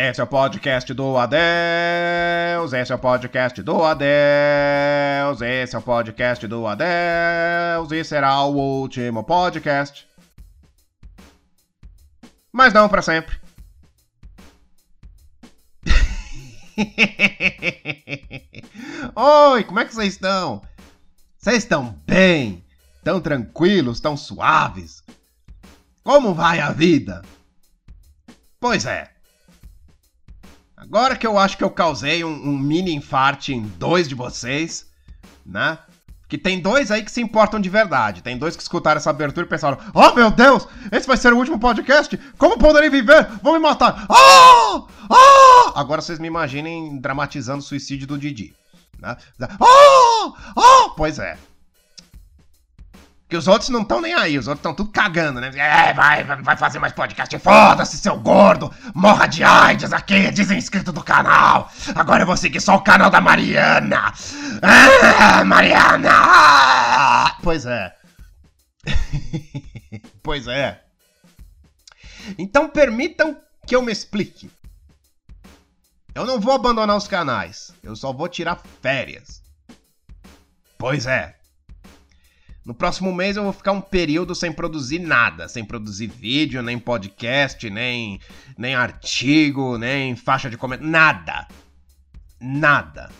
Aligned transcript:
Esse 0.00 0.20
é 0.20 0.24
o 0.24 0.28
podcast 0.28 0.94
do 0.94 1.18
Adeus. 1.18 2.72
Esse 2.72 2.92
é 2.92 2.94
o 2.94 2.98
podcast 3.00 3.60
do 3.64 3.82
Adeus. 3.82 5.42
Esse 5.42 5.74
é 5.74 5.78
o 5.80 5.82
podcast 5.82 6.46
do 6.46 6.68
Adeus. 6.68 7.90
E 7.90 8.04
será 8.04 8.44
o 8.44 8.54
último 8.54 9.24
podcast. 9.24 10.06
Mas 12.52 12.72
não 12.72 12.88
para 12.88 13.02
sempre. 13.02 13.40
Oi, 19.16 19.64
como 19.64 19.80
é 19.80 19.84
que 19.84 19.92
vocês 19.92 20.12
estão? 20.12 20.62
Vocês 21.36 21.64
estão 21.64 22.00
bem? 22.06 22.64
Tão 23.02 23.20
tranquilos, 23.20 23.98
tão 23.98 24.16
suaves? 24.16 25.02
Como 26.04 26.34
vai 26.34 26.60
a 26.60 26.70
vida? 26.70 27.22
Pois 28.60 28.86
é. 28.86 29.17
Agora 30.80 31.16
que 31.16 31.26
eu 31.26 31.36
acho 31.36 31.58
que 31.58 31.64
eu 31.64 31.70
causei 31.70 32.22
um, 32.22 32.30
um 32.30 32.56
mini 32.56 32.94
infarte 32.94 33.52
em 33.52 33.62
dois 33.62 34.08
de 34.08 34.14
vocês, 34.14 34.86
né? 35.44 35.76
Que 36.28 36.38
tem 36.38 36.60
dois 36.60 36.92
aí 36.92 37.02
que 37.02 37.10
se 37.10 37.20
importam 37.20 37.58
de 37.58 37.68
verdade. 37.68 38.22
Tem 38.22 38.38
dois 38.38 38.54
que 38.54 38.62
escutaram 38.62 38.98
essa 38.98 39.10
abertura 39.10 39.44
e 39.44 39.48
pensaram: 39.48 39.76
Oh 39.92 40.12
meu 40.12 40.30
Deus, 40.30 40.68
esse 40.92 41.06
vai 41.06 41.16
ser 41.16 41.32
o 41.32 41.36
último 41.36 41.58
podcast? 41.58 42.16
Como 42.38 42.58
poderei 42.58 42.88
viver? 42.88 43.26
Vão 43.42 43.54
me 43.54 43.58
matar! 43.58 44.06
Ah! 44.08 44.84
Ah! 45.10 45.72
Agora 45.74 46.00
vocês 46.00 46.20
me 46.20 46.28
imaginem 46.28 47.00
dramatizando 47.00 47.58
o 47.58 47.62
suicídio 47.62 48.06
do 48.06 48.16
Didi. 48.16 48.54
Né? 49.00 49.16
Ah! 49.40 50.32
Ah! 50.56 50.90
Pois 50.96 51.18
é. 51.18 51.36
Que 53.28 53.36
os 53.36 53.46
outros 53.46 53.68
não 53.68 53.82
estão 53.82 54.00
nem 54.00 54.14
aí, 54.14 54.38
os 54.38 54.48
outros 54.48 54.60
estão 54.60 54.72
tudo 54.72 54.90
cagando, 54.90 55.38
né? 55.38 55.50
É, 55.54 55.92
vai, 55.92 56.24
vai 56.24 56.56
fazer 56.56 56.78
mais 56.78 56.94
podcast. 56.94 57.38
Foda-se, 57.38 57.98
seu 57.98 58.18
gordo! 58.18 58.72
Morra 58.94 59.26
de 59.26 59.44
AIDS 59.44 59.92
aqui, 59.92 60.30
desinscrito 60.30 60.92
do 60.92 61.04
canal! 61.04 61.70
Agora 61.94 62.22
eu 62.22 62.26
vou 62.26 62.38
seguir 62.38 62.60
só 62.60 62.76
o 62.76 62.82
canal 62.82 63.10
da 63.10 63.20
Mariana! 63.20 64.14
Ah, 64.62 65.44
Mariana! 65.44 67.36
Pois 67.42 67.66
é. 67.66 67.94
pois 70.22 70.46
é. 70.46 70.82
Então 72.38 72.70
permitam 72.70 73.36
que 73.66 73.76
eu 73.76 73.82
me 73.82 73.92
explique. 73.92 74.50
Eu 76.14 76.24
não 76.24 76.40
vou 76.40 76.54
abandonar 76.54 76.96
os 76.96 77.06
canais, 77.06 77.74
eu 77.82 77.94
só 77.94 78.10
vou 78.10 78.26
tirar 78.26 78.60
férias. 78.80 79.42
Pois 80.78 81.06
é, 81.06 81.37
no 82.68 82.74
próximo 82.74 83.10
mês 83.14 83.34
eu 83.34 83.44
vou 83.44 83.52
ficar 83.54 83.72
um 83.72 83.80
período 83.80 84.34
sem 84.34 84.52
produzir 84.52 84.98
nada, 84.98 85.48
sem 85.48 85.64
produzir 85.64 86.06
vídeo, 86.06 86.62
nem 86.62 86.78
podcast, 86.78 87.70
nem, 87.70 88.20
nem 88.58 88.74
artigo, 88.74 89.78
nem 89.78 90.14
faixa 90.14 90.50
de 90.50 90.58
comentário, 90.58 90.90
nada. 90.90 91.48
Nada. 92.38 93.10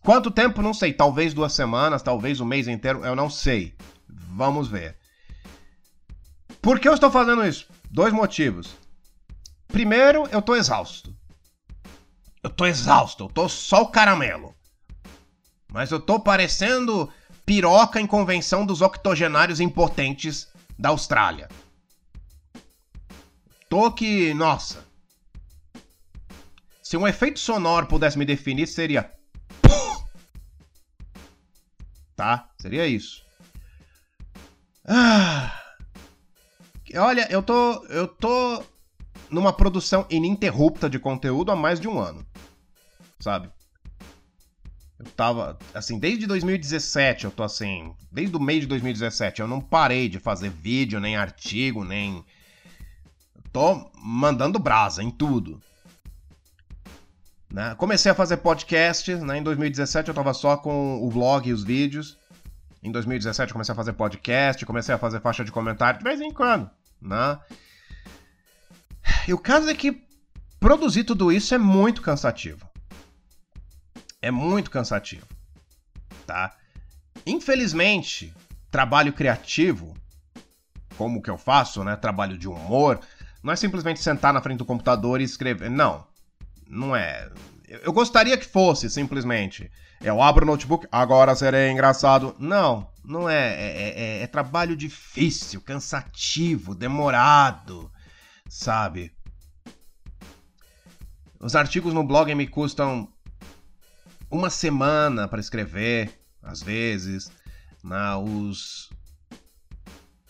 Quanto 0.00 0.28
tempo? 0.28 0.60
Não 0.60 0.74
sei. 0.74 0.92
Talvez 0.92 1.32
duas 1.32 1.52
semanas, 1.52 2.02
talvez 2.02 2.40
um 2.40 2.44
mês 2.44 2.66
inteiro, 2.66 3.04
eu 3.04 3.14
não 3.14 3.30
sei. 3.30 3.76
Vamos 4.08 4.66
ver. 4.66 4.98
Por 6.60 6.80
que 6.80 6.88
eu 6.88 6.94
estou 6.94 7.12
fazendo 7.12 7.46
isso? 7.46 7.68
Dois 7.88 8.12
motivos. 8.12 8.74
Primeiro, 9.68 10.26
eu 10.32 10.42
tô 10.42 10.56
exausto. 10.56 11.16
Eu 12.42 12.50
tô 12.50 12.66
exausto, 12.66 13.22
eu 13.22 13.28
tô 13.28 13.48
só 13.48 13.82
o 13.82 13.88
caramelo. 13.88 14.57
Mas 15.78 15.92
eu 15.92 16.00
tô 16.00 16.18
parecendo 16.18 17.08
piroca 17.46 18.00
em 18.00 18.06
convenção 18.06 18.66
dos 18.66 18.82
octogenários 18.82 19.60
impotentes 19.60 20.48
da 20.76 20.88
Austrália. 20.88 21.48
Tô 23.68 23.92
que. 23.92 24.34
Nossa. 24.34 24.84
Se 26.82 26.96
um 26.96 27.06
efeito 27.06 27.38
sonoro 27.38 27.86
pudesse 27.86 28.18
me 28.18 28.24
definir, 28.24 28.66
seria. 28.66 29.08
Tá? 32.16 32.50
Seria 32.60 32.84
isso. 32.88 33.24
Ah. 34.84 35.62
Olha, 36.96 37.28
eu 37.30 37.40
tô. 37.40 37.84
Eu 37.84 38.08
tô 38.08 38.64
numa 39.30 39.52
produção 39.52 40.04
ininterrupta 40.10 40.90
de 40.90 40.98
conteúdo 40.98 41.52
há 41.52 41.54
mais 41.54 41.78
de 41.78 41.86
um 41.86 42.00
ano. 42.00 42.26
Sabe? 43.20 43.48
Eu 44.98 45.06
tava, 45.12 45.56
assim, 45.72 45.98
desde 45.98 46.26
2017 46.26 47.24
eu 47.24 47.30
tô 47.30 47.44
assim, 47.44 47.94
desde 48.10 48.36
o 48.36 48.40
meio 48.40 48.62
de 48.62 48.66
2017 48.66 49.40
eu 49.40 49.46
não 49.46 49.60
parei 49.60 50.08
de 50.08 50.18
fazer 50.18 50.50
vídeo, 50.50 50.98
nem 50.98 51.16
artigo, 51.16 51.84
nem. 51.84 52.24
Eu 53.34 53.42
tô 53.52 53.90
mandando 53.94 54.58
brasa 54.58 55.02
em 55.02 55.10
tudo. 55.10 55.62
Né? 57.52 57.76
Comecei 57.76 58.10
a 58.10 58.14
fazer 58.14 58.38
podcast, 58.38 59.14
né? 59.14 59.38
Em 59.38 59.42
2017 59.42 60.08
eu 60.08 60.14
tava 60.14 60.34
só 60.34 60.56
com 60.56 61.00
o 61.00 61.08
vlog 61.08 61.48
e 61.48 61.52
os 61.52 61.62
vídeos. 61.62 62.18
Em 62.82 62.90
2017 62.90 63.52
comecei 63.52 63.72
a 63.72 63.76
fazer 63.76 63.92
podcast, 63.92 64.66
comecei 64.66 64.94
a 64.94 64.98
fazer 64.98 65.20
faixa 65.20 65.44
de 65.44 65.52
comentário 65.52 65.98
de 65.98 66.04
vez 66.04 66.20
em 66.20 66.32
quando, 66.32 66.68
né? 67.00 67.38
E 69.28 69.32
o 69.32 69.38
caso 69.38 69.70
é 69.70 69.74
que 69.74 70.02
produzir 70.58 71.04
tudo 71.04 71.30
isso 71.30 71.54
é 71.54 71.58
muito 71.58 72.02
cansativo 72.02 72.67
é 74.20 74.30
muito 74.30 74.70
cansativo, 74.70 75.26
tá? 76.26 76.56
Infelizmente, 77.26 78.32
trabalho 78.70 79.12
criativo, 79.12 79.94
como 80.96 81.22
que 81.22 81.30
eu 81.30 81.38
faço, 81.38 81.84
né? 81.84 81.96
Trabalho 81.96 82.36
de 82.36 82.48
humor, 82.48 83.00
não 83.42 83.52
é 83.52 83.56
simplesmente 83.56 84.00
sentar 84.00 84.32
na 84.32 84.42
frente 84.42 84.58
do 84.58 84.64
computador 84.64 85.20
e 85.20 85.24
escrever. 85.24 85.70
Não, 85.70 86.06
não 86.66 86.94
é. 86.94 87.30
Eu 87.68 87.92
gostaria 87.92 88.36
que 88.36 88.46
fosse 88.46 88.90
simplesmente. 88.90 89.70
Eu 90.00 90.22
abro 90.22 90.44
o 90.44 90.46
notebook, 90.46 90.86
agora 90.90 91.34
serei 91.34 91.70
engraçado. 91.70 92.34
Não, 92.38 92.88
não 93.04 93.28
é. 93.28 93.54
É, 93.54 94.18
é, 94.18 94.22
é 94.22 94.26
trabalho 94.26 94.76
difícil, 94.76 95.60
cansativo, 95.60 96.74
demorado, 96.74 97.90
sabe? 98.48 99.12
Os 101.40 101.54
artigos 101.54 101.94
no 101.94 102.02
blog 102.02 102.34
me 102.34 102.46
custam 102.46 103.08
uma 104.30 104.50
semana 104.50 105.26
para 105.26 105.40
escrever, 105.40 106.12
às 106.42 106.62
vezes. 106.62 107.30
Né? 107.82 108.14
Os, 108.16 108.90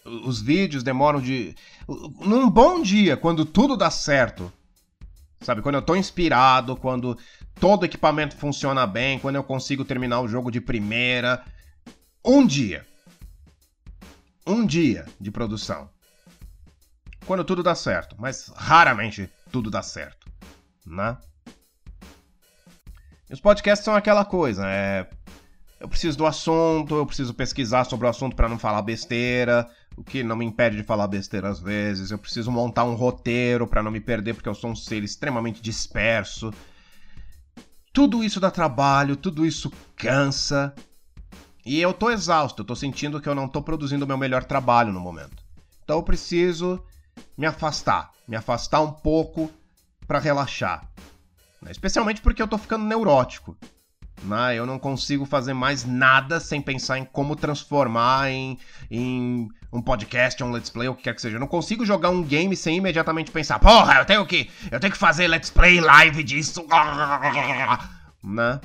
os 0.05 0.41
vídeos 0.41 0.83
demoram 0.83 1.21
de. 1.21 1.55
Num 2.21 2.49
bom 2.49 2.83
dia, 2.83 3.17
quando 3.17 3.45
tudo 3.45 3.77
dá 3.77 3.91
certo, 3.91 4.53
sabe? 5.41 5.63
Quando 5.63 5.77
eu 5.77 5.83
tô 5.83 5.97
inspirado, 5.97 6.77
quando 6.77 7.19
todo 7.59 7.85
equipamento 7.85 8.37
funciona 8.37 8.87
bem, 8.87 9.19
quando 9.19 9.37
eu 9.37 9.45
consigo 9.45 9.85
terminar 9.85 10.21
o 10.21 10.29
jogo 10.29 10.51
de 10.51 10.61
primeira. 10.61 11.45
Um 12.25 12.47
dia. 12.47 12.87
Um 14.47 14.67
dia 14.67 15.07
de 15.21 15.31
produção. 15.31 15.91
Quando 17.27 17.45
tudo 17.45 17.63
dá 17.63 17.75
certo, 17.75 18.17
mas 18.19 18.51
raramente 18.57 19.29
tudo 19.53 19.71
dá 19.71 19.83
certo, 19.83 20.27
né? 20.87 21.17
Os 23.31 23.41
podcasts 23.41 23.85
são 23.85 23.95
aquela 23.95 24.25
coisa, 24.25 24.67
é. 24.67 25.09
Eu 25.81 25.89
preciso 25.89 26.19
do 26.19 26.27
assunto, 26.27 26.97
eu 26.97 27.07
preciso 27.07 27.33
pesquisar 27.35 27.85
sobre 27.85 28.07
o 28.07 28.11
assunto 28.11 28.35
para 28.35 28.49
não 28.49 28.59
falar 28.59 28.83
besteira, 28.83 29.69
o 29.97 30.03
que 30.03 30.25
não 30.25 30.35
me 30.35 30.45
impede 30.45 30.77
de 30.77 30.83
falar 30.83 31.07
besteira 31.07 31.49
às 31.49 31.61
vezes. 31.61 32.11
Eu 32.11 32.19
preciso 32.19 32.51
montar 32.51 32.85
um 32.85 32.95
roteiro 32.95 33.67
para 33.67 33.83
não 33.83 33.91
me 33.91 34.01
perder, 34.01 34.35
porque 34.35 34.49
eu 34.49 34.55
sou 34.55 34.71
um 34.71 34.77
ser 34.77 35.05
extremamente 35.05 35.63
disperso. 35.63 36.53
Tudo 37.93 38.25
isso 38.25 38.41
dá 38.41 38.51
trabalho, 38.51 39.17
tudo 39.17 39.47
isso 39.47 39.71
cansa. 39.95 40.75
E 41.65 41.81
eu 41.81 41.93
tô 41.93 42.11
exausto, 42.11 42.63
eu 42.63 42.67
tô 42.67 42.75
sentindo 42.75 43.21
que 43.21 43.29
eu 43.29 43.35
não 43.35 43.47
tô 43.47 43.63
produzindo 43.63 44.05
o 44.05 44.09
meu 44.09 44.17
melhor 44.17 44.43
trabalho 44.45 44.93
no 44.93 45.01
momento. 45.01 45.45
Então 45.85 45.99
eu 45.99 46.03
preciso 46.03 46.83
me 47.37 47.47
afastar, 47.47 48.11
me 48.27 48.37
afastar 48.37 48.81
um 48.81 48.91
pouco 48.91 49.51
para 50.07 50.19
relaxar. 50.19 50.91
Né? 51.63 51.71
Especialmente 51.71 52.21
porque 52.21 52.43
eu 52.43 52.49
tô 52.49 52.59
ficando 52.59 52.85
neurótico. 52.85 53.57
Né? 54.23 54.57
Eu 54.57 54.67
não 54.67 54.79
consigo 54.79 55.25
fazer 55.25 55.55
mais 55.55 55.85
nada 55.85 56.41
sem 56.41 56.61
pensar 56.61 56.99
em 56.99 57.05
como 57.05 57.37
transformar 57.37 58.31
em, 58.31 58.59
em 58.91 59.49
um 59.73 59.81
podcast, 59.81 60.43
um 60.43 60.51
let's 60.51 60.71
play, 60.71 60.89
o 60.89 60.95
que 60.95 61.03
quer 61.03 61.15
que 61.15 61.23
seja. 61.23 61.37
Eu 61.37 61.41
não 61.41 61.47
consigo 61.47 61.87
jogar 61.87 62.11
um 62.11 62.23
game 62.23 62.57
sem 62.57 62.79
imediatamente 62.79 63.31
pensar, 63.31 63.59
porra, 63.59 63.99
eu 63.99 64.05
tenho 64.05 64.27
que, 64.27 64.51
eu 64.71 64.81
tenho 64.81 64.93
que 64.93 64.99
fazer 64.99 65.29
let's 65.29 65.51
play 65.51 65.81
live 65.81 66.23
disso. 66.23 66.65
Né? 68.21 68.61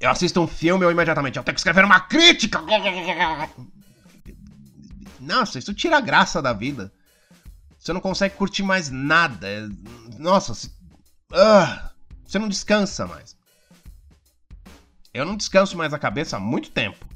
Eu 0.00 0.10
assisto 0.10 0.40
um 0.40 0.46
filme, 0.46 0.84
eu 0.84 0.90
imediatamente, 0.90 1.36
eu 1.36 1.44
tenho 1.44 1.54
que 1.54 1.60
escrever 1.60 1.84
uma 1.84 2.00
crítica. 2.00 2.62
Nossa, 5.20 5.58
isso 5.58 5.74
tira 5.74 5.98
a 5.98 6.00
graça 6.00 6.40
da 6.40 6.54
vida. 6.54 6.90
Você 7.78 7.92
não 7.92 8.00
consegue 8.00 8.34
curtir 8.34 8.62
mais 8.62 8.90
nada. 8.90 9.68
Nossa, 10.18 10.54
Uh, 11.32 11.90
você 12.24 12.38
não 12.38 12.48
descansa 12.48 13.06
mais. 13.06 13.36
Eu 15.12 15.24
não 15.24 15.36
descanso 15.36 15.76
mais 15.76 15.92
a 15.94 15.98
cabeça 15.98 16.36
há 16.36 16.40
muito 16.40 16.70
tempo. 16.70 17.06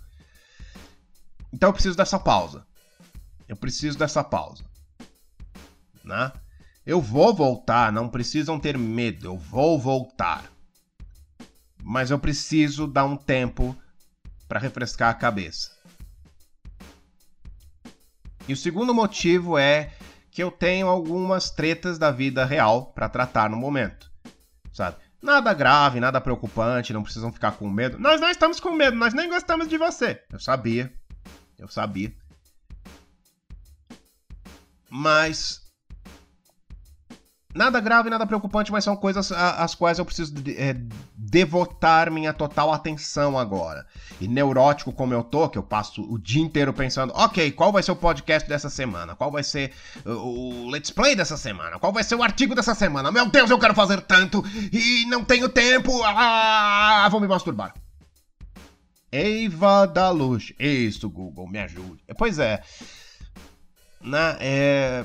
Então 1.53 1.69
eu 1.69 1.73
preciso 1.73 1.97
dessa 1.97 2.19
pausa. 2.19 2.67
Eu 3.49 3.57
preciso 3.57 3.99
dessa 3.99 4.25
pausa. 4.25 4.65
Né? 6.05 6.33
Eu 6.87 7.01
vou 7.01 7.35
voltar, 7.35 7.93
não 7.93 8.09
precisam 8.09 8.59
ter 8.59 8.79
medo, 8.79 9.27
eu 9.27 9.37
vou 9.37 9.79
voltar. 9.79 10.51
Mas 11.83 12.11
eu 12.11 12.19
preciso 12.19 12.87
dar 12.87 13.05
um 13.05 13.17
tempo 13.17 13.77
para 14.49 14.61
refrescar 14.61 15.11
a 15.11 15.15
cabeça. 15.15 15.71
E 18.49 18.53
o 18.53 18.57
segundo 18.57 18.95
motivo 18.95 19.59
é 19.59 19.93
que 20.31 20.43
eu 20.43 20.51
tenho 20.51 20.87
algumas 20.87 21.51
tretas 21.51 21.99
da 21.99 22.11
vida 22.11 22.45
real 22.45 22.93
para 22.93 23.09
tratar 23.09 23.51
no 23.51 23.57
momento. 23.57 24.11
Sabe? 24.73 24.97
Nada 25.23 25.53
grave, 25.53 26.01
nada 26.01 26.21
preocupante, 26.21 26.93
não 26.93 27.03
precisam 27.03 27.33
ficar 27.33 27.53
com 27.53 27.69
medo. 27.69 27.99
Nós 27.99 28.21
não 28.21 28.31
estamos 28.31 28.59
com 28.59 28.71
medo, 28.71 28.97
nós 28.97 29.13
nem 29.13 29.29
gostamos 29.29 29.69
de 29.69 29.77
você. 29.77 30.23
Eu 30.33 30.39
sabia. 30.39 30.93
Eu 31.59 31.69
sabia. 31.69 32.15
Mas 34.89 35.70
Nada 37.53 37.81
grave, 37.81 38.09
nada 38.09 38.25
preocupante, 38.27 38.71
mas 38.71 38.85
são 38.85 38.95
coisas 38.95 39.33
às 39.33 39.75
quais 39.75 39.99
eu 39.99 40.05
preciso 40.05 40.33
de, 40.33 40.57
é, 40.57 40.77
devotar 41.17 42.11
minha 42.11 42.33
total 42.33 42.73
atenção 42.73 43.37
agora. 43.37 43.85
E 44.21 44.29
neurótico 44.29 44.93
como 44.93 45.13
eu 45.13 45.25
tô, 45.25 45.49
que 45.49 45.59
eu 45.59 45.63
passo 45.63 46.03
o 46.03 46.17
dia 46.17 46.41
inteiro 46.41 46.73
pensando, 46.73 47.13
ok, 47.13 47.51
qual 47.51 47.73
vai 47.73 47.83
ser 47.83 47.91
o 47.91 47.97
podcast 47.97 48.49
dessa 48.49 48.71
semana? 48.71 49.17
Qual 49.17 49.33
vai 49.33 49.43
ser 49.43 49.73
o, 50.07 50.67
o 50.67 50.71
Let's 50.71 50.93
Play 50.93 51.17
dessa 51.17 51.37
semana? 51.37 51.79
Qual 51.81 51.93
vai 51.93 52.05
ser 52.05 52.15
o 52.15 52.23
artigo 52.23 52.55
dessa 52.55 52.75
semana? 52.75 53.11
Meu 53.11 53.29
Deus, 53.29 53.51
eu 53.51 53.59
quero 53.59 53.75
fazer 53.75 54.01
tanto 54.03 54.45
e 54.73 55.05
não 55.07 55.25
tenho 55.25 55.49
tempo! 55.49 55.91
Ah, 56.05 57.09
vou 57.11 57.21
me 57.21 57.27
masturbar. 57.27 57.75
Eiva 59.11 59.87
da 59.87 60.11
Luz. 60.11 60.53
Isso, 60.57 61.11
Google, 61.11 61.49
me 61.49 61.59
ajude. 61.59 62.01
Pois 62.17 62.39
é. 62.39 62.63
Na, 64.01 64.37
é 64.39 65.05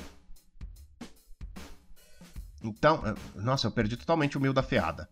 então, 2.69 3.01
eh, 3.05 3.15
nossa, 3.35 3.67
eu 3.67 3.71
perdi 3.71 3.97
totalmente 3.97 4.37
o 4.37 4.41
mil 4.41 4.53
da 4.53 4.63
feada. 4.63 5.09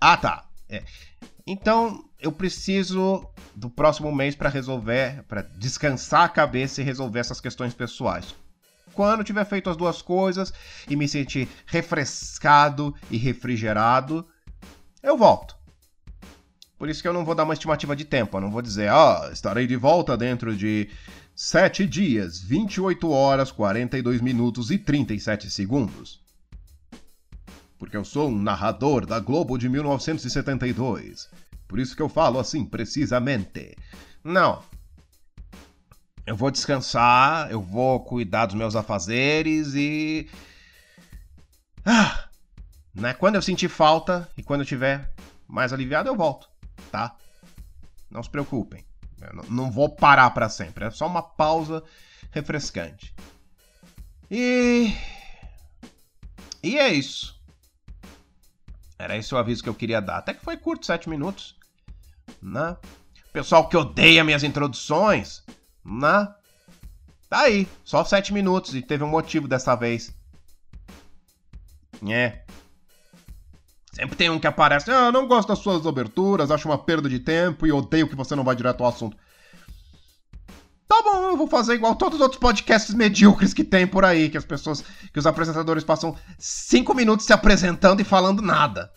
Ah, 0.00 0.16
tá. 0.16 0.46
É. 0.68 0.82
Então, 1.46 2.04
eu 2.20 2.32
preciso 2.32 3.26
do 3.54 3.70
próximo 3.70 4.12
mês 4.14 4.34
para 4.34 4.48
resolver, 4.48 5.22
para 5.28 5.42
descansar 5.42 6.22
a 6.22 6.28
cabeça 6.28 6.80
e 6.80 6.84
resolver 6.84 7.20
essas 7.20 7.40
questões 7.40 7.72
pessoais. 7.72 8.34
Quando 8.92 9.24
tiver 9.24 9.44
feito 9.44 9.70
as 9.70 9.76
duas 9.76 10.02
coisas 10.02 10.52
e 10.88 10.96
me 10.96 11.06
sentir 11.06 11.48
refrescado 11.66 12.94
e 13.10 13.16
refrigerado, 13.16 14.26
eu 15.02 15.16
volto. 15.16 15.54
Por 16.78 16.88
isso 16.88 17.00
que 17.00 17.08
eu 17.08 17.12
não 17.12 17.24
vou 17.24 17.34
dar 17.34 17.44
uma 17.44 17.54
estimativa 17.54 17.94
de 17.94 18.04
tempo. 18.04 18.36
Eu 18.36 18.40
não 18.40 18.50
vou 18.50 18.60
dizer, 18.60 18.90
oh, 18.92 19.30
estarei 19.30 19.66
de 19.66 19.76
volta 19.76 20.16
dentro 20.16 20.54
de 20.56 20.90
7 21.34 21.86
dias, 21.86 22.40
28 22.40 23.08
horas, 23.10 23.52
42 23.52 24.20
minutos 24.20 24.70
e 24.70 24.78
37 24.78 25.50
segundos 25.50 26.25
porque 27.78 27.96
eu 27.96 28.04
sou 28.04 28.28
um 28.28 28.38
narrador 28.38 29.06
da 29.06 29.20
Globo 29.20 29.58
de 29.58 29.68
1972. 29.68 31.28
Por 31.68 31.78
isso 31.78 31.96
que 31.96 32.02
eu 32.02 32.08
falo 32.08 32.38
assim 32.38 32.64
precisamente. 32.64 33.76
Não. 34.22 34.62
Eu 36.26 36.36
vou 36.36 36.50
descansar, 36.50 37.50
eu 37.50 37.60
vou 37.60 38.00
cuidar 38.00 38.46
dos 38.46 38.54
meus 38.54 38.74
afazeres 38.74 39.74
e. 39.74 40.28
Ah! 41.84 42.28
Né? 42.94 43.14
Quando 43.14 43.34
eu 43.34 43.42
sentir 43.42 43.68
falta 43.68 44.28
e 44.36 44.42
quando 44.42 44.62
eu 44.62 44.66
tiver 44.66 45.12
mais 45.46 45.72
aliviado, 45.72 46.08
eu 46.08 46.16
volto, 46.16 46.48
tá? 46.90 47.14
Não 48.10 48.22
se 48.22 48.30
preocupem. 48.30 48.84
Eu 49.20 49.44
não 49.50 49.70
vou 49.70 49.88
parar 49.88 50.30
para 50.30 50.48
sempre. 50.48 50.84
É 50.84 50.90
só 50.90 51.06
uma 51.06 51.22
pausa 51.22 51.82
refrescante. 52.30 53.14
E. 54.30 54.92
E 56.62 56.78
é 56.78 56.92
isso. 56.92 57.35
Era 58.98 59.16
esse 59.16 59.34
o 59.34 59.38
aviso 59.38 59.62
que 59.62 59.68
eu 59.68 59.74
queria 59.74 60.00
dar. 60.00 60.18
Até 60.18 60.34
que 60.34 60.44
foi 60.44 60.56
curto, 60.56 60.86
7 60.86 61.08
minutos. 61.08 61.56
Né? 62.42 62.76
Pessoal 63.32 63.68
que 63.68 63.76
odeia 63.76 64.24
minhas 64.24 64.42
introduções, 64.42 65.44
né? 65.84 66.28
Tá 67.28 67.40
aí, 67.40 67.68
só 67.84 68.04
7 68.04 68.32
minutos 68.32 68.74
e 68.74 68.80
teve 68.80 69.04
um 69.04 69.08
motivo 69.08 69.46
dessa 69.46 69.74
vez. 69.74 70.14
É. 72.08 72.44
Sempre 73.92 74.16
tem 74.16 74.30
um 74.30 74.38
que 74.38 74.46
aparece, 74.46 74.90
ah, 74.90 75.10
não 75.10 75.26
gosto 75.26 75.48
das 75.48 75.58
suas 75.58 75.86
aberturas, 75.86 76.50
acho 76.50 76.68
uma 76.68 76.78
perda 76.78 77.08
de 77.08 77.18
tempo 77.18 77.66
e 77.66 77.72
odeio 77.72 78.08
que 78.08 78.14
você 78.14 78.34
não 78.34 78.44
vai 78.44 78.54
direto 78.54 78.82
ao 78.82 78.90
assunto. 78.90 79.16
Tá 80.88 81.02
bom, 81.02 81.30
eu 81.30 81.36
vou 81.36 81.48
fazer 81.48 81.74
igual 81.74 81.96
todos 81.96 82.16
os 82.16 82.22
outros 82.22 82.40
podcasts 82.40 82.94
medíocres 82.94 83.52
que 83.52 83.64
tem 83.64 83.86
por 83.86 84.04
aí, 84.04 84.28
que 84.30 84.38
as 84.38 84.44
pessoas, 84.44 84.84
que 85.12 85.18
os 85.18 85.26
apresentadores 85.26 85.82
passam 85.82 86.16
cinco 86.38 86.94
minutos 86.94 87.26
se 87.26 87.32
apresentando 87.32 88.00
e 88.00 88.04
falando 88.04 88.40
nada. 88.40 88.90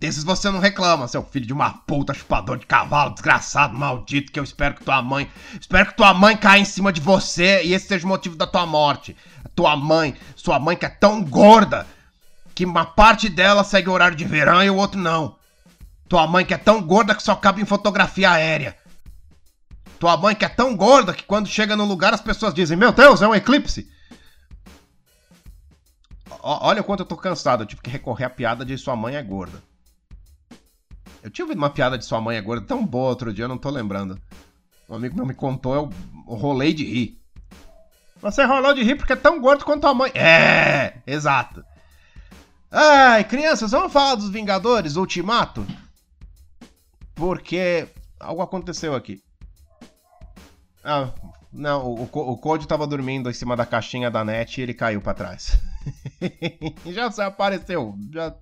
Desses 0.00 0.22
você 0.22 0.48
não 0.50 0.60
reclama, 0.60 1.08
seu 1.08 1.22
filho 1.24 1.44
de 1.44 1.52
uma 1.52 1.70
puta, 1.70 2.14
chupador 2.14 2.56
de 2.56 2.66
cavalo, 2.66 3.12
desgraçado, 3.12 3.76
maldito, 3.76 4.30
que 4.30 4.38
eu 4.38 4.44
espero 4.44 4.76
que 4.76 4.84
tua 4.84 5.02
mãe. 5.02 5.28
Espero 5.60 5.86
que 5.86 5.96
tua 5.96 6.14
mãe 6.14 6.36
caia 6.36 6.60
em 6.60 6.64
cima 6.64 6.92
de 6.92 7.00
você 7.00 7.64
e 7.64 7.74
esse 7.74 7.88
seja 7.88 8.06
o 8.06 8.08
motivo 8.08 8.36
da 8.36 8.46
tua 8.46 8.64
morte. 8.64 9.16
A 9.44 9.48
tua 9.48 9.76
mãe, 9.76 10.16
sua 10.36 10.58
mãe 10.60 10.76
que 10.76 10.86
é 10.86 10.88
tão 10.88 11.22
gorda 11.22 11.84
que 12.54 12.64
uma 12.64 12.86
parte 12.86 13.28
dela 13.28 13.64
segue 13.64 13.88
o 13.88 13.92
horário 13.92 14.16
de 14.16 14.24
verão 14.24 14.62
e 14.62 14.70
o 14.70 14.76
outro 14.76 14.98
não. 15.00 15.36
Tua 16.08 16.26
mãe 16.28 16.44
que 16.44 16.54
é 16.54 16.58
tão 16.58 16.80
gorda 16.80 17.14
que 17.14 17.22
só 17.22 17.34
cabe 17.34 17.60
em 17.60 17.66
fotografia 17.66 18.30
aérea. 18.30 18.76
Tua 19.98 20.16
mãe 20.16 20.34
que 20.34 20.44
é 20.44 20.48
tão 20.48 20.76
gorda 20.76 21.12
que 21.12 21.24
quando 21.24 21.48
chega 21.48 21.76
no 21.76 21.84
lugar 21.84 22.14
as 22.14 22.20
pessoas 22.20 22.54
dizem: 22.54 22.76
Meu 22.76 22.92
Deus, 22.92 23.20
é 23.20 23.28
um 23.28 23.34
eclipse. 23.34 23.90
O, 26.30 26.66
olha 26.66 26.80
o 26.80 26.84
quanto 26.84 27.00
eu 27.00 27.06
tô 27.06 27.16
cansado. 27.16 27.62
Eu 27.62 27.66
tive 27.66 27.82
que 27.82 27.90
recorrer 27.90 28.24
à 28.24 28.30
piada 28.30 28.64
de 28.64 28.78
sua 28.78 28.94
mãe 28.94 29.16
é 29.16 29.22
gorda. 29.22 29.62
Eu 31.22 31.30
tinha 31.30 31.44
ouvido 31.44 31.58
uma 31.58 31.70
piada 31.70 31.98
de 31.98 32.04
sua 32.04 32.20
mãe 32.20 32.36
é 32.36 32.40
gorda 32.40 32.64
tão 32.66 32.86
boa 32.86 33.10
outro 33.10 33.34
dia, 33.34 33.44
eu 33.44 33.48
não 33.48 33.58
tô 33.58 33.70
lembrando. 33.70 34.20
Um 34.88 34.94
amigo 34.94 35.16
meu 35.16 35.26
me 35.26 35.34
contou, 35.34 35.74
eu 35.74 35.92
rolei 36.34 36.72
de 36.72 36.84
rir. 36.84 37.20
Você 38.20 38.44
rolou 38.44 38.72
de 38.72 38.82
rir 38.82 38.96
porque 38.96 39.12
é 39.12 39.16
tão 39.16 39.40
gordo 39.40 39.64
quanto 39.64 39.82
tua 39.82 39.94
mãe. 39.94 40.10
É, 40.14 41.02
exato. 41.06 41.64
Ai, 42.70 43.24
crianças, 43.24 43.72
vamos 43.72 43.92
falar 43.92 44.14
dos 44.14 44.30
Vingadores 44.30 44.96
Ultimato? 44.96 45.66
Porque 47.14 47.88
algo 48.20 48.42
aconteceu 48.42 48.94
aqui. 48.94 49.22
Ah, 50.90 51.12
não, 51.52 51.86
o, 51.86 52.02
o 52.02 52.38
Code 52.38 52.66
tava 52.66 52.86
dormindo 52.86 53.28
em 53.28 53.34
cima 53.34 53.54
da 53.54 53.66
caixinha 53.66 54.10
da 54.10 54.24
net 54.24 54.58
e 54.58 54.62
ele 54.62 54.72
caiu 54.72 55.02
para 55.02 55.12
trás. 55.12 55.60
já 56.86 57.10
se 57.10 57.20
apareceu, 57.20 57.94
já... 58.10 58.34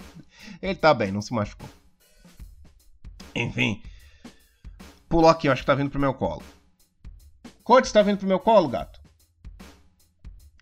Ele 0.62 0.76
tá 0.76 0.94
bem, 0.94 1.10
não 1.10 1.20
se 1.20 1.34
machucou. 1.34 1.68
Enfim. 3.34 3.82
Pulou 5.08 5.28
aqui, 5.28 5.48
eu 5.48 5.52
acho 5.52 5.62
que 5.62 5.66
tá 5.66 5.74
vindo 5.74 5.90
pro 5.90 5.98
meu 5.98 6.14
colo. 6.14 6.44
Code, 7.64 7.92
tá 7.92 8.00
vindo 8.00 8.18
pro 8.18 8.28
meu 8.28 8.38
colo, 8.38 8.68
gato? 8.68 9.00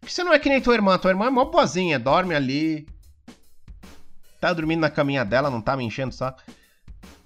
Por 0.00 0.06
que 0.06 0.12
você 0.12 0.24
não 0.24 0.32
é 0.32 0.38
que 0.38 0.48
nem 0.48 0.62
tua 0.62 0.74
irmã? 0.74 0.96
Tua 0.96 1.10
irmã 1.10 1.26
é 1.26 1.30
mó 1.30 1.44
boazinha, 1.44 1.98
dorme 1.98 2.34
ali. 2.34 2.88
Tá 4.40 4.54
dormindo 4.54 4.80
na 4.80 4.90
caminha 4.90 5.22
dela, 5.22 5.50
não 5.50 5.60
tá 5.60 5.76
me 5.76 5.84
enchendo 5.84 6.14
o. 6.14 6.42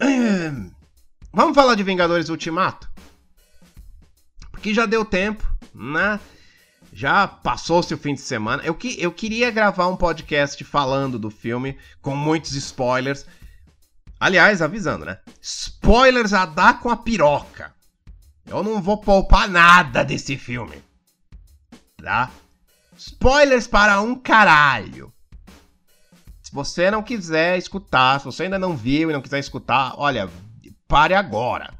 Vamos 1.32 1.54
falar 1.54 1.76
de 1.76 1.84
Vingadores 1.84 2.28
Ultimato? 2.28 2.87
Porque 4.58 4.74
já 4.74 4.86
deu 4.86 5.04
tempo, 5.04 5.48
né? 5.72 6.18
Já 6.92 7.28
passou-se 7.28 7.94
o 7.94 7.98
fim 7.98 8.14
de 8.14 8.20
semana. 8.20 8.60
Eu, 8.64 8.74
que, 8.74 9.00
eu 9.00 9.12
queria 9.12 9.52
gravar 9.52 9.86
um 9.86 9.96
podcast 9.96 10.64
falando 10.64 11.16
do 11.16 11.30
filme, 11.30 11.78
com 12.02 12.16
muitos 12.16 12.56
spoilers. 12.56 13.24
Aliás, 14.18 14.60
avisando, 14.60 15.04
né? 15.04 15.18
Spoilers 15.40 16.32
a 16.32 16.44
dar 16.44 16.80
com 16.80 16.90
a 16.90 16.96
piroca. 16.96 17.72
Eu 18.46 18.64
não 18.64 18.82
vou 18.82 18.98
poupar 18.98 19.48
nada 19.48 20.04
desse 20.04 20.36
filme. 20.36 20.82
Tá? 21.96 22.28
Spoilers 22.96 23.68
para 23.68 24.00
um 24.00 24.16
caralho. 24.16 25.12
Se 26.42 26.52
você 26.52 26.90
não 26.90 27.04
quiser 27.04 27.56
escutar, 27.58 28.18
se 28.18 28.24
você 28.24 28.42
ainda 28.42 28.58
não 28.58 28.76
viu 28.76 29.08
e 29.08 29.12
não 29.12 29.22
quiser 29.22 29.38
escutar, 29.38 29.94
olha, 29.96 30.28
pare 30.88 31.14
agora. 31.14 31.77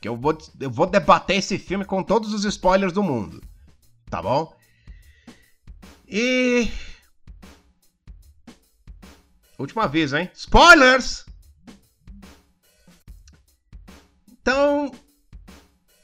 Que 0.00 0.08
eu 0.08 0.16
vou, 0.16 0.36
eu 0.60 0.70
vou 0.70 0.86
debater 0.86 1.36
esse 1.36 1.58
filme 1.58 1.84
com 1.84 2.02
todos 2.02 2.32
os 2.32 2.44
spoilers 2.44 2.92
do 2.92 3.02
mundo. 3.02 3.42
Tá 4.08 4.22
bom? 4.22 4.54
E. 6.06 6.70
Última 9.58 9.88
vez, 9.88 10.12
hein? 10.12 10.30
Spoilers! 10.34 11.26
Então. 14.30 14.92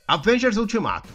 Avengers 0.07 0.57
Ultimato. 0.57 1.09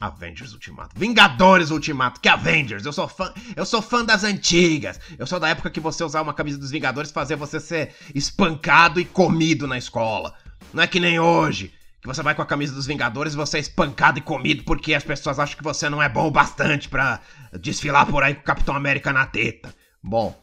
Avengers 0.00 0.52
Ultimato. 0.52 0.98
Vingadores 0.98 1.70
Ultimato. 1.70 2.20
Que 2.20 2.28
Avengers? 2.28 2.84
Eu 2.84 2.92
sou 2.92 3.08
fã, 3.08 3.32
eu 3.54 3.64
sou 3.64 3.80
fã 3.80 4.04
das 4.04 4.24
antigas. 4.24 5.00
Eu 5.16 5.26
sou 5.26 5.40
da 5.40 5.48
época 5.48 5.70
que 5.70 5.80
você 5.80 6.04
usar 6.04 6.20
uma 6.20 6.34
camisa 6.34 6.58
dos 6.58 6.70
Vingadores 6.70 7.12
fazia 7.12 7.36
você 7.36 7.60
ser 7.60 7.94
espancado 8.14 9.00
e 9.00 9.04
comido 9.04 9.66
na 9.66 9.78
escola. 9.78 10.34
Não 10.74 10.82
é 10.82 10.86
que 10.86 11.00
nem 11.00 11.18
hoje 11.18 11.72
que 12.06 12.14
você 12.14 12.22
vai 12.22 12.36
com 12.36 12.42
a 12.42 12.46
camisa 12.46 12.72
dos 12.72 12.86
Vingadores 12.86 13.32
e 13.32 13.36
você 13.36 13.56
é 13.56 13.60
espancado 13.60 14.18
e 14.18 14.22
comido 14.22 14.62
porque 14.62 14.94
as 14.94 15.02
pessoas 15.02 15.40
acham 15.40 15.56
que 15.56 15.64
você 15.64 15.90
não 15.90 16.00
é 16.00 16.08
bom 16.08 16.28
o 16.28 16.30
bastante 16.30 16.88
para 16.88 17.20
desfilar 17.60 18.06
por 18.06 18.22
aí 18.22 18.32
com 18.32 18.42
o 18.42 18.44
Capitão 18.44 18.76
América 18.76 19.12
na 19.12 19.26
teta. 19.26 19.74
Bom. 20.00 20.40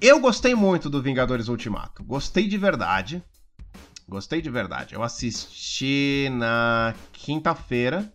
Eu 0.00 0.18
gostei 0.18 0.52
muito 0.54 0.90
do 0.90 1.00
Vingadores 1.00 1.46
Ultimato. 1.46 2.02
Gostei 2.02 2.48
de 2.48 2.58
verdade. 2.58 3.22
Gostei 4.08 4.42
de 4.42 4.50
verdade. 4.50 4.96
Eu 4.96 5.02
assisti 5.04 6.28
na 6.32 6.92
quinta-feira. 7.12 8.12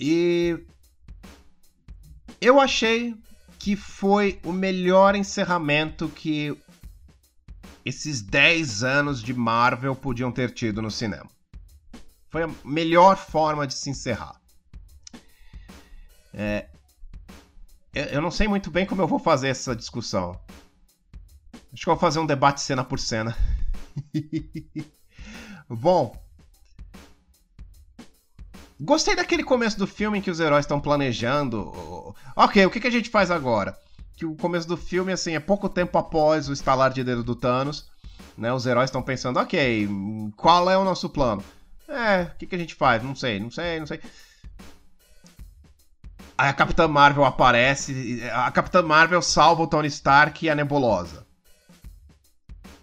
E 0.00 0.58
eu 2.40 2.60
achei 2.60 3.14
que 3.68 3.76
foi 3.76 4.40
o 4.44 4.50
melhor 4.50 5.14
encerramento 5.14 6.08
que 6.08 6.56
esses 7.84 8.22
10 8.22 8.82
anos 8.82 9.22
de 9.22 9.34
Marvel 9.34 9.94
podiam 9.94 10.32
ter 10.32 10.54
tido 10.54 10.80
no 10.80 10.90
cinema. 10.90 11.28
Foi 12.30 12.44
a 12.44 12.50
melhor 12.64 13.18
forma 13.18 13.66
de 13.66 13.74
se 13.74 13.90
encerrar. 13.90 14.40
É, 16.32 16.70
eu 17.92 18.22
não 18.22 18.30
sei 18.30 18.48
muito 18.48 18.70
bem 18.70 18.86
como 18.86 19.02
eu 19.02 19.06
vou 19.06 19.18
fazer 19.18 19.48
essa 19.48 19.76
discussão. 19.76 20.40
Acho 21.70 21.84
que 21.84 21.90
eu 21.90 21.94
vou 21.94 22.00
fazer 22.00 22.20
um 22.20 22.26
debate 22.26 22.62
cena 22.62 22.82
por 22.82 22.98
cena. 22.98 23.36
Bom, 25.68 26.18
Gostei 28.80 29.16
daquele 29.16 29.42
começo 29.42 29.76
do 29.76 29.86
filme 29.86 30.18
em 30.18 30.22
que 30.22 30.30
os 30.30 30.38
heróis 30.38 30.64
estão 30.64 30.80
planejando. 30.80 32.14
Ok, 32.36 32.64
o 32.64 32.70
que, 32.70 32.80
que 32.80 32.86
a 32.86 32.92
gente 32.92 33.10
faz 33.10 33.30
agora? 33.30 33.76
Que 34.16 34.24
o 34.24 34.36
começo 34.36 34.68
do 34.68 34.76
filme, 34.76 35.12
assim, 35.12 35.34
é 35.34 35.40
pouco 35.40 35.68
tempo 35.68 35.98
após 35.98 36.48
o 36.48 36.52
estalar 36.52 36.92
de 36.92 37.02
dedo 37.02 37.24
do 37.24 37.34
Thanos. 37.34 37.90
Né? 38.36 38.52
Os 38.52 38.66
heróis 38.66 38.88
estão 38.88 39.02
pensando, 39.02 39.40
ok, 39.40 39.88
qual 40.36 40.70
é 40.70 40.78
o 40.78 40.84
nosso 40.84 41.08
plano? 41.08 41.42
É, 41.88 42.22
o 42.22 42.36
que, 42.36 42.46
que 42.46 42.54
a 42.54 42.58
gente 42.58 42.74
faz? 42.74 43.02
Não 43.02 43.16
sei, 43.16 43.40
não 43.40 43.50
sei, 43.50 43.80
não 43.80 43.86
sei. 43.86 44.00
Aí 46.36 46.48
a 46.48 46.52
Capitã 46.52 46.86
Marvel 46.86 47.24
aparece. 47.24 48.22
A 48.32 48.48
Capitã 48.52 48.80
Marvel 48.80 49.20
salva 49.20 49.62
o 49.62 49.66
Tony 49.66 49.88
Stark 49.88 50.46
e 50.46 50.48
a 50.48 50.54
Nebulosa. 50.54 51.26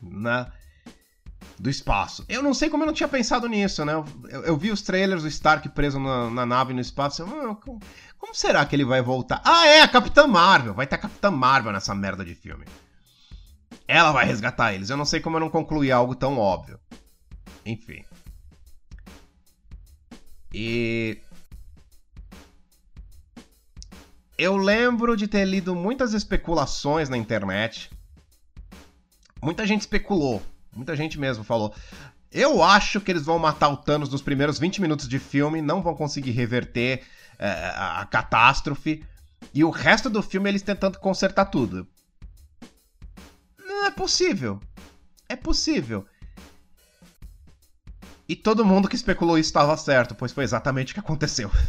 Né? 0.01 0.45
Do 1.57 1.69
espaço. 1.69 2.25
Eu 2.27 2.43
não 2.43 2.53
sei 2.53 2.69
como 2.69 2.83
eu 2.83 2.87
não 2.87 2.93
tinha 2.93 3.07
pensado 3.07 3.47
nisso, 3.47 3.85
né? 3.85 3.93
Eu, 4.29 4.43
eu 4.43 4.57
vi 4.57 4.71
os 4.71 4.81
trailers 4.81 5.23
do 5.23 5.27
Stark 5.27 5.67
preso 5.69 5.99
na, 5.99 6.29
na 6.29 6.45
nave 6.45 6.73
no 6.73 6.81
espaço. 6.81 7.21
Eu, 7.21 7.55
como, 7.55 7.79
como, 8.17 8.35
será 8.35 8.65
que 8.65 8.75
ele 8.75 8.85
vai 8.85 9.01
voltar? 9.01 9.41
Ah, 9.43 9.65
é, 9.67 9.81
a 9.81 9.87
Capitã 9.87 10.27
Marvel. 10.27 10.73
Vai 10.73 10.85
ter 10.85 10.95
a 10.95 10.99
Capitã 10.99 11.31
Marvel 11.31 11.71
nessa 11.71 11.95
merda 11.95 12.25
de 12.25 12.35
filme. 12.35 12.65
Ela 13.87 14.11
vai 14.11 14.25
resgatar 14.25 14.73
eles. 14.73 14.89
Eu 14.89 14.97
não 14.97 15.05
sei 15.05 15.19
como 15.19 15.37
eu 15.37 15.41
não 15.41 15.49
concluí 15.49 15.91
algo 15.91 16.15
tão 16.15 16.37
óbvio. 16.37 16.79
Enfim. 17.65 18.03
E. 20.53 21.19
Eu 24.37 24.57
lembro 24.57 25.15
de 25.15 25.27
ter 25.27 25.45
lido 25.45 25.73
muitas 25.73 26.13
especulações 26.13 27.07
na 27.07 27.17
internet. 27.17 27.89
Muita 29.41 29.65
gente 29.65 29.81
especulou 29.81 30.41
Muita 30.75 30.95
gente 30.95 31.19
mesmo 31.19 31.43
falou. 31.43 31.73
Eu 32.31 32.61
acho 32.61 32.99
que 32.99 33.09
eles 33.09 33.23
vão 33.23 33.39
matar 33.39 33.69
o 33.69 33.77
Thanos 33.77 34.09
nos 34.09 34.21
primeiros 34.21 34.59
20 34.59 34.81
minutos 34.81 35.07
de 35.07 35.17
filme, 35.19 35.61
não 35.61 35.81
vão 35.81 35.95
conseguir 35.95 36.31
reverter 36.31 37.03
é, 37.39 37.49
a, 37.49 38.05
catástrofe. 38.11 39.05
E 39.53 39.63
o 39.63 39.69
resto 39.69 40.09
do 40.09 40.21
filme 40.21 40.49
eles 40.49 40.61
tentando 40.61 40.99
consertar 40.99 41.45
tudo. 41.45 41.87
Não 43.57 43.85
é 43.85 43.91
possível. 43.91 44.59
É 45.29 45.35
possível. 45.35 46.05
E 48.27 48.35
todo 48.35 48.65
mundo 48.65 48.89
que 48.89 48.95
especulou 48.95 49.37
isso 49.37 49.49
estava 49.49 49.77
certo, 49.77 50.13
pois 50.15 50.33
foi 50.33 50.43
exatamente 50.43 50.91
o 50.91 50.93
que 50.95 50.99
aconteceu. 50.99 51.49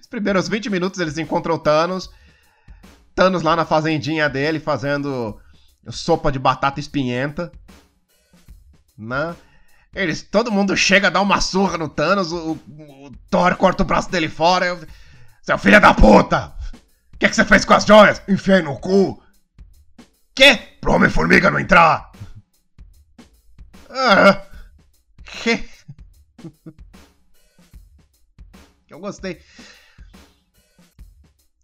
Os 0.00 0.06
primeiros 0.08 0.48
20 0.48 0.68
minutos 0.68 1.00
eles 1.00 1.16
encontram 1.16 1.54
o 1.54 1.58
Thanos. 1.58 2.10
Thanos 3.14 3.42
lá 3.42 3.56
na 3.56 3.64
fazendinha 3.64 4.28
dele 4.28 4.60
fazendo 4.60 5.40
sopa 5.92 6.32
de 6.32 6.38
batata 6.38 6.80
espinhenta. 6.80 7.52
Né? 8.96 9.34
Eles, 9.94 10.22
todo 10.22 10.52
mundo 10.52 10.76
chega 10.76 11.06
a 11.08 11.10
dar 11.10 11.20
uma 11.20 11.40
surra 11.40 11.78
no 11.78 11.88
Thanos, 11.88 12.32
o, 12.32 12.52
o, 12.68 13.06
o 13.06 13.10
Thor 13.30 13.56
corta 13.56 13.82
o 13.82 13.86
braço 13.86 14.10
dele 14.10 14.28
fora. 14.28 14.66
Eu, 14.66 14.86
Seu 15.42 15.58
filho 15.58 15.80
da 15.80 15.94
puta! 15.94 16.54
O 17.14 17.18
que, 17.18 17.28
que 17.28 17.34
você 17.34 17.44
fez 17.44 17.64
com 17.64 17.72
as 17.72 17.84
joias? 17.84 18.22
Enfiei 18.28 18.60
no 18.60 18.78
cu! 18.78 19.22
Que? 20.34 20.56
Pro 20.80 20.92
Homem-Formiga 20.92 21.50
não 21.50 21.58
entrar! 21.58 22.12
Ah, 23.88 24.42
que? 25.24 25.66
Eu 28.88 29.00
gostei. 29.00 29.40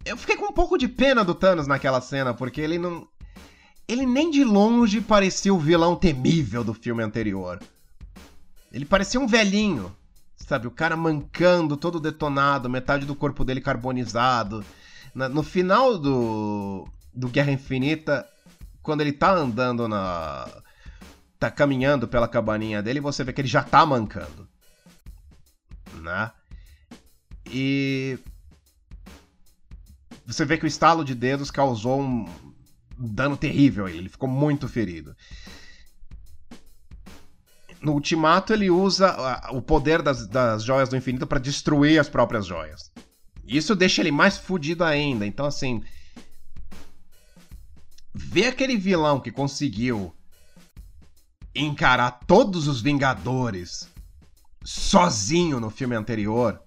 Eu 0.05 0.17
fiquei 0.17 0.35
com 0.35 0.47
um 0.47 0.53
pouco 0.53 0.77
de 0.77 0.87
pena 0.87 1.23
do 1.23 1.33
Thanos 1.33 1.67
naquela 1.67 2.01
cena, 2.01 2.33
porque 2.33 2.59
ele 2.59 2.77
não 2.77 3.07
ele 3.93 4.05
nem 4.05 4.29
de 4.29 4.43
longe 4.43 4.99
parecia 4.99 5.53
o 5.53 5.59
vilão 5.59 5.95
temível 5.95 6.63
do 6.63 6.73
filme 6.73 7.03
anterior. 7.03 7.61
Ele 8.71 8.85
parecia 8.85 9.19
um 9.19 9.27
velhinho, 9.27 9.95
sabe? 10.35 10.67
O 10.67 10.71
cara 10.71 10.97
mancando, 10.97 11.77
todo 11.77 11.99
detonado, 11.99 12.69
metade 12.69 13.05
do 13.05 13.15
corpo 13.15 13.45
dele 13.45 13.61
carbonizado. 13.61 14.65
no 15.13 15.43
final 15.43 15.97
do, 15.97 16.87
do 17.13 17.29
Guerra 17.29 17.51
Infinita, 17.51 18.27
quando 18.81 19.01
ele 19.01 19.13
tá 19.13 19.31
andando 19.31 19.87
na. 19.87 20.47
tá 21.39 21.51
caminhando 21.51 22.07
pela 22.07 22.27
cabaninha 22.27 22.81
dele, 22.81 22.99
você 22.99 23.23
vê 23.23 23.31
que 23.31 23.41
ele 23.41 23.47
já 23.47 23.63
tá 23.63 23.85
mancando. 23.85 24.47
Né? 26.01 26.31
E. 27.45 28.17
Você 30.25 30.45
vê 30.45 30.57
que 30.57 30.65
o 30.65 30.67
estalo 30.67 31.03
de 31.03 31.13
dedos 31.13 31.51
causou 31.51 32.01
um, 32.01 32.52
dano 32.97 33.37
terrível 33.37 33.87
ele 33.87 34.09
ficou 34.09 34.29
muito 34.29 34.67
ferido. 34.67 35.15
No 37.81 37.93
Ultimato, 37.93 38.53
ele 38.53 38.69
usa 38.69 39.13
o 39.51 39.61
poder 39.61 40.01
das, 40.01 40.25
das 40.27 40.63
joias 40.63 40.87
do 40.87 40.95
infinito 40.95 41.27
para 41.27 41.39
destruir 41.39 41.99
as 41.99 42.07
próprias 42.07 42.45
joias. 42.45 42.89
Isso 43.45 43.75
deixa 43.75 44.01
ele 44.01 44.11
mais 44.11 44.37
fudido 44.37 44.85
ainda. 44.85 45.25
Então, 45.25 45.45
assim. 45.45 45.83
Ver 48.13 48.47
aquele 48.47 48.77
vilão 48.77 49.19
que 49.19 49.31
conseguiu 49.31 50.15
encarar 51.53 52.11
todos 52.25 52.67
os 52.67 52.81
Vingadores 52.81 53.89
sozinho 54.63 55.59
no 55.59 55.69
filme 55.69 55.95
anterior, 55.95 56.62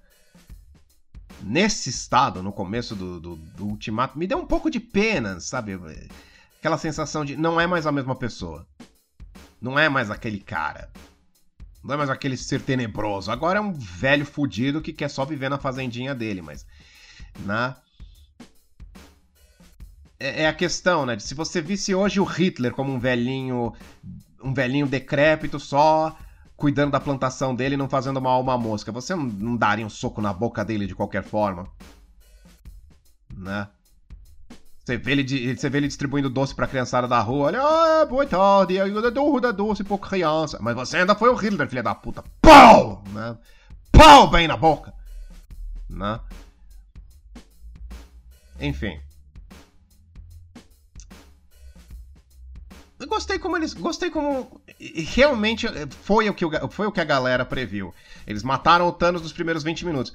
nesse 1.42 1.90
estado, 1.90 2.42
no 2.42 2.52
começo 2.52 2.94
do, 2.94 3.20
do, 3.20 3.36
do 3.36 3.66
Ultimato, 3.66 4.18
me 4.18 4.26
deu 4.26 4.38
um 4.38 4.46
pouco 4.46 4.70
de 4.70 4.80
pena, 4.80 5.40
sabe? 5.40 5.78
aquela 6.58 6.78
sensação 6.78 7.24
de 7.24 7.36
não 7.36 7.60
é 7.60 7.66
mais 7.66 7.86
a 7.86 7.92
mesma 7.92 8.16
pessoa. 8.16 8.66
Não 9.60 9.78
é 9.78 9.88
mais 9.88 10.10
aquele 10.10 10.38
cara. 10.38 10.90
Não 11.82 11.94
é 11.94 11.96
mais 11.96 12.10
aquele 12.10 12.36
ser 12.36 12.60
tenebroso. 12.60 13.30
Agora 13.30 13.58
é 13.58 13.62
um 13.62 13.72
velho 13.72 14.26
fudido 14.26 14.82
que 14.82 14.92
quer 14.92 15.08
só 15.08 15.24
viver 15.24 15.48
na 15.48 15.58
fazendinha 15.58 16.14
dele, 16.14 16.42
mas. 16.42 16.66
Na. 17.40 17.68
Né? 17.68 17.76
É, 20.18 20.42
é 20.42 20.48
a 20.48 20.52
questão, 20.52 21.06
né? 21.06 21.14
De 21.14 21.22
se 21.22 21.34
você 21.34 21.60
visse 21.60 21.94
hoje 21.94 22.18
o 22.18 22.24
Hitler 22.24 22.72
como 22.72 22.92
um 22.92 22.98
velhinho. 22.98 23.72
Um 24.42 24.52
velhinho 24.52 24.86
decrépito 24.86 25.58
só 25.58 26.16
cuidando 26.56 26.92
da 26.92 27.00
plantação 27.00 27.54
dele 27.54 27.74
e 27.74 27.78
não 27.78 27.88
fazendo 27.88 28.20
mal 28.20 28.38
a 28.38 28.40
uma 28.40 28.58
mosca. 28.58 28.90
Você 28.92 29.14
não, 29.14 29.56
daria 29.56 29.86
um 29.86 29.90
soco 29.90 30.20
na 30.20 30.32
boca 30.32 30.64
dele 30.64 30.86
de 30.86 30.94
qualquer 30.94 31.22
forma? 31.22 31.68
Né? 33.36 33.68
Você 34.84 34.96
vê 34.96 35.12
ele, 35.12 35.56
você 35.56 35.68
vê 35.68 35.78
ele 35.78 35.88
distribuindo 35.88 36.30
doce 36.30 36.54
pra 36.54 36.66
criançada 36.66 37.08
da 37.08 37.20
rua. 37.20 37.46
Olha, 37.46 37.60
ah, 37.60 38.06
boa 38.06 38.24
tarde, 38.24 38.80
ajuda 38.80 39.10
dá 39.40 39.52
doce 39.52 39.82
por 39.84 39.98
criança. 39.98 40.58
Mas 40.60 40.74
você 40.74 40.98
ainda 40.98 41.14
foi 41.14 41.28
o 41.28 41.34
Hitler, 41.34 41.68
filha 41.68 41.82
da 41.82 41.94
puta. 41.94 42.24
Pau! 42.40 43.02
Né? 43.10 43.36
Pau 43.90 44.30
bem 44.30 44.46
na 44.46 44.56
boca. 44.56 44.94
Né? 45.90 46.20
Enfim. 48.60 48.98
Eu 52.98 53.08
gostei 53.08 53.38
como 53.38 53.56
eles. 53.56 53.74
Gostei 53.74 54.10
como. 54.10 54.60
Realmente 54.78 55.66
foi 56.02 56.28
o, 56.28 56.34
que, 56.34 56.44
foi 56.70 56.86
o 56.86 56.92
que 56.92 57.00
a 57.00 57.04
galera 57.04 57.44
previu. 57.44 57.94
Eles 58.26 58.42
mataram 58.42 58.86
o 58.86 58.92
Thanos 58.92 59.22
nos 59.22 59.32
primeiros 59.32 59.62
20 59.62 59.86
minutos. 59.86 60.12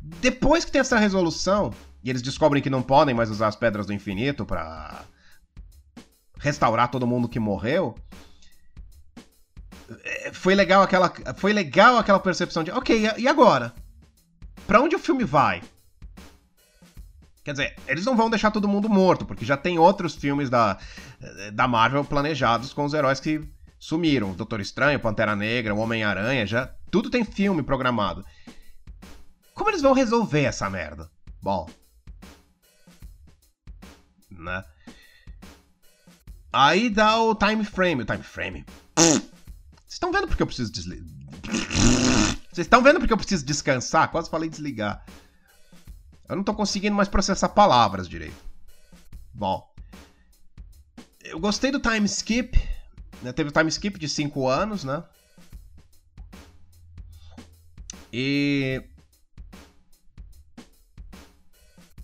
Depois 0.00 0.64
que 0.64 0.72
tem 0.72 0.80
essa 0.80 0.98
resolução, 0.98 1.72
e 2.04 2.10
eles 2.10 2.20
descobrem 2.20 2.62
que 2.62 2.68
não 2.68 2.82
podem 2.82 3.14
mais 3.14 3.30
usar 3.30 3.48
as 3.48 3.56
pedras 3.56 3.86
do 3.86 3.92
infinito 3.92 4.44
para 4.44 5.04
restaurar 6.38 6.90
todo 6.90 7.06
mundo 7.06 7.28
que 7.28 7.38
morreu. 7.38 7.94
É, 10.04 10.32
foi 10.32 10.54
legal 10.54 10.82
aquela, 10.82 11.12
foi 11.36 11.52
legal 11.52 11.96
aquela 11.96 12.18
percepção 12.18 12.64
de, 12.64 12.70
ok, 12.70 13.12
e 13.16 13.28
agora? 13.28 13.72
Para 14.66 14.80
onde 14.80 14.96
o 14.96 14.98
filme 14.98 15.24
vai? 15.24 15.62
Quer 17.44 17.52
dizer, 17.52 17.76
eles 17.86 18.04
não 18.04 18.16
vão 18.16 18.30
deixar 18.30 18.50
todo 18.50 18.68
mundo 18.68 18.88
morto, 18.88 19.24
porque 19.24 19.44
já 19.44 19.56
tem 19.56 19.78
outros 19.78 20.14
filmes 20.14 20.48
da, 20.50 20.78
da 21.52 21.66
Marvel 21.66 22.04
planejados 22.04 22.72
com 22.72 22.84
os 22.84 22.94
heróis 22.94 23.18
que 23.18 23.40
sumiram. 23.82 24.32
Doutor 24.32 24.60
Estranho, 24.60 25.00
Pantera 25.00 25.34
Negra, 25.34 25.74
Homem-Aranha, 25.74 26.46
já. 26.46 26.68
Tudo 26.88 27.10
tem 27.10 27.24
filme 27.24 27.64
programado. 27.64 28.24
Como 29.52 29.70
eles 29.70 29.82
vão 29.82 29.92
resolver 29.92 30.44
essa 30.44 30.70
merda? 30.70 31.10
Bom. 31.42 31.68
Né? 34.30 34.62
Aí 36.52 36.88
dá 36.88 37.20
o 37.20 37.34
time 37.34 37.64
frame. 37.64 38.02
O 38.02 38.06
time 38.06 38.22
frame. 38.22 38.64
Vocês 38.96 39.24
estão 39.88 40.12
vendo 40.12 40.28
porque 40.28 40.44
eu 40.44 40.46
preciso 40.46 40.70
desligar? 40.70 41.04
Vocês 42.52 42.66
estão 42.66 42.82
vendo 42.82 43.00
porque 43.00 43.12
eu 43.12 43.18
preciso 43.18 43.44
descansar? 43.44 44.12
Quase 44.12 44.30
falei 44.30 44.48
desligar. 44.48 45.04
Eu 46.28 46.36
não 46.36 46.44
tô 46.44 46.54
conseguindo 46.54 46.94
mais 46.94 47.08
processar 47.08 47.48
palavras 47.48 48.08
direito. 48.08 48.44
Bom. 49.34 49.68
Eu 51.24 51.40
gostei 51.40 51.72
do 51.72 51.80
time 51.80 52.06
skip. 52.06 52.71
Né? 53.22 53.32
Teve 53.32 53.50
o 53.50 53.52
time 53.52 53.68
skip 53.68 53.98
de 53.98 54.08
5 54.08 54.48
anos, 54.48 54.84
né? 54.84 55.04
E. 58.12 58.82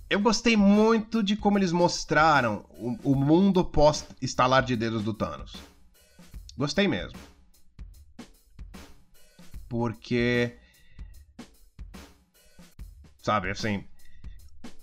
Eu 0.08 0.20
gostei 0.20 0.56
muito 0.56 1.22
de 1.22 1.37
como 1.37 1.58
eles 1.58 1.70
mostraram 1.70 2.64
o, 2.70 3.12
o 3.12 3.14
mundo 3.14 3.62
pós-estalar 3.62 4.64
de 4.64 4.75
dedos 4.75 5.02
do 5.02 5.12
Thanos. 5.12 5.52
Gostei 6.56 6.88
mesmo. 6.88 7.18
Porque. 9.68 10.56
Sabe, 13.22 13.50
assim. 13.50 13.84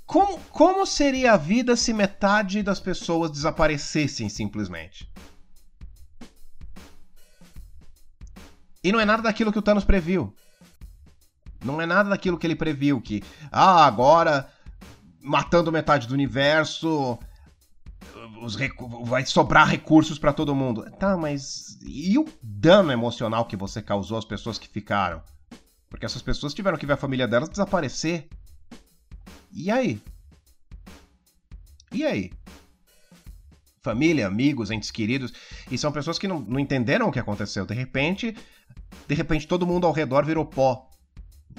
Como, 0.06 0.40
como 0.52 0.86
seria 0.86 1.34
a 1.34 1.38
vida 1.38 1.76
se 1.76 1.92
metade 1.92 2.62
das 2.62 2.80
pessoas 2.80 3.32
desaparecessem 3.32 4.30
simplesmente? 4.30 5.12
E 8.86 8.92
não 8.92 9.00
é 9.00 9.06
nada 9.06 9.24
daquilo 9.24 9.52
que 9.52 9.58
o 9.58 9.64
Thanos 9.64 9.84
previu. 9.84 10.32
Não 11.64 11.82
é 11.82 11.88
nada 11.88 12.08
daquilo 12.08 12.38
que 12.38 12.46
ele 12.46 12.56
previu, 12.56 13.02
que, 13.02 13.24
ah, 13.52 13.84
agora, 13.84 14.48
matando 15.20 15.72
metade 15.72 16.08
do 16.08 16.14
universo, 16.14 17.18
vai 19.06 19.26
sobrar 19.26 19.68
recursos 19.68 20.20
para 20.20 20.32
todo 20.32 20.54
mundo. 20.54 20.86
Tá, 21.00 21.18
mas 21.18 21.80
e 21.82 22.16
o 22.20 22.28
dano 22.44 22.92
emocional 22.92 23.46
que 23.46 23.56
você 23.56 23.82
causou 23.82 24.20
às 24.20 24.26
pessoas 24.26 24.60
que 24.60 24.70
ficaram? 24.70 25.24
Porque 25.90 26.06
essas 26.06 26.22
pessoas 26.22 26.54
tiveram 26.54 26.78
que 26.78 26.86
ver 26.86 26.94
a 26.94 26.98
família 26.98 27.28
delas 27.28 27.50
desaparecer. 27.50 28.28
E 29.52 29.72
aí? 29.72 30.00
E 31.92 32.06
aí? 32.06 32.32
Família, 33.82 34.28
amigos, 34.28 34.70
entes 34.70 34.92
queridos, 34.92 35.34
e 35.72 35.78
são 35.78 35.92
pessoas 35.92 36.20
que 36.20 36.28
não, 36.28 36.40
não 36.40 36.60
entenderam 36.60 37.08
o 37.08 37.12
que 37.12 37.20
aconteceu. 37.20 37.66
De 37.66 37.74
repente, 37.74 38.36
de 39.08 39.16
repente 39.16 39.48
todo 39.48 39.68
mundo 39.68 39.86
ao 39.86 39.94
redor 39.94 40.26
virou 40.26 40.46
pó. 40.46 40.90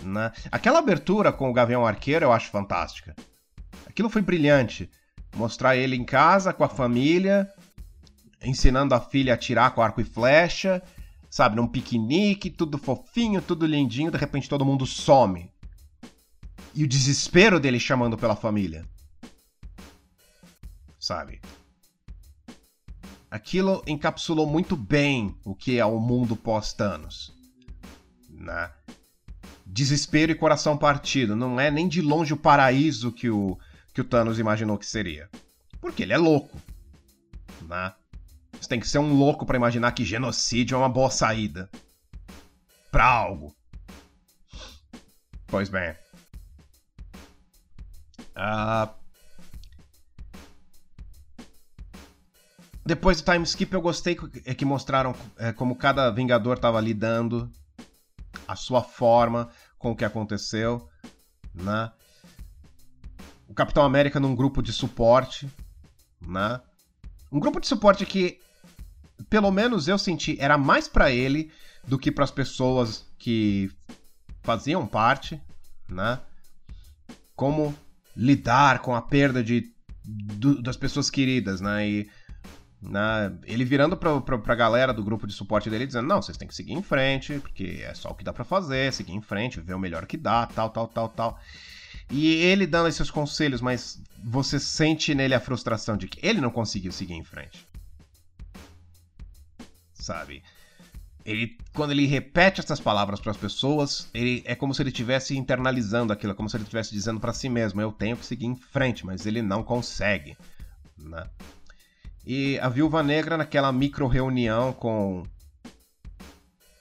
Né? 0.02 0.32
Aquela 0.50 0.78
abertura 0.78 1.32
com 1.32 1.48
o 1.48 1.52
Gavião 1.52 1.86
Arqueiro 1.86 2.24
eu 2.24 2.32
acho 2.32 2.50
fantástica. 2.50 3.14
Aquilo 3.86 4.10
foi 4.10 4.22
brilhante. 4.22 4.90
Mostrar 5.34 5.76
ele 5.76 5.96
em 5.96 6.04
casa 6.04 6.52
com 6.52 6.64
a 6.64 6.68
família, 6.68 7.48
ensinando 8.42 8.94
a 8.94 9.00
filha 9.00 9.32
a 9.32 9.34
atirar 9.34 9.74
com 9.74 9.82
arco 9.82 10.00
e 10.00 10.04
flecha, 10.04 10.82
sabe, 11.30 11.56
num 11.56 11.66
piquenique, 11.66 12.50
tudo 12.50 12.78
fofinho, 12.78 13.42
tudo 13.42 13.66
lindinho, 13.66 14.10
de 14.10 14.18
repente 14.18 14.48
todo 14.48 14.64
mundo 14.64 14.86
some. 14.86 15.50
E 16.74 16.84
o 16.84 16.88
desespero 16.88 17.58
dele 17.58 17.80
chamando 17.80 18.16
pela 18.16 18.36
família. 18.36 18.84
Sabe? 20.98 21.40
Aquilo 23.30 23.82
encapsulou 23.86 24.46
muito 24.46 24.76
bem 24.76 25.36
o 25.44 25.54
que 25.54 25.78
é 25.78 25.84
o 25.84 25.98
mundo 25.98 26.36
pós-Thanos. 26.36 27.34
Né? 28.30 28.70
Desespero 29.64 30.30
e 30.30 30.34
coração 30.34 30.78
partido. 30.78 31.34
Não 31.34 31.58
é 31.58 31.70
nem 31.70 31.88
de 31.88 32.00
longe 32.00 32.32
o 32.32 32.36
paraíso 32.36 33.12
que 33.12 33.28
o, 33.28 33.58
que 33.92 34.00
o 34.00 34.04
Thanos 34.04 34.38
imaginou 34.38 34.78
que 34.78 34.86
seria. 34.86 35.28
Porque 35.80 36.02
ele 36.04 36.12
é 36.12 36.18
louco. 36.18 36.56
Né? 37.62 37.92
Você 38.52 38.68
tem 38.68 38.80
que 38.80 38.88
ser 38.88 38.98
um 38.98 39.12
louco 39.12 39.44
para 39.44 39.56
imaginar 39.56 39.92
que 39.92 40.04
genocídio 40.04 40.76
é 40.76 40.78
uma 40.78 40.88
boa 40.88 41.10
saída. 41.10 41.68
Pra 42.90 43.04
algo. 43.04 43.54
Pois 45.46 45.68
bem. 45.68 45.94
Uh... 48.36 49.05
Depois 52.86 53.20
do 53.20 53.32
time 53.32 53.44
skip 53.44 53.74
eu 53.74 53.82
gostei 53.82 54.16
é 54.44 54.54
que 54.54 54.64
mostraram 54.64 55.12
é, 55.36 55.52
como 55.52 55.74
cada 55.74 56.08
Vingador 56.08 56.54
estava 56.54 56.80
lidando, 56.80 57.50
a 58.46 58.54
sua 58.54 58.80
forma 58.80 59.48
com 59.76 59.90
o 59.90 59.96
que 59.96 60.04
aconteceu, 60.04 60.88
né? 61.52 61.90
O 63.48 63.54
Capitão 63.54 63.82
América 63.84 64.20
num 64.20 64.36
grupo 64.36 64.62
de 64.62 64.72
suporte, 64.72 65.48
né? 66.24 66.60
Um 67.32 67.40
grupo 67.40 67.60
de 67.60 67.66
suporte 67.66 68.06
que, 68.06 68.38
pelo 69.28 69.50
menos 69.50 69.88
eu 69.88 69.98
senti, 69.98 70.36
era 70.38 70.56
mais 70.56 70.86
para 70.86 71.10
ele 71.10 71.50
do 71.88 71.98
que 71.98 72.12
para 72.12 72.22
as 72.22 72.30
pessoas 72.30 73.04
que 73.18 73.68
faziam 74.44 74.86
parte, 74.86 75.42
né? 75.88 76.20
Como 77.34 77.74
lidar 78.16 78.78
com 78.78 78.94
a 78.94 79.02
perda 79.02 79.42
de, 79.42 79.74
do, 80.04 80.62
das 80.62 80.76
pessoas 80.76 81.10
queridas, 81.10 81.60
né? 81.60 81.88
E 81.88 82.10
né, 82.80 83.32
ele 83.44 83.64
virando 83.64 83.96
pra, 83.96 84.20
pra, 84.20 84.38
pra 84.38 84.54
galera 84.54 84.92
do 84.92 85.02
grupo 85.02 85.26
de 85.26 85.32
suporte 85.32 85.70
dele 85.70 85.86
dizendo: 85.86 86.06
Não, 86.06 86.20
vocês 86.20 86.36
têm 86.36 86.46
que 86.46 86.54
seguir 86.54 86.72
em 86.72 86.82
frente, 86.82 87.38
porque 87.40 87.82
é 87.82 87.94
só 87.94 88.10
o 88.10 88.14
que 88.14 88.24
dá 88.24 88.32
para 88.32 88.44
fazer, 88.44 88.92
seguir 88.92 89.12
em 89.12 89.22
frente, 89.22 89.60
ver 89.60 89.74
o 89.74 89.78
melhor 89.78 90.06
que 90.06 90.16
dá, 90.16 90.46
tal, 90.46 90.70
tal, 90.70 90.86
tal, 90.86 91.08
tal. 91.08 91.40
E 92.10 92.34
ele 92.34 92.66
dando 92.66 92.88
esses 92.88 93.10
conselhos, 93.10 93.60
mas 93.60 94.00
você 94.22 94.60
sente 94.60 95.14
nele 95.14 95.34
a 95.34 95.40
frustração 95.40 95.96
de 95.96 96.06
que 96.06 96.24
ele 96.24 96.40
não 96.40 96.50
conseguiu 96.50 96.92
seguir 96.92 97.14
em 97.14 97.24
frente. 97.24 97.66
Sabe? 99.92 100.42
Ele, 101.24 101.58
quando 101.74 101.90
ele 101.90 102.06
repete 102.06 102.60
essas 102.60 102.78
palavras 102.78 103.18
para 103.18 103.32
as 103.32 103.36
pessoas, 103.36 104.08
ele 104.14 104.44
é 104.46 104.54
como 104.54 104.72
se 104.72 104.80
ele 104.80 104.90
estivesse 104.90 105.36
internalizando 105.36 106.12
aquilo, 106.12 106.32
é 106.32 106.36
como 106.36 106.48
se 106.48 106.56
ele 106.56 106.62
estivesse 106.62 106.92
dizendo 106.92 107.18
para 107.18 107.32
si 107.32 107.48
mesmo: 107.48 107.80
eu 107.80 107.90
tenho 107.90 108.16
que 108.16 108.24
seguir 108.24 108.46
em 108.46 108.54
frente, 108.54 109.04
mas 109.04 109.26
ele 109.26 109.42
não 109.42 109.64
consegue, 109.64 110.36
né? 110.96 111.28
E 112.26 112.58
a 112.58 112.68
Viúva 112.68 113.02
Negra 113.02 113.36
naquela 113.36 113.70
micro 113.70 114.08
reunião 114.08 114.72
com 114.72 115.22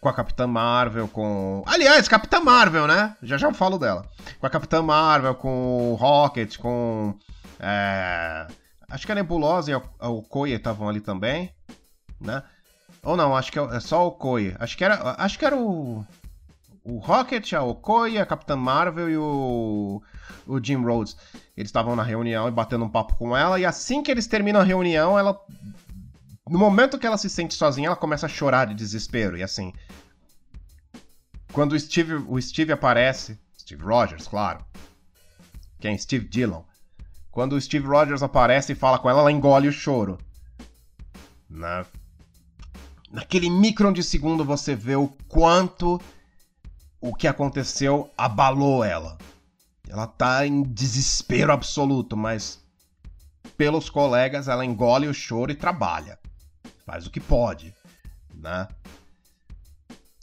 com 0.05 0.10
a 0.10 0.13
Capitã 0.13 0.45
Marvel, 0.45 1.08
com. 1.08 1.63
Aliás, 1.65 2.08
Capitã 2.08 2.39
Marvel, 2.39 2.86
né? 2.86 3.15
Já 3.23 3.38
já 3.38 3.51
falo 3.51 3.79
dela. 3.79 4.05
Com 4.39 4.45
a 4.45 4.49
Capitã 4.51 4.81
Marvel, 4.81 5.34
com 5.34 5.91
o 5.91 5.95
Rocket, 5.95 6.58
com. 6.58 7.17
É... 7.60 8.45
Acho 8.88 9.05
que 9.05 9.12
a 9.12 9.15
Nebulosa 9.15 9.71
e 9.71 9.75
o 9.75 9.81
Okoye 9.99 10.53
estavam 10.53 10.88
ali 10.88 11.01
também, 11.01 11.51
né? 12.21 12.43
Ou 13.01 13.17
não, 13.17 13.36
acho 13.36 13.51
que 13.51 13.58
é, 13.58 13.63
é 13.63 13.79
só 13.79 14.03
o 14.03 14.08
Okoye. 14.10 14.55
Acho 14.60 14.77
que 14.77 14.84
era, 14.84 15.15
acho 15.17 15.39
que 15.39 15.45
era 15.45 15.55
o. 15.58 16.05
O 16.86 17.00
Rocket, 17.00 17.52
a 17.54 17.63
Okoye, 17.63 18.19
a 18.19 18.26
Capitã 18.26 18.56
Marvel 18.56 19.10
e 19.10 19.17
o. 19.17 20.02
O 20.48 20.63
Jim 20.63 20.84
Rhodes. 20.84 21.17
Eles 21.58 21.69
estavam 21.69 21.95
na 21.95 22.04
reunião 22.04 22.48
e 22.48 22.52
batendo 22.52 22.86
um 22.86 22.89
papo 22.89 23.15
com 23.15 23.36
ela, 23.36 23.60
e 23.60 23.65
assim 23.65 24.04
que 24.04 24.12
eles 24.12 24.28
terminam 24.28 24.62
a 24.62 24.63
reunião, 24.63 25.17
ela 25.17 25.36
no 26.50 26.60
momento 26.60 27.00
que 27.00 27.08
ela 27.08 27.17
se 27.17 27.30
sente 27.30 27.56
sozinha, 27.56 27.88
ela 27.88 27.95
começa 27.95 28.28
a 28.28 28.30
chorar 28.30 28.67
de 28.67 28.76
desespero. 28.76 29.38
E 29.38 29.43
assim. 29.43 29.74
Quando 31.52 31.74
o 31.74 31.80
Steve, 31.80 32.13
o 32.13 32.39
Steve 32.39 32.71
aparece. 32.71 33.39
Steve 33.58 33.84
Rogers, 33.84 34.28
claro. 34.28 34.63
Quem? 35.80 35.98
Steve 35.98 36.28
Dillon. 36.28 36.62
Quando 37.32 37.54
o 37.54 37.62
Steve 37.62 37.88
Rogers 37.88 38.21
aparece 38.21 38.74
e 38.74 38.76
fala 38.76 39.00
com 39.00 39.10
ela, 39.10 39.21
ela 39.21 39.32
engole 39.32 39.67
o 39.67 39.71
choro. 39.71 40.19
Na... 41.50 41.86
Naquele 43.12 43.50
micron 43.50 43.91
de 43.91 44.04
segundo 44.04 44.45
você 44.45 44.76
vê 44.76 44.95
o 44.95 45.08
quanto 45.28 46.00
o 47.07 47.13
que 47.13 47.27
aconteceu 47.27 48.11
abalou 48.17 48.83
ela. 48.83 49.17
Ela 49.87 50.07
tá 50.07 50.45
em 50.45 50.63
desespero 50.63 51.51
absoluto, 51.51 52.17
mas 52.17 52.63
pelos 53.57 53.89
colegas 53.89 54.47
ela 54.47 54.65
engole 54.65 55.07
o 55.07 55.13
choro 55.13 55.51
e 55.51 55.55
trabalha 55.55 56.17
faz 56.85 57.07
o 57.07 57.11
que 57.11 57.19
pode, 57.19 57.73
né? 58.33 58.67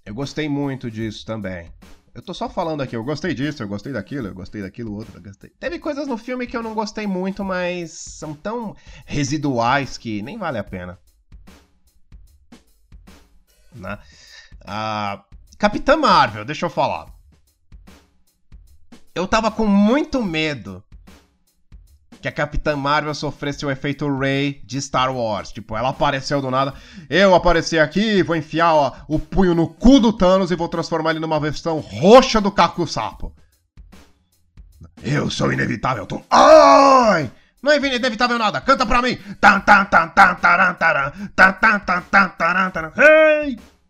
Eu 0.07 0.15
gostei 0.15 0.49
muito 0.49 0.91
disso 0.91 1.27
também. 1.27 1.73
Eu 2.15 2.23
tô 2.23 2.35
só 2.35 2.49
falando 2.49 2.83
aqui, 2.83 2.95
eu 2.95 3.03
gostei 3.03 3.35
disso, 3.35 3.63
eu 3.63 3.69
gostei 3.69 3.93
daquilo, 3.93 4.29
eu 4.29 4.35
gostei 4.35 4.63
daquilo 4.63 4.95
outro, 4.95 5.17
eu 5.17 5.23
gostei. 5.23 5.51
Teve 5.59 5.79
coisas 5.79 6.07
no 6.07 6.19
filme 6.19 6.47
que 6.47 6.57
eu 6.57 6.63
não 6.63 6.75
gostei 6.75 7.07
muito, 7.07 7.43
mas 7.43 7.91
são 7.91 8.35
tão 8.35 8.77
residuais 9.07 9.97
que 9.97 10.23
nem 10.23 10.39
vale 10.39 10.59
a 10.59 10.65
pena. 10.65 10.99
Né? 13.75 13.99
Ah, 14.61 15.25
Capitã 15.63 15.97
Marvel, 15.97 16.45
deixa 16.45 16.67
eu 16.67 16.71
falar. 16.71 17.07
Eu 19.15 19.29
tava 19.29 19.49
com 19.49 19.65
muito 19.65 20.21
medo 20.21 20.83
que 22.21 22.27
a 22.27 22.33
Capitã 22.33 22.75
Marvel 22.75 23.15
sofresse 23.15 23.65
o 23.65 23.71
efeito 23.71 24.13
Ray 24.13 24.61
de 24.65 24.83
Star 24.83 25.15
Wars. 25.15 25.53
Tipo, 25.53 25.77
ela 25.77 25.91
apareceu 25.91 26.43
do 26.43 26.51
nada. 26.51 26.75
Eu 27.09 27.33
apareci 27.33 27.79
aqui, 27.79 28.25
vou 28.25 28.35
enfiar 28.35 28.75
ó, 28.75 28.93
o 29.07 29.21
punho 29.21 29.55
no 29.55 29.69
cu 29.69 30.01
do 30.01 30.13
Thanos 30.13 30.51
e 30.51 30.57
vou 30.57 30.67
transformar 30.67 31.11
ele 31.11 31.21
numa 31.21 31.39
versão 31.39 31.79
roxa 31.79 32.41
do 32.41 32.51
Caco 32.51 32.85
Sapo. 32.85 33.33
Eu 35.01 35.31
sou 35.31 35.53
inevitável, 35.53 36.07
Tom. 36.07 36.25
Ai! 36.29 37.31
Não 37.63 37.71
é 37.71 37.77
inevitável 37.77 38.37
nada, 38.37 38.61
canta 38.61 38.85
pra 38.85 39.01
mim! 39.01 39.17
Tan, 39.41 39.63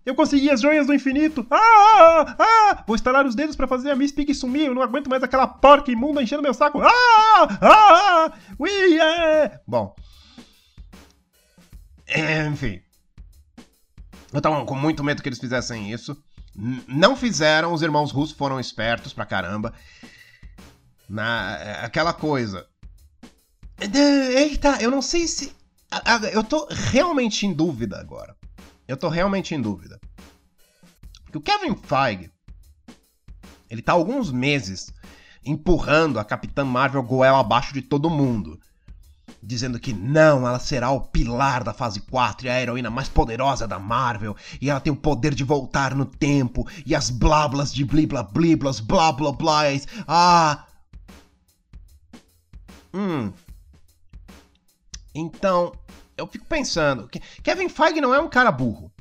Eu 0.05 0.15
consegui 0.15 0.51
as 0.51 0.61
joias 0.61 0.87
do 0.87 0.95
infinito! 0.95 1.47
Ah, 1.51 1.57
ah, 1.57 2.37
ah! 2.39 2.85
Vou 2.87 2.97
estalar 2.97 3.25
os 3.25 3.35
dedos 3.35 3.55
para 3.55 3.69
fazer 3.69 3.91
a 3.91 3.97
Miss 3.97 4.11
Pig 4.11 4.35
sumir! 4.35 4.67
Eu 4.67 4.75
não 4.75 4.83
aguento 4.83 5.09
mais 5.09 5.23
aquela 5.23 5.47
porca 5.47 5.93
imunda 5.93 6.23
enchendo 6.23 6.43
meu 6.43 6.53
saco! 6.53 6.81
Ah! 6.83 6.89
Ah! 6.91 7.59
ah! 7.61 8.33
Ui, 8.59 8.71
yeah! 8.71 9.61
Bom. 9.67 9.95
Enfim. 12.51 12.81
Eu 14.33 14.41
tava 14.41 14.65
com 14.65 14.75
muito 14.75 15.05
medo 15.05 15.23
que 15.23 15.29
eles 15.29 15.39
fizessem 15.39 15.93
isso. 15.93 16.17
Não 16.89 17.15
fizeram, 17.15 17.73
os 17.73 17.83
irmãos 17.83 18.11
russos 18.11 18.37
foram 18.37 18.59
espertos 18.59 19.13
pra 19.13 19.25
caramba. 19.25 19.73
Na, 21.09 21.55
aquela 21.85 22.13
coisa. 22.13 22.67
Eita, 23.81 24.79
eu 24.81 24.91
não 24.91 25.03
sei 25.03 25.27
se. 25.27 25.55
Eu 26.33 26.43
tô 26.43 26.67
realmente 26.71 27.47
em 27.47 27.53
dúvida 27.53 27.99
agora. 27.99 28.37
Eu 28.87 28.97
tô 28.97 29.09
realmente 29.09 29.55
em 29.55 29.61
dúvida. 29.61 30.01
Porque 31.25 31.39
o 31.39 31.41
Kevin 31.41 31.75
Feige, 31.77 32.31
ele 33.71 33.81
tá 33.81 33.93
há 33.93 33.95
alguns 33.95 34.31
meses 34.31 34.93
empurrando 35.45 36.19
a 36.19 36.25
Capitã 36.25 36.65
Marvel 36.65 37.03
goela 37.03 37.41
abaixo 37.41 37.73
de 37.73 37.83
todo 37.83 38.11
mundo. 38.11 38.61
Dizendo 39.43 39.81
que 39.81 39.93
não, 39.93 40.47
ela 40.47 40.59
será 40.59 40.91
o 40.91 41.01
pilar 41.01 41.65
da 41.65 41.73
fase 41.73 42.01
4 42.01 42.47
e 42.47 42.51
a 42.51 42.61
heroína 42.61 42.91
mais 42.91 43.09
poderosa 43.09 43.67
da 43.67 43.79
Marvel. 43.79 44.37
E 44.61 44.71
ela 44.71 44.81
tem 44.81 44.93
o 44.93 44.97
poder 44.97 45.35
de 45.35 45.43
voltar 45.43 45.95
no 45.95 46.05
tempo. 46.05 46.69
E 46.87 46.95
as 46.95 47.11
blablas 47.11 47.73
de 47.73 47.85
blibla 47.85 48.23
bliblas, 48.23 48.79
blá 48.79 49.11
blá. 49.11 49.63
Ah! 50.07 50.67
Hum. 52.95 53.33
Então, 55.15 55.73
eu 56.17 56.27
fico 56.27 56.45
pensando, 56.45 57.09
Kevin 57.43 57.69
Feige 57.69 58.01
não 58.01 58.15
é 58.15 58.21
um 58.21 58.29
cara 58.29 58.53
burro. 58.53 58.93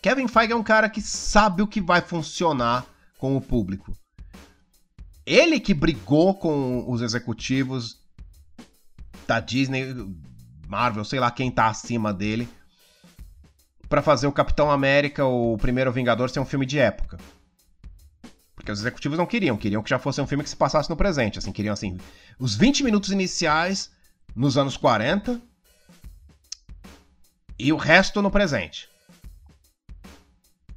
Kevin 0.00 0.28
Feige 0.28 0.52
é 0.52 0.56
um 0.56 0.62
cara 0.62 0.88
que 0.88 1.00
sabe 1.00 1.62
o 1.62 1.66
que 1.66 1.80
vai 1.80 2.00
funcionar 2.00 2.86
com 3.18 3.36
o 3.36 3.40
público. 3.40 3.92
Ele 5.24 5.60
que 5.60 5.72
brigou 5.72 6.34
com 6.34 6.90
os 6.90 7.00
executivos 7.00 8.00
da 9.26 9.38
Disney, 9.38 9.94
Marvel, 10.68 11.04
sei 11.04 11.20
lá 11.20 11.30
quem 11.30 11.50
tá 11.50 11.68
acima 11.68 12.12
dele, 12.12 12.48
para 13.88 14.02
fazer 14.02 14.26
o 14.26 14.32
Capitão 14.32 14.70
América, 14.70 15.24
o 15.24 15.56
primeiro 15.58 15.92
Vingador, 15.92 16.28
ser 16.28 16.40
um 16.40 16.44
filme 16.44 16.66
de 16.66 16.78
época. 16.78 17.18
Porque 18.56 18.72
os 18.72 18.80
executivos 18.80 19.18
não 19.18 19.26
queriam, 19.26 19.56
queriam 19.56 19.82
que 19.82 19.90
já 19.90 19.98
fosse 19.98 20.20
um 20.20 20.26
filme 20.26 20.42
que 20.42 20.50
se 20.50 20.56
passasse 20.56 20.90
no 20.90 20.96
presente, 20.96 21.38
assim, 21.38 21.52
queriam 21.52 21.72
assim, 21.72 21.96
os 22.38 22.54
20 22.54 22.82
minutos 22.84 23.10
iniciais 23.10 23.90
nos 24.34 24.58
anos 24.58 24.76
40 24.76 25.40
e 27.58 27.72
o 27.72 27.76
resto 27.76 28.22
no 28.22 28.30
presente. 28.30 28.88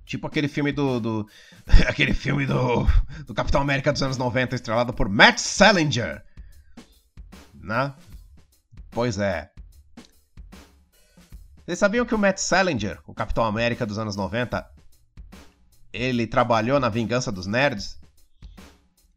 Tipo 0.06 0.28
aquele 0.28 0.48
filme 0.48 0.72
do. 0.72 1.00
do 1.00 1.30
aquele 1.88 2.14
filme 2.14 2.46
do, 2.46 2.86
do 3.26 3.34
Capitão 3.34 3.60
América 3.60 3.92
dos 3.92 4.04
anos 4.04 4.18
90, 4.18 4.56
estrelado 4.56 4.94
por 4.94 5.10
Matt 5.10 5.40
Salinger. 5.40 6.24
Né? 7.54 7.94
Pois 8.92 9.18
é. 9.18 9.50
Vocês 11.66 11.80
sabiam 11.80 12.06
que 12.06 12.14
o 12.14 12.20
Matt 12.20 12.38
Salinger, 12.38 13.00
o 13.08 13.14
Capitão 13.14 13.44
América 13.44 13.88
dos 13.88 13.98
anos 13.98 14.16
90, 14.16 14.64
ele 15.92 16.28
trabalhou 16.28 16.80
na 16.80 16.90
Vingança 16.90 17.32
dos 17.32 17.48
Nerds? 17.48 17.98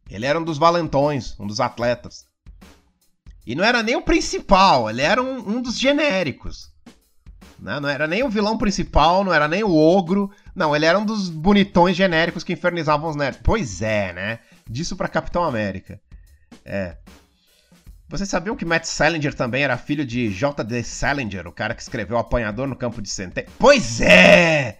Ele 0.09 0.25
era 0.25 0.39
um 0.39 0.43
dos 0.43 0.57
valentões, 0.57 1.39
um 1.39 1.45
dos 1.45 1.59
atletas. 1.59 2.25
E 3.45 3.53
não 3.53 3.63
era 3.63 3.83
nem 3.83 3.95
o 3.95 4.01
principal, 4.01 4.89
ele 4.89 5.03
era 5.03 5.21
um, 5.21 5.57
um 5.57 5.61
dos 5.61 5.77
genéricos. 5.77 6.71
Né? 7.59 7.79
Não 7.79 7.89
era 7.89 8.07
nem 8.07 8.23
o 8.23 8.29
vilão 8.29 8.57
principal, 8.57 9.23
não 9.23 9.33
era 9.33 9.47
nem 9.47 9.63
o 9.63 9.75
ogro. 9.75 10.31
Não, 10.55 10.75
ele 10.75 10.85
era 10.85 10.97
um 10.97 11.05
dos 11.05 11.29
bonitões 11.29 11.95
genéricos 11.95 12.43
que 12.43 12.53
infernizavam 12.53 13.09
os 13.09 13.15
nerds. 13.15 13.41
Pois 13.43 13.81
é, 13.81 14.13
né? 14.13 14.39
Disso 14.69 14.95
para 14.95 15.07
Capitão 15.07 15.43
América. 15.43 15.99
É. 16.63 16.97
Vocês 18.07 18.27
sabiam 18.27 18.55
que 18.55 18.65
Matt 18.65 18.85
Salinger 18.85 19.35
também 19.35 19.63
era 19.63 19.77
filho 19.77 20.03
de 20.03 20.31
J.D. 20.31 20.83
Salinger, 20.83 21.47
o 21.47 21.51
cara 21.51 21.75
que 21.75 21.81
escreveu 21.81 22.17
o 22.17 22.19
Apanhador 22.19 22.67
no 22.67 22.75
Campo 22.75 23.01
de 23.01 23.09
Centeio? 23.09 23.47
Pois 23.59 24.01
é! 24.01 24.79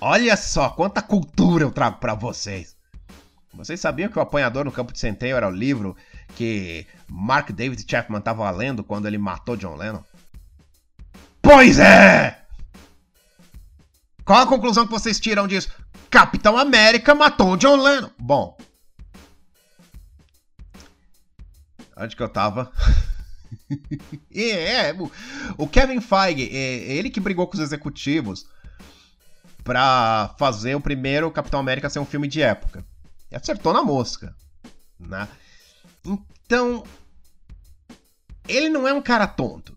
Olha 0.00 0.36
só 0.36 0.68
quanta 0.68 1.02
cultura 1.02 1.64
eu 1.64 1.72
trago 1.72 1.98
para 1.98 2.14
vocês. 2.14 2.76
Vocês 3.52 3.80
sabiam 3.80 4.10
que 4.10 4.18
o 4.18 4.22
Apanhador 4.22 4.64
no 4.64 4.70
Campo 4.70 4.92
de 4.92 5.00
Centeio 5.00 5.36
era 5.36 5.48
o 5.48 5.50
livro 5.50 5.96
que 6.36 6.86
Mark 7.08 7.50
David 7.50 7.84
Chapman 7.88 8.18
estava 8.18 8.48
lendo 8.50 8.84
quando 8.84 9.06
ele 9.06 9.18
matou 9.18 9.56
John 9.56 9.74
Lennon? 9.74 10.04
Pois 11.48 11.78
é! 11.78 12.44
Qual 14.24 14.40
a 14.40 14.48
conclusão 14.48 14.84
que 14.84 14.90
vocês 14.90 15.20
tiram 15.20 15.46
disso? 15.46 15.70
Capitão 16.10 16.58
América 16.58 17.14
matou 17.14 17.56
John 17.56 17.76
Lennon. 17.76 18.10
Bom. 18.18 18.58
Onde 21.96 22.16
que 22.16 22.22
eu 22.24 22.28
tava? 22.28 22.72
é, 24.34 24.92
o 25.56 25.68
Kevin 25.68 26.00
Feige, 26.00 26.50
é 26.52 26.96
ele 26.96 27.10
que 27.10 27.20
brigou 27.20 27.46
com 27.46 27.54
os 27.54 27.62
executivos 27.62 28.44
pra 29.62 30.34
fazer 30.40 30.74
o 30.74 30.80
primeiro 30.80 31.30
Capitão 31.30 31.60
América 31.60 31.88
ser 31.88 32.00
um 32.00 32.04
filme 32.04 32.26
de 32.26 32.42
época. 32.42 32.84
E 33.30 33.36
acertou 33.36 33.72
na 33.72 33.84
mosca, 33.84 34.34
né? 34.98 35.28
Então, 36.04 36.82
ele 38.48 38.68
não 38.68 38.88
é 38.88 38.92
um 38.92 39.00
cara 39.00 39.28
tonto 39.28 39.75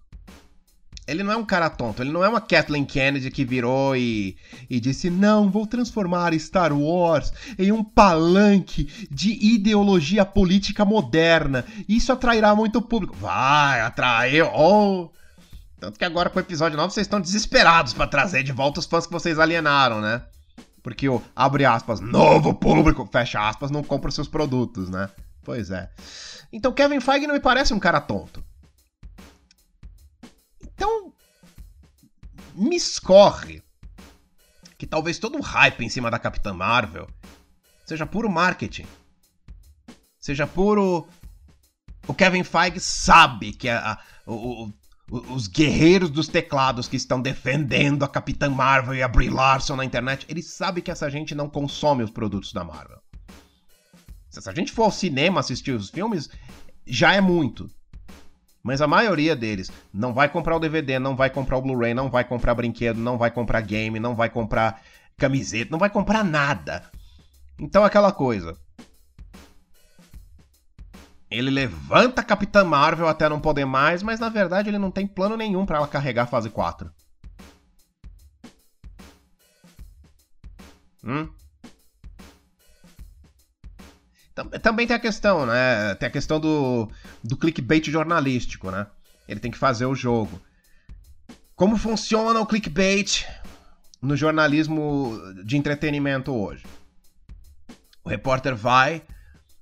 ele 1.09 1.23
não 1.23 1.31
é 1.31 1.35
um 1.37 1.45
cara 1.45 1.69
tonto, 1.69 2.03
ele 2.03 2.11
não 2.11 2.23
é 2.23 2.29
uma 2.29 2.39
Kathleen 2.39 2.85
Kennedy 2.85 3.31
que 3.31 3.43
virou 3.43 3.95
e, 3.95 4.37
e 4.69 4.79
disse: 4.79 5.09
Não, 5.09 5.49
vou 5.49 5.65
transformar 5.65 6.37
Star 6.39 6.71
Wars 6.71 7.33
em 7.57 7.71
um 7.71 7.83
palanque 7.83 9.07
de 9.09 9.31
ideologia 9.53 10.23
política 10.23 10.85
moderna. 10.85 11.65
Isso 11.87 12.13
atrairá 12.13 12.55
muito 12.55 12.81
público. 12.81 13.15
Vai, 13.15 13.81
atraiu. 13.81 14.49
Oh. 14.53 15.09
Tanto 15.79 15.97
que 15.97 16.05
agora 16.05 16.29
com 16.29 16.37
o 16.37 16.41
episódio 16.41 16.77
9 16.77 16.93
vocês 16.93 17.07
estão 17.07 17.21
desesperados 17.21 17.93
para 17.93 18.05
trazer 18.05 18.43
de 18.43 18.51
volta 18.51 18.79
os 18.79 18.85
fãs 18.85 19.07
que 19.07 19.13
vocês 19.13 19.39
alienaram, 19.39 20.01
né? 20.01 20.21
Porque 20.83 21.09
o 21.09 21.21
abre 21.35 21.65
aspas, 21.65 21.99
novo 21.99 22.53
público, 22.53 23.07
fecha 23.11 23.47
aspas, 23.47 23.71
não 23.71 23.83
compra 23.83 24.09
os 24.09 24.15
seus 24.15 24.27
produtos, 24.27 24.89
né? 24.89 25.09
Pois 25.43 25.71
é. 25.71 25.89
Então 26.51 26.71
Kevin 26.71 26.99
Feige 26.99 27.27
não 27.27 27.33
me 27.33 27.39
parece 27.39 27.73
um 27.73 27.79
cara 27.79 28.01
tonto. 28.01 28.43
Então, 30.79 31.11
me 32.55 32.77
escorre 32.77 33.61
que 34.77 34.87
talvez 34.87 35.19
todo 35.19 35.37
o 35.37 35.41
hype 35.41 35.83
em 35.83 35.89
cima 35.89 36.09
da 36.09 36.17
Capitã 36.17 36.53
Marvel 36.53 37.05
seja 37.85 38.05
puro 38.05 38.29
marketing. 38.29 38.85
Seja 40.17 40.47
puro. 40.47 41.05
O 42.07 42.13
Kevin 42.13 42.45
Feige 42.45 42.79
sabe 42.79 43.51
que 43.51 43.67
a, 43.67 43.91
a 43.91 43.99
o, 44.25 44.71
o, 45.11 45.33
os 45.33 45.47
guerreiros 45.47 46.09
dos 46.09 46.29
teclados 46.29 46.87
que 46.87 46.95
estão 46.95 47.21
defendendo 47.21 48.05
a 48.05 48.07
Capitã 48.07 48.49
Marvel 48.49 48.95
e 48.95 49.03
a 49.03 49.07
Brie 49.09 49.29
Larson 49.29 49.75
na 49.75 49.83
internet, 49.83 50.25
ele 50.29 50.41
sabe 50.41 50.81
que 50.81 50.89
essa 50.89 51.09
gente 51.09 51.35
não 51.35 51.49
consome 51.49 52.03
os 52.03 52.09
produtos 52.09 52.53
da 52.53 52.63
Marvel. 52.63 53.01
Se 54.29 54.49
a 54.49 54.53
gente 54.53 54.71
for 54.71 54.83
ao 54.83 54.91
cinema 54.93 55.41
assistir 55.41 55.71
os 55.71 55.89
filmes, 55.89 56.29
já 56.87 57.13
é 57.13 57.19
muito. 57.19 57.69
Mas 58.63 58.81
a 58.81 58.87
maioria 58.87 59.35
deles 59.35 59.71
não 59.93 60.13
vai 60.13 60.27
comprar 60.27 60.55
o 60.55 60.59
DVD, 60.59 60.99
não 60.99 61.15
vai 61.15 61.29
comprar 61.29 61.57
o 61.57 61.61
Blu-ray, 61.61 61.93
não 61.93 62.09
vai 62.09 62.23
comprar 62.23 62.55
brinquedo, 62.55 62.97
não 62.99 63.17
vai 63.17 63.31
comprar 63.31 63.61
game, 63.61 63.99
não 63.99 64.15
vai 64.15 64.29
comprar 64.29 64.81
camiseta, 65.17 65.71
não 65.71 65.79
vai 65.79 65.89
comprar 65.89 66.23
nada. 66.23 66.89
Então 67.57 67.83
aquela 67.83 68.11
coisa. 68.11 68.57
Ele 71.31 71.51
levanta 71.51 72.21
a 72.21 72.23
Capitã 72.23 72.63
Marvel 72.63 73.07
até 73.07 73.29
não 73.29 73.39
poder 73.39 73.65
mais, 73.65 74.01
mas 74.01 74.19
na 74.19 74.29
verdade 74.29 74.69
ele 74.69 74.79
não 74.79 74.89
tem 74.89 75.05
plano 75.05 75.37
nenhum 75.37 75.65
para 75.65 75.77
ela 75.77 75.87
carregar 75.87 76.23
a 76.23 76.27
fase 76.27 76.49
4. 76.49 76.91
Hum? 81.03 81.29
Também 84.61 84.87
tem 84.87 84.95
a 84.95 84.99
questão, 84.99 85.45
né? 85.45 85.95
Tem 85.95 86.07
a 86.07 86.11
questão 86.11 86.39
do, 86.39 86.89
do 87.23 87.37
clickbait 87.37 87.89
jornalístico, 87.89 88.71
né? 88.71 88.87
Ele 89.27 89.39
tem 89.39 89.51
que 89.51 89.57
fazer 89.57 89.85
o 89.85 89.95
jogo. 89.95 90.41
Como 91.55 91.77
funciona 91.77 92.39
o 92.39 92.45
clickbait 92.45 93.25
no 94.01 94.15
jornalismo 94.15 95.19
de 95.43 95.57
entretenimento 95.57 96.33
hoje? 96.33 96.65
O 98.03 98.09
repórter 98.09 98.55
vai 98.55 99.01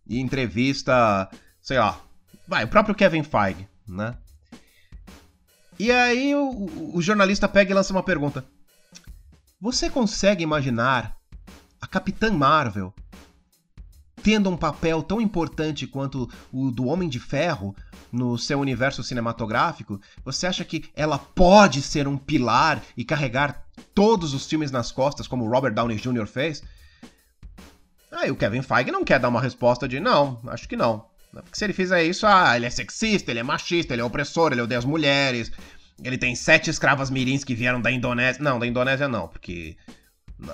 e 0.06 0.20
entrevista, 0.20 1.30
sei 1.62 1.80
lá, 1.80 2.00
Vai, 2.48 2.64
o 2.64 2.68
próprio 2.68 2.96
Kevin 2.96 3.24
Feige, 3.24 3.68
né? 3.86 4.16
E 5.78 5.92
aí 5.92 6.34
o, 6.34 6.96
o 6.96 7.02
jornalista 7.02 7.48
pega 7.48 7.72
e 7.72 7.74
lança 7.74 7.92
uma 7.92 8.02
pergunta. 8.02 8.46
Você 9.60 9.90
consegue 9.90 10.44
imaginar 10.44 11.18
a 11.82 11.86
Capitã 11.86 12.32
Marvel 12.32 12.94
tendo 14.28 14.50
um 14.50 14.58
papel 14.58 15.02
tão 15.02 15.22
importante 15.22 15.88
quanto 15.88 16.30
o 16.52 16.70
do 16.70 16.88
Homem 16.88 17.08
de 17.08 17.18
Ferro 17.18 17.74
no 18.12 18.38
seu 18.38 18.60
universo 18.60 19.02
cinematográfico? 19.02 20.02
Você 20.26 20.46
acha 20.46 20.66
que 20.66 20.84
ela 20.94 21.18
pode 21.18 21.82
ser 21.82 22.10
um 22.10 22.18
pilar 22.18 22.84
e 22.98 23.06
carregar 23.06 23.64
todos 23.96 24.34
os 24.34 24.46
filmes 24.46 24.70
nas 24.70 24.92
costas, 24.92 25.30
como 25.30 25.48
Robert 25.48 25.74
Downey 25.74 25.96
Jr. 25.96 26.28
fez? 26.28 26.62
Aí 28.12 28.30
o 28.30 28.36
Kevin 28.36 28.62
Feige 28.62 28.92
não 28.92 29.06
quer 29.06 29.18
dar 29.18 29.30
uma 29.30 29.40
resposta 29.40 29.88
de 29.88 29.98
não, 29.98 30.42
acho 30.48 30.68
que 30.68 30.76
não. 30.76 31.06
Porque 31.32 31.58
se 31.58 31.64
ele 31.64 31.72
fizer 31.72 32.04
isso, 32.04 32.28
ah, 32.28 32.54
ele 32.54 32.66
é 32.66 32.70
sexista, 32.70 33.32
ele 33.32 33.40
é 33.40 33.44
machista, 33.44 33.94
ele 33.94 34.02
é 34.02 34.06
opressor, 34.06 34.52
ele 34.52 34.60
odeia 34.60 34.80
as 34.80 34.84
mulheres, 34.84 35.54
ele 36.04 36.18
tem 36.18 36.36
sete 36.36 36.70
escravas 36.70 37.10
mirins 37.10 37.46
que 37.46 37.56
vieram 37.56 37.80
da 37.80 37.90
Indonésia. 37.90 38.44
Não, 38.44 38.60
da 38.60 38.68
Indonésia 38.68 39.08
não, 39.08 39.30
porque 39.30 39.78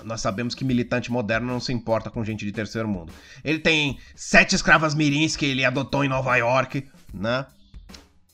nós 0.03 0.21
sabemos 0.21 0.55
que 0.55 0.63
militante 0.63 1.11
moderno 1.11 1.47
não 1.47 1.59
se 1.59 1.73
importa 1.73 2.09
com 2.09 2.23
gente 2.23 2.45
de 2.45 2.51
terceiro 2.51 2.87
mundo. 2.87 3.11
Ele 3.43 3.59
tem 3.59 3.99
sete 4.15 4.55
escravas 4.55 4.95
mirins 4.95 5.35
que 5.35 5.45
ele 5.45 5.65
adotou 5.65 6.03
em 6.03 6.09
Nova 6.09 6.35
York, 6.35 6.89
né? 7.13 7.45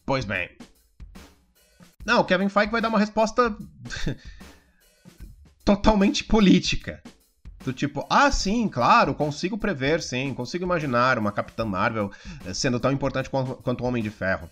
Pois 0.05 0.25
bem. 0.25 0.49
Não, 2.05 2.21
o 2.21 2.25
Kevin 2.25 2.49
Feige 2.49 2.71
vai 2.71 2.81
dar 2.81 2.89
uma 2.89 2.99
resposta 2.99 3.55
totalmente 5.65 6.23
política. 6.23 7.01
Do 7.63 7.73
tipo, 7.73 8.05
ah, 8.09 8.31
sim, 8.31 8.69
claro, 8.69 9.13
consigo 9.13 9.57
prever, 9.57 10.01
sim, 10.01 10.33
consigo 10.33 10.63
imaginar 10.63 11.19
uma 11.19 11.31
Capitã 11.31 11.65
Marvel 11.65 12.09
eh, 12.45 12.53
sendo 12.53 12.79
tão 12.79 12.91
importante 12.91 13.29
quanto 13.29 13.83
o 13.83 13.85
Homem 13.85 14.01
de 14.01 14.09
Ferro. 14.09 14.49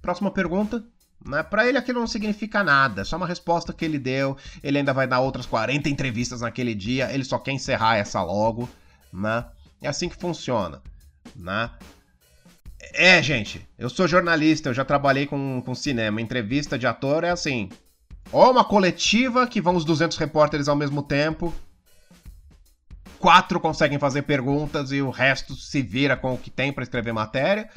Próxima 0.00 0.30
pergunta. 0.30 0.84
Né? 1.24 1.42
Para 1.42 1.66
ele 1.66 1.78
aquilo 1.78 2.00
não 2.00 2.06
significa 2.06 2.62
nada, 2.62 3.02
é 3.02 3.04
só 3.04 3.16
uma 3.16 3.26
resposta 3.26 3.72
que 3.72 3.84
ele 3.84 3.98
deu. 3.98 4.36
Ele 4.62 4.78
ainda 4.78 4.92
vai 4.92 5.06
dar 5.06 5.20
outras 5.20 5.46
40 5.46 5.88
entrevistas 5.88 6.40
naquele 6.40 6.74
dia, 6.74 7.12
ele 7.12 7.24
só 7.24 7.38
quer 7.38 7.52
encerrar 7.52 7.96
essa 7.96 8.22
logo, 8.22 8.68
né? 9.12 9.44
É 9.82 9.88
assim 9.88 10.08
que 10.08 10.16
funciona, 10.16 10.82
né? 11.34 11.70
É, 12.92 13.22
gente, 13.22 13.66
eu 13.78 13.88
sou 13.88 14.06
jornalista, 14.06 14.68
eu 14.68 14.74
já 14.74 14.84
trabalhei 14.84 15.26
com, 15.26 15.62
com 15.64 15.74
cinema. 15.74 16.20
Entrevista 16.20 16.78
de 16.78 16.86
ator 16.86 17.24
é 17.24 17.30
assim: 17.30 17.70
ou 18.30 18.50
uma 18.50 18.64
coletiva 18.64 19.46
que 19.46 19.60
vão 19.60 19.76
os 19.76 19.84
200 19.84 20.16
repórteres 20.18 20.68
ao 20.68 20.76
mesmo 20.76 21.02
tempo, 21.02 21.54
quatro 23.18 23.58
conseguem 23.58 23.98
fazer 23.98 24.22
perguntas 24.22 24.92
e 24.92 25.00
o 25.00 25.10
resto 25.10 25.54
se 25.54 25.80
vira 25.82 26.16
com 26.16 26.34
o 26.34 26.38
que 26.38 26.50
tem 26.50 26.72
para 26.72 26.84
escrever 26.84 27.12
matéria. 27.12 27.70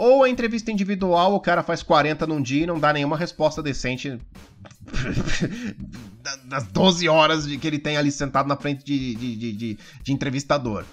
Ou 0.00 0.22
a 0.22 0.30
entrevista 0.30 0.70
individual, 0.70 1.34
o 1.34 1.40
cara 1.40 1.60
faz 1.60 1.82
40 1.82 2.24
num 2.24 2.40
dia 2.40 2.62
e 2.62 2.66
não 2.66 2.78
dá 2.78 2.92
nenhuma 2.92 3.16
resposta 3.16 3.60
decente 3.60 4.16
das 6.44 6.68
12 6.68 7.08
horas 7.08 7.46
que 7.46 7.66
ele 7.66 7.80
tem 7.80 7.96
ali 7.96 8.12
sentado 8.12 8.48
na 8.48 8.54
frente 8.54 8.84
de, 8.84 9.16
de, 9.16 9.36
de, 9.36 9.52
de, 9.52 9.78
de 10.04 10.12
entrevistador. 10.12 10.84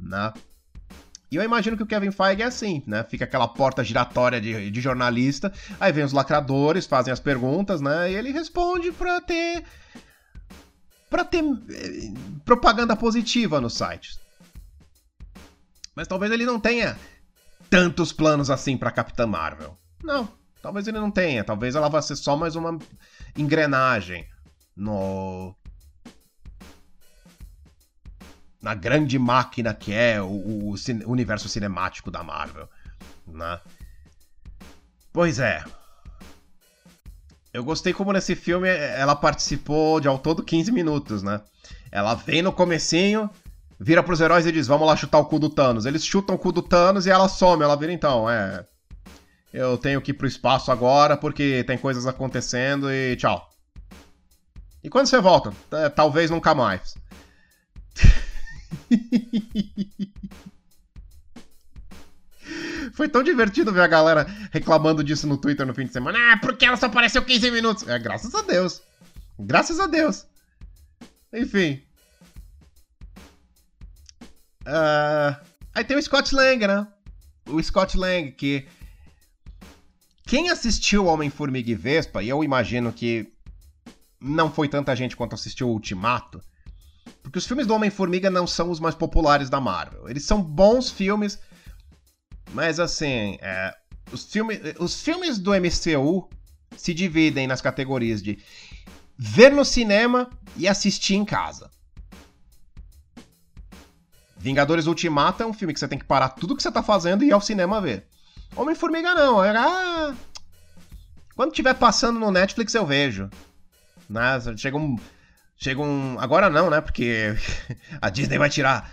Né? 0.00 0.32
E 1.30 1.36
eu 1.36 1.42
imagino 1.42 1.76
que 1.76 1.82
o 1.82 1.86
Kevin 1.86 2.10
Feige 2.10 2.40
é 2.40 2.46
assim, 2.46 2.82
né? 2.86 3.04
Fica 3.04 3.26
aquela 3.26 3.46
porta 3.46 3.84
giratória 3.84 4.40
de, 4.40 4.70
de 4.70 4.80
jornalista, 4.80 5.52
aí 5.78 5.92
vem 5.92 6.04
os 6.04 6.14
lacradores, 6.14 6.86
fazem 6.86 7.12
as 7.12 7.20
perguntas, 7.20 7.82
né? 7.82 8.10
E 8.10 8.14
ele 8.14 8.32
responde 8.32 8.90
pra 8.92 9.20
ter 9.20 9.62
para 11.10 11.22
ter 11.22 11.44
eh, 11.44 12.12
propaganda 12.46 12.96
positiva 12.96 13.60
nos 13.60 13.74
sites. 13.74 14.18
Mas 15.94 16.08
talvez 16.08 16.32
ele 16.32 16.46
não 16.46 16.58
tenha 16.58 16.96
tantos 17.70 18.12
planos 18.12 18.50
assim 18.50 18.76
para 18.76 18.90
Capitã 18.90 19.26
Marvel. 19.26 19.78
Não, 20.02 20.28
talvez 20.62 20.86
ele 20.86 20.98
não 20.98 21.10
tenha. 21.10 21.44
Talvez 21.44 21.74
ela 21.74 21.88
vá 21.88 22.00
ser 22.02 22.16
só 22.16 22.36
mais 22.36 22.56
uma 22.56 22.78
engrenagem 23.36 24.26
no 24.76 25.54
na 28.60 28.74
grande 28.74 29.18
máquina 29.18 29.72
que 29.72 29.92
é 29.92 30.20
o, 30.20 30.26
o, 30.26 30.74
o 30.74 31.10
universo 31.10 31.48
cinemático 31.48 32.10
da 32.10 32.24
Marvel, 32.24 32.68
né? 33.26 33.60
Pois 35.12 35.38
é, 35.38 35.64
eu 37.52 37.64
gostei 37.64 37.92
como 37.92 38.12
nesse 38.12 38.36
filme 38.36 38.68
ela 38.68 39.16
participou 39.16 40.00
de 40.00 40.06
ao 40.06 40.18
todo 40.18 40.44
15 40.44 40.70
minutos, 40.70 41.22
né? 41.22 41.40
Ela 41.90 42.14
vem 42.14 42.42
no 42.42 42.52
comecinho, 42.52 43.30
vira 43.78 44.02
pros 44.02 44.20
heróis 44.20 44.46
e 44.46 44.52
diz: 44.52 44.66
Vamos 44.66 44.86
lá 44.86 44.96
chutar 44.96 45.18
o 45.18 45.26
cu 45.26 45.38
do 45.38 45.48
Thanos. 45.50 45.86
Eles 45.86 46.04
chutam 46.04 46.34
o 46.34 46.38
cu 46.38 46.52
do 46.52 46.62
Thanos 46.62 47.06
e 47.06 47.10
ela 47.10 47.28
some. 47.28 47.62
Ela 47.62 47.76
vira 47.76 47.92
então, 47.92 48.28
é. 48.28 48.66
Eu 49.52 49.78
tenho 49.78 50.00
que 50.00 50.10
ir 50.10 50.14
pro 50.14 50.26
espaço 50.26 50.70
agora 50.70 51.16
porque 51.16 51.64
tem 51.64 51.78
coisas 51.78 52.06
acontecendo 52.06 52.92
e 52.92 53.16
tchau. 53.16 53.48
E 54.82 54.90
quando 54.90 55.06
você 55.06 55.20
volta? 55.20 55.52
Talvez 55.94 56.30
nunca 56.30 56.54
mais. 56.54 56.94
Foi 62.92 63.08
tão 63.08 63.22
divertido 63.22 63.72
ver 63.72 63.82
a 63.82 63.86
galera 63.86 64.26
reclamando 64.50 65.04
disso 65.04 65.26
no 65.26 65.36
Twitter 65.36 65.66
no 65.66 65.74
fim 65.74 65.86
de 65.86 65.92
semana. 65.92 66.18
Ah, 66.18 66.38
porque 66.38 66.64
ela 66.64 66.76
só 66.76 66.86
apareceu 66.86 67.22
15 67.22 67.50
minutos. 67.50 67.86
É, 67.86 67.98
graças 67.98 68.34
a 68.34 68.42
Deus. 68.42 68.82
Graças 69.38 69.78
a 69.78 69.86
Deus. 69.86 70.26
Enfim. 71.32 71.82
Uh, 74.68 75.34
aí 75.74 75.82
tem 75.82 75.96
o 75.96 76.02
Scott 76.02 76.34
Lang, 76.34 76.66
né? 76.66 76.86
O 77.48 77.62
Scott 77.62 77.96
Lang, 77.96 78.32
que. 78.32 78.66
Quem 80.26 80.50
assistiu 80.50 81.06
Homem-Formiga 81.06 81.70
e 81.70 81.74
Vespa, 81.74 82.22
e 82.22 82.28
eu 82.28 82.44
imagino 82.44 82.92
que 82.92 83.32
não 84.20 84.52
foi 84.52 84.68
tanta 84.68 84.94
gente 84.94 85.16
quanto 85.16 85.34
assistiu 85.34 85.68
o 85.68 85.72
Ultimato, 85.72 86.42
porque 87.22 87.38
os 87.38 87.46
filmes 87.46 87.66
do 87.66 87.74
Homem-Formiga 87.74 88.28
não 88.28 88.46
são 88.46 88.70
os 88.70 88.78
mais 88.78 88.94
populares 88.94 89.48
da 89.48 89.58
Marvel. 89.58 90.06
Eles 90.06 90.24
são 90.24 90.42
bons 90.42 90.90
filmes, 90.90 91.38
mas 92.52 92.78
assim, 92.78 93.38
é, 93.40 93.74
os, 94.12 94.30
filme, 94.30 94.60
os 94.78 95.00
filmes 95.00 95.38
do 95.38 95.52
MCU 95.52 96.28
se 96.76 96.92
dividem 96.92 97.46
nas 97.46 97.62
categorias 97.62 98.22
de 98.22 98.38
ver 99.16 99.50
no 99.50 99.64
cinema 99.64 100.28
e 100.58 100.68
assistir 100.68 101.14
em 101.14 101.24
casa. 101.24 101.70
Vingadores 104.38 104.86
Ultimato 104.86 105.42
é 105.42 105.46
um 105.46 105.52
filme 105.52 105.74
que 105.74 105.80
você 105.80 105.88
tem 105.88 105.98
que 105.98 106.04
parar 106.04 106.30
tudo 106.30 106.56
que 106.56 106.62
você 106.62 106.70
tá 106.70 106.82
fazendo 106.82 107.24
e 107.24 107.28
ir 107.28 107.32
ao 107.32 107.40
cinema 107.40 107.80
ver. 107.80 108.06
Homem-Formiga 108.54 109.14
não, 109.14 109.44
é. 109.44 109.56
Ah, 109.56 110.14
quando 111.34 111.52
tiver 111.52 111.74
passando 111.74 112.18
no 112.18 112.30
Netflix 112.30 112.74
eu 112.74 112.86
vejo. 112.86 113.28
Né? 114.08 114.40
Chega 114.56 114.76
um. 114.76 114.96
Chega 115.56 115.80
um. 115.80 116.16
Agora 116.18 116.48
não, 116.48 116.70
né? 116.70 116.80
Porque 116.80 117.34
a 118.00 118.08
Disney 118.10 118.38
vai 118.38 118.48
tirar 118.48 118.90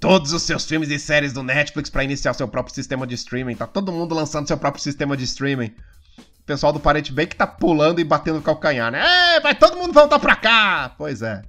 todos 0.00 0.32
os 0.32 0.42
seus 0.42 0.64
filmes 0.64 0.90
e 0.90 0.98
séries 0.98 1.32
do 1.32 1.42
Netflix 1.42 1.88
para 1.90 2.04
iniciar 2.04 2.34
seu 2.34 2.48
próprio 2.48 2.74
sistema 2.74 3.06
de 3.06 3.14
streaming. 3.14 3.56
Tá 3.56 3.66
todo 3.66 3.92
mundo 3.92 4.14
lançando 4.14 4.46
seu 4.46 4.56
próprio 4.56 4.82
sistema 4.82 5.16
de 5.16 5.24
streaming. 5.24 5.74
O 6.40 6.44
pessoal 6.44 6.72
do 6.72 6.80
Parente 6.80 7.12
Bay 7.12 7.26
que 7.26 7.36
tá 7.36 7.46
pulando 7.46 8.00
e 8.00 8.04
batendo 8.04 8.38
o 8.38 8.42
calcanhar, 8.42 8.90
né? 8.92 9.36
É, 9.36 9.40
vai 9.40 9.54
todo 9.54 9.76
mundo 9.78 9.92
voltar 9.92 10.18
pra 10.18 10.36
cá! 10.36 10.94
Pois 10.98 11.22
é. 11.22 11.42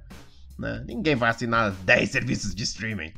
Né? 0.58 0.84
Ninguém 0.86 1.14
vai 1.14 1.30
assinar 1.30 1.70
10 1.70 2.10
serviços 2.10 2.54
de 2.54 2.62
streaming. 2.62 3.12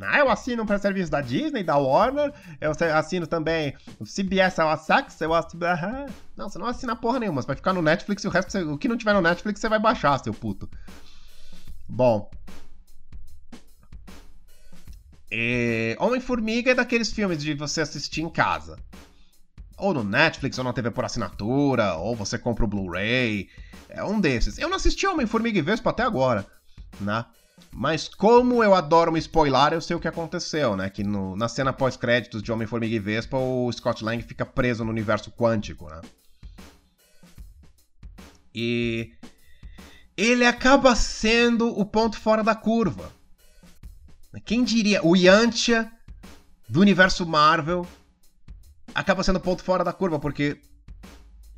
Ah, 0.00 0.20
eu 0.20 0.30
assino 0.30 0.64
para 0.64 0.78
serviço 0.78 1.10
da 1.10 1.20
Disney, 1.20 1.64
da 1.64 1.76
Warner, 1.76 2.32
eu 2.60 2.70
assino 2.94 3.26
também 3.26 3.74
o 3.98 4.04
CBS, 4.04 4.56
o 4.58 4.76
Sax, 4.76 5.20
eu 5.20 5.34
assino... 5.34 5.60
Não, 6.36 6.48
você 6.48 6.56
não 6.56 6.66
assina 6.66 6.94
porra 6.94 7.18
nenhuma, 7.18 7.42
você 7.42 7.48
vai 7.48 7.56
ficar 7.56 7.72
no 7.72 7.82
Netflix 7.82 8.22
e 8.22 8.28
o 8.28 8.30
resto, 8.30 8.56
o 8.58 8.78
que 8.78 8.86
não 8.86 8.96
tiver 8.96 9.12
no 9.12 9.20
Netflix, 9.20 9.58
você 9.58 9.68
vai 9.68 9.80
baixar, 9.80 10.16
seu 10.18 10.32
puto. 10.32 10.70
Bom, 11.88 12.30
é... 15.30 15.96
Homem-Formiga 16.00 16.70
é 16.70 16.74
daqueles 16.74 17.12
filmes 17.12 17.42
de 17.42 17.54
você 17.54 17.80
assistir 17.80 18.22
em 18.22 18.30
casa. 18.30 18.78
Ou 19.76 19.94
no 19.94 20.02
Netflix, 20.02 20.58
ou 20.58 20.64
na 20.64 20.72
TV 20.72 20.90
por 20.90 21.04
assinatura, 21.04 21.94
ou 21.94 22.16
você 22.16 22.38
compra 22.38 22.64
o 22.64 22.68
Blu-ray. 22.68 23.48
É 23.88 24.02
um 24.02 24.20
desses. 24.20 24.58
Eu 24.58 24.68
não 24.68 24.76
assisti 24.76 25.06
Homem-Formiga 25.06 25.58
e 25.58 25.62
Vespa 25.62 25.90
até 25.90 26.02
agora, 26.02 26.46
né? 27.00 27.24
Mas 27.70 28.08
como 28.08 28.62
eu 28.62 28.74
adoro 28.74 29.12
me 29.12 29.18
spoiler, 29.18 29.72
eu 29.72 29.80
sei 29.80 29.94
o 29.94 30.00
que 30.00 30.08
aconteceu, 30.08 30.76
né? 30.76 30.88
Que 30.88 31.04
no, 31.04 31.36
na 31.36 31.48
cena 31.48 31.72
pós-créditos 31.72 32.42
de 32.42 32.50
Homem-Formiga 32.50 32.94
e 32.94 32.98
Vespa, 32.98 33.36
o 33.36 33.70
Scott 33.72 34.04
Lang 34.04 34.22
fica 34.22 34.46
preso 34.46 34.84
no 34.84 34.90
universo 34.90 35.30
quântico, 35.30 35.88
né? 35.88 36.00
E 38.54 39.12
ele 40.16 40.44
acaba 40.44 40.96
sendo 40.96 41.68
o 41.68 41.84
ponto 41.84 42.18
fora 42.18 42.42
da 42.42 42.54
curva. 42.54 43.12
Quem 44.44 44.64
diria? 44.64 45.04
O 45.04 45.14
Yantia 45.14 45.90
do 46.68 46.80
universo 46.80 47.24
Marvel 47.24 47.86
acaba 48.94 49.22
sendo 49.22 49.40
ponto 49.40 49.62
fora 49.62 49.84
da 49.84 49.92
curva, 49.92 50.18
porque 50.18 50.60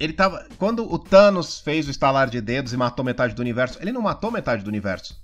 ele 0.00 0.14
tava. 0.14 0.48
Quando 0.56 0.90
o 0.90 0.98
Thanos 0.98 1.60
fez 1.60 1.86
o 1.86 1.90
estalar 1.90 2.30
de 2.30 2.40
dedos 2.40 2.72
e 2.72 2.76
matou 2.76 3.04
metade 3.04 3.34
do 3.34 3.40
universo, 3.40 3.78
ele 3.80 3.92
não 3.92 4.00
matou 4.00 4.30
metade 4.30 4.64
do 4.64 4.68
universo. 4.68 5.22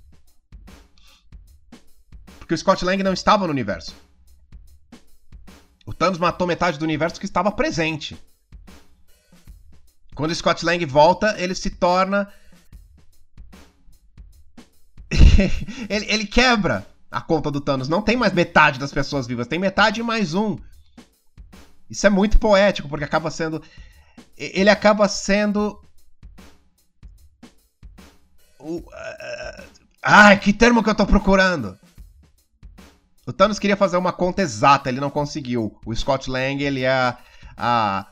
Porque 2.37 2.53
o 2.53 2.57
Scott 2.57 2.85
Lang 2.85 3.01
não 3.01 3.11
estava 3.11 3.47
no 3.47 3.51
universo. 3.51 3.95
O 5.83 5.93
Thanos 5.93 6.19
matou 6.19 6.45
metade 6.45 6.77
do 6.77 6.83
universo 6.83 7.19
que 7.19 7.25
estava 7.25 7.51
presente. 7.51 8.15
Quando 10.13 10.31
o 10.31 10.35
Scott 10.35 10.63
Lang 10.63 10.85
volta, 10.85 11.35
ele 11.39 11.55
se 11.55 11.71
torna. 11.71 12.31
ele, 15.89 16.05
ele 16.05 16.27
quebra 16.27 16.85
a 17.09 17.19
conta 17.19 17.49
do 17.49 17.59
Thanos. 17.59 17.89
Não 17.89 18.01
tem 18.01 18.15
mais 18.15 18.33
metade 18.33 18.77
das 18.77 18.91
pessoas 18.91 19.25
vivas, 19.25 19.47
tem 19.47 19.57
metade 19.57 20.03
mais 20.03 20.35
um. 20.35 20.57
Isso 21.89 22.05
é 22.05 22.09
muito 22.09 22.37
poético, 22.37 22.87
porque 22.87 23.05
acaba 23.05 23.31
sendo. 23.31 23.61
Ele 24.37 24.69
acaba 24.69 25.07
sendo. 25.07 25.81
O, 28.59 28.83
ai, 30.01 30.39
que 30.39 30.53
termo 30.53 30.83
que 30.83 30.89
eu 30.89 30.95
tô 30.95 31.05
procurando? 31.05 31.77
O 33.25 33.33
Thanos 33.33 33.59
queria 33.59 33.75
fazer 33.75 33.97
uma 33.97 34.13
conta 34.13 34.41
exata, 34.41 34.89
ele 34.89 35.01
não 35.01 35.09
conseguiu. 35.09 35.77
O 35.85 35.93
Scott 35.93 36.29
Lang, 36.29 36.63
ele 36.63 36.83
é 36.83 37.17
a, 37.57 38.07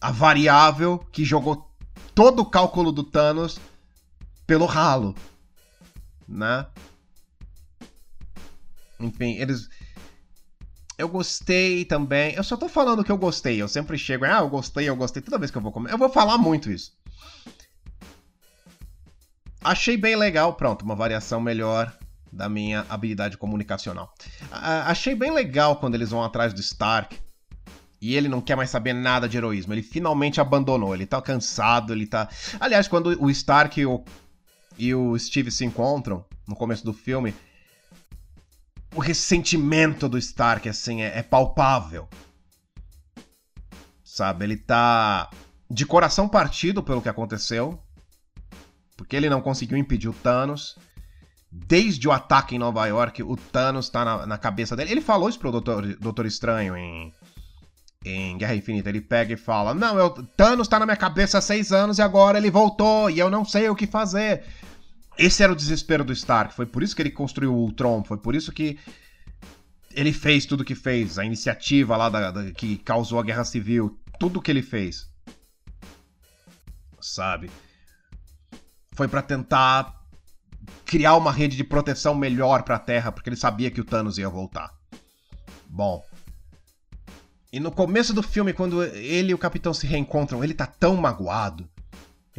a 0.00 0.10
variável 0.10 0.98
que 1.12 1.24
jogou 1.24 1.70
todo 2.14 2.40
o 2.40 2.50
cálculo 2.50 2.90
do 2.90 3.04
Thanos 3.04 3.60
pelo 4.46 4.66
ralo, 4.66 5.14
né? 6.26 6.66
Enfim, 8.98 9.36
eles 9.36 9.68
eu 11.00 11.08
gostei 11.08 11.84
também. 11.84 12.34
Eu 12.34 12.44
só 12.44 12.56
tô 12.56 12.68
falando 12.68 13.02
que 13.02 13.10
eu 13.10 13.18
gostei. 13.18 13.60
Eu 13.60 13.68
sempre 13.68 13.96
chego, 13.96 14.24
ah, 14.24 14.40
eu 14.40 14.48
gostei, 14.48 14.88
eu 14.88 14.96
gostei. 14.96 15.22
Toda 15.22 15.38
vez 15.38 15.50
que 15.50 15.56
eu 15.56 15.62
vou 15.62 15.72
comer, 15.72 15.92
eu 15.92 15.98
vou 15.98 16.10
falar 16.10 16.36
muito 16.36 16.70
isso. 16.70 16.92
Achei 19.62 19.96
bem 19.96 20.16
legal, 20.16 20.54
pronto, 20.54 20.84
uma 20.84 20.94
variação 20.94 21.40
melhor 21.40 21.92
da 22.32 22.48
minha 22.48 22.86
habilidade 22.88 23.36
comunicacional. 23.36 24.14
achei 24.50 25.14
bem 25.14 25.32
legal 25.32 25.76
quando 25.76 25.94
eles 25.94 26.10
vão 26.10 26.22
atrás 26.22 26.54
do 26.54 26.60
Stark 26.60 27.18
e 28.00 28.14
ele 28.14 28.28
não 28.28 28.40
quer 28.40 28.56
mais 28.56 28.70
saber 28.70 28.94
nada 28.94 29.28
de 29.28 29.36
heroísmo. 29.36 29.74
Ele 29.74 29.82
finalmente 29.82 30.40
abandonou, 30.40 30.94
ele 30.94 31.06
tá 31.06 31.20
cansado, 31.20 31.92
ele 31.92 32.06
tá. 32.06 32.28
Aliás, 32.58 32.88
quando 32.88 33.16
o 33.22 33.30
Stark 33.30 33.78
e 33.78 33.84
o, 33.84 34.02
e 34.78 34.94
o 34.94 35.18
Steve 35.18 35.50
se 35.50 35.64
encontram 35.64 36.24
no 36.46 36.56
começo 36.56 36.84
do 36.84 36.92
filme, 36.92 37.34
o 38.94 39.00
ressentimento 39.00 40.08
do 40.08 40.18
Stark, 40.18 40.68
assim, 40.68 41.02
é, 41.02 41.18
é 41.18 41.22
palpável. 41.22 42.08
Sabe? 44.02 44.44
Ele 44.44 44.56
tá 44.56 45.30
de 45.70 45.86
coração 45.86 46.28
partido 46.28 46.82
pelo 46.82 47.00
que 47.00 47.08
aconteceu. 47.08 47.80
Porque 48.96 49.16
ele 49.16 49.30
não 49.30 49.40
conseguiu 49.40 49.78
impedir 49.78 50.08
o 50.08 50.12
Thanos. 50.12 50.76
Desde 51.50 52.06
o 52.06 52.12
ataque 52.12 52.54
em 52.54 52.58
Nova 52.58 52.86
York, 52.86 53.22
o 53.22 53.36
Thanos 53.36 53.88
tá 53.88 54.04
na, 54.04 54.26
na 54.26 54.38
cabeça 54.38 54.76
dele. 54.76 54.90
Ele 54.90 55.00
falou 55.00 55.28
isso 55.28 55.38
pro 55.38 55.50
Doutor, 55.50 55.96
Doutor 55.96 56.26
Estranho 56.26 56.76
em, 56.76 57.12
em 58.04 58.36
Guerra 58.36 58.54
Infinita. 58.54 58.88
Ele 58.88 59.00
pega 59.00 59.34
e 59.34 59.36
fala: 59.36 59.74
Não, 59.74 59.98
eu, 59.98 60.10
Thanos 60.36 60.68
tá 60.68 60.78
na 60.78 60.86
minha 60.86 60.96
cabeça 60.96 61.38
há 61.38 61.40
seis 61.40 61.72
anos 61.72 61.98
e 61.98 62.02
agora 62.02 62.38
ele 62.38 62.50
voltou 62.50 63.08
e 63.10 63.18
eu 63.18 63.30
não 63.30 63.44
sei 63.44 63.68
o 63.68 63.74
que 63.74 63.86
fazer. 63.86 64.44
Esse 65.20 65.42
era 65.42 65.52
o 65.52 65.56
desespero 65.56 66.02
do 66.02 66.14
Stark. 66.14 66.54
Foi 66.54 66.64
por 66.64 66.82
isso 66.82 66.96
que 66.96 67.02
ele 67.02 67.10
construiu 67.10 67.52
o 67.52 67.58
Ultron. 67.58 68.02
Foi 68.02 68.16
por 68.16 68.34
isso 68.34 68.50
que 68.50 68.78
ele 69.90 70.14
fez 70.14 70.46
tudo 70.46 70.64
que 70.64 70.74
fez. 70.74 71.18
A 71.18 71.24
iniciativa 71.26 71.94
lá 71.94 72.08
da, 72.08 72.30
da, 72.30 72.50
que 72.52 72.78
causou 72.78 73.20
a 73.20 73.22
guerra 73.22 73.44
civil. 73.44 74.00
Tudo 74.18 74.40
que 74.40 74.50
ele 74.50 74.62
fez. 74.62 75.10
Sabe? 76.98 77.50
Foi 78.92 79.08
para 79.08 79.20
tentar 79.20 79.94
criar 80.86 81.16
uma 81.16 81.30
rede 81.30 81.54
de 81.54 81.64
proteção 81.64 82.14
melhor 82.14 82.62
para 82.62 82.76
a 82.76 82.80
Terra, 82.80 83.12
porque 83.12 83.28
ele 83.28 83.36
sabia 83.36 83.70
que 83.70 83.80
o 83.80 83.84
Thanos 83.84 84.16
ia 84.16 84.28
voltar. 84.28 84.72
Bom. 85.68 86.02
E 87.52 87.60
no 87.60 87.70
começo 87.70 88.14
do 88.14 88.22
filme, 88.22 88.54
quando 88.54 88.82
ele 88.82 89.32
e 89.32 89.34
o 89.34 89.38
Capitão 89.38 89.74
se 89.74 89.86
reencontram, 89.86 90.42
ele 90.42 90.54
tá 90.54 90.66
tão 90.66 90.96
magoado. 90.96 91.68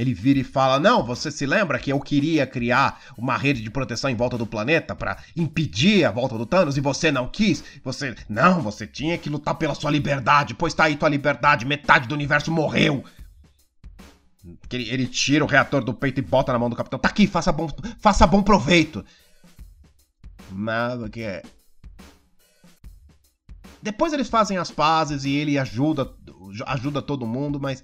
Ele 0.02 0.16
vira 0.16 0.40
e 0.40 0.44
fala: 0.44 0.80
Não, 0.80 1.06
você 1.06 1.30
se 1.30 1.46
lembra 1.46 1.78
que 1.78 1.92
eu 1.92 2.00
queria 2.00 2.48
criar 2.48 3.00
uma 3.16 3.38
rede 3.38 3.62
de 3.62 3.70
proteção 3.70 4.10
em 4.10 4.16
volta 4.16 4.36
do 4.36 4.48
planeta 4.48 4.96
para 4.96 5.16
impedir 5.38 6.04
a 6.06 6.12
volta 6.12 6.36
do 6.40 6.46
Thanos 6.46 6.76
e 6.76 6.82
você 6.82 7.12
não 7.12 7.28
quis? 7.28 7.64
Você. 7.84 8.16
Não, 8.28 8.64
você 8.64 8.88
tinha 8.88 9.16
que 9.16 9.30
lutar 9.30 9.54
pela 9.54 9.76
sua 9.76 9.92
liberdade, 9.92 10.56
pois 10.56 10.74
tá 10.74 10.86
aí 10.86 10.96
tua 10.96 11.08
liberdade, 11.08 11.68
metade 11.68 12.08
do 12.08 12.16
universo 12.16 12.52
morreu. 12.52 13.06
Ele, 14.72 14.90
ele 14.90 15.06
tira 15.06 15.46
o 15.46 15.48
reator 15.48 15.84
do 15.84 15.94
peito 15.94 16.20
e 16.20 16.24
bota 16.24 16.52
na 16.52 16.58
mão 16.58 16.68
do 16.68 16.76
capitão. 16.76 16.98
Tá 16.98 17.10
aqui, 17.10 17.28
faça 17.28 17.52
bom, 17.52 17.70
faça 18.00 18.26
bom 18.26 18.42
proveito. 18.42 19.06
Nada 20.52 21.10
que 21.10 21.22
é. 21.22 21.44
Depois 23.84 24.14
eles 24.14 24.30
fazem 24.30 24.58
as 24.58 24.72
pazes 24.72 25.26
e 25.26 25.36
ele 25.36 25.60
ajuda, 25.60 26.12
ajuda 26.66 27.04
todo 27.04 27.28
mundo, 27.28 27.60
mas 27.60 27.84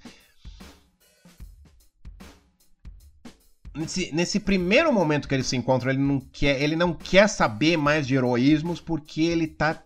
nesse, 3.77 4.11
nesse 4.13 4.39
primeiro 4.39 4.91
momento 4.91 5.27
que 5.27 5.35
eles 5.35 5.47
se 5.47 5.55
encontram, 5.55 5.91
ele 5.91 6.01
não 6.01 6.19
quer, 6.19 6.61
ele 6.61 6.75
não 6.75 6.93
quer 6.93 7.27
saber 7.27 7.77
mais 7.77 8.07
de 8.07 8.15
heroísmos 8.15 8.81
porque 8.81 9.21
ele 9.21 9.47
tá 9.47 9.81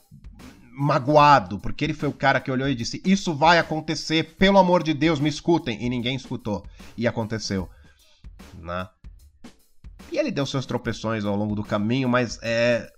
magoado, 0.72 1.60
porque 1.60 1.84
ele 1.84 1.94
foi 1.94 2.08
o 2.08 2.14
cara 2.14 2.40
que 2.40 2.50
olhou 2.50 2.68
e 2.68 2.76
disse: 2.76 3.02
Isso 3.06 3.36
vai 3.36 3.60
acontecer, 3.60 4.36
pelo 4.36 4.58
amor 4.58 4.82
de 4.82 4.94
Deus, 4.94 5.20
me 5.20 5.30
escutem. 5.30 5.84
E 5.84 5.90
ninguém 5.90 6.16
escutou. 6.16 6.66
E 6.98 7.08
aconteceu. 7.08 7.70
Né? 8.56 8.88
E 10.12 10.18
ele 10.18 10.32
deu 10.32 10.46
seus 10.46 10.66
tropeções 10.66 11.26
ao 11.26 11.36
longo 11.36 11.56
do 11.56 11.64
caminho, 11.64 12.10
mas 12.10 12.40
é. 12.42 12.92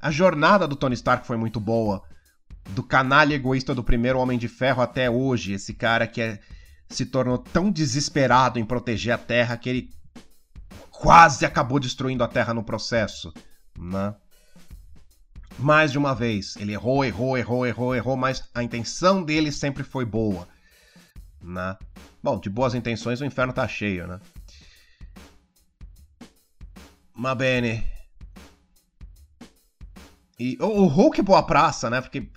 A 0.00 0.10
jornada 0.10 0.66
do 0.66 0.76
Tony 0.76 0.94
Stark 0.94 1.26
foi 1.26 1.36
muito 1.36 1.60
boa. 1.60 2.02
Do 2.70 2.82
canalha 2.82 3.34
egoísta 3.34 3.74
do 3.74 3.82
primeiro 3.82 4.18
Homem 4.18 4.38
de 4.38 4.48
Ferro 4.48 4.82
até 4.82 5.10
hoje. 5.10 5.52
Esse 5.52 5.74
cara 5.74 6.06
que 6.06 6.20
é 6.20 6.40
se 6.94 7.06
tornou 7.06 7.38
tão 7.38 7.70
desesperado 7.70 8.58
em 8.58 8.64
proteger 8.64 9.14
a 9.14 9.18
Terra 9.18 9.56
que 9.56 9.68
ele 9.68 9.90
quase 10.90 11.44
acabou 11.44 11.80
destruindo 11.80 12.22
a 12.22 12.28
Terra 12.28 12.54
no 12.54 12.62
processo, 12.62 13.32
né? 13.78 14.14
Mais 15.58 15.92
de 15.92 15.98
uma 15.98 16.14
vez, 16.14 16.56
ele 16.56 16.72
errou, 16.72 17.04
errou, 17.04 17.36
errou, 17.36 17.66
errou, 17.66 17.94
errou, 17.94 18.16
mas 18.16 18.48
a 18.54 18.62
intenção 18.62 19.22
dele 19.22 19.52
sempre 19.52 19.82
foi 19.82 20.04
boa, 20.04 20.48
né? 21.40 21.76
Bom, 22.22 22.38
de 22.38 22.48
boas 22.48 22.74
intenções 22.74 23.20
o 23.20 23.24
inferno 23.24 23.52
tá 23.52 23.66
cheio, 23.66 24.06
né? 24.06 24.20
Ma 27.14 27.34
bene. 27.34 27.84
E 30.38 30.56
o, 30.60 30.86
Hulk 30.86 31.20
boa 31.22 31.42
praça, 31.42 31.90
né? 31.90 32.00
Porque 32.00 32.28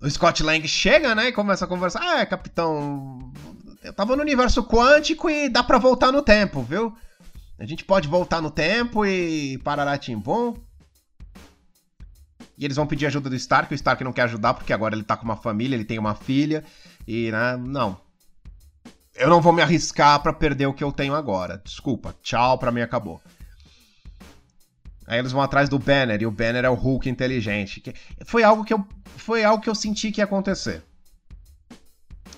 o 0.00 0.08
Scott 0.08 0.42
Lang 0.42 0.66
chega, 0.68 1.14
né, 1.14 1.28
e 1.28 1.32
começa 1.32 1.64
a 1.64 1.68
conversar. 1.68 2.00
Ah, 2.02 2.20
é, 2.20 2.26
capitão, 2.26 3.32
eu 3.86 3.92
tava 3.92 4.16
no 4.16 4.22
universo 4.22 4.64
quântico 4.64 5.30
e 5.30 5.48
dá 5.48 5.62
para 5.62 5.78
voltar 5.78 6.10
no 6.10 6.20
tempo, 6.20 6.60
viu? 6.60 6.92
A 7.56 7.64
gente 7.64 7.84
pode 7.84 8.08
voltar 8.08 8.42
no 8.42 8.50
tempo 8.50 9.06
e 9.06 9.58
parará 9.58 9.96
timbom. 9.96 10.56
E 12.58 12.64
eles 12.64 12.76
vão 12.76 12.86
pedir 12.86 13.06
ajuda 13.06 13.30
do 13.30 13.36
Stark, 13.36 13.72
o 13.72 13.76
Stark 13.76 14.02
não 14.02 14.12
quer 14.12 14.22
ajudar 14.22 14.54
porque 14.54 14.72
agora 14.72 14.94
ele 14.94 15.04
tá 15.04 15.16
com 15.16 15.24
uma 15.24 15.36
família, 15.36 15.76
ele 15.76 15.84
tem 15.84 15.98
uma 15.98 16.14
filha 16.14 16.64
e, 17.06 17.30
né, 17.30 17.56
não. 17.56 18.00
Eu 19.14 19.30
não 19.30 19.40
vou 19.40 19.52
me 19.52 19.62
arriscar 19.62 20.20
para 20.20 20.32
perder 20.32 20.66
o 20.66 20.74
que 20.74 20.82
eu 20.82 20.90
tenho 20.90 21.14
agora. 21.14 21.62
Desculpa, 21.64 22.14
tchau, 22.22 22.58
pra 22.58 22.72
mim 22.72 22.80
acabou. 22.80 23.20
Aí 25.06 25.18
eles 25.18 25.30
vão 25.30 25.42
atrás 25.42 25.68
do 25.68 25.78
Banner 25.78 26.20
e 26.20 26.26
o 26.26 26.30
Banner 26.30 26.64
é 26.64 26.70
o 26.70 26.74
Hulk 26.74 27.08
inteligente. 27.08 27.82
Foi 28.24 28.42
algo 28.42 28.64
que 28.64 28.74
eu 28.74 28.84
foi 29.16 29.44
algo 29.44 29.62
que 29.62 29.70
eu 29.70 29.74
senti 29.74 30.10
que 30.10 30.20
ia 30.20 30.24
acontecer 30.24 30.82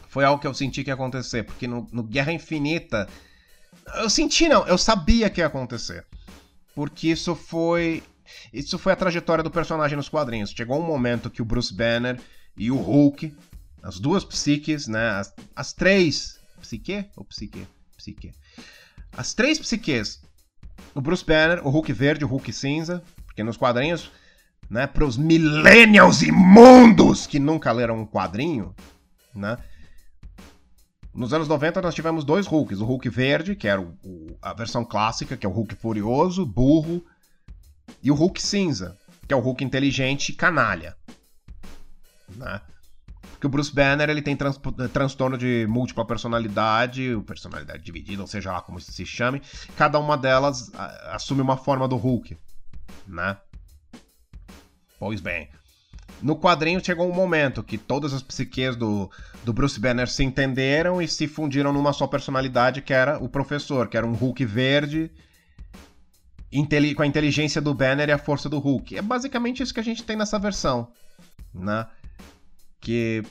foi 0.09 0.25
algo 0.25 0.41
que 0.41 0.47
eu 0.47 0.55
senti 0.55 0.83
que 0.83 0.91
ia 0.91 0.95
acontecer, 0.95 1.45
porque 1.45 1.67
no, 1.67 1.87
no 1.93 2.03
Guerra 2.03 2.33
Infinita. 2.33 3.09
Eu 3.97 4.11
senti, 4.11 4.49
não, 4.49 4.67
eu 4.67 4.77
sabia 4.77 5.31
que 5.31 5.41
ia 5.41 5.47
acontecer. 5.47 6.05
Porque 6.75 7.09
isso 7.09 7.35
foi. 7.35 8.03
Isso 8.53 8.79
foi 8.79 8.93
a 8.93 8.97
trajetória 8.97 9.45
do 9.45 9.51
personagem 9.51 9.97
nos 9.97 10.09
quadrinhos. 10.09 10.51
Chegou 10.51 10.79
um 10.79 10.87
momento 10.87 11.31
que 11.31 11.43
o 11.43 11.45
Bruce 11.45 11.75
Banner 11.75 12.19
e 12.57 12.71
o 12.71 12.77
Hulk, 12.77 13.35
as 13.83 13.99
duas 13.99 14.25
psiques, 14.25 14.87
né? 14.87 15.11
As, 15.11 15.35
as 15.55 15.73
três. 15.73 16.39
Psique 16.61 17.07
ou 17.17 17.25
psique? 17.25 17.67
Psique. 17.97 18.33
As 19.13 19.35
três 19.35 19.59
psiques. 19.59 20.23
O 20.95 21.01
Bruce 21.01 21.25
Banner, 21.25 21.67
o 21.67 21.71
Hulk 21.71 21.93
verde, 21.93 22.25
o 22.25 22.29
Hulk 22.29 22.53
cinza. 22.53 23.03
Porque 23.27 23.43
nos 23.43 23.57
quadrinhos, 23.57 24.11
né? 24.71 24.87
Para 24.87 25.05
os 25.05 25.17
millennials 25.17 26.23
imundos 26.23 27.27
que 27.27 27.39
nunca 27.39 27.73
leram 27.73 28.01
um 28.01 28.07
quadrinho, 28.07 28.75
né? 29.35 29.59
Nos 31.19 31.33
anos 31.33 31.49
90 31.49 31.83
nós 31.83 31.97
tivemos 31.97 32.23
dois 32.23 32.47
Hulks, 32.47 32.79
o 32.79 32.85
Hulk 32.85 33.09
verde, 33.09 33.57
que 33.57 33.67
era 33.67 33.81
o, 33.81 33.89
o, 34.05 34.39
a 34.41 34.55
versão 34.55 34.85
clássica, 34.85 35.37
que 35.37 35.45
é 35.45 35.49
o 35.49 35.53
Hulk 35.53 35.75
furioso, 35.75 36.47
burro, 36.47 37.05
e 38.01 38.09
o 38.09 38.15
Hulk 38.15 38.41
cinza, 38.41 38.97
que 39.27 39.35
é 39.35 39.37
o 39.37 39.41
Hulk 39.41 39.65
inteligente 39.65 40.29
e 40.29 40.37
canalha. 40.37 40.97
Né? 42.37 42.61
Porque 43.33 43.49
o 43.49 43.51
Bruce 43.51 43.75
Banner 43.75 44.09
ele 44.09 44.23
tem 44.23 44.37
trans, 44.37 44.61
transtorno 44.93 45.37
de 45.37 45.67
múltipla 45.69 46.07
personalidade, 46.07 47.21
personalidade 47.27 47.83
dividida, 47.83 48.23
ou 48.23 48.29
seja 48.29 48.53
lá 48.53 48.63
como 48.63 48.81
se 48.81 49.05
chame. 49.05 49.43
Cada 49.77 49.99
uma 49.99 50.17
delas 50.17 50.73
a, 50.73 51.17
assume 51.17 51.41
uma 51.41 51.57
forma 51.57 51.89
do 51.89 51.97
Hulk, 51.97 52.39
né? 53.09 53.37
Pois 55.01 55.21
bem. 55.21 55.49
No 56.21 56.37
quadrinho 56.37 56.85
chegou 56.85 57.09
um 57.09 57.15
momento 57.15 57.63
que 57.63 57.79
todas 57.79 58.13
as 58.13 58.23
psiques 58.23 58.77
do, 58.77 59.11
do 59.45 59.53
Bruce 59.53 59.79
Banner 59.79 60.09
se 60.09 60.25
entenderam 60.25 61.01
e 61.01 61.07
se 61.07 61.29
fundiram 61.29 61.73
numa 61.73 61.93
só 61.93 62.07
personalidade, 62.07 62.83
que 62.83 62.93
era 62.93 63.19
o 63.23 63.29
professor, 63.29 63.89
que 63.89 63.97
era 63.97 64.07
um 64.07 64.15
Hulk 64.15 64.45
verde, 64.45 65.11
com 66.97 67.03
a 67.03 67.07
inteligência 67.07 67.61
do 67.61 67.75
Banner 67.75 68.09
e 68.09 68.13
a 68.13 68.19
força 68.19 68.49
do 68.49 68.59
Hulk. 68.59 68.97
É 68.97 69.03
basicamente 69.03 69.63
isso 69.63 69.75
que 69.75 69.81
a 69.81 69.85
gente 69.85 70.03
tem 70.03 70.17
nessa 70.17 70.39
versão, 70.39 70.89
né? 71.55 71.87
Que 72.81 73.23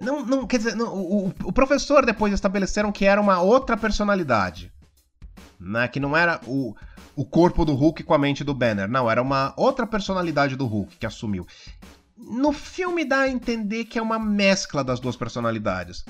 não, 0.00 0.24
não 0.24 0.46
quer 0.46 0.58
dizer, 0.58 0.74
não, 0.74 0.94
o, 0.94 1.28
o 1.44 1.52
professor 1.52 2.04
depois 2.04 2.32
estabeleceram 2.32 2.92
que 2.92 3.04
era 3.04 3.20
uma 3.20 3.40
outra 3.40 3.76
personalidade, 3.76 4.72
né? 5.58 5.88
Que 5.88 5.98
não 5.98 6.16
era 6.16 6.40
o 6.46 6.74
o 7.16 7.24
corpo 7.24 7.64
do 7.64 7.74
Hulk 7.74 8.04
com 8.04 8.12
a 8.12 8.18
mente 8.18 8.44
do 8.44 8.54
Banner. 8.54 8.86
Não, 8.86 9.10
era 9.10 9.22
uma 9.22 9.54
outra 9.56 9.86
personalidade 9.86 10.54
do 10.54 10.66
Hulk 10.66 10.98
que 10.98 11.06
assumiu. 11.06 11.46
No 12.14 12.52
filme 12.52 13.04
dá 13.06 13.20
a 13.20 13.28
entender 13.28 13.86
que 13.86 13.98
é 13.98 14.02
uma 14.02 14.18
mescla 14.18 14.84
das 14.84 15.00
duas 15.00 15.16
personalidades. 15.16 16.04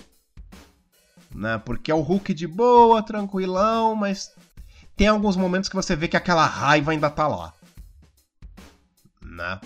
Né? 1.32 1.58
Porque 1.64 1.92
é 1.92 1.94
o 1.94 2.00
Hulk 2.00 2.34
de 2.34 2.46
boa, 2.48 3.02
tranquilão, 3.02 3.94
mas 3.94 4.34
tem 4.96 5.06
alguns 5.06 5.36
momentos 5.36 5.68
que 5.68 5.76
você 5.76 5.94
vê 5.94 6.08
que 6.08 6.16
aquela 6.16 6.44
raiva 6.44 6.90
ainda 6.90 7.08
tá 7.08 7.28
lá. 7.28 7.54
Né? 9.22 9.60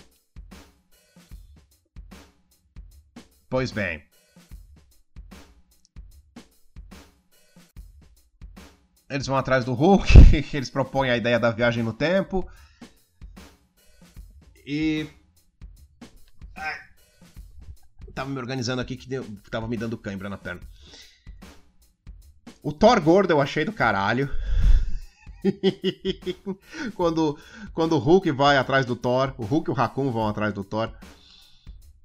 Pois 3.49 3.72
bem. 3.72 4.09
Eles 9.11 9.26
vão 9.26 9.36
atrás 9.36 9.64
do 9.64 9.74
Hulk, 9.74 10.08
eles 10.54 10.70
propõem 10.70 11.11
a 11.11 11.16
ideia 11.16 11.38
da 11.38 11.50
viagem 11.50 11.82
no 11.82 11.92
tempo. 11.92 12.48
E. 14.64 15.08
Ai. 16.56 16.78
Tava 18.14 18.30
me 18.30 18.38
organizando 18.38 18.80
aqui 18.80 18.96
que 18.96 19.08
deu... 19.08 19.26
tava 19.50 19.66
me 19.66 19.76
dando 19.76 19.98
cãibra 19.98 20.28
na 20.28 20.38
perna. 20.38 20.61
O 22.62 22.72
Thor 22.72 23.00
gordo 23.00 23.32
eu 23.32 23.40
achei 23.40 23.64
do 23.64 23.72
caralho. 23.72 24.30
quando, 26.94 27.36
quando 27.72 27.94
o 27.94 27.98
Hulk 27.98 28.30
vai 28.30 28.58
atrás 28.58 28.86
do 28.86 28.94
Thor, 28.94 29.34
o 29.38 29.44
Hulk 29.44 29.70
e 29.70 29.72
o 29.72 29.74
Raccoon 29.74 30.12
vão 30.12 30.28
atrás 30.28 30.54
do 30.54 30.62
Thor. 30.62 30.92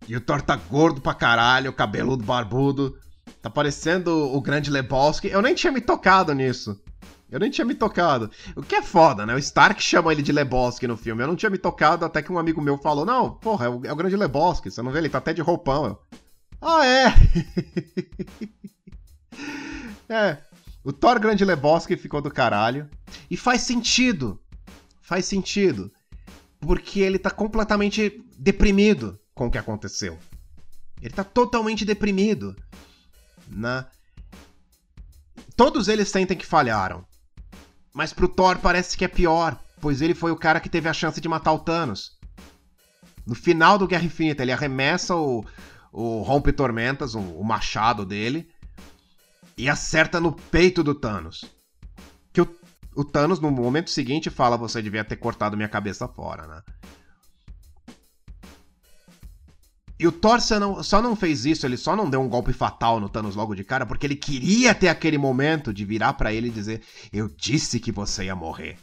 E 0.07 0.15
o 0.15 0.21
Thor 0.21 0.41
tá 0.41 0.55
gordo 0.55 1.01
pra 1.01 1.13
caralho, 1.13 1.73
cabeludo 1.73 2.23
barbudo. 2.23 2.97
Tá 3.41 3.49
parecendo 3.49 4.11
o 4.35 4.41
grande 4.41 4.71
Lebowski. 4.71 5.27
Eu 5.27 5.41
nem 5.41 5.53
tinha 5.53 5.71
me 5.71 5.81
tocado 5.81 6.33
nisso. 6.33 6.81
Eu 7.36 7.39
nem 7.39 7.51
tinha 7.51 7.65
me 7.65 7.75
tocado. 7.75 8.31
O 8.55 8.63
que 8.63 8.75
é 8.75 8.81
foda, 8.81 9.25
né? 9.25 9.36
O 9.36 9.38
Stark 9.38 9.83
chama 9.83 10.09
ele 10.13 10.21
de 10.21 10.31
Lebowski 10.31 10.88
no 10.88 10.95
filme. 10.95 11.21
Eu 11.21 11.27
não 11.27 11.36
tinha 11.36 11.49
me 11.49 11.57
tocado 11.57 12.05
até 12.05 12.21
que 12.21 12.31
um 12.31 12.39
amigo 12.39 12.61
meu 12.61 12.77
falou: 12.77 13.05
Não, 13.05 13.29
porra, 13.29 13.65
é 13.65 13.69
o, 13.69 13.86
é 13.88 13.91
o 13.91 13.95
grande 13.95 14.15
Lebowski. 14.15 14.71
Você 14.71 14.81
não 14.81 14.89
vê? 14.89 14.99
Ele 14.99 15.09
tá 15.09 15.17
até 15.17 15.33
de 15.33 15.41
roupão. 15.41 15.86
Eu, 15.86 15.99
ah, 16.61 16.88
é? 16.88 17.13
é. 20.07 20.38
O 20.81 20.93
Thor 20.93 21.19
Grande 21.19 21.43
Lebowski 21.43 21.97
ficou 21.97 22.21
do 22.21 22.31
caralho. 22.31 22.89
E 23.29 23.36
faz 23.36 23.63
sentido. 23.63 24.39
Faz 25.01 25.25
sentido. 25.25 25.91
Porque 26.61 27.01
ele 27.01 27.19
tá 27.19 27.29
completamente 27.29 28.23
deprimido 28.39 29.19
com 29.33 29.47
o 29.47 29.51
que 29.51 29.57
aconteceu. 29.57 30.17
Ele 31.01 31.13
tá 31.13 31.25
totalmente 31.25 31.83
deprimido. 31.83 32.55
Né? 33.49 33.86
Todos 35.57 35.89
eles 35.89 36.07
sentem 36.07 36.38
que 36.38 36.45
falharam. 36.45 37.05
Mas 37.95 38.11
pro 38.11 38.27
Thor 38.27 38.57
parece 38.57 38.97
que 38.97 39.05
é 39.05 39.07
pior, 39.07 39.57
pois 39.79 40.01
ele 40.01 40.13
foi 40.13 40.29
o 40.29 40.35
cara 40.35 40.59
que 40.59 40.67
teve 40.67 40.89
a 40.89 40.93
chance 40.93 41.21
de 41.21 41.29
matar 41.29 41.53
o 41.53 41.59
Thanos. 41.59 42.11
No 43.25 43.33
final 43.33 43.77
do 43.77 43.87
Guerra 43.87 44.03
Infinita, 44.03 44.43
ele 44.43 44.51
arremessa 44.51 45.15
o, 45.15 45.45
o 45.93 46.21
Rompe 46.21 46.51
Tormentas, 46.51 47.15
o, 47.15 47.21
o 47.21 47.41
machado 47.41 48.05
dele, 48.05 48.49
e 49.57 49.69
acerta 49.69 50.19
no 50.19 50.33
peito 50.33 50.83
do 50.83 50.93
Thanos. 50.93 51.45
Que 52.33 52.41
o, 52.41 52.55
o 52.97 53.05
Thanos, 53.05 53.39
no 53.39 53.49
momento 53.49 53.89
seguinte, 53.89 54.29
fala: 54.29 54.57
Você 54.57 54.81
devia 54.81 55.05
ter 55.05 55.15
cortado 55.15 55.55
minha 55.55 55.69
cabeça 55.69 56.05
fora, 56.05 56.45
né? 56.47 56.61
E 59.97 60.05
o 60.05 60.11
Thor 60.11 60.41
só 60.41 60.59
não, 60.59 60.83
só 60.83 61.01
não 61.01 61.15
fez 61.15 61.45
isso, 61.45 61.65
ele 61.65 61.77
só 61.77 61.95
não 61.95 62.09
deu 62.09 62.21
um 62.21 62.27
golpe 62.27 62.51
fatal 62.51 62.99
no 62.99 63.07
Thanos 63.07 63.35
logo 63.35 63.55
de 63.55 63.63
cara, 63.63 63.85
porque 63.85 64.05
ele 64.05 64.15
queria 64.15 64.75
ter 64.75 64.89
aquele 64.89 65.17
momento 65.17 65.73
de 65.73 65.85
virar 65.85 66.13
para 66.13 66.33
ele 66.33 66.49
e 66.49 66.51
dizer: 66.51 66.81
Eu 67.13 67.29
disse 67.29 67.79
que 67.79 67.91
você 67.91 68.25
ia 68.25 68.35
morrer. 68.35 68.77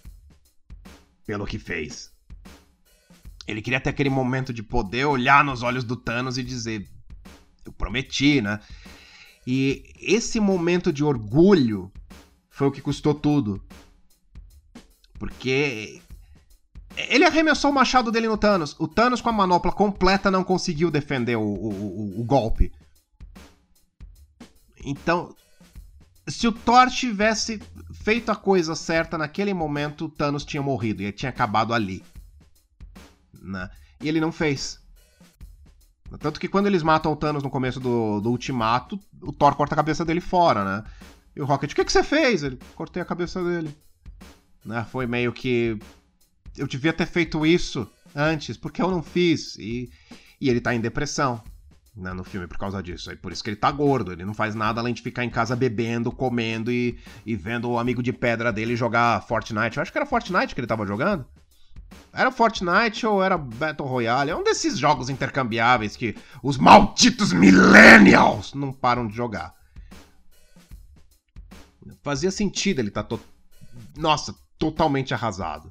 Pelo 1.27 1.47
que 1.47 1.59
fez. 1.59 2.11
Ele 3.47 3.61
queria 3.61 3.81
ter 3.81 3.91
aquele 3.91 4.09
momento 4.09 4.53
de 4.53 4.63
poder 4.63 5.05
olhar 5.05 5.45
nos 5.45 5.63
olhos 5.63 5.85
do 5.85 5.97
Thanos 5.97 6.39
e 6.39 6.43
dizer: 6.43 6.89
Eu 7.65 7.73
prometi, 7.73 8.41
né? 8.41 8.59
E 9.47 9.93
esse 10.01 10.41
momento 10.41 10.93
de 10.93 11.05
orgulho 11.05 11.93
foi 12.49 12.69
o 12.69 12.73
que 12.73 12.81
custou 12.81 13.13
tudo. 13.13 13.63
Porque 15.19 16.01
ele 16.97 17.25
arremessou 17.25 17.71
o 17.71 17.75
machado 17.75 18.11
dele 18.11 18.29
no 18.29 18.37
Thanos. 18.37 18.77
O 18.79 18.87
Thanos, 18.87 19.21
com 19.21 19.29
a 19.29 19.33
manopla 19.33 19.73
completa, 19.73 20.31
não 20.31 20.45
conseguiu 20.45 20.91
defender 20.91 21.37
o, 21.37 21.43
o, 21.43 21.69
o, 21.69 22.21
o 22.21 22.25
golpe. 22.25 22.73
Então, 24.85 25.35
se 26.29 26.47
o 26.47 26.53
Thor 26.53 26.91
tivesse 26.91 27.61
feito 27.93 28.31
a 28.31 28.37
coisa 28.37 28.75
certa 28.75 29.17
naquele 29.17 29.55
momento, 29.55 30.07
o 30.07 30.09
Thanos 30.09 30.45
tinha 30.45 30.63
morrido 30.63 31.03
e 31.03 31.07
ele 31.07 31.13
tinha 31.13 31.31
acabado 31.31 31.73
ali. 31.73 32.03
Né? 33.41 33.71
E 34.01 34.09
ele 34.09 34.21
não 34.21 34.33
fez. 34.33 34.81
Tanto 36.19 36.39
que 36.39 36.49
quando 36.49 36.67
eles 36.67 36.83
matam 36.83 37.13
o 37.13 37.17
Thanos 37.17 37.43
no 37.43 37.51
começo 37.51 37.81
do, 37.81 38.21
do 38.21 38.31
Ultimato, 38.31 39.01
o 39.23 39.33
Thor 39.33 39.55
corta 39.55 39.75
a 39.75 39.77
cabeça 39.77 40.05
dele 40.05 40.21
fora, 40.21 40.65
né? 40.65 40.85
E 41.35 41.41
o 41.41 41.47
Rocket, 41.47 41.73
o 41.73 41.75
que, 41.75 41.85
que 41.85 41.93
você 41.93 42.03
fez? 42.03 42.43
Ele, 42.43 42.59
cortei 42.75 43.03
a 43.03 43.07
cabeça 43.07 43.43
dele. 43.43 43.75
Né? 44.65 44.87
Foi 44.91 45.07
meio 45.07 45.33
que 45.33 45.79
eu 46.57 46.67
devia 46.67 46.93
ter 46.93 47.07
feito 47.07 47.45
isso 47.47 47.91
antes, 48.15 48.57
porque 48.57 48.83
eu 48.83 48.91
não 48.91 49.03
fiz. 49.03 49.57
E, 49.57 49.91
e 50.41 50.49
ele 50.49 50.61
tá 50.61 50.75
em 50.75 50.81
depressão 50.81 51.43
né, 51.97 52.13
no 52.13 52.25
filme 52.25 52.47
por 52.47 52.59
causa 52.59 52.83
disso. 52.83 53.11
É 53.11 53.17
por 53.17 53.33
isso 53.33 53.43
que 53.43 53.51
ele 53.51 53.57
tá 53.57 53.71
gordo. 53.71 54.13
Ele 54.13 54.25
não 54.25 54.35
faz 54.35 54.55
nada 54.55 54.81
além 54.81 54.95
de 54.95 55.03
ficar 55.03 55.25
em 55.25 55.31
casa 55.31 55.55
bebendo, 55.55 56.11
comendo 56.11 56.71
e, 56.71 56.99
e 57.25 57.37
vendo 57.37 57.71
o 57.71 57.79
amigo 57.79 58.03
de 58.03 58.13
pedra 58.13 58.53
dele 58.53 58.77
jogar 58.77 59.23
Fortnite. 59.27 59.77
Eu 59.77 59.83
acho 59.83 59.93
que 59.93 59.99
era 59.99 60.07
Fortnite 60.07 60.55
que 60.55 60.61
ele 60.61 60.67
tava 60.67 60.87
jogando. 60.87 61.27
Era 62.13 62.31
Fortnite 62.31 63.07
ou 63.07 63.23
era 63.23 63.37
Battle 63.37 63.89
Royale? 63.89 64.31
É 64.31 64.37
um 64.37 64.45
desses 64.45 64.79
jogos 64.79 65.11
intercambiáveis 65.11 65.97
que 65.97 66.17
os 66.43 66.57
malditos 66.57 67.33
millennials 67.33 68.55
não 68.55 68.73
param 68.73 69.07
de 69.07 69.15
jogar. 69.15 69.55
Fazia 72.03 72.31
sentido 72.31 72.81
ele 72.81 72.91
tá 72.91 73.03
to... 73.03 73.21
Nossa, 73.97 74.35
totalmente 74.59 75.13
arrasado. 75.13 75.71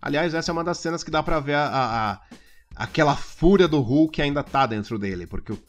Aliás, 0.00 0.34
essa 0.34 0.50
é 0.50 0.52
uma 0.52 0.64
das 0.64 0.78
cenas 0.78 1.04
que 1.04 1.10
dá 1.10 1.22
para 1.22 1.40
ver 1.40 1.54
a, 1.54 1.66
a, 1.66 2.12
a, 2.12 2.20
aquela 2.76 3.16
fúria 3.16 3.68
do 3.68 3.80
Hulk 3.80 4.20
ainda 4.20 4.42
tá 4.42 4.66
dentro 4.66 4.98
dele, 4.98 5.26
porque 5.26 5.52
o, 5.52 5.62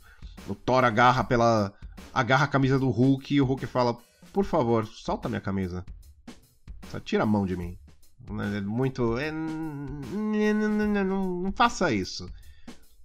o 0.47 0.55
Thor 0.55 0.83
agarra 0.83 1.23
pela 1.23 1.73
agarra 2.13 2.45
a 2.45 2.47
camisa 2.47 2.77
do 2.77 2.89
Hulk 2.89 3.33
e 3.33 3.41
o 3.41 3.45
Hulk 3.45 3.65
fala: 3.65 3.97
"Por 4.31 4.45
favor, 4.45 4.85
solta 4.85 5.29
minha 5.29 5.41
camisa. 5.41 5.85
Só 6.89 6.99
tira 6.99 7.23
a 7.23 7.27
mão 7.27 7.45
de 7.45 7.55
mim." 7.55 7.77
É 8.55 8.61
muito 8.61 9.17
é, 9.17 9.31
não, 9.31 11.51
faça 11.53 11.91
isso. 11.91 12.29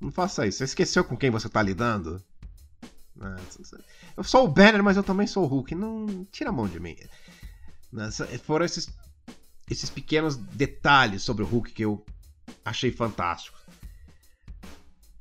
Não 0.01 0.13
faça 0.13 0.47
isso. 0.47 0.59
Você 0.59 0.65
esqueceu 0.65 1.05
com 1.05 1.17
quem 1.17 1.31
você 1.31 1.49
tá 1.49 1.61
lidando? 1.61 2.23
Eu 4.17 4.23
sou 4.23 4.45
o 4.45 4.49
Banner, 4.49 4.83
mas 4.83 4.97
eu 4.97 5.03
também 5.03 5.27
sou 5.27 5.43
o 5.43 5.47
Hulk. 5.47 5.75
Não 5.75 6.25
tira 6.31 6.51
a 6.51 6.53
mão 6.53 6.69
de 6.69 6.79
mim. 6.79 6.97
Foram 8.45 8.65
esses 8.65 8.89
esses 9.71 9.91
pequenos 9.91 10.37
detalhes 10.37 11.23
sobre 11.23 11.43
o 11.43 11.47
Hulk 11.47 11.73
que 11.73 11.85
eu 11.85 12.05
achei 12.65 12.91
fantástico. 12.91 13.59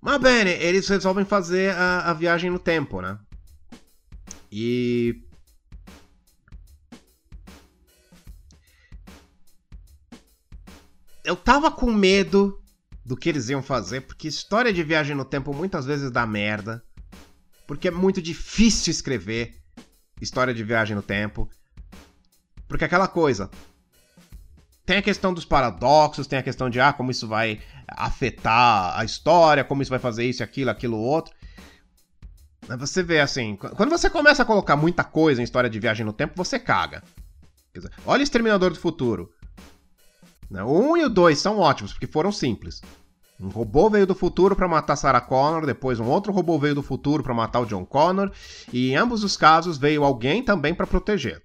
Mas 0.01 0.21
bem, 0.21 0.47
eles 0.47 0.87
resolvem 0.87 1.25
fazer 1.25 1.75
a, 1.75 2.11
a 2.11 2.13
viagem 2.13 2.49
no 2.49 2.59
tempo, 2.59 3.01
né? 3.01 3.17
E. 4.51 5.23
Eu 11.23 11.35
tava 11.35 11.69
com 11.69 11.91
medo 11.91 12.61
do 13.03 13.17
que 13.17 13.27
eles 13.27 13.49
iam 13.49 13.61
fazer, 13.61 14.01
porque 14.01 14.27
história 14.27 14.71
de 14.71 14.81
viagem 14.83 15.15
no 15.15 15.25
tempo 15.25 15.53
muitas 15.53 15.85
vezes 15.85 16.09
dá 16.09 16.25
merda. 16.25 16.83
Porque 17.65 17.89
é 17.89 17.91
muito 17.91 18.21
difícil 18.21 18.91
escrever 18.91 19.61
história 20.21 20.53
de 20.53 20.63
viagem 20.63 20.95
no 20.95 21.01
tempo. 21.01 21.49
Porque 22.65 22.85
aquela 22.85 23.07
coisa, 23.07 23.49
tem 24.88 24.97
a 24.97 25.01
questão 25.01 25.33
dos 25.33 25.43
paradoxos, 25.43 26.27
tem 26.27 26.39
a 26.39 26.43
questão 26.43 26.69
de 26.69 26.79
ah, 26.79 26.93
como 26.93 27.11
isso 27.11 27.27
vai 27.27 27.59
afetar 27.85 28.97
a 28.97 29.03
história, 29.03 29.65
como 29.65 29.81
isso 29.81 29.91
vai 29.91 29.99
fazer 29.99 30.23
isso, 30.23 30.41
aquilo, 30.41 30.71
aquilo, 30.71 30.97
outro. 30.97 31.35
Você 32.79 33.03
vê 33.03 33.19
assim, 33.19 33.57
quando 33.57 33.89
você 33.89 34.09
começa 34.09 34.43
a 34.43 34.45
colocar 34.45 34.77
muita 34.77 35.03
coisa 35.03 35.41
em 35.41 35.43
história 35.43 35.69
de 35.69 35.77
viagem 35.77 36.05
no 36.05 36.13
tempo, 36.13 36.33
você 36.38 36.57
caga. 36.57 37.03
Dizer, 37.73 37.91
olha 38.05 38.23
Exterminador 38.23 38.71
do 38.71 38.79
Futuro. 38.79 39.29
Né? 40.49 40.63
O 40.63 40.93
1 40.93 40.97
e 40.97 41.03
o 41.03 41.09
2 41.09 41.38
são 41.38 41.59
ótimos, 41.59 41.91
porque 41.91 42.07
foram 42.07 42.31
simples. 42.31 42.81
Um 43.38 43.49
robô 43.49 43.89
veio 43.89 44.07
do 44.07 44.15
futuro 44.15 44.55
para 44.55 44.69
matar 44.69 44.95
Sarah 44.95 45.19
Connor, 45.19 45.65
depois 45.65 45.99
um 45.99 46.07
outro 46.07 46.31
robô 46.31 46.57
veio 46.57 46.73
do 46.73 46.81
futuro 46.81 47.21
para 47.21 47.33
matar 47.33 47.59
o 47.59 47.65
John 47.65 47.85
Connor, 47.85 48.31
e 48.71 48.91
em 48.91 48.95
ambos 48.95 49.21
os 49.25 49.35
casos 49.35 49.77
veio 49.77 50.05
alguém 50.05 50.41
também 50.41 50.73
para 50.73 50.88
proteger. 50.88 51.43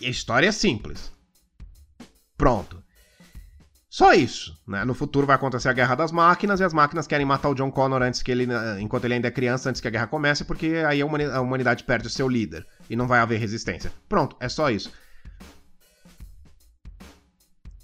E 0.00 0.06
a 0.06 0.10
história 0.10 0.46
é 0.46 0.52
simples. 0.52 1.13
Pronto. 2.36 2.82
Só 3.88 4.12
isso, 4.12 4.60
né? 4.66 4.84
No 4.84 4.92
futuro 4.92 5.24
vai 5.24 5.36
acontecer 5.36 5.68
a 5.68 5.72
guerra 5.72 5.94
das 5.94 6.10
máquinas 6.10 6.58
e 6.58 6.64
as 6.64 6.72
máquinas 6.72 7.06
querem 7.06 7.24
matar 7.24 7.50
o 7.50 7.54
John 7.54 7.70
Connor 7.70 8.02
antes 8.02 8.22
que 8.22 8.32
ele, 8.32 8.48
enquanto 8.80 9.04
ele 9.04 9.14
ainda 9.14 9.28
é 9.28 9.30
criança, 9.30 9.70
antes 9.70 9.80
que 9.80 9.86
a 9.86 9.90
guerra 9.90 10.08
comece, 10.08 10.44
porque 10.44 10.82
aí 10.84 11.00
a 11.00 11.40
humanidade 11.40 11.84
perde 11.84 12.08
o 12.08 12.10
seu 12.10 12.28
líder 12.28 12.66
e 12.90 12.96
não 12.96 13.06
vai 13.06 13.20
haver 13.20 13.38
resistência. 13.38 13.92
Pronto, 14.08 14.36
é 14.40 14.48
só 14.48 14.68
isso. 14.68 14.92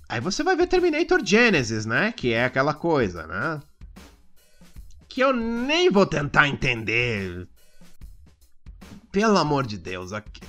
Aí 0.08 0.20
você 0.20 0.42
vai 0.42 0.56
ver 0.56 0.66
Terminator 0.66 1.24
Genesis, 1.24 1.86
né? 1.86 2.10
Que 2.10 2.32
é 2.32 2.44
aquela 2.44 2.74
coisa, 2.74 3.28
né? 3.28 3.60
Que 5.08 5.20
eu 5.20 5.32
nem 5.32 5.88
vou 5.88 6.06
tentar 6.06 6.48
entender. 6.48 7.46
Pelo 9.12 9.38
amor 9.38 9.64
de 9.64 9.78
Deus, 9.78 10.12
aqui. 10.12 10.40
De 10.40 10.48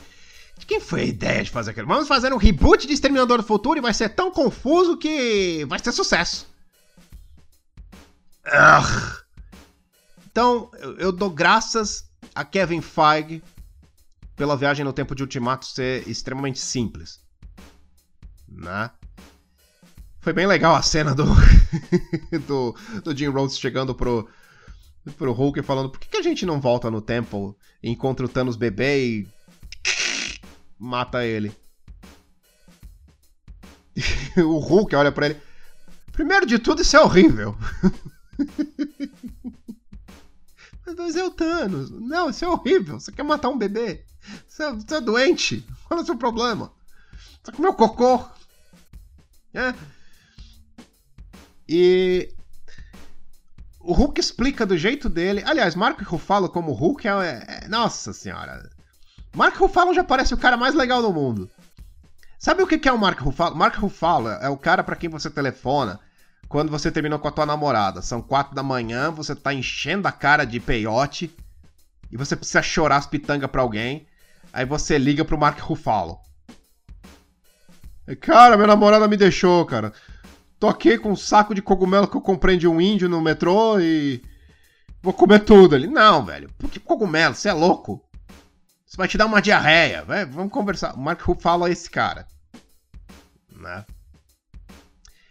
quem 0.72 0.80
foi 0.80 1.02
a 1.02 1.06
ideia 1.06 1.44
de 1.44 1.52
fazer 1.52 1.72
aquilo? 1.72 1.86
Vamos 1.86 2.08
fazer 2.08 2.32
um 2.32 2.38
reboot 2.38 2.88
de 2.88 2.94
Exterminador 2.94 3.40
do 3.40 3.44
Futuro 3.44 3.78
e 3.78 3.82
vai 3.82 3.94
ser 3.94 4.08
tão 4.08 4.32
confuso 4.32 4.96
que 4.96 5.66
vai 5.66 5.78
ser 5.80 5.92
sucesso. 5.92 6.48
Ugh. 8.46 9.22
Então, 10.32 10.72
eu, 10.98 11.12
dou 11.12 11.30
graças 11.30 12.10
a 12.34 12.46
Kevin 12.46 12.80
Feige 12.80 13.44
pela 14.38 14.56
viagem 14.56 14.86
no 14.86 14.94
tempo 14.94 15.14
de 15.14 15.24
Ultimato 15.24 15.66
ser 15.66 16.08
extremamente 16.08 16.60
simples. 16.60 17.20
Né? 18.48 18.90
Foi 20.22 20.32
bem 20.32 20.48
legal 20.48 20.74
a 20.74 20.82
cena 20.82 21.14
do, 21.14 21.26
do, 22.48 22.74
do 23.04 23.18
Jim 23.18 23.28
Rhodes 23.28 23.60
chegando 23.60 23.94
pro, 23.94 24.26
pro 25.18 25.34
Hulk 25.34 25.62
falando 25.64 25.90
por 25.90 26.00
que, 26.00 26.08
que 26.08 26.18
a 26.18 26.24
gente 26.24 26.46
não 26.46 26.62
volta 26.62 26.90
no 26.90 27.02
tempo 27.02 27.58
encontra 27.84 28.26
o 28.26 28.30
Thanos 28.30 28.56
bebê 28.56 29.06
e 29.06 29.41
mata 30.82 31.24
ele. 31.24 31.56
o 34.38 34.58
Hulk 34.58 34.96
olha 34.96 35.12
para 35.12 35.28
ele. 35.28 35.40
Primeiro 36.12 36.46
de 36.46 36.58
tudo, 36.58 36.82
isso 36.82 36.98
é 36.98 37.02
horrível. 37.02 37.56
Mas 40.98 41.16
é 41.16 41.24
o 41.24 41.32
Thanos. 41.32 41.90
Não, 41.92 42.30
isso 42.30 42.44
é 42.44 42.48
horrível. 42.48 43.00
Você 43.00 43.12
quer 43.12 43.24
matar 43.24 43.50
um 43.50 43.58
bebê? 43.58 44.04
Você 44.48 44.64
é, 44.64 44.74
você 44.74 44.96
é 44.96 45.02
doente. 45.02 45.66
Qual 45.86 46.00
é 46.00 46.04
o 46.04 46.06
seu 46.06 46.18
problema? 46.18 46.72
Você 47.44 47.52
comeu 47.52 47.74
cocô? 47.74 48.24
É. 49.54 49.74
E 51.68 52.34
o 53.80 53.94
Hulk 53.94 54.20
explica 54.20 54.66
do 54.66 54.78
jeito 54.78 55.08
dele. 55.10 55.44
Aliás, 55.46 55.76
Marco 55.76 56.04
Ruffalo 56.04 56.50
como 56.50 56.74
Hulk 56.74 57.08
é, 57.08 57.64
é, 57.64 57.68
Nossa 57.68 58.14
senhora. 58.14 58.70
Marco 59.34 59.60
Ruffalo 59.60 59.94
já 59.94 60.04
parece 60.04 60.34
o 60.34 60.38
cara 60.38 60.58
mais 60.58 60.76
legal 60.76 61.02
do 61.02 61.14
mundo. 61.14 61.50
Sabe 62.38 62.64
o 62.64 62.68
que 62.68 62.88
é 62.88 62.92
o 62.92 62.98
Marco 62.98 63.24
Ruffalo? 63.24 63.56
Marco 63.56 63.82
Ruffalo 63.82 64.30
é 64.30 64.50
o 64.50 64.58
cara 64.58 64.84
para 64.84 64.96
quem 64.96 65.10
você 65.10 65.30
telefona 65.30 66.00
quando 66.50 66.70
você 66.70 66.92
terminou 66.92 67.20
com 67.20 67.28
a 67.28 67.32
tua 67.32 67.46
namorada. 67.46 68.02
São 68.02 68.22
quatro 68.22 68.54
da 68.54 68.64
manhã, 68.64 69.10
você 69.10 69.36
tá 69.36 69.54
enchendo 69.54 70.08
a 70.08 70.12
cara 70.12 70.44
de 70.44 70.60
peiote 70.60 71.34
e 72.12 72.18
você 72.18 72.36
precisa 72.36 72.62
chorar 72.62 72.98
as 72.98 73.06
pitangas 73.06 73.50
pra 73.50 73.62
alguém. 73.62 74.06
Aí 74.52 74.66
você 74.66 74.98
liga 74.98 75.24
pro 75.24 75.38
Marco 75.38 75.62
Ruffalo. 75.62 76.20
Cara, 78.20 78.58
minha 78.58 78.68
namorada 78.68 79.08
me 79.08 79.16
deixou, 79.16 79.66
cara. 79.66 79.94
Tô 80.60 80.68
aqui 80.68 80.98
com 80.98 81.12
um 81.12 81.16
saco 81.16 81.56
de 81.56 81.62
cogumelo 81.62 82.08
que 82.08 82.18
eu 82.18 82.22
comprei 82.22 82.58
de 82.58 82.68
um 82.68 82.82
índio 82.82 83.08
no 83.08 83.22
metrô 83.22 83.80
e. 83.80 84.22
Vou 85.02 85.14
comer 85.14 85.40
tudo 85.40 85.76
ali. 85.76 85.88
Não, 85.88 86.26
velho. 86.26 86.50
Por 86.58 86.70
que 86.70 86.80
cogumelo? 86.80 87.34
Você 87.34 87.50
é 87.50 87.54
louco? 87.54 88.04
Isso 88.92 88.98
vai 88.98 89.08
te 89.08 89.18
dar 89.18 89.26
uma 89.26 89.42
diarreia. 89.42 90.04
Vai, 90.04 90.26
vamos 90.26 90.52
conversar. 90.52 90.96
O 90.96 91.00
Mark 91.00 91.22
Ruffalo 91.22 91.66
é 91.66 91.72
esse 91.72 91.89
cara. 91.89 92.28
Né? 93.56 93.86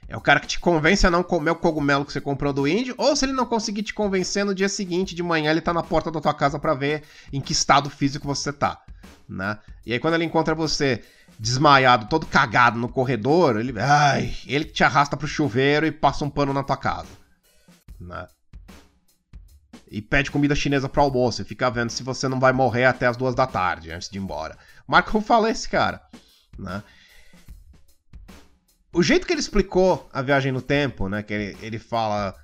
É 0.08 0.16
o 0.16 0.20
cara 0.22 0.40
que 0.40 0.46
te 0.46 0.58
convence 0.58 1.06
a 1.06 1.10
não 1.10 1.22
comer 1.22 1.50
o 1.50 1.56
cogumelo 1.56 2.06
que 2.06 2.10
você 2.10 2.22
comprou 2.22 2.54
do 2.54 2.66
índio, 2.66 2.94
ou 2.96 3.14
se 3.14 3.26
ele 3.26 3.34
não 3.34 3.44
conseguir 3.44 3.82
te 3.82 3.92
convencer 3.92 4.46
no 4.46 4.54
dia 4.54 4.68
seguinte, 4.68 5.14
de 5.14 5.22
manhã, 5.22 5.50
ele 5.50 5.60
tá 5.60 5.74
na 5.74 5.82
porta 5.82 6.10
da 6.10 6.22
tua 6.22 6.32
casa 6.32 6.58
para 6.58 6.72
ver 6.72 7.02
em 7.30 7.38
que 7.38 7.52
estado 7.52 7.90
físico 7.90 8.26
você 8.26 8.50
tá, 8.50 8.82
né? 9.28 9.58
E 9.84 9.92
aí 9.92 10.00
quando 10.00 10.14
ele 10.14 10.24
encontra 10.24 10.54
você 10.54 11.04
desmaiado, 11.38 12.08
todo 12.08 12.26
cagado 12.26 12.78
no 12.78 12.88
corredor, 12.88 13.60
ele, 13.60 13.78
ai, 13.78 14.34
ele 14.46 14.64
te 14.64 14.82
arrasta 14.82 15.18
pro 15.18 15.28
chuveiro 15.28 15.84
e 15.86 15.92
passa 15.92 16.24
um 16.24 16.30
pano 16.30 16.54
na 16.54 16.64
tua 16.64 16.78
casa. 16.78 17.10
Né? 18.00 18.26
E 19.90 20.00
pede 20.00 20.30
comida 20.30 20.54
chinesa 20.54 20.88
pro 20.88 21.02
almoço 21.02 21.42
e 21.42 21.44
fica 21.44 21.68
vendo 21.68 21.90
se 21.90 22.04
você 22.04 22.28
não 22.28 22.38
vai 22.38 22.52
morrer 22.52 22.84
até 22.84 23.06
as 23.06 23.16
duas 23.16 23.34
da 23.34 23.46
tarde 23.46 23.90
antes 23.90 24.08
de 24.08 24.18
ir 24.18 24.22
embora. 24.22 24.56
Marco 24.86 25.18
é 25.46 25.50
esse 25.50 25.68
cara. 25.68 26.00
Né? 26.56 26.82
O 28.92 29.02
jeito 29.02 29.26
que 29.26 29.32
ele 29.32 29.40
explicou 29.40 30.08
a 30.12 30.22
viagem 30.22 30.52
no 30.52 30.62
tempo, 30.62 31.08
né? 31.08 31.22
Que 31.22 31.34
ele, 31.34 31.58
ele 31.60 31.78
fala. 31.78 32.34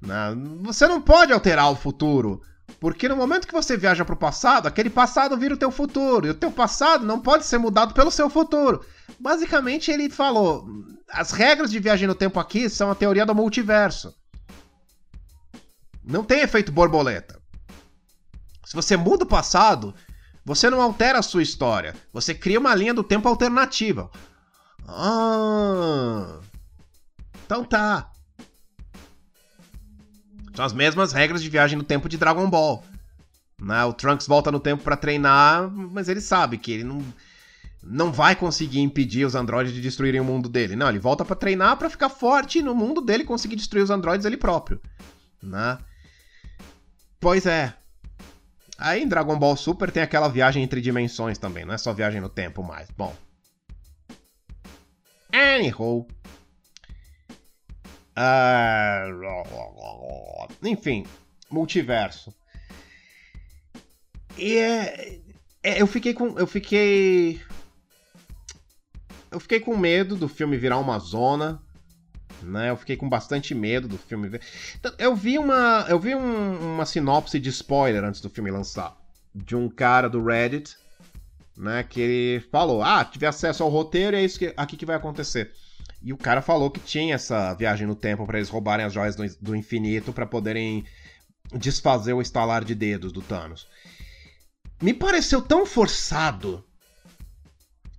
Né, 0.00 0.34
você 0.62 0.86
não 0.86 1.00
pode 1.00 1.32
alterar 1.32 1.70
o 1.70 1.76
futuro. 1.76 2.42
Porque 2.78 3.08
no 3.08 3.16
momento 3.16 3.46
que 3.46 3.52
você 3.52 3.76
viaja 3.76 4.04
para 4.04 4.14
o 4.14 4.18
passado, 4.18 4.66
aquele 4.66 4.88
passado 4.88 5.36
vira 5.36 5.54
o 5.54 5.58
teu 5.58 5.70
futuro. 5.70 6.26
E 6.26 6.30
o 6.30 6.34
teu 6.34 6.52
passado 6.52 7.04
não 7.04 7.20
pode 7.20 7.44
ser 7.44 7.58
mudado 7.58 7.92
pelo 7.92 8.10
seu 8.10 8.30
futuro. 8.30 8.84
Basicamente, 9.18 9.90
ele 9.90 10.08
falou: 10.08 10.66
as 11.10 11.30
regras 11.30 11.70
de 11.70 11.78
viagem 11.78 12.06
no 12.06 12.14
tempo 12.14 12.38
aqui 12.38 12.68
são 12.68 12.90
a 12.90 12.94
teoria 12.94 13.26
do 13.26 13.34
multiverso. 13.34 14.14
Não 16.10 16.24
tem 16.24 16.40
efeito 16.40 16.72
borboleta. 16.72 17.40
Se 18.64 18.74
você 18.74 18.96
muda 18.96 19.24
o 19.24 19.28
passado, 19.28 19.94
você 20.44 20.68
não 20.68 20.82
altera 20.82 21.20
a 21.20 21.22
sua 21.22 21.42
história. 21.42 21.94
Você 22.12 22.34
cria 22.34 22.58
uma 22.58 22.74
linha 22.74 22.92
do 22.92 23.04
tempo 23.04 23.28
alternativa. 23.28 24.10
Ah. 24.88 26.40
Então 27.46 27.64
tá. 27.64 28.10
São 30.54 30.64
as 30.64 30.72
mesmas 30.72 31.12
regras 31.12 31.42
de 31.42 31.48
viagem 31.48 31.78
no 31.78 31.84
tempo 31.84 32.08
de 32.08 32.18
Dragon 32.18 32.50
Ball. 32.50 32.84
Né? 33.62 33.84
O 33.84 33.92
Trunks 33.92 34.26
volta 34.26 34.50
no 34.50 34.58
tempo 34.58 34.82
para 34.82 34.96
treinar, 34.96 35.70
mas 35.70 36.08
ele 36.08 36.20
sabe 36.20 36.58
que 36.58 36.72
ele 36.72 36.84
não, 36.84 37.04
não 37.80 38.10
vai 38.10 38.34
conseguir 38.34 38.80
impedir 38.80 39.24
os 39.24 39.36
androides 39.36 39.72
de 39.72 39.80
destruírem 39.80 40.20
o 40.20 40.24
mundo 40.24 40.48
dele. 40.48 40.74
Não, 40.74 40.88
ele 40.88 40.98
volta 40.98 41.24
para 41.24 41.36
treinar 41.36 41.76
para 41.76 41.88
ficar 41.88 42.08
forte 42.08 42.62
no 42.62 42.74
mundo 42.74 43.00
dele 43.00 43.22
conseguir 43.22 43.54
destruir 43.54 43.84
os 43.84 43.90
androides 43.90 44.26
ele 44.26 44.36
próprio. 44.36 44.80
Né? 45.40 45.78
Pois 47.20 47.44
é. 47.46 47.74
Aí 48.78 49.02
em 49.02 49.08
Dragon 49.08 49.38
Ball 49.38 49.56
Super 49.56 49.92
tem 49.92 50.02
aquela 50.02 50.28
viagem 50.28 50.62
entre 50.62 50.80
dimensões 50.80 51.36
também, 51.36 51.66
não 51.66 51.74
é 51.74 51.78
só 51.78 51.92
viagem 51.92 52.20
no 52.20 52.30
tempo 52.30 52.62
mais. 52.62 52.90
Bom. 52.90 53.14
Anyhow. 55.30 56.08
Uh, 58.16 59.18
enfim, 60.62 61.06
multiverso. 61.50 62.34
E 64.36 64.56
é, 64.56 65.20
é, 65.62 65.82
eu 65.82 65.86
fiquei 65.86 66.14
com. 66.14 66.38
Eu 66.38 66.46
fiquei. 66.46 67.40
Eu 69.30 69.38
fiquei 69.38 69.60
com 69.60 69.76
medo 69.76 70.16
do 70.16 70.28
filme 70.28 70.56
virar 70.56 70.78
uma 70.78 70.98
zona. 70.98 71.62
Né? 72.42 72.70
Eu 72.70 72.76
fiquei 72.76 72.96
com 72.96 73.08
bastante 73.08 73.54
medo 73.54 73.88
do 73.88 73.98
filme. 73.98 74.40
Então, 74.78 74.92
eu 74.98 75.14
vi 75.14 75.38
uma. 75.38 75.86
Eu 75.88 75.98
vi 75.98 76.14
um, 76.14 76.74
uma 76.74 76.84
sinopse 76.84 77.38
de 77.38 77.48
spoiler 77.50 78.04
antes 78.04 78.20
do 78.20 78.30
filme 78.30 78.50
lançar. 78.50 78.96
De 79.34 79.54
um 79.54 79.68
cara 79.68 80.08
do 80.08 80.24
Reddit. 80.24 80.76
Né, 81.56 81.82
que 81.82 82.00
ele 82.00 82.40
falou: 82.50 82.82
Ah, 82.82 83.04
tive 83.04 83.26
acesso 83.26 83.62
ao 83.62 83.68
roteiro, 83.68 84.16
é 84.16 84.24
isso 84.24 84.38
que, 84.38 84.54
aqui 84.56 84.78
que 84.78 84.86
vai 84.86 84.96
acontecer. 84.96 85.52
E 86.02 86.12
o 86.12 86.16
cara 86.16 86.40
falou 86.40 86.70
que 86.70 86.80
tinha 86.80 87.14
essa 87.14 87.52
viagem 87.52 87.86
no 87.86 87.94
tempo 87.94 88.26
para 88.26 88.38
eles 88.38 88.48
roubarem 88.48 88.86
as 88.86 88.92
joias 88.92 89.14
do, 89.14 89.24
do 89.40 89.54
infinito 89.54 90.12
para 90.12 90.24
poderem 90.24 90.86
desfazer 91.52 92.14
o 92.14 92.22
estalar 92.22 92.64
de 92.64 92.74
dedos 92.74 93.12
do 93.12 93.20
Thanos. 93.20 93.66
Me 94.80 94.94
pareceu 94.94 95.42
tão 95.42 95.66
forçado. 95.66 96.64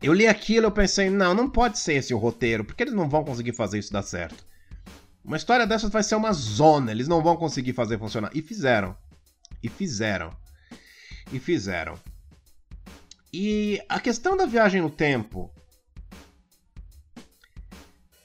Eu 0.01 0.13
li 0.13 0.27
aquilo 0.27 0.67
e 0.67 0.71
pensei, 0.71 1.09
não, 1.09 1.33
não 1.33 1.49
pode 1.49 1.77
ser 1.77 1.93
esse 1.93 2.13
o 2.13 2.17
roteiro, 2.17 2.65
porque 2.65 2.81
eles 2.81 2.93
não 2.93 3.07
vão 3.07 3.23
conseguir 3.23 3.53
fazer 3.53 3.77
isso 3.77 3.93
dar 3.93 4.01
certo. 4.01 4.43
Uma 5.23 5.37
história 5.37 5.67
dessas 5.67 5.91
vai 5.91 6.01
ser 6.01 6.15
uma 6.15 6.33
zona, 6.33 6.91
eles 6.91 7.07
não 7.07 7.21
vão 7.21 7.37
conseguir 7.37 7.73
fazer 7.73 7.99
funcionar. 7.99 8.31
E 8.33 8.41
fizeram. 8.41 8.97
E 9.61 9.69
fizeram. 9.69 10.35
E 11.31 11.39
fizeram. 11.39 11.99
E 13.31 13.79
a 13.87 13.99
questão 13.99 14.35
da 14.35 14.47
viagem 14.47 14.81
no 14.81 14.89
tempo 14.89 15.53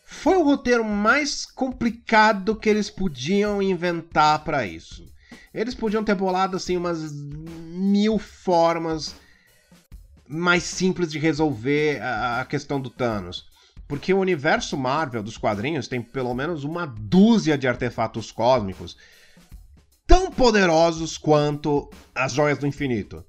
foi 0.02 0.36
o 0.36 0.42
roteiro 0.42 0.82
mais 0.82 1.44
complicado 1.44 2.56
que 2.56 2.70
eles 2.70 2.88
podiam 2.88 3.60
inventar 3.62 4.42
para 4.42 4.66
isso. 4.66 5.06
Eles 5.52 5.74
podiam 5.74 6.02
ter 6.02 6.14
bolado 6.14 6.56
assim 6.56 6.76
umas 6.76 7.12
mil 7.12 8.18
formas 8.18 9.14
mais 10.28 10.62
simples 10.62 11.10
de 11.10 11.18
resolver 11.18 12.00
a, 12.02 12.44
questão 12.44 12.80
do 12.80 12.90
Thanos. 12.90 13.46
Porque 13.88 14.12
o 14.12 14.18
universo 14.18 14.76
Marvel 14.76 15.22
dos 15.22 15.38
quadrinhos 15.38 15.86
tem 15.86 16.02
pelo 16.02 16.34
menos 16.34 16.64
uma 16.64 16.86
dúzia 16.86 17.56
de 17.56 17.68
artefatos 17.68 18.32
cósmicos 18.32 18.96
tão 20.06 20.30
poderosos 20.30 21.18
quanto 21.18 21.90
as 22.14 22.32
joias 22.32 22.58
do 22.58 22.66
infinito. 22.66 23.24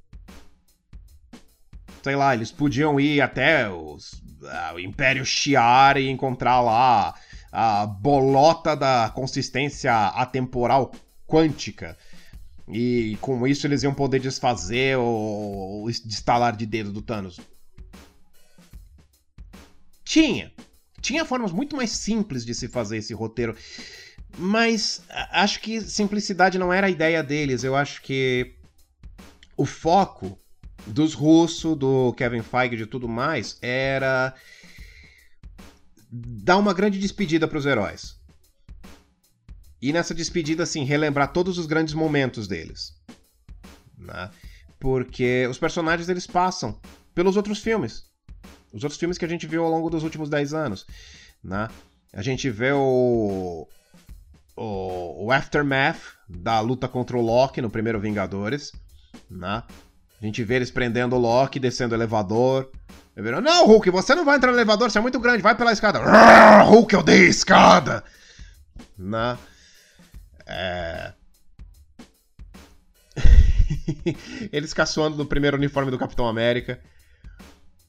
Sei 2.04 2.16
lá, 2.16 2.34
eles 2.34 2.52
podiam 2.52 3.00
ir 3.00 3.22
até 3.22 3.70
os, 3.70 4.22
o 4.74 4.80
Império 4.80 5.26
Shi'ar 5.26 5.98
e 5.98 6.10
encontrar 6.10 6.62
lá 6.62 7.14
a 7.52 7.86
bolota 7.86 8.76
da 8.76 9.12
consistência 9.14 9.94
atemporal 10.10 10.92
quântica. 11.26 11.98
E 12.70 13.18
com 13.22 13.48
isso 13.48 13.66
eles 13.66 13.84
iam 13.84 13.94
poder 13.94 14.20
desfazer 14.20 14.98
o, 14.98 15.84
o 15.84 15.90
estalar 15.90 16.56
de 16.56 16.66
dedo 16.66 16.92
do 16.92 17.02
Thanos. 17.02 17.40
Tinha. 20.04 20.52
Tinha 21.02 21.24
formas 21.24 21.52
muito 21.52 21.76
mais 21.76 21.92
simples 21.92 22.46
de 22.46 22.54
se 22.54 22.68
fazer 22.68 22.98
esse 22.98 23.14
roteiro. 23.14 23.56
Mas 24.38 25.02
acho 25.32 25.62
que 25.62 25.80
simplicidade 25.82 26.58
não 26.58 26.74
era 26.74 26.88
a 26.88 26.90
ideia 26.90 27.24
deles. 27.24 27.64
Eu 27.64 27.76
acho 27.76 28.02
que 28.02 28.56
o 29.56 29.66
foco 29.66 30.38
dos 30.86 31.14
russos, 31.14 31.78
do 31.78 32.14
Kevin 32.14 32.42
Feige 32.42 32.76
e 32.76 32.78
de 32.78 32.86
tudo 32.86 33.08
mais 33.08 33.58
era 33.62 34.34
dar 36.12 36.58
uma 36.58 36.74
grande 36.74 37.00
despedida 37.00 37.48
para 37.48 37.58
os 37.58 37.66
heróis. 37.66 38.17
E 39.82 39.94
nessa 39.94 40.14
despedida, 40.14 40.64
assim, 40.64 40.84
relembrar 40.84 41.32
todos 41.32 41.58
os 41.58 41.66
grandes 41.66 41.94
momentos 41.94 42.48
deles. 42.48 42.94
Né? 43.98 44.30
Porque 44.80 45.48
os 45.50 45.58
personagens 45.58 46.10
eles 46.10 46.26
passam 46.26 46.80
pelos 47.14 47.36
outros 47.36 47.60
filmes. 47.60 48.06
Os 48.74 48.84
outros 48.84 49.00
filmes 49.00 49.18
que 49.18 49.26
a 49.26 49.28
gente 49.28 49.48
viu 49.48 49.64
ao 49.64 49.70
longo 49.70 49.90
dos 49.90 50.04
últimos 50.04 50.30
10 50.30 50.54
anos. 50.54 50.86
Né? 51.44 51.68
A 52.14 52.22
gente 52.22 52.50
vê 52.50 52.72
o, 52.72 53.68
o, 54.56 55.26
o 55.26 55.32
Aftermath 55.32 56.02
da 56.28 56.60
luta 56.60 56.88
contra 56.88 57.18
o 57.18 57.22
Loki 57.22 57.62
no 57.62 57.70
primeiro 57.70 58.00
Vingadores. 58.00 58.72
Né? 59.30 59.64
A 60.22 60.26
gente 60.26 60.44
vê 60.44 60.56
eles 60.56 60.72
prendendo 60.72 61.16
o 61.16 61.20
Loki, 61.20 61.60
descendo 61.60 61.94
o 61.94 61.98
elevador. 61.98 62.70
Viram, 63.16 63.42
não, 63.42 63.66
Hulk, 63.66 63.90
você 63.90 64.14
não 64.14 64.26
vai 64.26 64.38
entrar 64.38 64.52
no 64.52 64.58
elevador, 64.58 64.92
você 64.92 65.00
é 65.00 65.02
muito 65.02 65.20
grande, 65.20 65.42
vai 65.42 65.56
pela 65.56 65.72
escada. 65.72 66.00
Hulk, 66.64 66.94
eu 66.94 67.02
dei 67.02 67.26
a 67.26 67.30
escada! 67.30 68.04
Né? 68.98 69.38
É... 70.48 71.14
eles 74.52 74.74
caçoando 74.74 75.18
no 75.18 75.26
primeiro 75.26 75.58
uniforme 75.58 75.92
do 75.92 75.98
Capitão 75.98 76.28
América. 76.28 76.80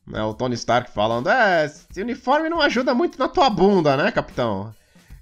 Né, 0.06 0.22
o 0.22 0.34
Tony 0.34 0.54
Stark 0.54 0.90
falando: 0.90 1.28
É, 1.28 1.66
esse 1.66 2.02
uniforme 2.02 2.48
não 2.48 2.60
ajuda 2.60 2.94
muito 2.94 3.18
na 3.18 3.28
tua 3.28 3.48
bunda, 3.48 3.96
né, 3.96 4.10
capitão? 4.10 4.74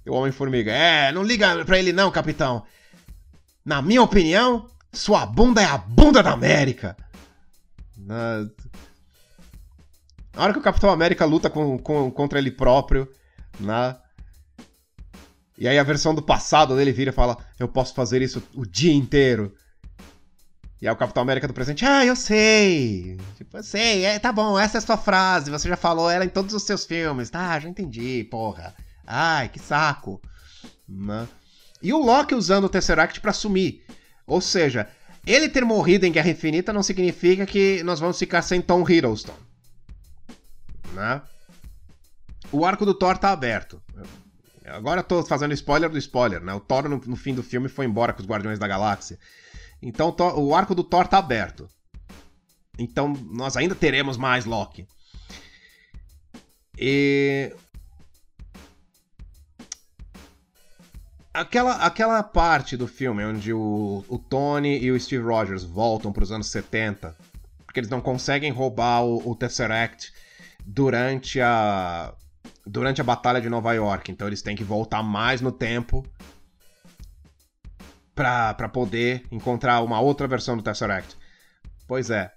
E 0.04 0.10
o 0.10 0.14
Homem-Formiga: 0.14 0.72
É, 0.72 1.12
não 1.12 1.22
liga 1.22 1.64
pra 1.64 1.78
ele 1.78 1.92
não, 1.92 2.10
capitão. 2.10 2.64
Na 3.64 3.82
minha 3.82 4.02
opinião, 4.02 4.70
sua 4.92 5.26
bunda 5.26 5.60
é 5.60 5.66
a 5.66 5.76
bunda 5.76 6.22
da 6.22 6.32
América. 6.32 6.96
Na, 7.96 8.46
na 10.32 10.42
hora 10.42 10.52
que 10.52 10.58
o 10.58 10.62
Capitão 10.62 10.90
América 10.90 11.24
luta 11.24 11.50
com, 11.50 11.76
com, 11.78 12.10
contra 12.10 12.38
ele 12.38 12.50
próprio, 12.50 13.10
né? 13.58 13.96
E 15.58 15.66
aí 15.66 15.78
a 15.78 15.82
versão 15.82 16.14
do 16.14 16.22
passado 16.22 16.76
dele 16.76 16.92
vira 16.92 17.10
e 17.10 17.14
fala: 17.14 17.36
Eu 17.58 17.68
posso 17.68 17.94
fazer 17.94 18.20
isso 18.22 18.42
o 18.54 18.66
dia 18.66 18.92
inteiro. 18.92 19.54
E 20.80 20.86
aí 20.86 20.92
o 20.92 20.96
Capitão 20.96 21.22
América 21.22 21.48
do 21.48 21.54
presente, 21.54 21.86
ah, 21.86 22.04
eu 22.04 22.14
sei. 22.14 23.16
Tipo, 23.36 23.56
eu 23.56 23.62
sei, 23.62 24.04
é, 24.04 24.18
tá 24.18 24.30
bom, 24.30 24.58
essa 24.58 24.76
é 24.76 24.80
a 24.80 24.82
sua 24.82 24.98
frase, 24.98 25.50
você 25.50 25.68
já 25.68 25.76
falou 25.76 26.10
ela 26.10 26.24
em 26.24 26.28
todos 26.28 26.54
os 26.54 26.64
seus 26.64 26.84
filmes. 26.84 27.30
Tá, 27.30 27.58
já 27.58 27.68
entendi, 27.68 28.24
porra. 28.30 28.74
Ai, 29.06 29.48
que 29.48 29.58
saco. 29.58 30.20
Né? 30.86 31.26
E 31.82 31.92
o 31.92 31.98
Loki 31.98 32.34
usando 32.34 32.64
o 32.64 32.68
Tesseract 32.68 33.20
para 33.20 33.32
sumir. 33.32 33.84
Ou 34.26 34.40
seja, 34.40 34.88
ele 35.26 35.48
ter 35.48 35.64
morrido 35.64 36.04
em 36.04 36.12
Guerra 36.12 36.30
Infinita 36.30 36.72
não 36.72 36.82
significa 36.82 37.46
que 37.46 37.82
nós 37.82 37.98
vamos 37.98 38.18
ficar 38.18 38.42
sem 38.42 38.60
Tom 38.60 38.82
Hiddleston. 38.88 39.34
Né? 40.92 41.22
O 42.52 42.64
arco 42.64 42.84
do 42.84 42.94
Thor 42.94 43.16
tá 43.16 43.30
aberto. 43.30 43.82
Agora 44.68 45.02
tô 45.02 45.22
fazendo 45.24 45.54
spoiler 45.54 45.88
do 45.88 45.98
spoiler, 45.98 46.42
né? 46.42 46.52
O 46.52 46.60
Thor 46.60 46.88
no, 46.88 46.98
no 46.98 47.16
fim 47.16 47.34
do 47.34 47.42
filme 47.42 47.68
foi 47.68 47.84
embora 47.86 48.12
com 48.12 48.20
os 48.20 48.26
Guardiões 48.26 48.58
da 48.58 48.66
Galáxia. 48.66 49.18
Então 49.80 50.14
o 50.36 50.54
arco 50.54 50.74
do 50.74 50.82
Thor 50.82 51.06
tá 51.06 51.18
aberto. 51.18 51.68
Então 52.78 53.12
nós 53.30 53.56
ainda 53.56 53.74
teremos 53.74 54.16
mais 54.16 54.44
Loki. 54.44 54.86
E. 56.78 57.54
Aquela, 61.32 61.76
aquela 61.76 62.22
parte 62.22 62.78
do 62.78 62.88
filme 62.88 63.22
onde 63.24 63.52
o, 63.52 64.02
o 64.08 64.18
Tony 64.18 64.78
e 64.78 64.90
o 64.90 64.98
Steve 64.98 65.22
Rogers 65.22 65.64
voltam 65.64 66.10
para 66.10 66.24
os 66.24 66.32
anos 66.32 66.46
70, 66.46 67.14
porque 67.66 67.78
eles 67.78 67.90
não 67.90 68.00
conseguem 68.00 68.50
roubar 68.50 69.04
o, 69.04 69.30
o 69.30 69.36
Tesseract 69.36 70.14
durante 70.64 71.38
a, 71.38 72.14
durante 72.66 73.00
a 73.00 73.04
Batalha 73.04 73.40
de 73.40 73.48
Nova 73.48 73.72
York. 73.72 74.10
Então 74.10 74.26
eles 74.26 74.42
têm 74.42 74.56
que 74.56 74.64
voltar 74.64 75.02
mais 75.02 75.40
no 75.40 75.52
tempo 75.52 76.04
para 78.14 78.68
poder 78.68 79.24
encontrar 79.30 79.82
uma 79.82 80.00
outra 80.00 80.26
versão 80.26 80.56
do 80.56 80.62
Tesseract. 80.62 81.16
Pois 81.86 82.10
é. 82.10 82.32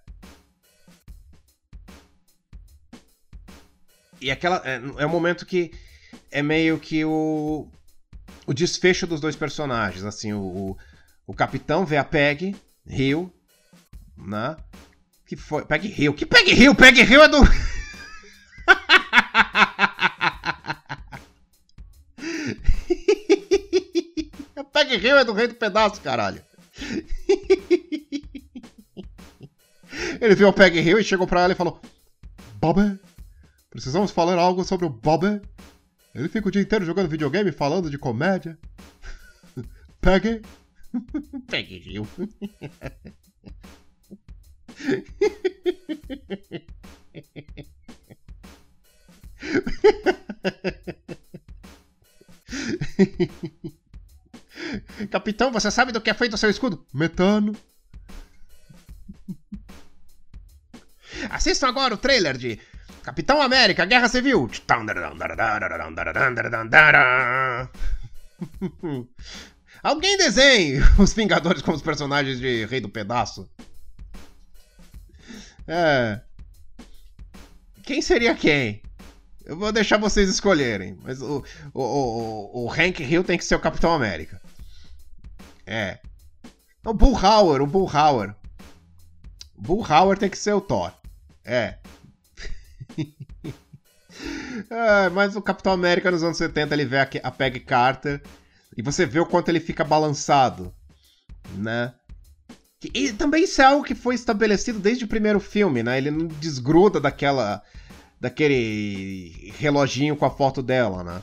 E 4.21 4.29
aquela 4.29 4.61
é, 4.65 4.75
é 4.97 5.05
um 5.05 5.09
momento 5.09 5.45
que 5.45 5.71
é 6.29 6.43
meio 6.43 6.77
que 6.77 7.03
o 7.05 7.67
o 8.45 8.53
desfecho 8.53 9.05
dos 9.05 9.21
dois 9.21 9.35
personagens, 9.35 10.03
assim, 10.03 10.33
o, 10.33 10.41
o, 10.41 10.77
o 11.27 11.33
capitão 11.35 11.85
vê 11.85 11.97
a 11.97 12.03
Peg 12.03 12.55
Hill, 12.87 13.31
né? 14.17 14.57
Que 15.27 15.35
foi 15.35 15.63
Peg 15.65 15.87
Hill? 15.87 16.15
Que 16.15 16.25
Peg 16.25 16.51
Hill? 16.51 16.73
Peg 16.73 16.99
Hill 16.99 17.21
é 17.21 17.27
do 17.27 17.37
Peg 24.79 24.95
Hill 24.95 25.17
é 25.17 25.25
do 25.25 25.33
Rei 25.33 25.47
do 25.47 25.55
Pedaço, 25.55 25.99
caralho. 25.99 26.41
Ele 30.21 30.35
viu 30.35 30.47
o 30.47 30.53
Peg 30.53 30.79
Hill 30.79 30.99
e 30.99 31.03
chegou 31.03 31.27
pra 31.27 31.41
ela 31.41 31.51
e 31.51 31.55
falou: 31.55 31.81
Bob, 32.55 32.97
precisamos 33.69 34.09
falar 34.11 34.39
algo 34.39 34.63
sobre 34.63 34.85
o 34.85 34.89
Bob. 34.89 35.41
Ele 36.15 36.29
fica 36.29 36.47
o 36.47 36.51
dia 36.51 36.61
inteiro 36.61 36.85
jogando 36.85 37.09
videogame, 37.09 37.51
falando 37.51 37.89
de 37.89 37.97
comédia. 37.97 38.57
Peg. 39.99 40.41
Peg 41.49 41.73
Hill. 41.85 42.07
Capitão, 55.09 55.51
você 55.51 55.69
sabe 55.71 55.91
do 55.91 56.01
que 56.01 56.09
é 56.09 56.13
feito 56.13 56.33
o 56.33 56.37
seu 56.37 56.49
escudo? 56.49 56.85
Metano. 56.93 57.55
Assistam 61.29 61.67
agora 61.67 61.93
o 61.93 61.97
trailer 61.97 62.37
de 62.37 62.59
Capitão 63.03 63.41
América, 63.41 63.85
Guerra 63.85 64.07
Civil. 64.07 64.49
Alguém 69.81 70.17
desenhe 70.17 70.79
os 70.97 71.13
Vingadores 71.13 71.61
como 71.61 71.77
os 71.77 71.83
personagens 71.83 72.39
de 72.39 72.65
Rei 72.65 72.81
do 72.81 72.89
Pedaço. 72.89 73.49
É. 75.67 76.21
Quem 77.83 78.01
seria 78.01 78.35
quem? 78.35 78.81
Eu 79.45 79.57
vou 79.57 79.71
deixar 79.71 79.97
vocês 79.97 80.29
escolherem. 80.29 80.97
Mas 81.01 81.21
o, 81.21 81.43
o, 81.73 81.81
o, 81.81 82.65
o 82.65 82.71
Hank 82.71 83.01
Hill 83.01 83.23
tem 83.23 83.37
que 83.37 83.45
ser 83.45 83.55
o 83.55 83.59
Capitão 83.59 83.93
América. 83.93 84.41
É. 85.69 85.99
O 86.83 86.93
Bullhauer, 86.95 87.61
o 87.61 87.67
Bullhauer. 87.67 88.33
Bullhauer 89.55 90.17
tem 90.17 90.27
que 90.27 90.37
ser 90.37 90.53
o 90.53 90.61
Thor. 90.61 90.91
É. 91.45 91.77
é. 94.67 95.09
Mas 95.13 95.35
o 95.35 95.41
Capitão 95.43 95.71
América 95.71 96.09
nos 96.09 96.23
anos 96.23 96.37
70 96.37 96.73
ele 96.73 96.85
vê 96.85 96.97
a 97.21 97.29
Peg 97.29 97.59
Carter 97.59 98.19
e 98.75 98.81
você 98.81 99.05
vê 99.05 99.19
o 99.19 99.27
quanto 99.27 99.49
ele 99.49 99.59
fica 99.59 99.83
balançado, 99.83 100.73
né? 101.55 101.93
E 102.91 103.13
também 103.13 103.43
isso 103.43 103.61
é 103.61 103.65
algo 103.65 103.83
que 103.83 103.93
foi 103.93 104.15
estabelecido 104.15 104.79
desde 104.79 105.05
o 105.05 105.07
primeiro 105.07 105.39
filme, 105.39 105.83
né? 105.83 105.99
Ele 105.99 106.09
não 106.09 106.25
desgruda 106.25 106.99
daquela 106.99 107.61
daquele 108.19 109.53
reloginho 109.59 110.15
com 110.15 110.25
a 110.25 110.31
foto 110.31 110.63
dela, 110.63 111.03
né? 111.03 111.21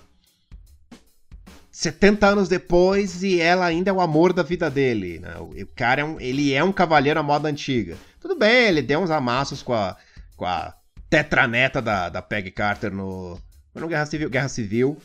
70 1.76 2.26
anos 2.26 2.48
depois 2.48 3.22
e 3.22 3.38
ela 3.38 3.66
ainda 3.66 3.90
é 3.90 3.92
o 3.92 4.00
amor 4.00 4.32
da 4.32 4.42
vida 4.42 4.70
dele. 4.70 5.18
Né? 5.18 5.36
O 5.38 5.66
cara 5.76 6.00
é 6.00 6.04
um, 6.06 6.18
ele 6.18 6.54
é 6.54 6.64
um 6.64 6.72
cavaleiro 6.72 7.20
à 7.20 7.22
moda 7.22 7.50
antiga. 7.50 7.98
Tudo 8.18 8.34
bem, 8.34 8.68
ele 8.68 8.80
deu 8.80 8.98
uns 8.98 9.10
amassos 9.10 9.62
com 9.62 9.74
a, 9.74 9.94
com 10.38 10.46
a 10.46 10.74
tetraneta 11.10 11.82
da, 11.82 12.08
da 12.08 12.22
Peg 12.22 12.50
Carter 12.50 12.90
no, 12.90 13.38
no 13.74 13.88
Guerra 13.88 14.06
Civil. 14.06 14.30
Guerra 14.30 14.48
Civil. 14.48 14.96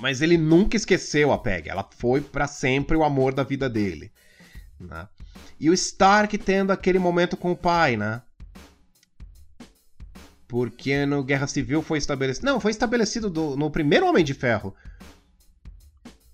Mas 0.00 0.20
ele 0.20 0.36
nunca 0.36 0.76
esqueceu 0.76 1.32
a 1.32 1.38
Peg. 1.38 1.68
Ela 1.68 1.88
foi 1.96 2.20
para 2.20 2.48
sempre 2.48 2.96
o 2.96 3.04
amor 3.04 3.32
da 3.32 3.44
vida 3.44 3.70
dele. 3.70 4.10
Né? 4.80 5.06
E 5.60 5.70
o 5.70 5.72
Stark 5.72 6.36
tendo 6.36 6.72
aquele 6.72 6.98
momento 6.98 7.36
com 7.36 7.52
o 7.52 7.56
pai, 7.56 7.96
né? 7.96 8.22
Porque 10.46 11.06
no 11.06 11.22
Guerra 11.24 11.46
Civil 11.46 11.82
foi 11.82 11.98
estabelecido. 11.98 12.46
Não, 12.46 12.60
foi 12.60 12.70
estabelecido 12.70 13.30
do, 13.30 13.56
no 13.56 13.70
primeiro 13.70 14.06
Homem 14.06 14.24
de 14.24 14.34
Ferro. 14.34 14.74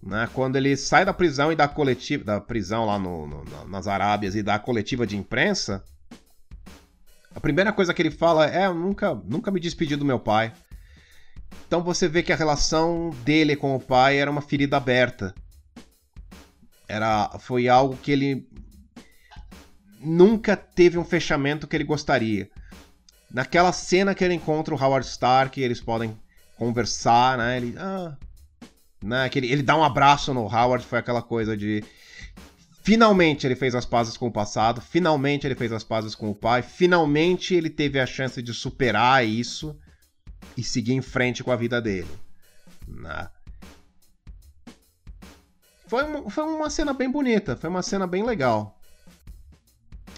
Né? 0.02 0.28
Quando 0.32 0.56
ele 0.56 0.76
sai 0.76 1.04
da 1.04 1.12
prisão 1.12 1.52
e 1.52 1.56
dá 1.56 1.68
coletiva. 1.68 2.24
Da 2.24 2.40
prisão 2.40 2.84
lá 2.86 2.98
no, 2.98 3.26
no, 3.26 3.68
nas 3.68 3.86
Arábias 3.86 4.34
e 4.34 4.42
dá 4.42 4.58
coletiva 4.58 5.06
de 5.06 5.16
imprensa. 5.16 5.84
A 7.34 7.40
primeira 7.40 7.72
coisa 7.72 7.94
que 7.94 8.02
ele 8.02 8.10
fala 8.10 8.48
é: 8.48 8.66
Eu 8.66 8.74
nunca, 8.74 9.14
nunca 9.14 9.50
me 9.50 9.60
despedi 9.60 9.94
do 9.96 10.04
meu 10.04 10.18
pai. 10.18 10.52
Então 11.66 11.82
você 11.82 12.08
vê 12.08 12.22
que 12.22 12.32
a 12.32 12.36
relação 12.36 13.10
dele 13.24 13.54
com 13.54 13.76
o 13.76 13.80
pai 13.80 14.18
era 14.18 14.30
uma 14.30 14.40
ferida 14.40 14.76
aberta. 14.76 15.34
Era, 16.88 17.38
foi 17.38 17.68
algo 17.68 17.96
que 17.96 18.10
ele 18.10 18.48
nunca 20.00 20.56
teve 20.56 20.98
um 20.98 21.04
fechamento 21.04 21.68
que 21.68 21.76
ele 21.76 21.84
gostaria. 21.84 22.50
Naquela 23.30 23.72
cena 23.72 24.14
que 24.14 24.24
ele 24.24 24.34
encontra 24.34 24.74
o 24.74 24.82
Howard 24.82 25.06
Stark, 25.06 25.60
eles 25.60 25.80
podem 25.80 26.18
conversar, 26.56 27.38
né? 27.38 27.56
Ele, 27.56 27.74
ah, 27.78 28.16
né? 29.02 29.28
Que 29.28 29.38
ele, 29.38 29.52
ele 29.52 29.62
dá 29.62 29.76
um 29.76 29.84
abraço 29.84 30.34
no 30.34 30.42
Howard, 30.42 30.84
foi 30.84 30.98
aquela 30.98 31.22
coisa 31.22 31.56
de 31.56 31.84
Finalmente 32.82 33.46
ele 33.46 33.54
fez 33.54 33.74
as 33.74 33.84
pazes 33.84 34.16
com 34.16 34.26
o 34.26 34.32
passado, 34.32 34.80
finalmente 34.80 35.46
ele 35.46 35.54
fez 35.54 35.70
as 35.70 35.84
pazes 35.84 36.14
com 36.14 36.30
o 36.30 36.34
pai, 36.34 36.62
finalmente 36.62 37.54
ele 37.54 37.68
teve 37.68 38.00
a 38.00 38.06
chance 38.06 38.42
de 38.42 38.54
superar 38.54 39.24
isso 39.24 39.78
e 40.56 40.64
seguir 40.64 40.94
em 40.94 41.02
frente 41.02 41.44
com 41.44 41.52
a 41.52 41.56
vida 41.56 41.80
dele. 41.80 42.10
Né? 42.88 43.28
Foi, 45.86 46.04
foi 46.30 46.44
uma 46.44 46.70
cena 46.70 46.94
bem 46.94 47.10
bonita, 47.10 47.54
foi 47.54 47.68
uma 47.68 47.82
cena 47.82 48.06
bem 48.06 48.24
legal. 48.24 48.80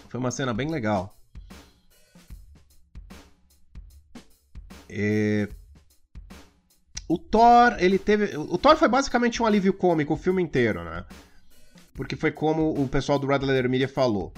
Foi 0.07 0.19
uma 0.19 0.31
cena 0.31 0.53
bem 0.53 0.69
legal. 0.69 1.17
E... 4.95 5.49
O 7.07 7.17
Thor, 7.17 7.75
ele 7.79 7.97
teve. 7.97 8.37
O 8.37 8.57
Thor 8.57 8.77
foi 8.77 8.87
basicamente 8.87 9.41
um 9.41 9.45
alívio 9.45 9.73
cômico 9.73 10.13
o 10.13 10.17
filme 10.17 10.41
inteiro, 10.41 10.83
né? 10.83 11.03
Porque 11.93 12.15
foi 12.15 12.31
como 12.31 12.73
o 12.81 12.87
pessoal 12.87 13.19
do 13.19 13.27
Red 13.27 13.39
Letter 13.39 13.69
Media 13.69 13.87
falou. 13.87 14.33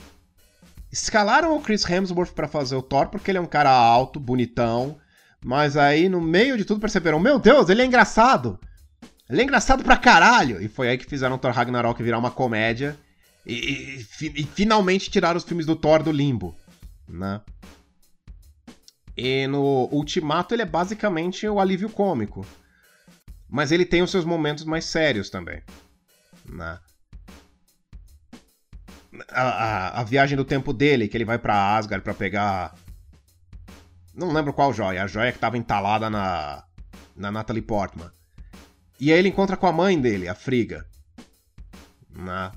Escalaram 0.91 1.55
o 1.55 1.61
Chris 1.61 1.87
Hemsworth 1.87 2.31
para 2.33 2.47
fazer 2.47 2.75
o 2.75 2.81
Thor 2.81 3.07
porque 3.07 3.31
ele 3.31 3.37
é 3.37 3.41
um 3.41 3.45
cara 3.45 3.69
alto, 3.69 4.19
bonitão, 4.19 4.97
mas 5.43 5.77
aí 5.77 6.09
no 6.09 6.21
meio 6.21 6.57
de 6.57 6.65
tudo 6.65 6.79
perceberam: 6.79 7.19
Meu 7.19 7.37
Deus, 7.37 7.69
ele 7.69 7.81
é 7.81 7.85
engraçado! 7.85 8.59
Ele 9.29 9.41
é 9.41 9.43
engraçado 9.43 9.83
pra 9.83 9.97
caralho! 9.97 10.61
E 10.61 10.67
foi 10.67 10.89
aí 10.89 10.97
que 10.97 11.05
fizeram 11.05 11.35
o 11.35 11.39
Thor 11.39 11.51
Ragnarok 11.51 12.01
virar 12.01 12.17
uma 12.17 12.31
comédia 12.31 12.97
e, 13.45 14.05
e, 14.21 14.25
e 14.41 14.43
finalmente 14.53 15.09
tiraram 15.09 15.37
os 15.37 15.43
filmes 15.43 15.65
do 15.65 15.75
Thor 15.75 16.01
do 16.01 16.11
limbo, 16.11 16.55
né? 17.07 17.41
E 19.17 19.47
no 19.47 19.87
Ultimato 19.91 20.53
ele 20.53 20.61
é 20.61 20.65
basicamente 20.65 21.47
o 21.47 21.59
alívio 21.59 21.89
cômico. 21.89 22.45
Mas 23.49 23.71
ele 23.71 23.85
tem 23.85 24.01
os 24.01 24.11
seus 24.11 24.25
momentos 24.25 24.65
mais 24.65 24.85
sérios 24.85 25.29
também. 25.29 25.61
Né? 26.47 26.79
A, 29.29 29.41
a, 29.41 30.01
a, 30.01 30.03
viagem 30.03 30.35
do 30.35 30.43
tempo 30.43 30.73
dele, 30.73 31.07
que 31.07 31.15
ele 31.15 31.23
vai 31.23 31.39
para 31.39 31.77
Asgard 31.77 32.03
para 32.03 32.13
pegar. 32.13 32.75
Não 34.13 34.33
lembro 34.33 34.53
qual 34.53 34.73
joia, 34.73 35.03
a 35.03 35.07
joia 35.07 35.31
que 35.31 35.39
tava 35.39 35.57
entalada 35.57 36.09
na, 36.09 36.65
na 37.15 37.31
Natalie 37.31 37.61
Portman. 37.61 38.11
E 38.99 39.11
aí 39.11 39.19
ele 39.19 39.29
encontra 39.29 39.55
com 39.55 39.67
a 39.67 39.71
mãe 39.71 39.99
dele, 39.99 40.27
a 40.27 40.35
Friga. 40.35 40.85
Né? 42.09 42.51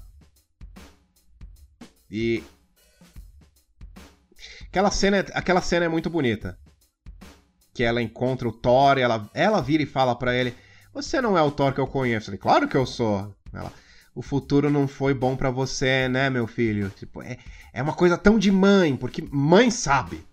E 2.11 2.43
Aquela 4.69 4.91
cena, 4.91 5.25
aquela 5.33 5.61
cena 5.61 5.87
é 5.87 5.89
muito 5.89 6.11
bonita. 6.11 6.59
Que 7.73 7.83
ela 7.83 8.03
encontra 8.03 8.49
o 8.49 8.53
Thor 8.53 8.99
ela, 8.99 9.29
ela 9.35 9.61
vira 9.61 9.83
e 9.83 9.87
fala 9.87 10.15
para 10.15 10.35
ele: 10.35 10.55
Você 10.93 11.21
não 11.21 11.37
é 11.37 11.43
o 11.43 11.51
Thor 11.51 11.73
que 11.73 11.81
eu 11.81 11.87
conheço. 11.87 12.31
Ele, 12.31 12.39
claro 12.39 12.69
que 12.69 12.77
eu 12.77 12.87
sou. 12.87 13.35
Ela, 13.53 13.73
o 14.15 14.23
futuro 14.23 14.69
não 14.69 14.89
foi 14.89 15.15
bom 15.15 15.37
para 15.37 15.51
você, 15.51 16.09
né, 16.09 16.29
meu 16.29 16.47
filho? 16.47 16.91
Tipo, 16.91 17.23
é, 17.23 17.39
é 17.73 17.83
uma 17.83 17.95
coisa 17.95 18.19
tão 18.19 18.39
de 18.39 18.51
mãe, 18.51 18.97
porque 18.97 19.23
mãe 19.31 19.71
sabe. 19.71 20.27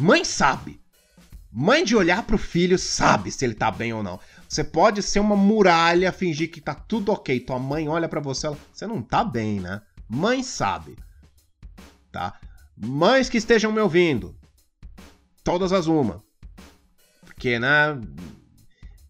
Mãe 0.00 0.24
sabe. 0.24 0.80
Mãe 1.52 1.84
de 1.84 1.94
olhar 1.94 2.24
pro 2.24 2.36
filho 2.36 2.76
sabe 2.76 3.30
se 3.30 3.44
ele 3.44 3.54
tá 3.54 3.70
bem 3.70 3.92
ou 3.92 4.02
não. 4.02 4.18
Você 4.48 4.64
pode 4.64 5.02
ser 5.02 5.20
uma 5.20 5.36
muralha, 5.36 6.10
fingir 6.10 6.50
que 6.50 6.60
tá 6.60 6.74
tudo 6.74 7.12
ok. 7.12 7.38
Tua 7.40 7.58
mãe 7.60 7.88
olha 7.88 8.08
para 8.08 8.20
você, 8.20 8.48
ela, 8.48 8.58
você 8.72 8.86
não 8.86 9.00
tá 9.00 9.22
bem, 9.22 9.60
né? 9.60 9.80
Mãe 10.08 10.42
sabe. 10.42 10.96
Tá? 12.10 12.34
Mães 12.76 13.28
que 13.28 13.38
estejam 13.38 13.70
me 13.72 13.80
ouvindo, 13.80 14.36
todas 15.42 15.72
as 15.72 15.86
uma. 15.86 16.22
Porque, 17.24 17.58
né? 17.58 17.98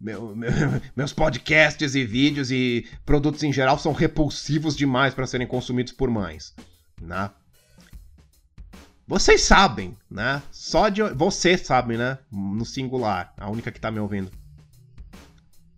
Meu, 0.00 0.36
meu, 0.36 0.50
meus 0.94 1.12
podcasts 1.12 1.94
e 1.94 2.04
vídeos 2.04 2.50
e 2.50 2.86
produtos 3.06 3.42
em 3.42 3.52
geral 3.52 3.78
são 3.78 3.92
repulsivos 3.92 4.76
demais 4.76 5.14
para 5.14 5.26
serem 5.26 5.46
consumidos 5.46 5.92
por 5.92 6.10
mães, 6.10 6.54
né? 7.00 7.30
Vocês 9.06 9.42
sabem, 9.42 9.96
né? 10.10 10.42
Só 10.50 10.88
de 10.88 11.02
você 11.14 11.58
sabe, 11.58 11.96
né? 11.96 12.18
No 12.30 12.64
singular, 12.64 13.32
a 13.36 13.50
única 13.50 13.70
que 13.70 13.80
tá 13.80 13.90
me 13.90 14.00
ouvindo, 14.00 14.30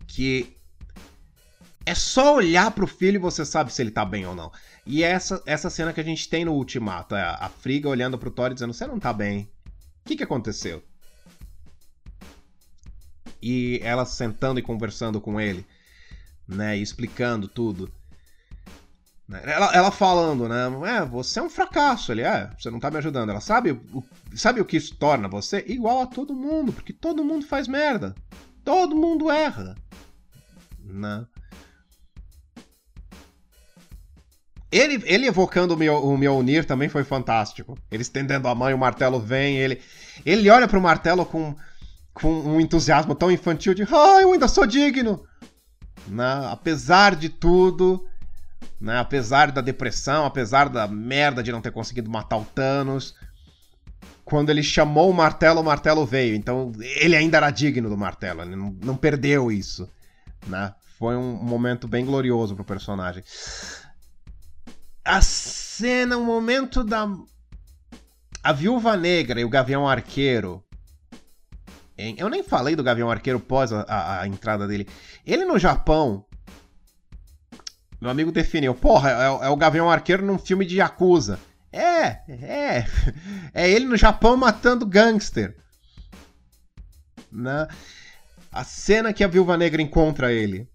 que 0.07 0.57
é 1.85 1.93
só 1.93 2.35
olhar 2.35 2.71
pro 2.71 2.87
filho 2.87 3.15
e 3.15 3.19
você 3.19 3.45
sabe 3.45 3.71
se 3.71 3.81
ele 3.81 3.91
tá 3.91 4.03
bem 4.03 4.25
ou 4.25 4.35
não. 4.35 4.51
E 4.87 5.03
essa, 5.03 5.43
essa 5.45 5.69
cena 5.69 5.91
que 5.91 5.99
a 5.99 6.03
gente 6.03 6.29
tem 6.29 6.45
no 6.45 6.53
Ultimato, 6.53 7.13
é 7.13 7.21
a 7.21 7.49
Friga 7.49 7.89
olhando 7.89 8.17
pro 8.17 8.31
Thor 8.31 8.51
e 8.51 8.53
dizendo: 8.53 8.73
Você 8.73 8.87
não 8.87 8.97
tá 8.97 9.11
bem. 9.11 9.49
O 10.05 10.07
que, 10.07 10.15
que 10.15 10.23
aconteceu? 10.23 10.81
E 13.41 13.81
ela 13.83 14.05
sentando 14.05 14.59
e 14.59 14.63
conversando 14.63 15.19
com 15.19 15.41
ele, 15.41 15.65
né? 16.47 16.77
E 16.77 16.81
explicando 16.81 17.49
tudo. 17.49 17.91
Ela, 19.29 19.73
ela 19.73 19.91
falando, 19.91 20.47
né? 20.47 20.67
É, 20.89 21.05
você 21.05 21.39
é 21.39 21.43
um 21.43 21.49
fracasso. 21.49 22.13
Ele 22.13 22.21
é, 22.21 22.49
você 22.57 22.71
não 22.71 22.79
tá 22.79 22.89
me 22.89 22.97
ajudando. 22.97 23.29
Ela 23.29 23.41
sabe 23.41 23.71
o, 23.71 24.01
sabe 24.33 24.61
o 24.61 24.65
que 24.65 24.77
isso 24.77 24.95
torna 24.95 25.27
você? 25.27 25.65
Igual 25.67 26.01
a 26.01 26.07
todo 26.07 26.33
mundo, 26.33 26.71
porque 26.71 26.93
todo 26.93 27.25
mundo 27.25 27.45
faz 27.45 27.67
merda. 27.67 28.15
Todo 28.63 28.95
mundo 28.95 29.29
erra. 29.29 29.75
Né? 30.79 31.27
Ele, 34.71 35.01
ele 35.05 35.27
evocando 35.27 35.73
o, 35.73 36.17
Mjolnir 36.17 36.65
também 36.65 36.89
foi 36.89 37.03
fantástico. 37.03 37.77
Ele 37.89 38.01
estendendo 38.01 38.47
a 38.47 38.55
mão 38.55 38.69
e 38.69 38.73
o 38.73 38.77
martelo 38.77 39.19
vem. 39.19 39.57
Ele, 39.57 39.81
ele 40.25 40.49
olha 40.49 40.67
pro 40.67 40.81
martelo 40.81 41.25
com, 41.25 41.55
com 42.13 42.29
um 42.29 42.59
entusiasmo 42.59 43.15
tão 43.15 43.31
infantil 43.31 43.73
de 43.73 43.83
ah, 43.83 44.21
eu 44.21 44.33
ainda 44.33 44.47
sou 44.47 44.65
digno! 44.65 45.23
Né? 46.07 46.47
Apesar 46.51 47.15
de 47.15 47.29
tudo, 47.29 48.05
né? 48.79 48.97
apesar 48.97 49.51
da 49.51 49.61
depressão, 49.61 50.25
apesar 50.25 50.69
da 50.69 50.87
merda 50.87 51.41
de 51.41 51.51
não 51.51 51.61
ter 51.61 51.71
conseguido 51.71 52.09
matar 52.09 52.37
o 52.37 52.45
Thanos, 52.45 53.15
quando 54.23 54.49
ele 54.49 54.63
chamou 54.63 55.09
o 55.09 55.13
martelo, 55.13 55.61
o 55.61 55.63
martelo 55.63 56.05
veio. 56.05 56.35
Então 56.35 56.73
ele 56.79 57.15
ainda 57.15 57.37
era 57.37 57.51
digno 57.51 57.89
do 57.89 57.97
martelo, 57.97 58.41
ele 58.41 58.55
não, 58.55 58.75
não 58.83 58.97
perdeu 58.97 59.49
isso. 59.49 59.89
Né? 60.45 60.73
Foi 60.99 61.15
um 61.15 61.35
momento 61.35 61.87
bem 61.87 62.05
glorioso 62.05 62.53
pro 62.55 62.65
personagem 62.65 63.23
a 65.07 65.21
cena, 65.21 66.17
o 66.17 66.25
momento 66.25 66.83
da. 66.83 67.07
A 68.43 68.51
Viúva 68.51 68.95
Negra 68.95 69.39
e 69.39 69.45
o 69.45 69.49
Gavião 69.49 69.87
Arqueiro. 69.87 70.63
Eu 71.97 72.29
nem 72.29 72.43
falei 72.43 72.75
do 72.75 72.83
Gavião 72.83 73.09
Arqueiro 73.09 73.39
pós 73.39 73.73
a, 73.73 73.81
a, 73.81 74.21
a 74.21 74.27
entrada 74.27 74.67
dele. 74.67 74.87
Ele 75.25 75.45
no 75.45 75.57
Japão. 75.57 76.23
Meu 77.99 78.11
amigo 78.11 78.31
definiu. 78.31 78.75
Porra, 78.75 79.09
é, 79.09 79.47
é 79.47 79.49
o 79.49 79.55
Gavião 79.55 79.89
Arqueiro 79.89 80.23
num 80.23 80.37
filme 80.37 80.65
de 80.65 80.77
Yakuza. 80.77 81.39
É, 81.71 82.21
é. 82.29 82.85
É 83.53 83.67
ele 83.67 83.85
no 83.85 83.97
Japão 83.97 84.37
matando 84.37 84.85
gangster. 84.85 85.57
Né? 87.31 87.67
A 88.51 88.63
cena 88.63 89.11
que 89.11 89.23
a 89.23 89.27
Viúva 89.27 89.57
Negra 89.57 89.81
encontra 89.81 90.31
ele. 90.31 90.69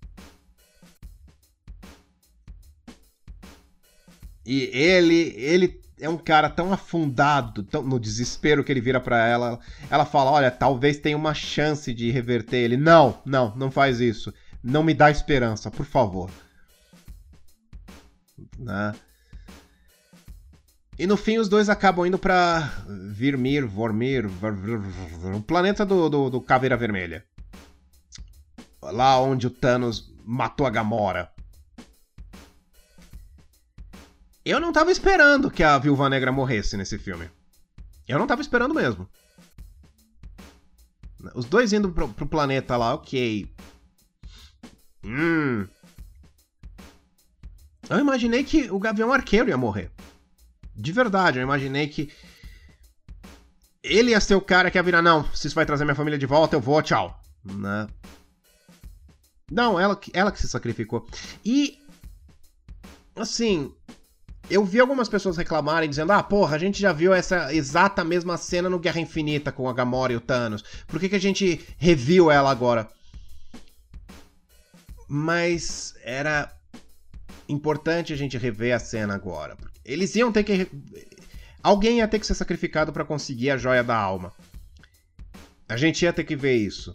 E 4.44 4.70
ele, 4.72 5.34
ele 5.36 5.80
é 6.00 6.08
um 6.08 6.16
cara 6.16 6.50
tão 6.50 6.72
afundado, 6.72 7.62
tão 7.62 7.82
no 7.82 7.98
desespero 7.98 8.64
que 8.64 8.72
ele 8.72 8.80
vira 8.80 9.00
para 9.00 9.26
ela. 9.26 9.60
Ela 9.90 10.04
fala: 10.04 10.30
"Olha, 10.30 10.50
talvez 10.50 10.98
tenha 10.98 11.16
uma 11.16 11.34
chance 11.34 11.92
de 11.94 12.10
reverter 12.10 12.58
ele". 12.58 12.76
Não, 12.76 13.20
não, 13.24 13.54
não 13.56 13.70
faz 13.70 14.00
isso. 14.00 14.32
Não 14.62 14.82
me 14.82 14.94
dá 14.94 15.10
esperança, 15.10 15.70
por 15.70 15.86
favor. 15.86 16.30
Né? 18.58 18.92
E 20.98 21.06
no 21.06 21.16
fim 21.16 21.38
os 21.38 21.48
dois 21.48 21.68
acabam 21.68 22.06
indo 22.06 22.18
pra 22.18 22.84
Virmir, 23.10 23.66
Vormir, 23.66 24.26
o 24.26 25.42
planeta 25.42 25.86
do, 25.86 26.08
do, 26.08 26.30
do 26.30 26.40
Caveira 26.40 26.76
Vermelha. 26.76 27.24
Lá 28.80 29.18
onde 29.20 29.46
o 29.46 29.50
Thanos 29.50 30.12
matou 30.24 30.66
a 30.66 30.70
Gamora. 30.70 31.31
Eu 34.44 34.58
não 34.58 34.72
tava 34.72 34.90
esperando 34.90 35.50
que 35.50 35.62
a 35.62 35.78
Viúva 35.78 36.08
Negra 36.08 36.32
morresse 36.32 36.76
nesse 36.76 36.98
filme. 36.98 37.30
Eu 38.08 38.18
não 38.18 38.26
tava 38.26 38.42
esperando 38.42 38.74
mesmo. 38.74 39.08
Os 41.34 41.44
dois 41.44 41.72
indo 41.72 41.90
pro, 41.92 42.08
pro 42.08 42.26
planeta 42.26 42.76
lá, 42.76 42.94
ok. 42.94 43.48
Hum. 45.04 45.66
Eu 47.88 47.98
imaginei 47.98 48.42
que 48.42 48.70
o 48.70 48.78
Gavião 48.78 49.12
Arqueiro 49.12 49.48
ia 49.48 49.56
morrer. 49.56 49.90
De 50.74 50.92
verdade, 50.92 51.38
eu 51.38 51.42
imaginei 51.42 51.88
que. 51.88 52.12
Ele 53.82 54.10
ia 54.12 54.20
ser 54.20 54.34
o 54.34 54.40
cara 54.40 54.70
que 54.70 54.78
ia 54.78 54.82
virar, 54.82 55.02
não, 55.02 55.24
se 55.32 55.46
isso 55.46 55.56
vai 55.56 55.66
trazer 55.66 55.84
minha 55.84 55.94
família 55.94 56.18
de 56.18 56.26
volta, 56.26 56.56
eu 56.56 56.60
vou, 56.60 56.80
tchau. 56.82 57.20
Né? 57.44 57.88
Não, 59.50 59.78
ela, 59.78 60.00
ela 60.12 60.32
que 60.32 60.40
se 60.40 60.48
sacrificou. 60.48 61.06
E. 61.44 61.78
Assim, 63.14 63.74
eu 64.50 64.64
vi 64.64 64.80
algumas 64.80 65.08
pessoas 65.08 65.36
reclamarem, 65.36 65.88
dizendo: 65.88 66.12
ah, 66.12 66.22
porra, 66.22 66.56
a 66.56 66.58
gente 66.58 66.80
já 66.80 66.92
viu 66.92 67.14
essa 67.14 67.54
exata 67.54 68.04
mesma 68.04 68.36
cena 68.36 68.68
no 68.68 68.78
Guerra 68.78 69.00
Infinita 69.00 69.52
com 69.52 69.68
a 69.68 69.72
Gamora 69.72 70.12
e 70.12 70.16
o 70.16 70.20
Thanos. 70.20 70.62
Por 70.86 70.98
que, 71.00 71.08
que 71.08 71.16
a 71.16 71.20
gente 71.20 71.64
reviu 71.78 72.30
ela 72.30 72.50
agora? 72.50 72.88
Mas 75.08 75.94
era 76.02 76.52
importante 77.48 78.12
a 78.12 78.16
gente 78.16 78.38
rever 78.38 78.74
a 78.74 78.78
cena 78.78 79.14
agora. 79.14 79.56
Eles 79.84 80.14
iam 80.16 80.32
ter 80.32 80.44
que. 80.44 80.68
Alguém 81.62 81.98
ia 81.98 82.08
ter 82.08 82.18
que 82.18 82.26
ser 82.26 82.34
sacrificado 82.34 82.92
para 82.92 83.04
conseguir 83.04 83.50
a 83.50 83.56
joia 83.56 83.84
da 83.84 83.96
alma. 83.96 84.32
A 85.68 85.76
gente 85.76 86.02
ia 86.02 86.12
ter 86.12 86.24
que 86.24 86.36
ver 86.36 86.56
isso. 86.56 86.92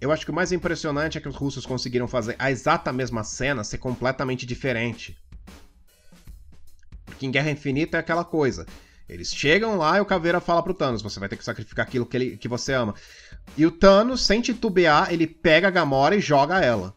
Eu 0.00 0.10
acho 0.10 0.24
que 0.24 0.30
o 0.30 0.34
mais 0.34 0.50
impressionante 0.50 1.18
é 1.18 1.20
que 1.20 1.28
os 1.28 1.36
russos 1.36 1.66
conseguiram 1.66 2.08
fazer 2.08 2.34
a 2.38 2.50
exata 2.50 2.92
mesma 2.92 3.22
cena 3.22 3.62
ser 3.62 3.78
completamente 3.78 4.46
diferente. 4.46 5.16
Porque 7.20 7.26
em 7.26 7.30
Guerra 7.30 7.50
Infinita 7.50 7.98
é 7.98 8.00
aquela 8.00 8.24
coisa. 8.24 8.64
Eles 9.06 9.30
chegam 9.30 9.76
lá 9.76 9.98
e 9.98 10.00
o 10.00 10.06
Caveira 10.06 10.40
fala 10.40 10.62
pro 10.62 10.72
Thanos: 10.72 11.02
você 11.02 11.20
vai 11.20 11.28
ter 11.28 11.36
que 11.36 11.44
sacrificar 11.44 11.86
aquilo 11.86 12.06
que, 12.06 12.16
ele, 12.16 12.36
que 12.38 12.48
você 12.48 12.72
ama. 12.72 12.94
E 13.58 13.66
o 13.66 13.70
Thanos, 13.70 14.24
sem 14.24 14.40
titubear, 14.40 15.12
ele 15.12 15.26
pega 15.26 15.68
a 15.68 15.70
Gamora 15.70 16.16
e 16.16 16.20
joga 16.20 16.64
ela. 16.64 16.96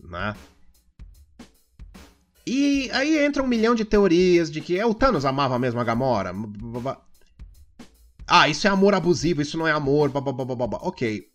Né? 0.00 0.34
E 2.44 2.90
aí 2.90 3.24
entra 3.24 3.44
um 3.44 3.46
milhão 3.46 3.76
de 3.76 3.84
teorias 3.84 4.50
de 4.50 4.60
que 4.60 4.76
é, 4.76 4.84
o 4.84 4.92
Thanos 4.92 5.24
amava 5.24 5.56
mesmo 5.56 5.78
a 5.78 5.84
Gamora. 5.84 6.34
Ah, 8.26 8.48
isso 8.48 8.66
é 8.66 8.70
amor 8.70 8.92
abusivo, 8.92 9.40
isso 9.40 9.56
não 9.56 9.68
é 9.68 9.70
amor. 9.70 10.10
Ok 10.80 11.31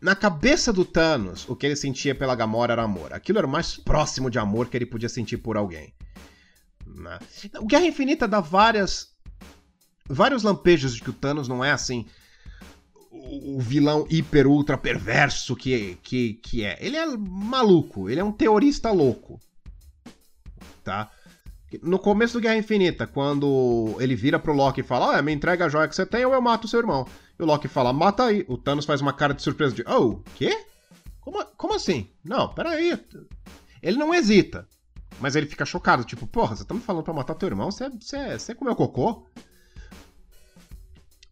na 0.00 0.14
cabeça 0.14 0.72
do 0.72 0.84
Thanos, 0.84 1.48
o 1.48 1.56
que 1.56 1.66
ele 1.66 1.76
sentia 1.76 2.14
pela 2.14 2.34
Gamora 2.34 2.72
era 2.72 2.82
amor. 2.82 3.12
Aquilo 3.12 3.38
era 3.38 3.46
o 3.46 3.50
mais 3.50 3.76
próximo 3.76 4.30
de 4.30 4.38
amor 4.38 4.68
que 4.68 4.76
ele 4.76 4.86
podia 4.86 5.08
sentir 5.08 5.38
por 5.38 5.56
alguém. 5.56 5.92
Né? 6.86 7.18
O 7.60 7.66
Guerra 7.66 7.86
Infinita 7.86 8.28
dá 8.28 8.40
várias. 8.40 9.08
vários 10.08 10.42
lampejos 10.42 10.94
de 10.94 11.02
que 11.02 11.10
o 11.10 11.14
Thanos 11.14 11.48
não 11.48 11.64
é 11.64 11.72
assim. 11.72 12.06
O 13.10 13.58
vilão 13.60 14.06
hiper 14.08 14.46
ultra 14.46 14.78
perverso 14.78 15.56
que, 15.56 15.98
que, 16.02 16.34
que 16.34 16.64
é. 16.64 16.78
Ele 16.80 16.96
é 16.96 17.06
maluco, 17.16 18.08
ele 18.08 18.20
é 18.20 18.24
um 18.24 18.32
teorista 18.32 18.92
louco. 18.92 19.40
Tá? 20.84 21.10
No 21.82 21.98
começo 21.98 22.34
do 22.34 22.40
Guerra 22.40 22.56
Infinita, 22.56 23.06
quando 23.06 23.96
ele 23.98 24.14
vira 24.14 24.38
pro 24.38 24.54
Loki 24.54 24.80
e 24.80 24.84
fala: 24.84 25.18
Ah, 25.18 25.22
me 25.22 25.32
entrega 25.32 25.66
a 25.66 25.68
joia 25.68 25.88
que 25.88 25.96
você 25.96 26.06
tem 26.06 26.24
ou 26.24 26.32
eu 26.32 26.40
mato 26.40 26.68
seu 26.68 26.78
irmão. 26.78 27.06
E 27.38 27.42
o 27.42 27.46
Loki 27.46 27.68
fala, 27.68 27.92
mata 27.92 28.24
aí. 28.24 28.44
O 28.48 28.58
Thanos 28.58 28.84
faz 28.84 29.00
uma 29.00 29.12
cara 29.12 29.32
de 29.32 29.42
surpresa 29.42 29.74
de, 29.74 29.84
oh, 29.86 30.20
quê? 30.34 30.66
Como, 31.20 31.44
como 31.56 31.74
assim? 31.74 32.10
Não, 32.24 32.48
peraí. 32.48 32.98
Ele 33.82 33.96
não 33.96 34.14
hesita. 34.14 34.66
Mas 35.20 35.36
ele 35.36 35.46
fica 35.46 35.64
chocado, 35.64 36.04
tipo, 36.04 36.26
porra, 36.26 36.56
você 36.56 36.64
tá 36.64 36.74
me 36.74 36.80
falando 36.80 37.04
pra 37.04 37.14
matar 37.14 37.34
teu 37.34 37.48
irmão? 37.48 37.70
Você, 37.70 37.88
você, 37.90 38.38
você 38.38 38.54
comeu 38.54 38.74
cocô? 38.74 39.26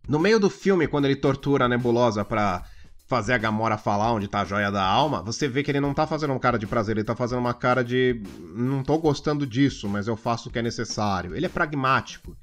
No 0.09 0.19
meio 0.19 0.39
do 0.39 0.49
filme, 0.49 0.87
quando 0.87 1.05
ele 1.07 1.17
tortura 1.17 1.65
a 1.65 1.69
nebulosa 1.69 2.25
pra 2.25 2.65
fazer 3.07 3.35
a 3.35 3.39
Gamora 3.39 3.79
falar 3.79 4.13
onde 4.13 4.29
tá 4.29 4.41
a 4.41 4.45
joia 4.45 4.71
da 4.71 4.85
alma, 4.85 5.23
você 5.23 5.49
vê 5.49 5.63
que 5.63 5.71
ele 5.71 5.81
não 5.81 5.95
tá 5.95 6.07
fazendo 6.07 6.31
uma 6.31 6.41
cara 6.41 6.59
de 6.59 6.67
prazer, 6.67 6.97
ele 6.97 7.05
tá 7.05 7.15
fazendo 7.15 7.39
uma 7.39 7.55
cara 7.55 7.83
de. 7.83 8.21
Não 8.55 8.83
tô 8.83 8.99
gostando 8.99 9.47
disso, 9.47 9.89
mas 9.89 10.09
eu 10.09 10.17
faço 10.17 10.49
o 10.49 10.53
que 10.53 10.59
é 10.59 10.63
necessário. 10.63 11.35
Ele 11.35 11.47
é 11.47 11.49
pragmático 11.49 12.37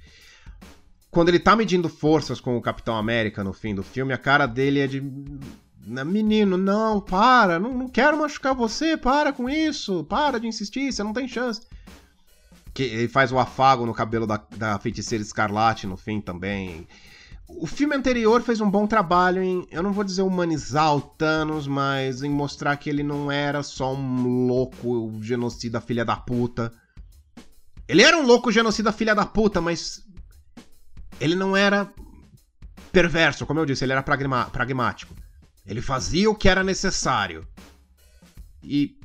quando 1.13 1.29
ele 1.29 1.39
tá 1.39 1.55
medindo 1.55 1.87
forças 1.87 2.41
com 2.41 2.57
o 2.57 2.61
Capitão 2.61 2.97
América 2.97 3.43
no 3.43 3.53
fim 3.53 3.75
do 3.75 3.83
filme, 3.83 4.13
a 4.13 4.17
cara 4.17 4.47
dele 4.47 4.79
é 4.79 4.87
de. 4.87 5.01
Menino, 5.85 6.57
não, 6.57 6.99
para, 6.99 7.59
não, 7.59 7.73
não 7.73 7.89
quero 7.89 8.17
machucar 8.17 8.55
você, 8.55 8.97
para 8.97 9.31
com 9.31 9.49
isso, 9.49 10.03
para 10.05 10.39
de 10.39 10.47
insistir, 10.47 10.91
você 10.91 11.03
não 11.03 11.13
tem 11.13 11.27
chance. 11.27 11.61
Que 12.73 12.83
ele 12.83 13.07
faz 13.07 13.31
o 13.31 13.37
afago 13.37 13.85
no 13.85 13.93
cabelo 13.93 14.25
da, 14.25 14.41
da 14.55 14.79
feiticeira 14.79 15.21
escarlate 15.21 15.85
no 15.85 15.97
fim 15.97 16.19
também. 16.19 16.87
O 17.47 17.67
filme 17.67 17.95
anterior 17.95 18.41
fez 18.41 18.61
um 18.61 18.71
bom 18.71 18.87
trabalho 18.87 19.43
em, 19.43 19.67
eu 19.69 19.83
não 19.83 19.91
vou 19.91 20.05
dizer 20.05 20.21
humanizar 20.23 20.95
o 20.95 21.01
Thanos, 21.01 21.67
mas 21.67 22.23
em 22.23 22.29
mostrar 22.29 22.77
que 22.77 22.89
ele 22.89 23.03
não 23.03 23.29
era 23.29 23.61
só 23.61 23.93
um 23.93 24.47
louco 24.47 25.11
genocida 25.21 25.81
filha 25.81 26.05
da 26.05 26.15
puta. 26.15 26.71
Ele 27.87 28.01
era 28.01 28.17
um 28.17 28.25
louco 28.25 28.51
genocida 28.51 28.91
filha 28.93 29.13
da 29.13 29.25
puta, 29.25 29.59
mas 29.59 30.01
ele 31.19 31.35
não 31.35 31.55
era 31.55 31.91
perverso, 32.91 33.45
como 33.45 33.59
eu 33.59 33.65
disse, 33.65 33.83
ele 33.83 33.93
era 33.93 34.03
pragmático. 34.03 35.15
Ele 35.65 35.81
fazia 35.81 36.29
o 36.29 36.35
que 36.35 36.49
era 36.49 36.63
necessário. 36.63 37.47
E 38.61 38.97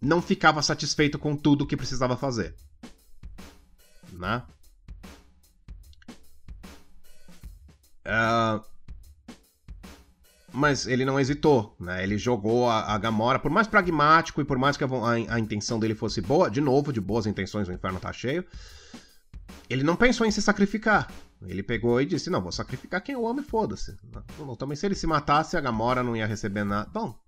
não 0.00 0.20
ficava 0.20 0.62
satisfeito 0.62 1.18
com 1.18 1.36
tudo 1.36 1.62
o 1.62 1.66
que 1.66 1.76
precisava 1.76 2.16
fazer. 2.16 2.54
Né? 4.12 4.42
Uh, 8.06 8.62
mas 10.52 10.86
ele 10.86 11.04
não 11.04 11.18
hesitou, 11.18 11.74
né? 11.80 12.02
Ele 12.02 12.18
jogou 12.18 12.68
a, 12.68 12.94
a, 12.94 12.98
Gamora, 12.98 13.38
por 13.38 13.50
mais 13.50 13.66
pragmático 13.66 14.40
e 14.40 14.44
por 14.44 14.58
mais 14.58 14.76
que 14.76 14.84
a, 14.84 14.86
a, 14.86 15.34
a, 15.34 15.40
intenção 15.40 15.78
dele 15.78 15.94
fosse 15.94 16.20
boa, 16.20 16.50
de 16.50 16.60
novo, 16.60 16.92
de 16.92 17.00
boas 17.00 17.26
intenções, 17.26 17.68
o 17.68 17.72
inferno 17.72 17.98
tá 17.98 18.12
cheio 18.12 18.44
ele 19.68 19.82
não 19.82 19.96
pensou 19.96 20.26
em 20.26 20.30
se 20.30 20.42
sacrificar. 20.42 21.10
Ele 21.46 21.62
pegou 21.62 22.00
e 22.00 22.06
disse: 22.06 22.30
Não, 22.30 22.40
vou 22.40 22.52
sacrificar 22.52 23.02
quem 23.02 23.14
eu 23.14 23.26
amo 23.26 23.40
e 23.40 23.44
foda-se. 23.44 23.96
Também 24.58 24.76
se 24.76 24.86
ele 24.86 24.94
se 24.94 25.06
matasse, 25.06 25.56
a 25.56 25.60
Gamora 25.60 26.02
não 26.02 26.16
ia 26.16 26.26
receber 26.26 26.64
nada. 26.64 26.90
Bom. 26.92 27.18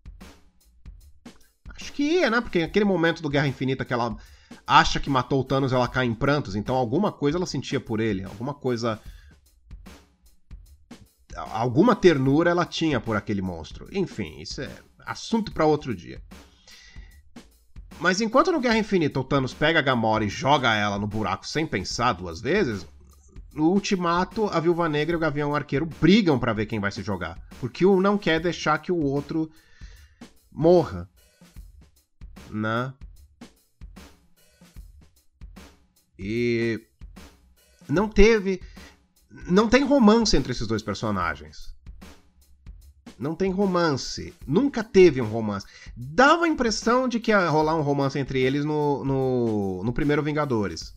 Acho 1.68 1.93
que 1.93 2.03
ia, 2.03 2.30
né? 2.30 2.41
Porque 2.41 2.61
naquele 2.61 2.84
momento 2.84 3.22
do 3.22 3.28
Guerra 3.28 3.49
Infinita 3.49 3.84
que 3.84 3.93
ela 3.93 4.16
acha 4.66 4.99
que 4.99 5.11
matou 5.11 5.41
o 5.41 5.45
Thanos, 5.45 5.72
ela 5.72 5.89
cai 5.89 6.07
em 6.07 6.14
prantos. 6.14 6.57
Então 6.57 6.74
alguma 6.74 7.12
coisa 7.12 7.39
ela 7.39 7.47
sentia 7.47 7.80
por 7.80 8.01
ele. 8.01 8.24
Alguma 8.24 8.55
coisa. 8.55 9.01
Alguma 11.34 11.95
ternura 11.95 12.51
ela 12.51 12.64
tinha 12.64 12.99
por 12.99 13.16
aquele 13.16 13.43
monstro. 13.43 13.87
Enfim, 13.93 14.41
isso 14.41 14.62
é 14.62 14.70
assunto 15.05 15.53
para 15.53 15.66
outro 15.66 15.95
dia. 15.95 16.22
Mas 17.99 18.20
enquanto 18.20 18.53
no 18.53 18.61
Guerra 18.61 18.78
Infinita 18.78 19.18
o 19.18 19.24
Thanos 19.24 19.55
pega 19.55 19.78
a 19.78 19.82
Gamora 19.82 20.24
e 20.24 20.28
joga 20.28 20.74
ela 20.74 20.99
no 20.99 21.07
buraco 21.07 21.47
sem 21.47 21.66
pensar 21.66 22.12
duas 22.12 22.40
vezes, 22.40 22.86
no 23.55 23.70
Ultimato 23.70 24.47
a 24.49 24.61
Viúva 24.61 24.88
Negra 24.88 25.14
e 25.14 25.16
o 25.16 25.20
Gavião 25.20 25.55
Arqueiro 25.55 25.86
brigam 25.86 26.38
para 26.38 26.53
ver 26.53 26.66
quem 26.66 26.78
vai 26.78 26.92
se 26.92 27.03
jogar. 27.03 27.38
Porque 27.59 27.86
um 27.86 28.01
não 28.01 28.18
quer 28.18 28.38
deixar 28.38 28.78
que 28.78 28.92
o 28.92 29.01
outro 29.01 29.51
morra. 30.53 31.09
Né? 32.51 32.92
E 36.18 36.80
não 37.88 38.09
teve. 38.09 38.61
Não 39.30 39.68
tem 39.68 39.84
romance 39.84 40.36
entre 40.36 40.53
esses 40.53 40.66
dois 40.66 40.82
personagens 40.82 41.76
não 43.18 43.34
tem 43.34 43.51
romance. 43.51 44.34
Nunca 44.47 44.84
teve 44.84 45.20
um 45.20 45.26
romance. 45.26 45.66
Dava 45.97 46.44
a 46.44 46.49
impressão 46.49 47.09
de 47.09 47.18
que 47.18 47.30
ia 47.30 47.49
rolar 47.49 47.74
um 47.74 47.80
romance 47.80 48.18
entre 48.18 48.40
eles 48.40 48.64
no, 48.64 49.05
no, 49.05 49.82
no 49.82 49.92
primeiro 49.92 50.22
Vingadores. 50.22 50.94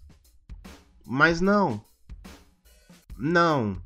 Mas 1.05 1.39
não. 1.39 1.83
Não. 3.17 3.81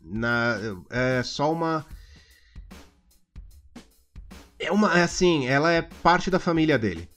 Na, 0.00 0.56
é 0.90 1.22
só 1.22 1.50
uma. 1.50 1.86
É 4.58 4.70
uma. 4.70 4.98
É 4.98 5.02
assim, 5.02 5.46
ela 5.46 5.72
é 5.72 5.80
parte 5.80 6.30
da 6.30 6.38
família 6.38 6.78
dele. 6.78 7.08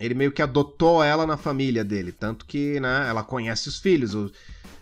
Ele 0.00 0.14
meio 0.14 0.32
que 0.32 0.40
adotou 0.40 1.02
ela 1.02 1.26
na 1.26 1.36
família 1.36 1.84
dele. 1.84 2.12
Tanto 2.12 2.46
que, 2.46 2.80
né, 2.80 3.06
ela 3.08 3.22
conhece 3.22 3.68
os 3.68 3.78
filhos. 3.78 4.14
O, 4.14 4.32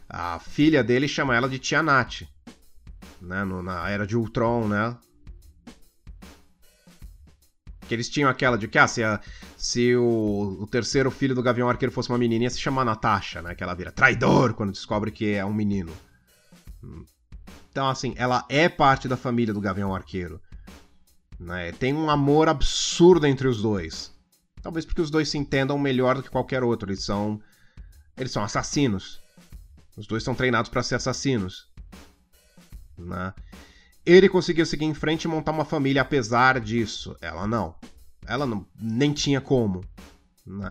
a 0.08 0.38
filha 0.38 0.84
dele 0.84 1.08
chama 1.08 1.34
ela 1.34 1.48
de 1.48 1.58
Tia 1.58 1.82
Nath 1.82 2.22
né? 3.20 3.44
No, 3.44 3.62
na 3.62 3.88
era 3.88 4.06
de 4.06 4.16
Ultron, 4.16 4.68
né? 4.68 4.96
Que 7.88 7.94
eles 7.94 8.08
tinham 8.08 8.28
aquela 8.28 8.58
de 8.58 8.66
que, 8.66 8.78
ah, 8.78 8.88
se, 8.88 9.02
a, 9.02 9.20
se 9.56 9.94
o, 9.94 10.58
o, 10.60 10.66
terceiro 10.66 11.10
filho 11.10 11.34
do 11.34 11.42
Gavião 11.42 11.68
Arqueiro 11.68 11.92
fosse 11.92 12.08
uma 12.08 12.18
menininha, 12.18 12.50
se 12.50 12.58
chamar 12.58 12.84
Natasha, 12.84 13.42
né? 13.42 13.54
Que 13.54 13.62
ela 13.62 13.74
vira 13.74 13.92
traidor 13.92 14.54
quando 14.54 14.72
descobre 14.72 15.10
que 15.10 15.34
é 15.34 15.44
um 15.44 15.52
menino. 15.52 15.92
Então, 17.70 17.88
assim, 17.88 18.14
ela 18.16 18.44
é 18.48 18.68
parte 18.68 19.06
da 19.06 19.16
família 19.16 19.52
do 19.52 19.60
Gavião 19.60 19.94
Arqueiro. 19.94 20.40
Né? 21.38 21.72
Tem 21.72 21.92
um 21.92 22.08
amor 22.08 22.48
absurdo 22.48 23.26
entre 23.26 23.46
os 23.46 23.60
dois. 23.60 24.12
Talvez 24.62 24.84
porque 24.84 25.02
os 25.02 25.10
dois 25.10 25.28
se 25.28 25.38
entendam 25.38 25.78
melhor 25.78 26.16
do 26.16 26.22
que 26.22 26.30
qualquer 26.30 26.62
outro. 26.64 26.90
Eles 26.90 27.04
são. 27.04 27.40
Eles 28.16 28.32
são 28.32 28.42
assassinos. 28.42 29.20
Os 29.96 30.06
dois 30.06 30.22
são 30.22 30.34
treinados 30.34 30.70
para 30.70 30.82
ser 30.82 30.96
assassinos. 30.96 31.68
Né? 32.96 33.34
Ele 34.06 34.28
conseguiu 34.28 34.64
seguir 34.64 34.84
em 34.84 34.94
frente 34.94 35.24
e 35.24 35.28
montar 35.28 35.50
uma 35.50 35.64
família 35.64 36.02
apesar 36.02 36.60
disso. 36.60 37.16
Ela 37.20 37.46
não. 37.46 37.74
Ela 38.26 38.46
não, 38.46 38.64
nem 38.80 39.12
tinha 39.12 39.40
como. 39.40 39.84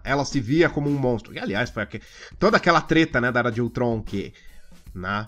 Ela 0.04 0.24
se 0.24 0.40
via 0.40 0.70
como 0.70 0.90
um 0.90 0.98
monstro. 0.98 1.34
E 1.34 1.40
aliás, 1.40 1.70
foi 1.70 1.84
aqui, 1.84 2.02
toda 2.40 2.56
aquela 2.56 2.80
treta, 2.80 3.20
né, 3.20 3.32
da 3.32 3.42
Era 3.42 3.52
de 3.52 3.62
Ultron 3.62 4.02
que, 4.02 4.34
né, 4.94 5.28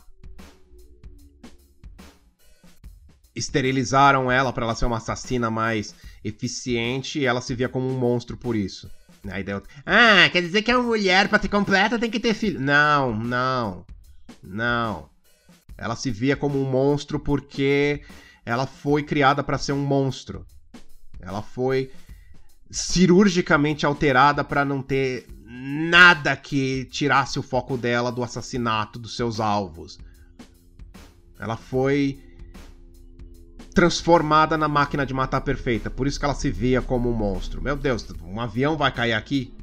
esterilizaram 3.36 4.32
ela 4.32 4.52
para 4.52 4.66
ela 4.66 4.76
ser 4.76 4.86
uma 4.86 4.98
assassina 4.98 5.52
mais 5.52 5.94
eficiente 6.24 7.20
e 7.20 7.26
ela 7.26 7.42
se 7.42 7.54
via 7.54 7.70
como 7.70 7.88
um 7.88 7.98
monstro 7.98 8.38
por 8.38 8.56
isso. 8.56 8.90
Aí 9.30 9.44
deu, 9.44 9.62
ah, 9.86 10.30
quer 10.32 10.42
dizer 10.42 10.62
que 10.62 10.72
a 10.72 10.82
mulher 10.82 11.28
para 11.28 11.42
ser 11.42 11.50
completa 11.50 12.00
tem 12.00 12.10
que 12.10 12.20
ter 12.20 12.34
filho? 12.34 12.60
Não, 12.60 13.14
não, 13.14 13.86
não. 14.42 15.10
Ela 15.78 15.96
se 15.96 16.10
via 16.10 16.36
como 16.36 16.60
um 16.60 16.70
monstro 16.70 17.20
porque 17.20 18.02
ela 18.46 18.66
foi 18.66 19.04
criada 19.04 19.44
para 19.44 19.58
ser 19.58 19.74
um 19.74 19.86
monstro. 19.86 20.46
Ela 21.20 21.42
foi 21.42 21.92
cirurgicamente 22.70 23.86
alterada 23.86 24.44
para 24.44 24.66
não 24.66 24.82
ter 24.82 25.28
nada 25.46 26.36
que 26.36 26.86
tirasse 26.86 27.40
o 27.40 27.44
foco 27.44 27.78
dela 27.78 28.12
do 28.12 28.24
assassinato 28.24 28.98
dos 28.98 29.16
seus 29.16 29.40
alvos. 29.40 30.00
Ela 31.40 31.56
foi 31.56 32.20
transformada 33.74 34.58
na 34.58 34.68
máquina 34.68 35.06
de 35.06 35.14
matar 35.14 35.42
perfeita. 35.42 35.90
Por 35.90 36.08
isso 36.08 36.20
que 36.20 36.26
ela 36.26 36.34
se 36.34 36.50
via 36.50 36.82
como 36.82 37.10
um 37.12 37.14
monstro. 37.14 37.62
Meu 37.62 37.76
Deus, 37.76 38.08
um 38.24 38.42
avião 38.42 38.76
vai 38.76 38.92
cair 38.92 39.14
aqui? 39.14 39.54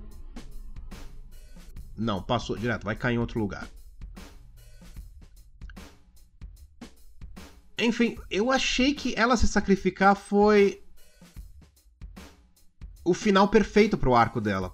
Não, 1.97 2.23
passou 2.23 2.57
direto, 2.57 2.85
vai 2.85 2.95
cair 2.95 3.17
em 3.17 3.19
outro 3.19 3.41
lugar. 3.41 3.69
Enfim, 7.79 8.17
eu 8.31 8.51
achei 8.51 8.95
que 8.95 9.15
ela 9.17 9.37
se 9.37 9.49
sacrificar 9.49 10.15
foi 10.15 10.83
o 13.05 13.13
final 13.13 13.49
perfeito 13.49 13.99
pro 13.99 14.15
arco 14.15 14.41
dela. 14.41 14.73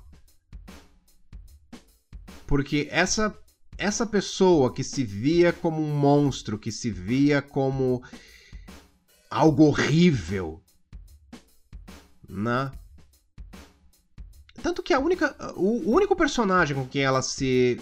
Porque 2.47 2.89
essa 2.91 3.37
essa 3.79 4.05
pessoa 4.05 4.73
que 4.75 4.85
se 4.85 5.03
via 5.03 5.55
como 5.55 5.83
um 5.83 5.95
monstro, 5.95 6.59
que 6.59 6.71
se 6.71 6.91
via 6.91 7.41
como 7.41 8.03
algo 9.31 9.65
horrível, 9.65 10.63
né? 12.29 12.71
Tanto 14.63 14.83
que 14.83 14.93
a 14.93 14.99
única 14.99 15.35
o 15.57 15.91
único 15.91 16.15
personagem 16.15 16.77
com 16.77 16.87
quem 16.87 17.03
ela 17.03 17.23
se 17.23 17.81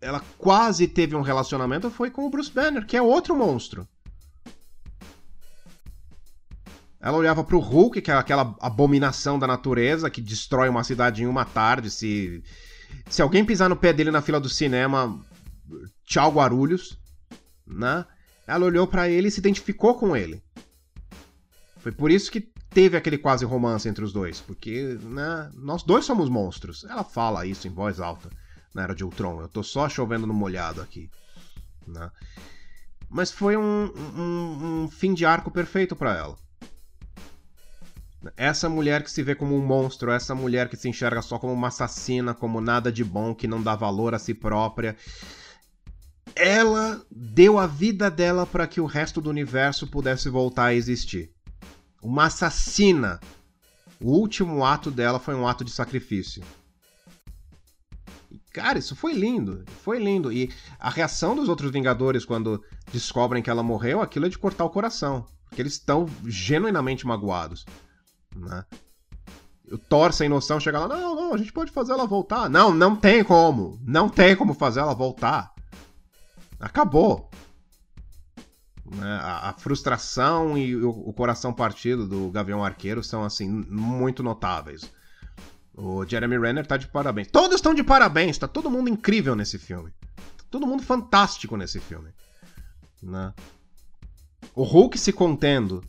ela 0.00 0.22
quase 0.38 0.86
teve 0.86 1.16
um 1.16 1.22
relacionamento 1.22 1.90
foi 1.90 2.10
com 2.10 2.26
o 2.26 2.30
Bruce 2.30 2.50
Banner, 2.50 2.86
que 2.86 2.96
é 2.96 3.02
outro 3.02 3.36
monstro. 3.36 3.86
Ela 7.00 7.16
olhava 7.16 7.44
pro 7.44 7.60
Hulk, 7.60 8.00
que 8.00 8.10
é 8.10 8.14
aquela 8.14 8.56
abominação 8.60 9.38
da 9.38 9.46
natureza 9.46 10.10
que 10.10 10.20
destrói 10.20 10.68
uma 10.68 10.82
cidade 10.82 11.22
em 11.22 11.26
uma 11.26 11.44
tarde. 11.44 11.90
Se, 11.90 12.42
se 13.08 13.22
alguém 13.22 13.44
pisar 13.44 13.68
no 13.68 13.76
pé 13.76 13.92
dele 13.92 14.10
na 14.10 14.22
fila 14.22 14.40
do 14.40 14.48
cinema, 14.48 15.20
tchau 16.04 16.32
Guarulhos, 16.32 16.98
né? 17.66 18.04
Ela 18.46 18.66
olhou 18.66 18.86
para 18.86 19.08
ele 19.08 19.28
e 19.28 19.30
se 19.30 19.38
identificou 19.38 19.94
com 19.94 20.16
ele. 20.16 20.42
Foi 21.76 21.92
por 21.92 22.10
isso 22.10 22.32
que 22.32 22.40
teve 22.70 22.96
aquele 22.96 23.18
quase 23.18 23.44
romance 23.44 23.88
entre 23.88 24.02
os 24.02 24.12
dois, 24.12 24.40
porque 24.40 24.98
né, 25.02 25.50
nós 25.54 25.82
dois 25.84 26.04
somos 26.04 26.28
monstros. 26.28 26.84
Ela 26.84 27.04
fala 27.04 27.46
isso 27.46 27.68
em 27.68 27.70
voz 27.70 28.00
alta 28.00 28.28
na 28.78 28.84
Era 28.84 28.94
de 28.94 29.04
Ultron. 29.04 29.40
Eu 29.40 29.48
tô 29.48 29.62
só 29.62 29.88
chovendo 29.88 30.26
no 30.26 30.32
molhado 30.32 30.80
aqui. 30.80 31.10
Né? 31.86 32.10
Mas 33.10 33.32
foi 33.32 33.56
um, 33.56 33.92
um, 34.16 34.84
um 34.84 34.88
fim 34.88 35.12
de 35.12 35.26
arco 35.26 35.50
perfeito 35.50 35.96
para 35.96 36.16
ela. 36.16 36.38
Essa 38.36 38.68
mulher 38.68 39.02
que 39.02 39.10
se 39.10 39.22
vê 39.22 39.34
como 39.34 39.56
um 39.56 39.64
monstro, 39.64 40.10
essa 40.10 40.34
mulher 40.34 40.68
que 40.68 40.76
se 40.76 40.88
enxerga 40.88 41.22
só 41.22 41.38
como 41.38 41.52
uma 41.52 41.68
assassina, 41.68 42.34
como 42.34 42.60
nada 42.60 42.90
de 42.90 43.04
bom, 43.04 43.34
que 43.34 43.48
não 43.48 43.62
dá 43.62 43.74
valor 43.74 44.14
a 44.14 44.18
si 44.18 44.34
própria. 44.34 44.96
Ela 46.34 47.02
deu 47.10 47.58
a 47.58 47.66
vida 47.66 48.10
dela 48.10 48.46
para 48.46 48.66
que 48.66 48.80
o 48.80 48.86
resto 48.86 49.20
do 49.20 49.30
universo 49.30 49.86
pudesse 49.86 50.28
voltar 50.28 50.66
a 50.66 50.74
existir. 50.74 51.32
Uma 52.02 52.26
assassina. 52.26 53.18
O 54.00 54.12
último 54.12 54.64
ato 54.64 54.90
dela 54.90 55.18
foi 55.18 55.34
um 55.34 55.46
ato 55.48 55.64
de 55.64 55.72
sacrifício. 55.72 56.44
Cara, 58.52 58.78
isso 58.78 58.94
foi 58.94 59.12
lindo. 59.12 59.64
Foi 59.82 59.98
lindo. 59.98 60.32
E 60.32 60.52
a 60.78 60.90
reação 60.90 61.34
dos 61.34 61.48
outros 61.48 61.70
Vingadores 61.70 62.24
quando 62.24 62.62
descobrem 62.92 63.42
que 63.42 63.50
ela 63.50 63.62
morreu, 63.62 64.00
aquilo 64.00 64.26
é 64.26 64.28
de 64.28 64.38
cortar 64.38 64.64
o 64.64 64.70
coração. 64.70 65.26
Porque 65.48 65.62
eles 65.62 65.74
estão 65.74 66.06
genuinamente 66.26 67.06
magoados. 67.06 67.64
Né? 68.34 68.64
O 69.70 69.78
Thor, 69.78 70.12
sem 70.12 70.28
noção, 70.28 70.60
chega 70.60 70.80
lá: 70.80 70.88
não, 70.88 71.14
não, 71.14 71.34
a 71.34 71.38
gente 71.38 71.52
pode 71.52 71.70
fazer 71.70 71.92
ela 71.92 72.06
voltar. 72.06 72.48
Não, 72.48 72.72
não 72.72 72.96
tem 72.96 73.22
como. 73.22 73.78
Não 73.84 74.08
tem 74.08 74.36
como 74.36 74.54
fazer 74.54 74.80
ela 74.80 74.94
voltar. 74.94 75.52
Acabou. 76.58 77.30
Né? 78.84 79.18
A, 79.22 79.50
a, 79.50 79.52
frustração 79.54 80.56
e 80.56 80.74
o, 80.76 80.90
o 80.90 81.12
coração 81.12 81.52
partido 81.52 82.06
do 82.06 82.30
Gavião 82.30 82.64
Arqueiro 82.64 83.02
são, 83.02 83.24
assim, 83.24 83.48
muito 83.48 84.22
notáveis. 84.22 84.90
O 85.80 86.04
Jeremy 86.04 86.36
Renner 86.36 86.66
tá 86.66 86.76
de 86.76 86.88
parabéns. 86.88 87.28
Todos 87.28 87.54
estão 87.54 87.72
de 87.72 87.84
parabéns, 87.84 88.36
tá 88.36 88.48
todo 88.48 88.68
mundo 88.68 88.90
incrível 88.90 89.36
nesse 89.36 89.60
filme. 89.60 89.92
Tá 90.36 90.44
todo 90.50 90.66
mundo 90.66 90.82
fantástico 90.82 91.56
nesse 91.56 91.78
filme. 91.78 92.10
Né? 93.00 93.32
O 94.56 94.64
Hulk 94.64 94.98
se 94.98 95.12
contendo. 95.12 95.84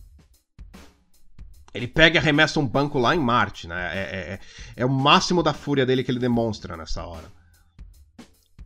Ele 1.73 1.87
pega 1.87 2.17
e 2.17 2.19
arremessa 2.19 2.59
um 2.59 2.67
banco 2.67 2.99
lá 2.99 3.15
em 3.15 3.19
Marte, 3.19 3.67
né? 3.67 3.97
É, 3.97 3.99
é, 3.99 4.33
é, 4.33 4.39
é 4.75 4.85
o 4.85 4.89
máximo 4.89 5.41
da 5.41 5.53
fúria 5.53 5.87
dele 5.87 6.03
que 6.03 6.11
ele 6.11 6.19
demonstra 6.19 6.77
nessa 6.77 7.03
hora. 7.03 7.25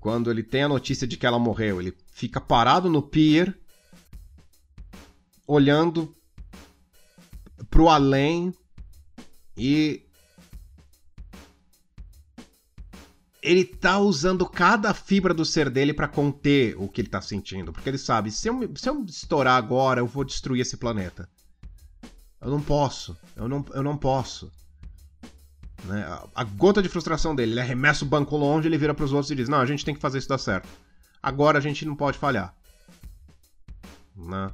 Quando 0.02 0.30
ele 0.30 0.44
tem 0.44 0.64
a 0.64 0.70
notícia 0.70 1.08
de 1.08 1.16
que 1.16 1.26
ela 1.26 1.40
morreu, 1.40 1.80
ele 1.80 1.98
fica 2.08 2.42
parado 2.42 2.90
no 2.90 3.02
pier, 3.02 3.58
olhando 5.48 6.14
pro 7.70 7.88
além 7.88 8.54
e 9.56 10.03
ele 13.44 13.66
tá 13.66 14.00
usando 14.00 14.46
cada 14.46 14.94
fibra 14.94 15.34
do 15.34 15.44
ser 15.44 15.70
dele 15.70 15.94
para 15.94 16.08
conter 16.08 16.76
o 16.78 16.88
que 16.88 17.02
ele 17.02 17.10
tá 17.10 17.22
sentindo. 17.22 17.74
Porque 17.74 17.90
ele 17.90 17.98
sabe, 17.98 18.32
se 18.32 18.48
eu, 18.48 18.72
se 18.74 18.90
eu 18.90 19.04
estourar 19.04 19.58
agora, 19.58 20.00
eu 20.00 20.08
vou 20.08 20.24
destruir 20.24 20.62
esse 20.62 20.78
planeta. 20.78 21.28
Eu 22.42 22.50
não 22.50 22.62
posso. 22.62 23.18
Eu 23.36 23.50
não, 23.50 23.66
eu 23.74 23.84
não 23.84 23.98
posso. 23.98 24.50
Né? 25.84 26.04
A, 26.04 26.28
a, 26.36 26.44
gota 26.46 26.82
de 26.82 26.88
frustração 26.88 27.36
dele, 27.36 27.52
ele 27.52 27.60
arremessa 27.60 28.06
o 28.06 28.08
banco 28.08 28.38
longe, 28.38 28.68
ele 28.68 28.78
vira 28.78 28.94
pros 28.94 29.12
outros 29.12 29.32
e 29.32 29.36
diz: 29.36 29.50
Não, 29.50 29.60
a 29.60 29.66
gente 29.66 29.84
tem 29.84 29.94
que 29.94 30.02
fazer 30.02 30.20
isso 30.20 30.30
dar 30.30 30.38
certo. 30.38 30.70
Agora 31.22 31.58
a 31.58 31.62
gente 31.62 31.86
não 31.86 31.96
pode 31.98 32.18
falhar. 32.18 32.56
Né? 34.16 34.54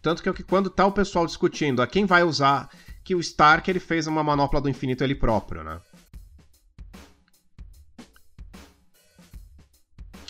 Tanto 0.00 0.22
que, 0.22 0.28
é 0.28 0.32
que 0.32 0.42
quando 0.42 0.70
tá 0.70 0.86
o 0.86 0.92
pessoal 0.92 1.26
discutindo 1.26 1.82
a 1.82 1.86
quem 1.86 2.06
vai 2.06 2.22
usar, 2.22 2.70
que 3.04 3.14
o 3.14 3.20
Stark 3.20 3.68
ele 3.70 3.80
fez 3.80 4.06
uma 4.06 4.22
manopla 4.24 4.60
do 4.60 4.70
infinito 4.70 5.04
ele 5.04 5.14
próprio, 5.14 5.62
né? 5.62 5.80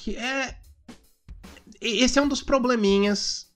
Que 0.08 0.16
é. 0.16 0.56
Esse 1.80 2.18
é 2.18 2.22
um 2.22 2.28
dos 2.28 2.42
probleminhas 2.42 3.46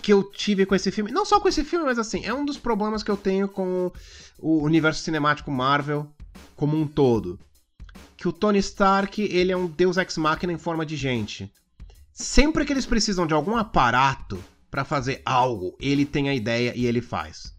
que 0.00 0.12
eu 0.12 0.22
tive 0.22 0.64
com 0.64 0.74
esse 0.74 0.90
filme. 0.90 1.10
Não 1.10 1.24
só 1.24 1.40
com 1.40 1.48
esse 1.48 1.64
filme, 1.64 1.84
mas 1.84 1.98
assim, 1.98 2.24
é 2.24 2.32
um 2.32 2.44
dos 2.44 2.56
problemas 2.56 3.02
que 3.02 3.10
eu 3.10 3.16
tenho 3.16 3.48
com 3.48 3.92
o 4.38 4.62
universo 4.62 5.02
cinemático 5.02 5.50
Marvel 5.50 6.08
como 6.56 6.76
um 6.76 6.86
todo. 6.86 7.38
Que 8.16 8.28
o 8.28 8.32
Tony 8.32 8.58
Stark, 8.60 9.20
ele 9.20 9.52
é 9.52 9.56
um 9.56 9.66
deus 9.66 9.96
ex-máquina 9.96 10.52
em 10.52 10.58
forma 10.58 10.86
de 10.86 10.96
gente. 10.96 11.52
Sempre 12.12 12.64
que 12.64 12.72
eles 12.72 12.86
precisam 12.86 13.26
de 13.26 13.34
algum 13.34 13.56
aparato 13.56 14.42
para 14.70 14.84
fazer 14.84 15.20
algo, 15.26 15.76
ele 15.80 16.06
tem 16.06 16.28
a 16.28 16.34
ideia 16.34 16.72
e 16.74 16.86
ele 16.86 17.02
faz. 17.02 17.54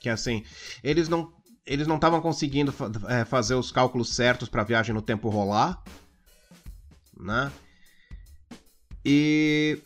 Que 0.00 0.08
assim, 0.08 0.42
eles 0.82 1.08
não 1.08 1.32
eles 1.70 1.86
não 1.86 1.94
estavam 1.94 2.20
conseguindo 2.20 2.74
é, 3.08 3.24
fazer 3.24 3.54
os 3.54 3.70
cálculos 3.70 4.14
certos 4.14 4.48
para 4.48 4.62
a 4.62 4.64
viagem 4.64 4.92
no 4.92 5.00
tempo 5.00 5.28
rolar, 5.28 5.82
né? 7.16 7.52
E 9.04 9.78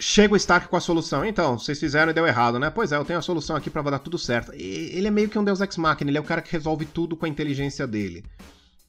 Chega 0.00 0.34
o 0.34 0.36
Stark 0.36 0.68
com 0.68 0.76
a 0.76 0.80
solução. 0.80 1.24
Então, 1.24 1.58
vocês 1.58 1.78
fizeram 1.78 2.10
e 2.10 2.14
deu 2.14 2.26
errado, 2.26 2.58
né? 2.58 2.70
Pois 2.70 2.92
é, 2.92 2.96
eu 2.96 3.04
tenho 3.04 3.18
a 3.18 3.22
solução 3.22 3.56
aqui 3.56 3.68
para 3.68 3.82
dar 3.82 3.98
tudo 3.98 4.16
certo. 4.16 4.52
E 4.54 4.90
ele 4.96 5.08
é 5.08 5.10
meio 5.10 5.28
que 5.28 5.38
um 5.38 5.42
Deus 5.44 5.60
Ex 5.60 5.76
Machina, 5.76 6.10
ele 6.10 6.18
é 6.18 6.20
o 6.20 6.24
cara 6.24 6.40
que 6.40 6.52
resolve 6.52 6.84
tudo 6.84 7.16
com 7.16 7.26
a 7.26 7.28
inteligência 7.28 7.84
dele, 7.84 8.24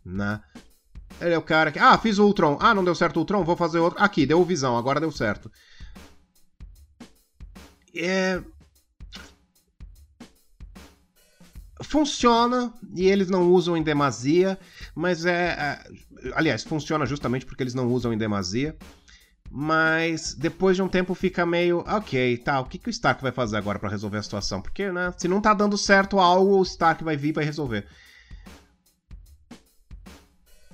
né? 0.06 0.40
Ele 1.20 1.34
é 1.34 1.38
o 1.38 1.42
cara 1.42 1.72
que, 1.72 1.80
ah, 1.80 1.98
fiz 1.98 2.20
o 2.20 2.26
Ultron. 2.26 2.60
Ah, 2.62 2.76
não 2.76 2.84
deu 2.84 2.94
certo 2.94 3.18
o 3.18 3.20
Ultron, 3.22 3.44
vou 3.44 3.56
fazer 3.56 3.80
outro. 3.80 4.02
Aqui, 4.02 4.26
deu 4.26 4.44
visão, 4.46 4.78
agora 4.78 5.00
deu 5.00 5.12
certo. 5.12 5.52
É... 7.96 8.42
Funciona 11.82 12.74
e 12.96 13.08
eles 13.08 13.30
não 13.30 13.50
usam 13.52 13.78
em 13.78 13.84
demasia, 13.84 14.60
mas 14.94 15.26
é, 15.26 15.56
é. 15.58 16.32
Aliás, 16.34 16.64
funciona 16.64 17.06
justamente 17.06 17.46
porque 17.46 17.64
eles 17.64 17.74
não 17.74 17.88
usam 17.88 18.12
em 18.14 18.18
demasia. 18.18 18.76
Mas 19.52 20.36
depois 20.36 20.76
de 20.76 20.84
um 20.84 20.88
tempo 20.88 21.16
fica 21.16 21.46
meio, 21.46 21.80
ok, 21.88 22.38
tá, 22.38 22.60
o 22.60 22.66
que, 22.66 22.78
que 22.78 22.88
o 22.88 22.92
Stark 22.92 23.22
vai 23.22 23.32
fazer 23.32 23.58
agora 23.58 23.80
para 23.80 23.90
resolver 23.90 24.18
a 24.18 24.24
situação? 24.24 24.62
Porque, 24.62 24.92
né, 24.92 25.12
se 25.18 25.28
não 25.28 25.42
tá 25.42 25.56
dando 25.56 25.76
certo 25.76 26.20
algo, 26.20 26.60
o 26.60 26.64
Stark 26.64 27.04
vai 27.04 27.18
vir 27.18 27.30
e 27.30 27.34
vai 27.34 27.46
resolver. 27.46 27.88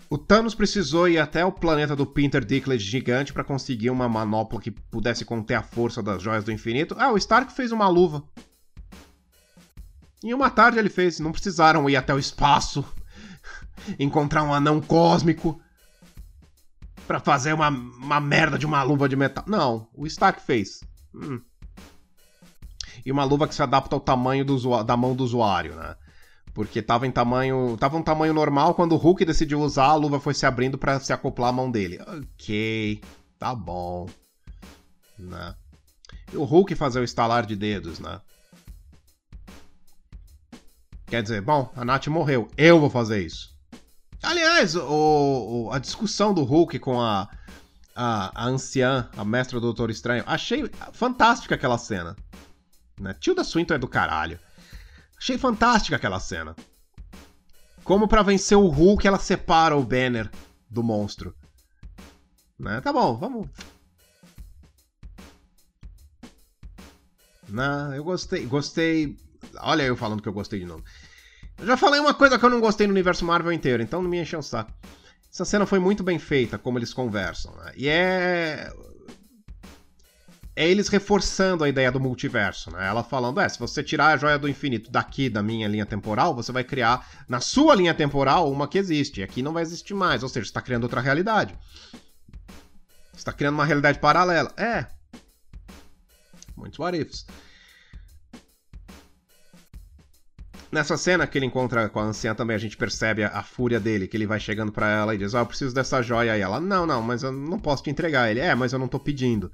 O 0.09 0.17
Thanos 0.17 0.53
precisou 0.53 1.07
ir 1.07 1.17
até 1.17 1.43
o 1.43 1.51
planeta 1.51 1.95
do 1.95 2.05
Pinter 2.05 2.43
Dinklage 2.43 2.83
gigante 2.83 3.33
para 3.33 3.43
conseguir 3.43 3.89
uma 3.89 4.07
manopla 4.07 4.61
que 4.61 4.71
pudesse 4.71 5.25
conter 5.25 5.55
a 5.55 5.63
força 5.63 6.03
das 6.03 6.21
joias 6.21 6.43
do 6.43 6.51
infinito. 6.51 6.95
Ah, 6.99 7.11
o 7.11 7.17
Stark 7.17 7.51
fez 7.53 7.71
uma 7.71 7.87
luva. 7.87 8.23
Em 10.23 10.33
uma 10.33 10.49
tarde 10.49 10.79
ele 10.79 10.89
fez, 10.89 11.19
não 11.19 11.31
precisaram 11.31 11.89
ir 11.89 11.95
até 11.95 12.13
o 12.13 12.19
espaço, 12.19 12.85
encontrar 13.99 14.43
um 14.43 14.53
anão 14.53 14.81
cósmico 14.81 15.59
para 17.05 17.19
fazer 17.19 17.53
uma, 17.53 17.69
uma 17.69 18.19
merda 18.19 18.57
de 18.57 18.65
uma 18.65 18.81
luva 18.83 19.07
de 19.07 19.15
metal. 19.15 19.43
Não, 19.47 19.87
o 19.93 20.05
Stark 20.07 20.41
fez. 20.41 20.83
Hum. 21.13 21.41
E 23.05 23.11
uma 23.11 23.23
luva 23.23 23.47
que 23.47 23.53
se 23.53 23.61
adapta 23.61 23.95
ao 23.95 23.99
tamanho 23.99 24.43
do, 24.43 24.83
da 24.83 24.97
mão 24.97 25.15
do 25.15 25.23
usuário, 25.23 25.75
né? 25.75 25.95
Porque 26.53 26.81
tava 26.81 27.05
em 27.05 27.11
tamanho. 27.11 27.77
Tava 27.77 27.97
um 27.97 28.01
tamanho 28.01 28.33
normal, 28.33 28.73
quando 28.73 28.93
o 28.93 28.97
Hulk 28.97 29.23
decidiu 29.25 29.59
usar, 29.61 29.87
a 29.87 29.95
luva 29.95 30.19
foi 30.19 30.33
se 30.33 30.45
abrindo 30.45 30.77
para 30.77 30.99
se 30.99 31.13
acoplar 31.13 31.49
à 31.49 31.53
mão 31.53 31.69
dele. 31.69 31.99
Ok, 32.01 33.01
tá 33.37 33.53
bom. 33.53 34.07
Né? 35.19 35.53
E 36.33 36.37
o 36.37 36.43
Hulk 36.43 36.73
fazer 36.73 36.99
o 36.99 37.03
estalar 37.03 37.45
de 37.45 37.55
dedos, 37.55 37.99
né? 37.99 38.19
Quer 41.07 41.21
dizer, 41.21 41.41
bom, 41.41 41.71
a 41.75 41.85
Nath 41.85 42.07
morreu, 42.07 42.49
eu 42.57 42.79
vou 42.79 42.89
fazer 42.89 43.23
isso. 43.23 43.53
Aliás, 44.23 44.75
o, 44.75 45.67
o, 45.67 45.71
a 45.71 45.77
discussão 45.77 46.33
do 46.33 46.43
Hulk 46.43 46.79
com 46.79 46.99
a, 46.99 47.29
a, 47.95 48.43
a 48.43 48.47
anciã, 48.47 49.09
a 49.15 49.23
mestra 49.23 49.59
do 49.59 49.67
Doutor 49.67 49.91
Estranho, 49.91 50.23
achei 50.25 50.69
fantástica 50.93 51.53
aquela 51.55 51.77
cena. 51.77 52.15
Né? 52.99 53.13
Tilda 53.19 53.43
Swinton 53.43 53.75
é 53.75 53.77
do 53.77 53.87
caralho. 53.87 54.39
Achei 55.17 55.37
fantástica 55.37 55.95
aquela 55.95 56.19
cena. 56.19 56.55
Como 57.83 58.07
para 58.07 58.23
vencer 58.23 58.57
o 58.57 58.67
Hulk, 58.67 59.07
ela 59.07 59.19
separa 59.19 59.77
o 59.77 59.83
Banner 59.83 60.29
do 60.67 60.81
monstro. 60.81 61.35
Né? 62.57 62.81
Tá 62.81 62.91
bom, 62.91 63.15
vamos. 63.15 63.47
Não, 67.47 67.93
eu 67.93 68.03
gostei, 68.03 68.45
gostei. 68.45 69.17
Olha 69.59 69.83
eu 69.83 69.95
falando 69.95 70.21
que 70.21 70.29
eu 70.29 70.33
gostei 70.33 70.59
de 70.59 70.65
novo. 70.65 70.83
Eu 71.57 71.65
já 71.65 71.77
falei 71.77 71.99
uma 71.99 72.13
coisa 72.13 72.37
que 72.37 72.45
eu 72.45 72.49
não 72.49 72.59
gostei 72.59 72.85
no 72.85 72.93
universo 72.93 73.25
Marvel 73.25 73.51
inteiro, 73.51 73.81
então 73.81 74.01
não 74.01 74.09
me 74.09 74.21
encheu 74.21 74.39
o 74.39 74.43
saco. 74.43 74.71
Essa 75.31 75.45
cena 75.45 75.65
foi 75.65 75.79
muito 75.79 76.03
bem 76.03 76.17
feita, 76.17 76.57
como 76.57 76.77
eles 76.77 76.93
conversam. 76.93 77.53
Né? 77.55 77.73
E 77.75 77.89
é. 77.89 78.71
É 80.57 80.65
eles 80.65 80.87
reforçando 80.87 81.65
a 81.65 81.69
ideia 81.69 81.91
do 81.91 81.99
multiverso, 81.99 82.71
né? 82.71 82.87
Ela 82.87 83.03
falando, 83.03 83.41
é, 83.41 83.49
se 83.49 83.59
você 83.59 83.83
tirar 83.83 84.13
a 84.13 84.17
joia 84.17 84.39
do 84.39 84.47
infinito 84.47 84.89
daqui 84.89 85.29
da 85.29 85.43
minha 85.43 85.67
linha 85.67 85.85
temporal, 85.85 86.33
você 86.33 86.49
vai 86.53 86.63
criar 86.63 87.05
na 87.27 87.41
sua 87.41 87.75
linha 87.75 87.93
temporal 87.93 88.49
uma 88.49 88.65
que 88.65 88.77
existe. 88.77 89.19
E 89.19 89.23
aqui 89.23 89.41
não 89.41 89.51
vai 89.51 89.63
existir 89.63 89.93
mais. 89.93 90.23
Ou 90.23 90.29
seja, 90.29 90.45
você 90.45 90.49
está 90.51 90.61
criando 90.61 90.83
outra 90.83 91.01
realidade. 91.01 91.53
Você 93.11 93.17
está 93.17 93.33
criando 93.33 93.55
uma 93.55 93.65
realidade 93.65 93.99
paralela. 93.99 94.53
É. 94.55 94.87
Muitos 96.55 96.79
what 96.79 96.97
ifs. 96.97 97.25
Nessa 100.71 100.97
cena 100.97 101.27
que 101.27 101.37
ele 101.37 101.45
encontra 101.45 101.87
com 101.89 101.99
a 101.99 102.03
anciã 102.03 102.33
também, 102.33 102.55
a 102.55 102.59
gente 102.59 102.75
percebe 102.75 103.23
a, 103.23 103.29
a 103.29 103.43
fúria 103.43 103.79
dele, 103.79 104.07
que 104.07 104.17
ele 104.17 104.25
vai 104.25 104.39
chegando 104.39 104.71
para 104.71 104.89
ela 104.89 105.15
e 105.15 105.17
diz: 105.17 105.35
Ah, 105.35 105.39
eu 105.39 105.45
preciso 105.45 105.73
dessa 105.73 106.01
joia. 106.01 106.37
E 106.37 106.41
ela: 106.41 106.59
Não, 106.59 106.85
não, 106.85 107.01
mas 107.01 107.23
eu 107.23 107.31
não 107.31 107.59
posso 107.59 107.83
te 107.83 107.89
entregar. 107.89 108.29
Ele: 108.29 108.39
É, 108.39 108.53
mas 108.55 108.73
eu 108.73 108.79
não 108.79 108.87
tô 108.87 108.99
pedindo. 108.99 109.51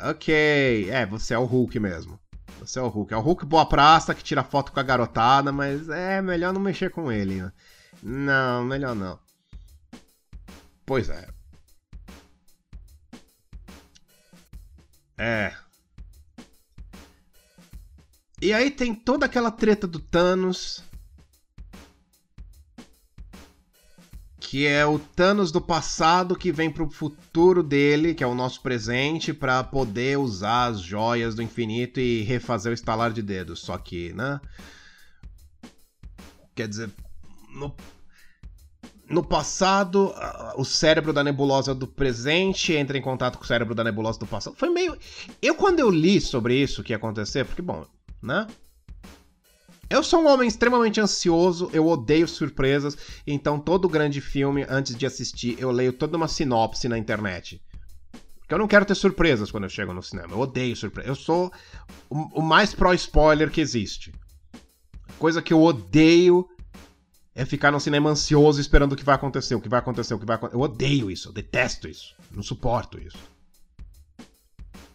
Ok, 0.00 0.88
é, 0.90 1.04
você 1.04 1.34
é 1.34 1.38
o 1.38 1.44
Hulk 1.44 1.78
mesmo. 1.78 2.18
Você 2.60 2.78
é 2.78 2.82
o 2.82 2.88
Hulk. 2.88 3.12
É 3.12 3.16
o 3.16 3.20
Hulk 3.20 3.44
boa 3.44 3.66
praça 3.66 4.14
que 4.14 4.22
tira 4.22 4.42
foto 4.42 4.72
com 4.72 4.80
a 4.80 4.82
garotada, 4.82 5.52
mas 5.52 5.88
é 5.88 6.22
melhor 6.22 6.52
não 6.52 6.60
mexer 6.60 6.90
com 6.90 7.12
ele. 7.12 7.42
Né? 7.42 7.52
Não, 8.02 8.64
melhor 8.64 8.94
não. 8.94 9.18
Pois 10.86 11.08
é. 11.10 11.28
É, 15.16 15.54
e 18.44 18.52
aí 18.52 18.70
tem 18.70 18.94
toda 18.94 19.24
aquela 19.24 19.50
treta 19.50 19.86
do 19.86 19.98
Thanos. 19.98 20.82
Que 24.38 24.66
é 24.66 24.84
o 24.84 24.98
Thanos 24.98 25.50
do 25.50 25.62
passado 25.62 26.36
que 26.36 26.52
vem 26.52 26.70
pro 26.70 26.90
futuro 26.90 27.62
dele, 27.62 28.12
que 28.14 28.22
é 28.22 28.26
o 28.26 28.34
nosso 28.34 28.60
presente, 28.60 29.32
para 29.32 29.64
poder 29.64 30.18
usar 30.18 30.66
as 30.66 30.80
joias 30.82 31.34
do 31.34 31.42
infinito 31.42 31.98
e 31.98 32.20
refazer 32.20 32.70
o 32.70 32.74
estalar 32.74 33.14
de 33.14 33.22
dedos. 33.22 33.60
Só 33.60 33.78
que, 33.78 34.12
né? 34.12 34.38
Quer 36.54 36.68
dizer, 36.68 36.90
no, 37.48 37.74
no 39.08 39.24
passado, 39.24 40.12
o 40.56 40.66
cérebro 40.66 41.14
da 41.14 41.24
nebulosa 41.24 41.74
do 41.74 41.86
presente 41.86 42.74
entra 42.74 42.98
em 42.98 43.02
contato 43.02 43.38
com 43.38 43.44
o 43.44 43.46
cérebro 43.46 43.74
da 43.74 43.82
nebulosa 43.82 44.18
do 44.18 44.26
passado. 44.26 44.54
Foi 44.54 44.68
meio. 44.68 44.98
Eu, 45.40 45.54
quando 45.54 45.80
eu 45.80 45.88
li 45.88 46.20
sobre 46.20 46.54
isso 46.62 46.82
que 46.82 46.92
ia 46.92 46.98
acontecer, 46.98 47.46
porque, 47.46 47.62
bom, 47.62 47.86
né? 48.24 48.46
Eu 49.88 50.02
sou 50.02 50.22
um 50.22 50.26
homem 50.26 50.48
extremamente 50.48 51.00
ansioso, 51.00 51.70
eu 51.72 51.86
odeio 51.86 52.26
surpresas, 52.26 52.96
então 53.26 53.60
todo 53.60 53.88
grande 53.88 54.20
filme, 54.20 54.66
antes 54.68 54.96
de 54.96 55.06
assistir, 55.06 55.56
eu 55.58 55.70
leio 55.70 55.92
toda 55.92 56.16
uma 56.16 56.26
sinopse 56.26 56.88
na 56.88 56.98
internet. 56.98 57.62
Porque 58.40 58.54
eu 58.54 58.58
não 58.58 58.66
quero 58.66 58.84
ter 58.84 58.94
surpresas 58.94 59.50
quando 59.50 59.64
eu 59.64 59.70
chego 59.70 59.92
no 59.92 60.02
cinema. 60.02 60.32
Eu 60.32 60.40
odeio 60.40 60.76
surpresas. 60.76 61.08
Eu 61.08 61.14
sou 61.14 61.52
o, 62.10 62.42
mais 62.42 62.74
pró-spoiler 62.74 63.50
que 63.50 63.60
existe. 63.60 64.12
Coisa 65.18 65.40
que 65.40 65.52
eu 65.52 65.62
odeio 65.62 66.46
é 67.34 67.44
ficar 67.44 67.70
no 67.70 67.80
cinema 67.80 68.10
ansioso 68.10 68.60
esperando 68.60 68.92
o 68.92 68.96
que 68.96 69.04
vai 69.04 69.14
acontecer, 69.14 69.54
o 69.54 69.60
que 69.60 69.68
vai 69.68 69.78
acontecer, 69.78 70.12
o 70.12 70.18
que 70.18 70.26
vai 70.26 70.36
acontecer. 70.36 70.56
Eu 70.56 70.60
odeio 70.60 71.10
isso, 71.10 71.28
eu 71.28 71.32
detesto 71.32 71.88
isso. 71.88 72.14
Não 72.30 72.42
suporto 72.42 72.98
isso. 73.00 73.33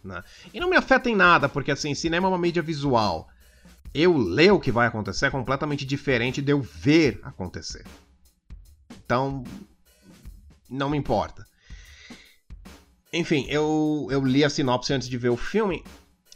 Né? 0.02 0.22
E 0.52 0.60
não 0.60 0.70
me 0.70 0.76
afeta 0.76 1.10
em 1.10 1.16
nada, 1.16 1.48
porque 1.48 1.70
assim, 1.70 1.94
cinema 1.94 2.26
é 2.26 2.30
uma 2.30 2.38
mídia 2.38 2.62
visual. 2.62 3.28
Eu 3.92 4.16
ler 4.16 4.52
o 4.52 4.60
que 4.60 4.72
vai 4.72 4.86
acontecer 4.86 5.26
é 5.26 5.30
completamente 5.30 5.84
diferente 5.84 6.40
de 6.40 6.52
eu 6.52 6.60
ver 6.60 7.20
acontecer. 7.22 7.84
Então, 9.04 9.44
não 10.68 10.88
me 10.88 10.96
importa. 10.96 11.44
Enfim, 13.12 13.44
eu, 13.48 14.06
eu 14.10 14.24
li 14.24 14.44
a 14.44 14.50
sinopse 14.50 14.92
antes 14.92 15.08
de 15.08 15.18
ver 15.18 15.30
o 15.30 15.36
filme. 15.36 15.84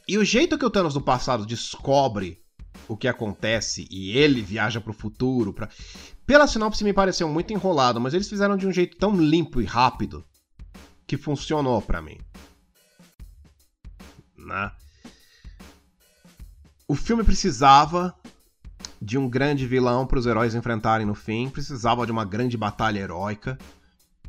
E 0.09 0.19
o 0.19 0.25
jeito 0.25 0.59
que 0.59 0.65
o 0.65 0.71
Thanos 0.71 0.95
do 0.95 1.01
passado 1.01 1.47
descobre 1.47 2.43
o 2.89 2.97
que 2.97 3.09
acontece 3.09 3.87
e 3.91 4.17
ele 4.19 4.43
viaja 4.43 4.81
pro 4.81 4.93
futuro. 4.93 5.53
Pra... 5.53 5.69
Pela 6.27 6.49
sinopse 6.49 6.83
me 6.83 6.93
pareceu 6.93 7.29
muito 7.29 7.53
enrolado, 7.53 8.01
mas 8.01 8.13
eles 8.13 8.29
fizeram 8.29 8.57
de 8.57 8.67
um 8.67 8.73
jeito 8.73 8.97
tão 8.99 9.17
limpo 9.17 9.61
e 9.61 9.65
rápido 9.65 10.25
que 11.07 11.17
funcionou 11.17 11.81
para 11.81 12.03
mim 12.03 12.19
né? 14.45 14.71
O 16.87 16.95
filme 16.95 17.25
precisava 17.25 18.15
de 19.01 19.19
um 19.19 19.29
grande 19.29 19.67
vilão 19.67 20.07
para 20.07 20.19
os 20.19 20.27
heróis 20.27 20.55
enfrentarem 20.55 21.07
no 21.07 21.15
fim, 21.15 21.49
precisava 21.49 22.07
de 22.07 22.13
uma 22.13 22.25
grande 22.25 22.57
batalha 22.57 22.99
heróica, 22.99 23.59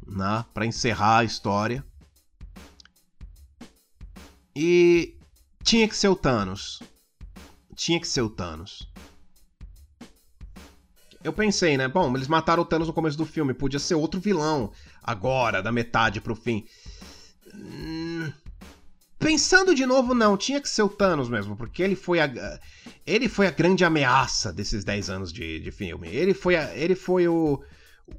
né, 0.06 0.46
para 0.54 0.66
encerrar 0.66 1.20
a 1.20 1.24
história. 1.24 1.86
E 4.56 5.18
tinha 5.64 5.88
que 5.88 5.96
ser 5.96 6.08
o 6.08 6.16
Thanos. 6.16 6.82
Tinha 7.76 8.00
que 8.00 8.08
ser 8.08 8.22
o 8.22 8.30
Thanos. 8.30 8.90
Eu 11.24 11.34
pensei, 11.34 11.76
né? 11.76 11.88
Bom, 11.88 12.16
eles 12.16 12.28
mataram 12.28 12.62
o 12.62 12.66
Thanos 12.66 12.88
no 12.88 12.94
começo 12.94 13.18
do 13.18 13.26
filme, 13.26 13.54
podia 13.54 13.80
ser 13.80 13.96
outro 13.96 14.20
vilão 14.20 14.72
agora, 15.04 15.62
da 15.62 15.72
metade 15.72 16.22
pro 16.22 16.36
fim. 16.36 16.66
Pensando 19.26 19.74
de 19.74 19.88
novo, 19.88 20.14
não, 20.14 20.38
tinha 20.38 20.62
que 20.62 20.70
ser 20.70 20.84
o 20.84 20.88
Thanos 20.88 21.28
mesmo, 21.28 21.56
porque 21.56 21.82
ele 21.82 21.96
foi 21.96 22.20
a, 22.20 22.60
ele 23.08 23.28
foi 23.28 23.48
a 23.48 23.52
grande 23.52 23.84
ameaça 23.84 24.54
desses 24.54 24.84
10 24.84 25.10
anos 25.10 25.34
de, 25.34 25.60
de 25.60 25.72
filme. 25.72 26.08
Ele 26.10 26.32
foi, 26.32 26.56
a, 26.56 26.76
ele 26.76 26.94
foi 26.94 27.28
o, 27.28 27.60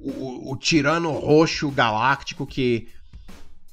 o, 0.01 0.51
o 0.51 0.57
tirano 0.57 1.09
roxo 1.11 1.71
galáctico 1.71 2.45
que 2.45 2.89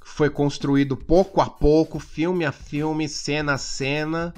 foi 0.05 0.31
construído 0.31 0.97
pouco 0.97 1.41
a 1.41 1.51
pouco, 1.51 1.99
filme 1.99 2.45
a 2.45 2.53
filme, 2.53 3.09
cena 3.09 3.55
a 3.55 3.59
cena. 3.59 4.33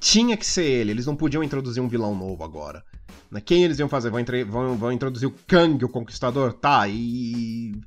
Tinha 0.00 0.36
que 0.36 0.44
ser 0.44 0.64
ele, 0.64 0.90
eles 0.90 1.06
não 1.06 1.14
podiam 1.14 1.44
introduzir 1.44 1.80
um 1.80 1.88
vilão 1.88 2.16
novo 2.16 2.42
agora. 2.42 2.84
Né? 3.30 3.40
Quem 3.40 3.62
eles 3.62 3.78
iam 3.78 3.88
fazer? 3.88 4.10
Vão, 4.10 4.24
vão, 4.46 4.76
vão 4.76 4.90
introduzir 4.90 5.28
o 5.28 5.34
Kang, 5.46 5.84
o 5.84 5.88
Conquistador? 5.88 6.52
Tá, 6.52 6.88
e. 6.88 7.80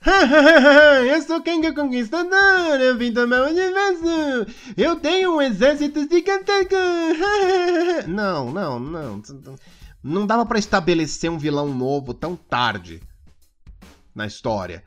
eu 1.12 1.22
sou 1.22 1.42
Kang 1.42 1.66
o 1.66 1.74
Conquistador, 1.74 2.80
eu 2.80 2.96
vim 2.96 3.12
tomar 3.12 3.42
o 3.42 3.50
universo, 3.50 4.52
eu 4.76 4.96
tenho 4.96 5.36
um 5.36 5.42
exército 5.42 6.08
de 6.08 6.24
Não, 8.08 8.50
não, 8.50 8.80
não. 8.80 9.22
Não 10.02 10.26
dava 10.26 10.46
para 10.46 10.58
estabelecer 10.58 11.30
um 11.30 11.38
vilão 11.38 11.74
novo 11.74 12.14
tão 12.14 12.34
tarde 12.34 13.02
na 14.14 14.26
história. 14.26 14.82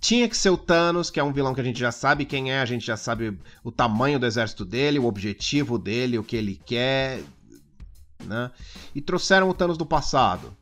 Tinha 0.00 0.28
que 0.28 0.36
ser 0.36 0.48
o 0.48 0.56
Thanos, 0.56 1.10
que 1.10 1.20
é 1.20 1.24
um 1.24 1.32
vilão 1.32 1.54
que 1.54 1.60
a 1.60 1.64
gente 1.64 1.78
já 1.78 1.92
sabe 1.92 2.24
quem 2.24 2.50
é, 2.50 2.60
a 2.60 2.64
gente 2.64 2.86
já 2.86 2.96
sabe 2.96 3.38
o 3.62 3.70
tamanho 3.70 4.18
do 4.18 4.24
exército 4.24 4.64
dele, 4.64 4.98
o 4.98 5.04
objetivo 5.04 5.76
dele, 5.78 6.18
o 6.18 6.24
que 6.24 6.36
ele 6.36 6.58
quer 6.64 7.20
né? 8.24 8.50
E 8.94 9.00
trouxeram 9.00 9.48
o 9.48 9.54
Thanos 9.54 9.78
do 9.78 9.86
passado. 9.86 10.56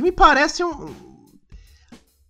Que 0.00 0.04
me 0.04 0.12
parece 0.12 0.64
um. 0.64 0.94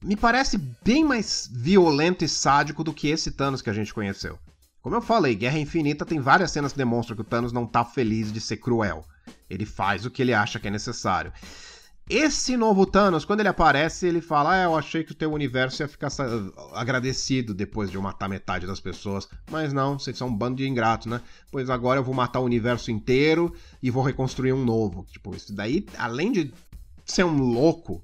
Me 0.02 0.16
parece 0.16 0.58
bem 0.82 1.04
mais 1.04 1.48
violento 1.52 2.24
e 2.24 2.28
sádico 2.28 2.82
do 2.82 2.92
que 2.92 3.06
esse 3.06 3.30
Thanos 3.30 3.62
que 3.62 3.70
a 3.70 3.72
gente 3.72 3.94
conheceu. 3.94 4.36
Como 4.82 4.96
eu 4.96 5.00
falei, 5.00 5.36
Guerra 5.36 5.60
Infinita 5.60 6.04
tem 6.04 6.18
várias 6.18 6.50
cenas 6.50 6.72
que 6.72 6.78
demonstram 6.78 7.14
que 7.14 7.22
o 7.22 7.24
Thanos 7.24 7.52
não 7.52 7.64
tá 7.64 7.84
feliz 7.84 8.32
de 8.32 8.40
ser 8.40 8.56
cruel. 8.56 9.04
Ele 9.48 9.64
faz 9.64 10.04
o 10.04 10.10
que 10.10 10.20
ele 10.20 10.34
acha 10.34 10.58
que 10.58 10.66
é 10.66 10.70
necessário. 10.70 11.32
Esse 12.08 12.56
novo 12.56 12.84
Thanos, 12.84 13.24
quando 13.24 13.38
ele 13.38 13.48
aparece, 13.48 14.04
ele 14.04 14.20
fala: 14.20 14.54
Ah, 14.54 14.64
eu 14.64 14.76
achei 14.76 15.04
que 15.04 15.12
o 15.12 15.14
teu 15.14 15.32
universo 15.32 15.80
ia 15.80 15.86
ficar 15.86 16.08
agradecido 16.74 17.54
depois 17.54 17.88
de 17.88 17.96
eu 17.96 18.02
matar 18.02 18.28
metade 18.28 18.66
das 18.66 18.80
pessoas. 18.80 19.28
Mas 19.48 19.72
não, 19.72 19.96
vocês 19.96 20.18
são 20.18 20.26
um 20.26 20.36
bando 20.36 20.56
de 20.56 20.66
ingratos, 20.66 21.06
né? 21.06 21.20
Pois 21.52 21.70
agora 21.70 22.00
eu 22.00 22.04
vou 22.04 22.16
matar 22.16 22.40
o 22.40 22.44
universo 22.44 22.90
inteiro 22.90 23.54
e 23.80 23.92
vou 23.92 24.02
reconstruir 24.02 24.52
um 24.52 24.64
novo. 24.64 25.06
Tipo, 25.08 25.36
isso 25.36 25.54
daí, 25.54 25.86
além 25.96 26.32
de 26.32 26.52
ser 27.10 27.24
um 27.24 27.38
louco, 27.38 28.02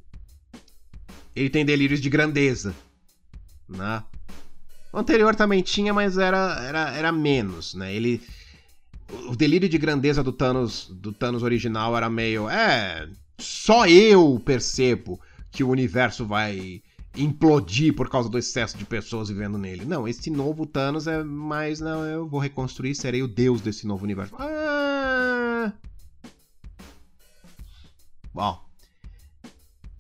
ele 1.35 1.51
tem 1.51 1.65
delírios 1.65 2.01
de 2.01 2.09
grandeza, 2.09 2.75
né? 3.69 4.03
O 4.93 4.99
anterior 4.99 5.35
também 5.35 5.63
tinha, 5.63 5.93
mas 5.93 6.17
era, 6.17 6.63
era, 6.65 6.91
era 6.97 7.13
menos, 7.13 7.75
né? 7.75 7.95
Ele. 7.95 8.23
O 9.29 9.37
delírio 9.37 9.69
de 9.69 9.79
grandeza 9.79 10.23
do 10.23 10.33
Thanos, 10.33 10.89
do 10.91 11.13
Thanos 11.13 11.43
original 11.43 11.97
era 11.97 12.11
meio. 12.11 12.49
É 12.49 13.09
só 13.39 13.87
eu 13.87 14.41
percebo 14.45 15.21
que 15.51 15.63
o 15.63 15.69
universo 15.69 16.25
vai 16.25 16.83
implodir 17.17 17.95
por 17.95 18.09
causa 18.09 18.29
do 18.29 18.39
excesso 18.39 18.77
de 18.77 18.85
pessoas 18.85 19.29
vivendo 19.29 19.59
nele. 19.59 19.85
Não, 19.85 20.07
esse 20.07 20.31
novo 20.31 20.67
Thanos 20.67 21.07
é 21.07 21.23
mais. 21.23 21.81
Não, 21.81 22.05
eu 22.05 22.29
vou 22.29 22.41
reconstruir, 22.41 22.95
serei 22.95 23.23
o 23.23 23.29
deus 23.29 23.61
desse 23.61 23.87
novo 23.87 24.05
universo. 24.05 24.35
Ah... 24.39 25.73
Bom. 28.33 28.66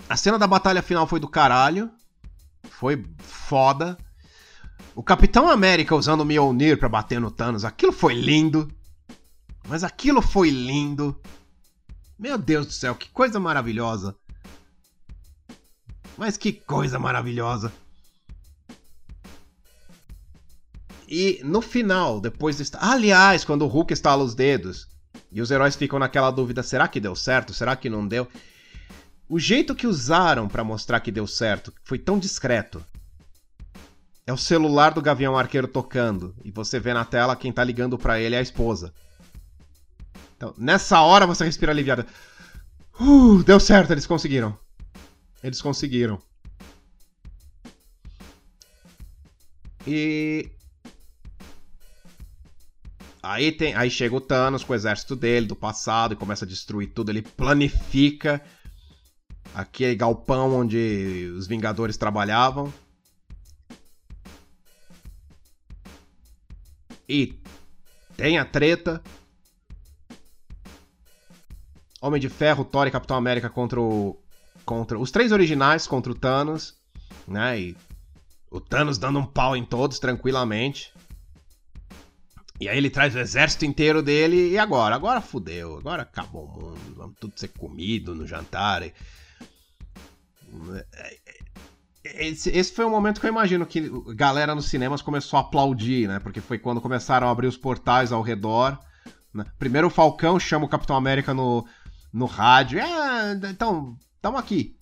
A 0.08 0.16
cena 0.16 0.38
da 0.38 0.46
batalha 0.46 0.82
final 0.82 1.06
foi 1.06 1.18
do 1.18 1.28
caralho. 1.28 1.90
Foi 2.64 3.04
foda. 3.18 3.96
O 4.94 5.02
Capitão 5.02 5.50
América 5.50 5.94
usando 5.94 6.20
o 6.20 6.24
Mjolnir 6.24 6.78
pra 6.78 6.88
bater 6.88 7.20
no 7.20 7.30
Thanos, 7.30 7.64
aquilo 7.64 7.92
foi 7.92 8.14
lindo. 8.14 8.70
Mas 9.68 9.84
aquilo 9.84 10.22
foi 10.22 10.48
lindo. 10.48 11.20
Meu 12.18 12.38
Deus 12.38 12.66
do 12.66 12.72
céu, 12.72 12.94
que 12.94 13.10
coisa 13.10 13.38
maravilhosa! 13.38 14.16
Mas 16.16 16.36
que 16.38 16.50
coisa 16.50 16.98
maravilhosa! 16.98 17.70
E 21.06 21.40
no 21.44 21.60
final, 21.60 22.20
depois 22.20 22.56
de... 22.56 22.64
Aliás, 22.78 23.44
quando 23.44 23.62
o 23.62 23.68
Hulk 23.68 23.92
estala 23.92 24.24
os 24.24 24.34
dedos 24.34 24.88
e 25.30 25.42
os 25.42 25.50
heróis 25.50 25.76
ficam 25.76 25.98
naquela 25.98 26.30
dúvida: 26.30 26.62
será 26.62 26.88
que 26.88 26.98
deu 26.98 27.14
certo? 27.14 27.52
Será 27.52 27.76
que 27.76 27.90
não 27.90 28.08
deu? 28.08 28.26
O 29.28 29.38
jeito 29.40 29.74
que 29.74 29.86
usaram 29.86 30.46
para 30.48 30.62
mostrar 30.62 31.00
que 31.00 31.10
deu 31.10 31.26
certo 31.26 31.72
foi 31.82 31.98
tão 31.98 32.18
discreto. 32.18 32.84
É 34.24 34.32
o 34.32 34.36
celular 34.36 34.92
do 34.94 35.02
Gavião 35.02 35.36
Arqueiro 35.36 35.66
tocando 35.66 36.34
e 36.44 36.50
você 36.50 36.78
vê 36.78 36.94
na 36.94 37.04
tela 37.04 37.36
quem 37.36 37.52
tá 37.52 37.62
ligando 37.64 37.98
para 37.98 38.20
ele 38.20 38.34
é 38.34 38.38
a 38.38 38.42
esposa. 38.42 38.92
Então, 40.36 40.54
nessa 40.56 41.00
hora 41.00 41.26
você 41.26 41.44
respira 41.44 41.72
aliviado. 41.72 42.04
Uh, 43.00 43.42
deu 43.42 43.58
certo, 43.58 43.92
eles 43.92 44.06
conseguiram. 44.06 44.56
Eles 45.42 45.60
conseguiram. 45.60 46.20
E. 49.86 50.50
Aí, 53.22 53.50
tem, 53.50 53.74
aí 53.74 53.90
chega 53.90 54.14
o 54.14 54.20
Thanos 54.20 54.62
com 54.62 54.72
o 54.72 54.76
exército 54.76 55.16
dele 55.16 55.46
do 55.46 55.56
passado 55.56 56.14
e 56.14 56.16
começa 56.16 56.44
a 56.44 56.48
destruir 56.48 56.88
tudo. 56.88 57.10
Ele 57.10 57.22
planifica 57.22 58.42
aquele 59.56 59.94
galpão 59.94 60.54
onde 60.54 61.32
os 61.34 61.46
Vingadores 61.46 61.96
trabalhavam. 61.96 62.70
E 67.08 67.40
tem 68.18 68.36
a 68.36 68.44
treta. 68.44 69.02
Homem 72.02 72.20
de 72.20 72.28
Ferro, 72.28 72.66
Thor 72.66 72.86
e 72.86 72.90
Capitão 72.90 73.16
América 73.16 73.48
contra 73.48 73.80
o. 73.80 74.20
Contra 74.66 74.98
os 74.98 75.10
três 75.10 75.32
originais 75.32 75.86
contra 75.86 76.12
o 76.12 76.14
Thanos, 76.14 76.76
né? 77.26 77.58
E 77.58 77.76
o 78.50 78.60
Thanos 78.60 78.98
dando 78.98 79.20
um 79.20 79.24
pau 79.24 79.56
em 79.56 79.64
todos 79.64 79.98
tranquilamente. 79.98 80.92
E 82.60 82.68
aí 82.68 82.76
ele 82.76 82.90
traz 82.90 83.14
o 83.14 83.18
exército 83.18 83.64
inteiro 83.64 84.02
dele 84.02 84.50
e 84.50 84.58
agora? 84.58 84.96
Agora 84.96 85.20
fudeu, 85.20 85.78
agora 85.78 86.02
acabou 86.02 86.46
o 86.46 86.48
mundo, 86.48 86.94
vamos 86.96 87.16
tudo 87.20 87.38
ser 87.38 87.48
comido 87.48 88.14
no 88.14 88.26
jantar. 88.26 88.82
E... 88.82 88.92
Esse, 92.04 92.50
esse, 92.50 92.72
foi 92.72 92.84
um 92.84 92.90
momento 92.90 93.20
que 93.20 93.26
eu 93.26 93.30
imagino 93.30 93.66
que 93.66 93.90
galera 94.14 94.54
nos 94.54 94.66
cinemas 94.66 95.02
começou 95.02 95.38
a 95.38 95.40
aplaudir, 95.40 96.06
né? 96.06 96.20
Porque 96.20 96.40
foi 96.40 96.58
quando 96.58 96.80
começaram 96.80 97.26
a 97.26 97.30
abrir 97.30 97.46
os 97.46 97.56
portais 97.56 98.12
ao 98.12 98.22
redor. 98.22 98.78
Né? 99.34 99.44
Primeiro 99.58 99.88
o 99.88 99.90
Falcão 99.90 100.38
chama 100.38 100.66
o 100.66 100.68
Capitão 100.68 100.96
América 100.96 101.34
no, 101.34 101.66
no 102.12 102.26
rádio. 102.26 102.78
É, 102.78 103.32
então, 103.50 103.96
estamos 104.14 104.40
aqui. 104.40 104.76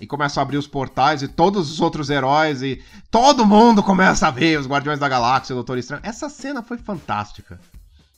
E 0.00 0.06
começa 0.06 0.40
a 0.40 0.42
abrir 0.42 0.56
os 0.56 0.66
portais 0.66 1.22
e 1.22 1.28
todos 1.28 1.70
os 1.70 1.80
outros 1.80 2.10
heróis 2.10 2.62
e 2.62 2.82
todo 3.10 3.46
mundo 3.46 3.82
começa 3.82 4.26
a 4.26 4.30
ver 4.30 4.58
os 4.58 4.66
Guardiões 4.66 4.98
da 4.98 5.08
Galáxia, 5.08 5.54
o 5.54 5.56
Doutor 5.56 5.78
Estranho. 5.78 6.02
Essa 6.04 6.28
cena 6.28 6.62
foi 6.62 6.78
fantástica. 6.78 7.60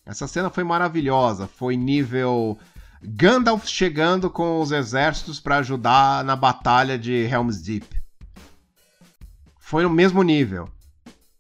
Essa 0.05 0.27
cena 0.27 0.49
foi 0.49 0.65
maravilhosa. 0.65 1.47
Foi 1.47 1.77
nível 1.77 2.59
Gandalf 3.03 3.67
chegando 3.67 4.31
com 4.31 4.61
os 4.61 4.73
exércitos 4.73 5.41
para 5.41 5.59
ajudar 5.59 6.25
na 6.25 6.37
batalha 6.37 6.99
de 6.99 7.13
Helm's 7.13 7.61
Deep. 7.63 7.87
Foi 9.59 9.83
no 9.83 9.91
mesmo 9.91 10.23
nível. 10.23 10.69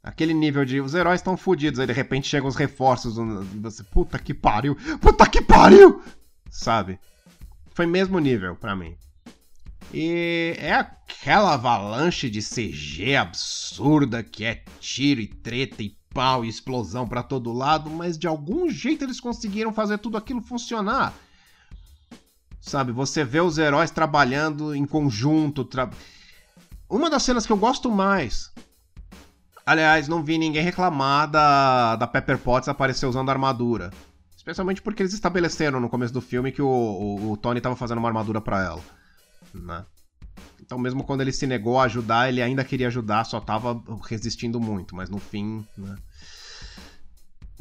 Aquele 0.02 0.34
nível 0.34 0.64
de 0.64 0.80
os 0.80 0.94
heróis 0.94 1.20
estão 1.20 1.36
fodidos, 1.36 1.80
aí 1.80 1.86
de 1.86 1.92
repente 1.92 2.28
chegam 2.28 2.48
os 2.48 2.54
reforços 2.54 3.16
você, 3.60 3.82
puta 3.82 4.18
que 4.18 4.32
pariu, 4.32 4.76
puta 5.00 5.28
que 5.28 5.42
pariu! 5.42 6.00
sabe? 6.50 6.98
Foi 7.74 7.86
mesmo 7.86 8.18
nível 8.18 8.56
para 8.56 8.74
mim. 8.74 8.96
E 9.92 10.54
é 10.58 10.72
aquela 10.72 11.54
avalanche 11.54 12.28
de 12.28 12.40
CG 12.40 13.14
absurda 13.16 14.22
que 14.22 14.44
é 14.44 14.64
tiro 14.80 15.20
e 15.20 15.28
treta 15.28 15.82
e 15.82 15.96
pau 16.12 16.44
e 16.44 16.48
explosão 16.48 17.06
para 17.06 17.22
todo 17.22 17.52
lado, 17.52 17.90
mas 17.90 18.16
de 18.16 18.26
algum 18.26 18.68
jeito 18.70 19.04
eles 19.04 19.20
conseguiram 19.20 19.72
fazer 19.72 19.98
tudo 19.98 20.16
aquilo 20.16 20.40
funcionar. 20.40 21.14
Sabe, 22.66 22.90
você 22.90 23.22
vê 23.22 23.40
os 23.40 23.58
heróis 23.58 23.92
trabalhando 23.92 24.74
em 24.74 24.84
conjunto. 24.84 25.64
Tra... 25.64 25.88
Uma 26.90 27.08
das 27.08 27.22
cenas 27.22 27.46
que 27.46 27.52
eu 27.52 27.56
gosto 27.56 27.88
mais. 27.88 28.52
Aliás, 29.64 30.08
não 30.08 30.24
vi 30.24 30.36
ninguém 30.36 30.64
reclamar 30.64 31.30
da, 31.30 31.94
da 31.94 32.08
Pepper 32.08 32.36
Potts 32.36 32.68
aparecer 32.68 33.06
usando 33.06 33.30
armadura. 33.30 33.92
Especialmente 34.36 34.82
porque 34.82 35.00
eles 35.00 35.12
estabeleceram 35.12 35.78
no 35.78 35.88
começo 35.88 36.12
do 36.12 36.20
filme 36.20 36.50
que 36.50 36.60
o, 36.60 36.66
o, 36.66 37.30
o 37.30 37.36
Tony 37.36 37.58
estava 37.58 37.76
fazendo 37.76 37.98
uma 37.98 38.08
armadura 38.08 38.40
para 38.40 38.64
ela. 38.64 38.82
Né? 39.54 39.84
Então, 40.60 40.76
mesmo 40.76 41.04
quando 41.04 41.20
ele 41.20 41.32
se 41.32 41.46
negou 41.46 41.78
a 41.78 41.84
ajudar, 41.84 42.28
ele 42.28 42.42
ainda 42.42 42.64
queria 42.64 42.88
ajudar, 42.88 43.22
só 43.22 43.38
tava 43.40 43.80
resistindo 44.08 44.58
muito, 44.58 44.96
mas 44.96 45.08
no 45.08 45.18
fim. 45.18 45.64
Né? 45.78 45.94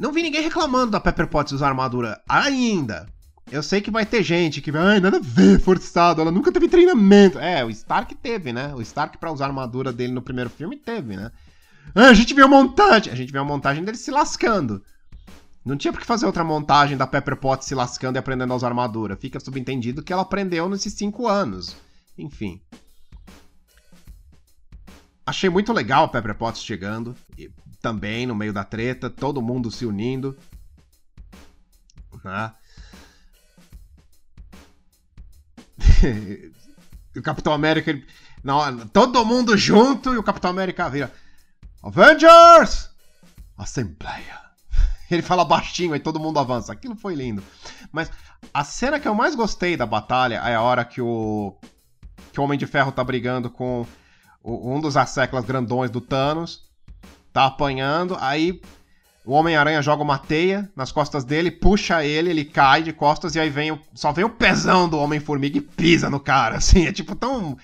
Não 0.00 0.10
vi 0.10 0.22
ninguém 0.22 0.42
reclamando 0.42 0.90
da 0.90 1.00
Pepper 1.00 1.28
Potts 1.28 1.52
usar 1.52 1.68
armadura 1.68 2.20
ainda. 2.28 3.06
Eu 3.50 3.62
sei 3.62 3.80
que 3.80 3.90
vai 3.90 4.04
ter 4.04 4.22
gente 4.24 4.60
que 4.60 4.72
vai, 4.72 4.82
ai, 4.82 5.00
nada 5.00 5.18
a 5.18 5.20
ver, 5.20 5.60
forçado, 5.60 6.20
ela 6.20 6.32
nunca 6.32 6.50
teve 6.50 6.68
treinamento. 6.68 7.38
É, 7.38 7.64
o 7.64 7.70
Stark 7.70 8.14
teve, 8.16 8.52
né? 8.52 8.74
O 8.74 8.82
Stark, 8.82 9.18
para 9.18 9.30
usar 9.30 9.44
a 9.44 9.48
armadura 9.48 9.92
dele 9.92 10.12
no 10.12 10.20
primeiro 10.20 10.50
filme, 10.50 10.76
teve, 10.76 11.16
né? 11.16 11.30
Ah, 11.94 12.08
a 12.08 12.14
gente 12.14 12.34
viu 12.34 12.44
a 12.44 12.48
montagem. 12.48 13.12
A 13.12 13.16
gente 13.16 13.30
viu 13.30 13.40
a 13.40 13.44
montagem 13.44 13.84
dele 13.84 13.96
se 13.96 14.10
lascando. 14.10 14.82
Não 15.64 15.76
tinha 15.76 15.92
por 15.92 16.00
que 16.00 16.06
fazer 16.06 16.26
outra 16.26 16.44
montagem 16.44 16.96
da 16.96 17.06
Pepper 17.06 17.36
Potts 17.36 17.66
se 17.66 17.74
lascando 17.74 18.16
e 18.16 18.18
aprendendo 18.18 18.52
a 18.52 18.56
usar 18.56 18.68
armadura. 18.68 19.16
Fica 19.16 19.38
subentendido 19.38 20.02
que 20.02 20.12
ela 20.12 20.22
aprendeu 20.22 20.68
nesses 20.68 20.92
cinco 20.94 21.28
anos. 21.28 21.76
Enfim. 22.18 22.60
Achei 25.24 25.50
muito 25.50 25.72
legal 25.72 26.04
o 26.04 26.08
Pepper 26.08 26.36
Potts 26.36 26.62
chegando, 26.62 27.16
e 27.36 27.50
também 27.80 28.26
no 28.26 28.34
meio 28.34 28.52
da 28.52 28.62
treta, 28.62 29.10
todo 29.10 29.42
mundo 29.42 29.70
se 29.70 29.84
unindo. 29.84 30.36
Né? 32.24 32.52
o 37.16 37.22
Capitão 37.22 37.52
América, 37.52 37.90
ele, 37.90 38.06
todo 38.92 39.24
mundo 39.24 39.56
junto 39.56 40.14
e 40.14 40.18
o 40.18 40.22
Capitão 40.22 40.50
América 40.50 40.88
vira 40.88 41.12
Avengers! 41.82 42.90
Assembleia. 43.56 44.40
Ele 45.10 45.22
fala 45.22 45.44
baixinho 45.44 45.94
e 45.94 46.00
todo 46.00 46.20
mundo 46.20 46.38
avança. 46.38 46.72
Aquilo 46.72 46.96
foi 46.96 47.14
lindo. 47.14 47.42
Mas 47.92 48.10
a 48.52 48.64
cena 48.64 49.00
que 49.00 49.08
eu 49.08 49.14
mais 49.14 49.34
gostei 49.34 49.76
da 49.76 49.86
batalha 49.86 50.36
é 50.36 50.54
a 50.54 50.60
hora 50.60 50.84
que 50.84 51.00
o 51.00 51.56
que 52.32 52.40
o 52.40 52.44
Homem 52.44 52.58
de 52.58 52.66
Ferro 52.66 52.92
tá 52.92 53.02
brigando 53.02 53.48
com 53.48 53.86
um 54.44 54.78
dos 54.80 54.96
asseclas 54.96 55.44
grandões 55.44 55.90
do 55.90 56.00
Thanos. 56.00 56.68
Tá 57.32 57.46
apanhando, 57.46 58.16
aí 58.20 58.60
o 59.26 59.32
Homem-Aranha 59.32 59.82
joga 59.82 60.04
uma 60.04 60.18
teia 60.18 60.70
nas 60.76 60.92
costas 60.92 61.24
dele, 61.24 61.50
puxa 61.50 62.04
ele, 62.04 62.30
ele 62.30 62.44
cai 62.44 62.84
de 62.84 62.92
costas 62.92 63.34
e 63.34 63.40
aí 63.40 63.50
vem 63.50 63.72
o, 63.72 63.80
só 63.92 64.12
vem 64.12 64.24
o 64.24 64.30
pezão 64.30 64.88
do 64.88 64.96
Homem-Formiga 64.98 65.58
e 65.58 65.60
pisa 65.60 66.08
no 66.08 66.20
cara, 66.20 66.58
assim, 66.58 66.86
é 66.86 66.92
tipo 66.92 67.16
tão... 67.16 67.58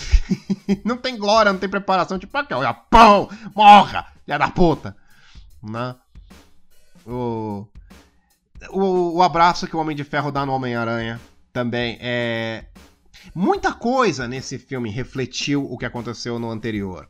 não 0.84 0.96
tem 0.96 1.18
glória, 1.18 1.52
não 1.52 1.60
tem 1.60 1.68
preparação, 1.68 2.18
tipo, 2.18 2.36
aqui, 2.38 2.54
olha, 2.54 2.72
pão, 2.72 3.28
morra, 3.54 4.06
filha 4.24 4.38
da 4.38 4.48
puta, 4.48 4.96
né? 5.62 5.94
O... 7.06 7.66
o... 8.70 9.16
O 9.18 9.22
abraço 9.22 9.66
que 9.66 9.76
o 9.76 9.78
Homem 9.78 9.94
de 9.94 10.04
Ferro 10.04 10.32
dá 10.32 10.46
no 10.46 10.54
Homem-Aranha 10.54 11.20
também 11.52 11.98
é... 12.00 12.64
Muita 13.34 13.74
coisa 13.74 14.26
nesse 14.26 14.58
filme 14.58 14.88
refletiu 14.88 15.70
o 15.70 15.76
que 15.76 15.84
aconteceu 15.84 16.38
no 16.38 16.50
anterior, 16.50 17.06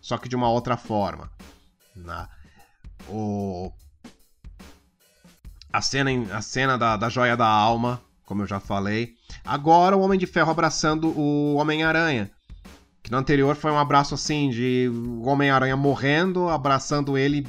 só 0.00 0.16
que 0.16 0.30
de 0.30 0.36
uma 0.36 0.48
outra 0.48 0.78
forma, 0.78 1.30
né? 1.94 2.26
O 3.08 3.72
a 5.72 5.80
cena, 5.80 6.10
a 6.36 6.42
cena 6.42 6.76
da, 6.76 6.96
da 6.96 7.08
joia 7.08 7.36
da 7.36 7.46
alma, 7.46 8.00
como 8.26 8.42
eu 8.42 8.46
já 8.46 8.60
falei. 8.60 9.14
Agora 9.44 9.96
o 9.96 10.00
Homem 10.00 10.18
de 10.18 10.26
Ferro 10.26 10.50
abraçando 10.50 11.08
o 11.18 11.54
Homem-Aranha. 11.54 12.30
Que 13.02 13.10
no 13.10 13.18
anterior 13.18 13.56
foi 13.56 13.72
um 13.72 13.78
abraço 13.78 14.14
assim 14.14 14.50
de 14.50 14.88
o 14.92 15.26
Homem-Aranha 15.26 15.76
morrendo, 15.76 16.48
abraçando 16.48 17.18
ele, 17.18 17.46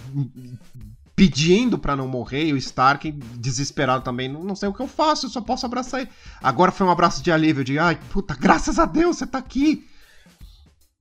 pedindo 1.16 1.78
para 1.78 1.96
não 1.96 2.08
morrer, 2.08 2.48
e 2.48 2.54
o 2.54 2.58
Stark 2.58 3.12
desesperado 3.12 4.04
também. 4.04 4.28
Não, 4.28 4.44
não 4.44 4.56
sei 4.56 4.70
o 4.70 4.74
que 4.74 4.82
eu 4.82 4.88
faço, 4.88 5.28
eu 5.28 5.30
só 5.30 5.42
posso 5.42 5.66
abraçar 5.66 6.02
ele. 6.02 6.10
Agora 6.42 6.72
foi 6.72 6.88
um 6.88 6.90
abraço 6.90 7.22
de 7.22 7.32
alívio, 7.32 7.64
de 7.64 7.78
ai, 7.78 8.00
puta, 8.10 8.36
graças 8.36 8.80
a 8.80 8.86
Deus, 8.86 9.18
você 9.18 9.28
tá 9.28 9.38
aqui. 9.38 9.88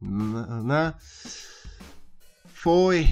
Né? 0.00 0.92
Foi 2.52 3.08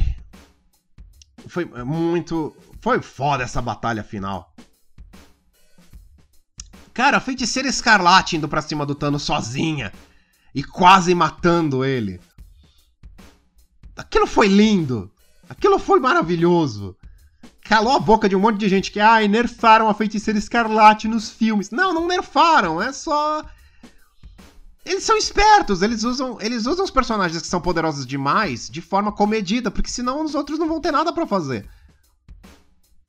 foi 1.49 1.65
muito. 1.65 2.55
Foi 2.81 3.01
foda 3.03 3.45
essa 3.45 3.61
batalha 3.61 4.03
final. 4.03 4.55
Cara, 6.93 7.19
a 7.19 7.21
feiticeira 7.21 7.69
escarlate 7.69 8.37
indo 8.37 8.49
pra 8.49 8.63
cima 8.63 8.85
do 8.85 8.95
Thanos 8.95 9.23
sozinha 9.23 9.93
e 10.55 10.63
quase 10.63 11.15
matando 11.15 11.85
ele. 11.85 12.21
Aquilo 13.97 14.27
foi 14.27 14.49
lindo. 14.49 15.11
Aquilo 15.49 15.79
foi 15.79 16.01
maravilhoso. 16.01 16.97
Calou 17.63 17.95
a 17.95 18.01
boca 18.01 18.29
de 18.29 18.35
um 18.35 18.41
monte 18.41 18.59
de 18.59 18.69
gente 18.69 18.91
que, 18.91 18.99
ai, 18.99 19.29
nerfaram 19.29 19.89
a 19.89 19.95
feiticeira 19.95 20.39
escarlate 20.39 21.07
nos 21.07 21.31
filmes. 21.31 21.71
Não, 21.71 21.95
não 21.95 22.07
nerfaram, 22.07 22.83
é 22.83 22.93
só. 22.93 23.45
Eles 24.85 25.05
são 25.05 25.17
espertos, 25.17 25.83
eles 25.83 26.05
usam, 26.05 26.39
eles 26.41 26.67
usam 26.67 26.85
os 26.85 26.91
personagens 26.91 27.43
que 27.43 27.49
são 27.49 27.61
poderosos 27.61 28.07
demais 28.07 28.69
de 28.69 28.81
forma 28.81 29.13
comedida, 29.13 29.71
porque 29.71 29.91
senão 29.91 30.25
os 30.25 30.35
outros 30.35 30.59
não 30.59 30.69
vão 30.69 30.81
ter 30.81 30.91
nada 30.91 31.13
para 31.13 31.27
fazer. 31.27 31.69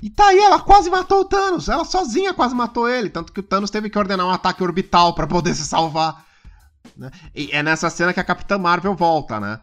E 0.02 0.10
tá 0.10 0.28
aí, 0.28 0.40
ela 0.40 0.60
quase 0.60 0.90
matou 0.90 1.22
o 1.22 1.26
Thanos, 1.26 1.70
ela 1.70 1.86
sozinha 1.86 2.34
quase 2.34 2.56
matou 2.56 2.90
ele, 2.90 3.10
tanto 3.10 3.32
que 3.32 3.40
o 3.40 3.44
Thanos 3.44 3.70
teve 3.70 3.90
que 3.90 3.98
ordenar 3.98 4.26
um 4.26 4.32
ataque 4.32 4.64
orbital 4.64 5.14
para 5.14 5.28
poder 5.28 5.54
se 5.56 5.64
salvar. 5.64 6.26
Né? 6.98 7.12
E 7.34 7.50
é 7.52 7.62
nessa 7.62 7.90
cena 7.90 8.14
que 8.14 8.20
a 8.20 8.24
Capitã 8.24 8.58
Marvel 8.58 8.96
volta, 8.96 9.40
né? 9.40 9.60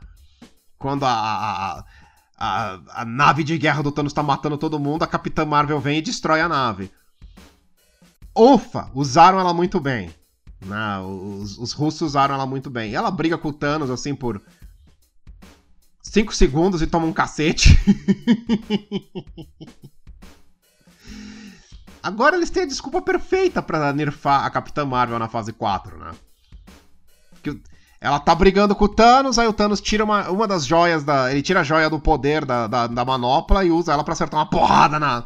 Quando 0.78 1.04
a, 1.04 1.10
a, 1.10 1.84
a, 2.38 2.78
a, 3.00 3.04
nave 3.04 3.42
de 3.42 3.58
guerra 3.58 3.82
do 3.82 3.90
Thanos 3.90 4.12
tá 4.12 4.22
matando 4.22 4.56
todo 4.56 4.78
mundo, 4.78 5.02
a 5.02 5.08
Capitã 5.08 5.44
Marvel 5.44 5.80
vem 5.80 5.98
e 5.98 6.02
destrói 6.02 6.40
a 6.40 6.48
nave. 6.48 6.90
Ufa, 8.34 8.88
usaram 8.94 9.40
ela 9.40 9.52
muito 9.52 9.80
bem. 9.80 10.14
Não, 10.64 11.40
os, 11.40 11.56
os 11.58 11.72
russos 11.72 12.02
usaram 12.02 12.34
ela 12.34 12.46
muito 12.46 12.68
bem. 12.68 12.94
Ela 12.94 13.10
briga 13.10 13.38
com 13.38 13.48
o 13.48 13.52
Thanos, 13.52 13.90
assim, 13.90 14.14
por 14.14 14.42
5 16.02 16.34
segundos 16.34 16.82
e 16.82 16.86
toma 16.86 17.06
um 17.06 17.12
cacete. 17.12 17.78
Agora 22.02 22.36
eles 22.36 22.50
têm 22.50 22.62
a 22.62 22.66
desculpa 22.66 23.02
perfeita 23.02 23.62
para 23.62 23.92
nerfar 23.92 24.44
a 24.44 24.50
Capitã 24.50 24.84
Marvel 24.84 25.18
na 25.18 25.28
fase 25.28 25.52
4, 25.52 25.98
né? 25.98 26.12
Ela 28.00 28.20
tá 28.20 28.34
brigando 28.34 28.76
com 28.76 28.84
o 28.84 28.88
Thanos, 28.88 29.38
aí 29.38 29.48
o 29.48 29.52
Thanos 29.52 29.80
tira 29.80 30.04
uma, 30.04 30.30
uma 30.30 30.46
das 30.46 30.64
joias 30.64 31.02
da. 31.02 31.30
Ele 31.32 31.42
tira 31.42 31.60
a 31.60 31.64
joia 31.64 31.90
do 31.90 31.98
poder 31.98 32.44
da, 32.44 32.68
da, 32.68 32.86
da 32.86 33.04
manopla 33.04 33.64
e 33.64 33.70
usa 33.70 33.92
ela 33.92 34.04
para 34.04 34.12
acertar 34.12 34.38
uma 34.38 34.48
porrada 34.48 35.00
na, 35.00 35.24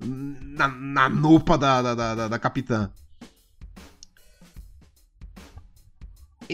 na, 0.00 0.68
na 0.68 1.08
nupa 1.08 1.58
da, 1.58 1.82
da, 1.82 2.14
da, 2.14 2.28
da 2.28 2.38
Capitã. 2.38 2.88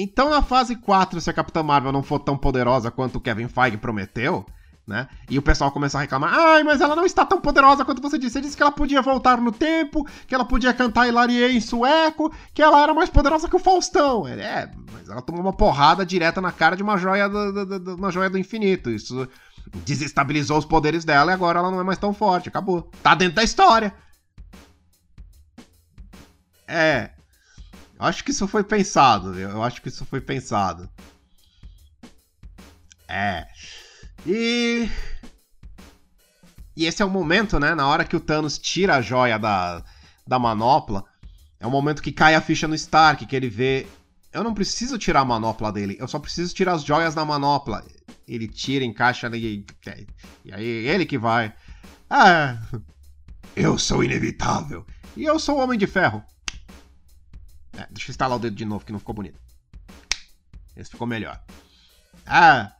Então, 0.00 0.30
na 0.30 0.42
fase 0.42 0.76
4, 0.76 1.20
se 1.20 1.28
a 1.28 1.32
Capitã 1.32 1.62
Marvel 1.62 1.90
não 1.90 2.02
for 2.02 2.20
tão 2.20 2.36
poderosa 2.36 2.90
quanto 2.90 3.16
o 3.16 3.20
Kevin 3.20 3.48
Feige 3.48 3.76
prometeu, 3.76 4.46
né? 4.86 5.08
E 5.28 5.36
o 5.36 5.42
pessoal 5.42 5.72
começar 5.72 5.98
a 5.98 6.02
reclamar: 6.02 6.32
ai, 6.32 6.62
mas 6.62 6.80
ela 6.80 6.96
não 6.96 7.04
está 7.04 7.26
tão 7.26 7.40
poderosa 7.40 7.84
quanto 7.84 8.00
você 8.00 8.16
disse. 8.16 8.34
Você 8.34 8.40
disse 8.40 8.56
que 8.56 8.62
ela 8.62 8.72
podia 8.72 9.02
voltar 9.02 9.38
no 9.38 9.52
tempo, 9.52 10.06
que 10.26 10.34
ela 10.34 10.44
podia 10.44 10.72
cantar 10.72 11.08
Hilarie 11.08 11.56
em 11.56 11.60
sueco, 11.60 12.32
que 12.54 12.62
ela 12.62 12.80
era 12.80 12.94
mais 12.94 13.10
poderosa 13.10 13.48
que 13.48 13.56
o 13.56 13.58
Faustão. 13.58 14.26
É, 14.26 14.70
mas 14.92 15.08
ela 15.08 15.20
tomou 15.20 15.42
uma 15.42 15.52
porrada 15.52 16.06
direta 16.06 16.40
na 16.40 16.52
cara 16.52 16.76
de 16.76 16.82
uma 16.82 16.96
joia 16.96 17.28
do, 17.28 17.52
do, 17.52 17.78
do, 17.80 17.94
uma 17.96 18.10
joia 18.10 18.30
do 18.30 18.38
infinito. 18.38 18.88
Isso 18.88 19.28
desestabilizou 19.84 20.56
os 20.56 20.64
poderes 20.64 21.04
dela 21.04 21.32
e 21.32 21.34
agora 21.34 21.58
ela 21.58 21.70
não 21.70 21.80
é 21.80 21.84
mais 21.84 21.98
tão 21.98 22.14
forte. 22.14 22.48
Acabou. 22.48 22.90
Tá 23.02 23.14
dentro 23.14 23.34
da 23.34 23.44
história. 23.44 23.92
É, 26.66 27.10
Acho 27.98 28.22
que 28.22 28.30
isso 28.30 28.46
foi 28.46 28.62
pensado, 28.62 29.38
eu 29.38 29.62
acho 29.62 29.82
que 29.82 29.88
isso 29.88 30.06
foi 30.06 30.20
pensado. 30.20 30.88
É. 33.08 33.46
E. 34.24 34.88
E 36.76 36.84
esse 36.86 37.02
é 37.02 37.04
o 37.04 37.10
momento, 37.10 37.58
né? 37.58 37.74
Na 37.74 37.88
hora 37.88 38.04
que 38.04 38.14
o 38.14 38.20
Thanos 38.20 38.56
tira 38.56 38.96
a 38.96 39.02
joia 39.02 39.36
da, 39.36 39.82
da 40.24 40.38
manopla, 40.38 41.04
é 41.58 41.66
o 41.66 41.70
momento 41.70 42.02
que 42.02 42.12
cai 42.12 42.36
a 42.36 42.40
ficha 42.40 42.68
no 42.68 42.74
Stark, 42.76 43.26
que 43.26 43.34
ele 43.34 43.48
vê. 43.48 43.86
Eu 44.32 44.44
não 44.44 44.54
preciso 44.54 44.96
tirar 44.98 45.20
a 45.20 45.24
manopla 45.24 45.72
dele, 45.72 45.96
eu 45.98 46.06
só 46.06 46.20
preciso 46.20 46.54
tirar 46.54 46.74
as 46.74 46.84
joias 46.84 47.14
da 47.14 47.24
manopla. 47.24 47.84
Ele 48.28 48.46
tira, 48.46 48.84
encaixa 48.84 49.28
e. 49.34 49.64
E 50.44 50.52
aí 50.52 50.64
ele 50.64 51.04
que 51.04 51.18
vai. 51.18 51.52
Ah. 52.08 52.58
Eu 53.56 53.76
sou 53.76 54.04
inevitável. 54.04 54.86
E 55.16 55.24
eu 55.24 55.38
sou 55.40 55.56
o 55.56 55.60
Homem 55.60 55.76
de 55.76 55.86
Ferro. 55.86 56.22
É, 57.78 57.86
deixa 57.92 58.10
eu 58.10 58.12
instalar 58.12 58.36
o 58.36 58.40
dedo 58.40 58.56
de 58.56 58.64
novo 58.64 58.84
que 58.84 58.90
não 58.90 58.98
ficou 58.98 59.14
bonito. 59.14 59.40
Esse 60.76 60.90
ficou 60.90 61.06
melhor. 61.06 61.40
Ah! 62.26 62.72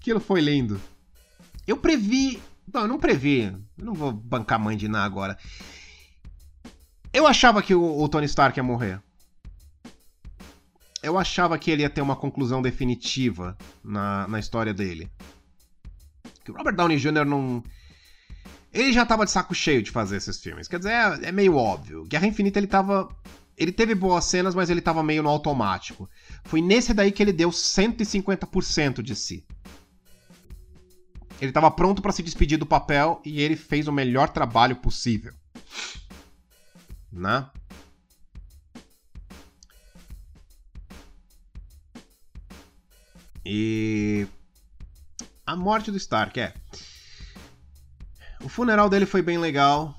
Aquilo 0.00 0.20
foi 0.20 0.40
lindo. 0.40 0.80
Eu 1.66 1.76
previ. 1.76 2.42
Não, 2.72 2.82
eu 2.82 2.88
não 2.88 2.98
previ. 2.98 3.42
Eu 3.76 3.84
não 3.84 3.92
vou 3.92 4.10
bancar 4.10 4.58
mãe 4.58 4.74
de 4.74 4.88
Ná 4.88 5.04
agora. 5.04 5.36
Eu 7.12 7.26
achava 7.26 7.62
que 7.62 7.74
o, 7.74 8.00
o 8.00 8.08
Tony 8.08 8.24
Stark 8.24 8.58
ia 8.58 8.62
morrer. 8.62 9.02
Eu 11.02 11.18
achava 11.18 11.58
que 11.58 11.70
ele 11.70 11.82
ia 11.82 11.90
ter 11.90 12.00
uma 12.00 12.16
conclusão 12.16 12.62
definitiva 12.62 13.56
na, 13.82 14.26
na 14.26 14.38
história 14.40 14.72
dele. 14.72 15.10
Que 16.42 16.50
o 16.50 16.56
Robert 16.56 16.74
Downey 16.74 16.96
Jr. 16.98 17.26
não. 17.26 17.62
Ele 18.72 18.94
já 18.94 19.04
tava 19.04 19.26
de 19.26 19.30
saco 19.30 19.54
cheio 19.54 19.82
de 19.82 19.90
fazer 19.90 20.16
esses 20.16 20.40
filmes. 20.40 20.68
Quer 20.68 20.78
dizer, 20.78 20.92
é, 20.92 21.28
é 21.28 21.32
meio 21.32 21.56
óbvio. 21.56 22.04
Guerra 22.04 22.26
Infinita 22.26 22.58
ele 22.58 22.66
tava 22.66 23.08
ele 23.56 23.72
teve 23.72 23.94
boas 23.94 24.24
cenas, 24.24 24.54
mas 24.54 24.70
ele 24.70 24.80
tava 24.80 25.02
meio 25.02 25.22
no 25.22 25.28
automático. 25.28 26.08
Foi 26.44 26.60
nesse 26.60 26.92
daí 26.92 27.12
que 27.12 27.22
ele 27.22 27.32
deu 27.32 27.50
150% 27.50 29.02
de 29.02 29.14
si. 29.14 29.46
Ele 31.40 31.52
tava 31.52 31.70
pronto 31.70 32.00
para 32.00 32.12
se 32.12 32.22
despedir 32.22 32.58
do 32.58 32.66
papel 32.66 33.20
e 33.24 33.40
ele 33.40 33.56
fez 33.56 33.86
o 33.86 33.92
melhor 33.92 34.28
trabalho 34.28 34.76
possível. 34.76 35.32
Né? 37.12 37.48
E 43.44 44.26
a 45.46 45.54
morte 45.54 45.90
do 45.90 45.96
Stark 45.98 46.40
é. 46.40 46.54
O 48.42 48.48
funeral 48.48 48.88
dele 48.88 49.06
foi 49.06 49.20
bem 49.20 49.38
legal. 49.38 49.94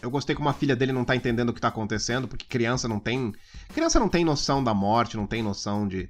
Eu 0.00 0.10
gostei 0.10 0.34
como 0.34 0.48
a 0.48 0.52
filha 0.52 0.76
dele 0.76 0.92
não 0.92 1.04
tá 1.04 1.16
entendendo 1.16 1.48
o 1.48 1.52
que 1.52 1.60
tá 1.60 1.68
acontecendo, 1.68 2.28
porque 2.28 2.46
criança 2.46 2.86
não 2.86 3.00
tem. 3.00 3.34
Criança 3.74 3.98
não 3.98 4.08
tem 4.08 4.24
noção 4.24 4.62
da 4.62 4.72
morte, 4.72 5.16
não 5.16 5.26
tem 5.26 5.42
noção 5.42 5.88
de. 5.88 6.08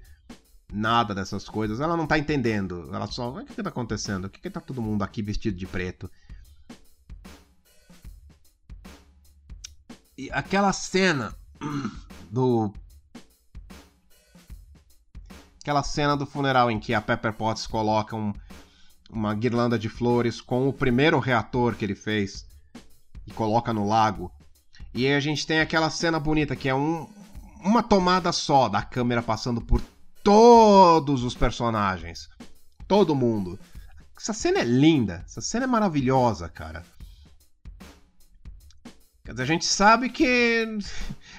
nada 0.73 1.15
dessas 1.15 1.49
coisas. 1.49 1.81
Ela 1.81 1.97
não 1.97 2.07
tá 2.07 2.19
entendendo. 2.19 2.91
Ela 2.93 3.07
só. 3.07 3.31
O 3.31 3.45
que, 3.45 3.55
que 3.55 3.63
tá 3.63 3.71
acontecendo? 3.71 4.27
O 4.27 4.31
que, 4.31 4.41
que 4.41 4.51
tá 4.51 4.61
todo 4.61 4.83
mundo 4.83 5.03
aqui 5.03 5.23
vestido 5.23 5.57
de 5.57 5.67
preto? 5.67 6.11
E 10.17 10.31
aquela 10.33 10.73
cena 10.73 11.35
do. 12.31 12.73
Aquela 15.63 15.83
cena 15.83 16.17
do 16.17 16.27
funeral 16.27 16.71
em 16.71 16.79
que 16.79 16.95
a 16.95 17.01
Pepper 17.01 17.33
Potts 17.33 17.67
coloca 17.67 18.17
um, 18.17 18.33
uma 19.11 19.35
guirlanda 19.35 19.79
de 19.79 19.89
flores 19.89 20.41
com 20.41 20.69
o 20.69 20.73
primeiro 20.73 21.19
reator 21.19 21.75
que 21.75 21.85
ele 21.85 21.95
fez 21.95 22.48
e 23.29 23.33
coloca 23.33 23.73
no 23.73 23.87
lago. 23.87 24.33
E 24.95 25.07
aí 25.07 25.15
a 25.15 25.21
gente 25.21 25.47
tem 25.47 25.61
aquela 25.61 25.91
cena 25.91 26.19
bonita 26.19 26.57
que 26.57 26.69
é 26.69 26.75
um, 26.75 27.07
uma 27.63 27.83
tomada 27.83 28.33
só 28.33 28.69
da 28.69 28.83
câmera 28.83 29.23
passando 29.23 29.61
por 29.61 29.83
todos 30.25 31.23
os 31.23 31.35
personagens. 31.35 32.29
Todo 32.87 33.15
mundo. 33.15 33.59
Essa 34.17 34.33
cena 34.33 34.61
é 34.61 34.65
linda. 34.65 35.23
Essa 35.27 35.43
cena 35.43 35.65
é 35.65 35.69
maravilhosa, 35.69 36.49
cara. 36.49 36.83
Quer 39.25 39.33
dizer, 39.33 39.43
a 39.43 39.47
gente 39.47 39.67
sabe 39.67 40.09
que. 40.09 40.67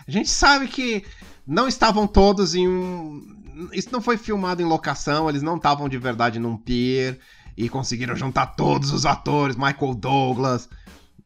A 0.07 0.11
gente 0.11 0.29
sabe 0.29 0.67
que 0.67 1.03
não 1.45 1.67
estavam 1.67 2.05
todos 2.05 2.53
em 2.53 2.67
um. 2.67 3.69
Isso 3.73 3.89
não 3.91 3.99
foi 3.99 4.15
filmado 4.15 4.61
em 4.61 4.65
locação, 4.65 5.27
eles 5.27 5.41
não 5.41 5.57
estavam 5.57 5.89
de 5.89 5.97
verdade 5.97 6.39
num 6.39 6.55
pier 6.55 7.19
e 7.57 7.67
conseguiram 7.67 8.15
juntar 8.15 8.47
todos 8.47 8.93
os 8.93 9.05
atores, 9.05 9.57
Michael 9.57 9.93
Douglas, 9.93 10.69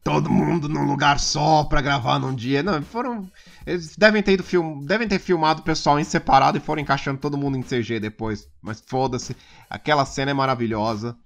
todo 0.04 0.30
mundo 0.30 0.68
num 0.68 0.84
lugar 0.84 1.18
só 1.18 1.64
pra 1.64 1.80
gravar 1.80 2.18
num 2.18 2.34
dia. 2.34 2.62
Não, 2.62 2.82
foram. 2.82 3.26
Eles 3.66 3.96
devem 3.96 4.22
ter 4.22 4.32
ido 4.32 4.42
film... 4.42 4.84
devem 4.84 5.08
ter 5.08 5.18
filmado 5.18 5.62
o 5.62 5.64
pessoal 5.64 5.98
em 5.98 6.04
separado 6.04 6.58
e 6.58 6.60
foram 6.60 6.82
encaixando 6.82 7.18
todo 7.18 7.38
mundo 7.38 7.56
em 7.56 7.62
CG 7.62 7.98
depois. 7.98 8.46
Mas 8.60 8.82
foda-se. 8.86 9.34
Aquela 9.68 10.04
cena 10.04 10.30
é 10.30 10.34
maravilhosa. 10.34 11.16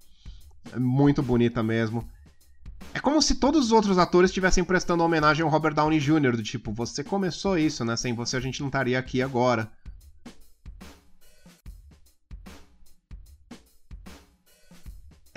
É 0.73 0.79
muito 0.79 1.21
bonita 1.23 1.61
mesmo. 1.61 2.09
É 2.95 3.01
como 3.01 3.21
se 3.21 3.35
todos 3.35 3.67
os 3.67 3.73
outros 3.73 3.99
atores 3.99 4.31
estivessem 4.31 4.63
prestando 4.63 5.03
homenagem 5.03 5.43
ao 5.43 5.51
Robert 5.51 5.75
Downey 5.75 5.99
Jr., 5.99 6.37
do 6.37 6.43
tipo, 6.43 6.73
você 6.73 7.03
começou 7.03 7.59
isso, 7.59 7.85
né? 7.85 7.97
Sem 7.97 8.15
você 8.15 8.37
a 8.37 8.41
gente 8.41 8.61
não 8.61 8.69
estaria 8.69 8.99
aqui 8.99 9.21
agora. 9.21 9.71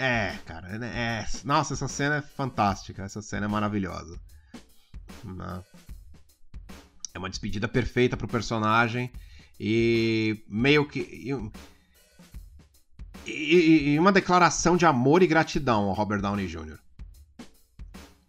É, 0.04 0.36
cara, 0.48 0.68
é, 0.84 1.24
nossa, 1.44 1.76
essa 1.76 1.88
cena 1.88 2.16
é 2.16 2.22
fantástica, 2.24 3.04
essa 3.04 3.22
cena 3.22 3.46
é 3.46 3.48
maravilhosa. 3.48 4.20
É 7.14 7.20
uma 7.20 7.30
despedida 7.30 7.68
perfeita 7.68 8.18
pro 8.18 8.28
personagem 8.28 9.12
e 9.60 10.44
meio 10.50 10.88
que 10.88 11.30
e, 13.28 13.92
e, 13.92 14.00
uma 14.00 14.12
declaração 14.12 14.76
de 14.76 14.88
amor 14.88 15.22
e 15.22 15.28
gratidão 15.28 15.84
ao 15.84 15.94
Robert 15.94 16.20
Downey 16.20 16.48
Jr. 16.48 16.80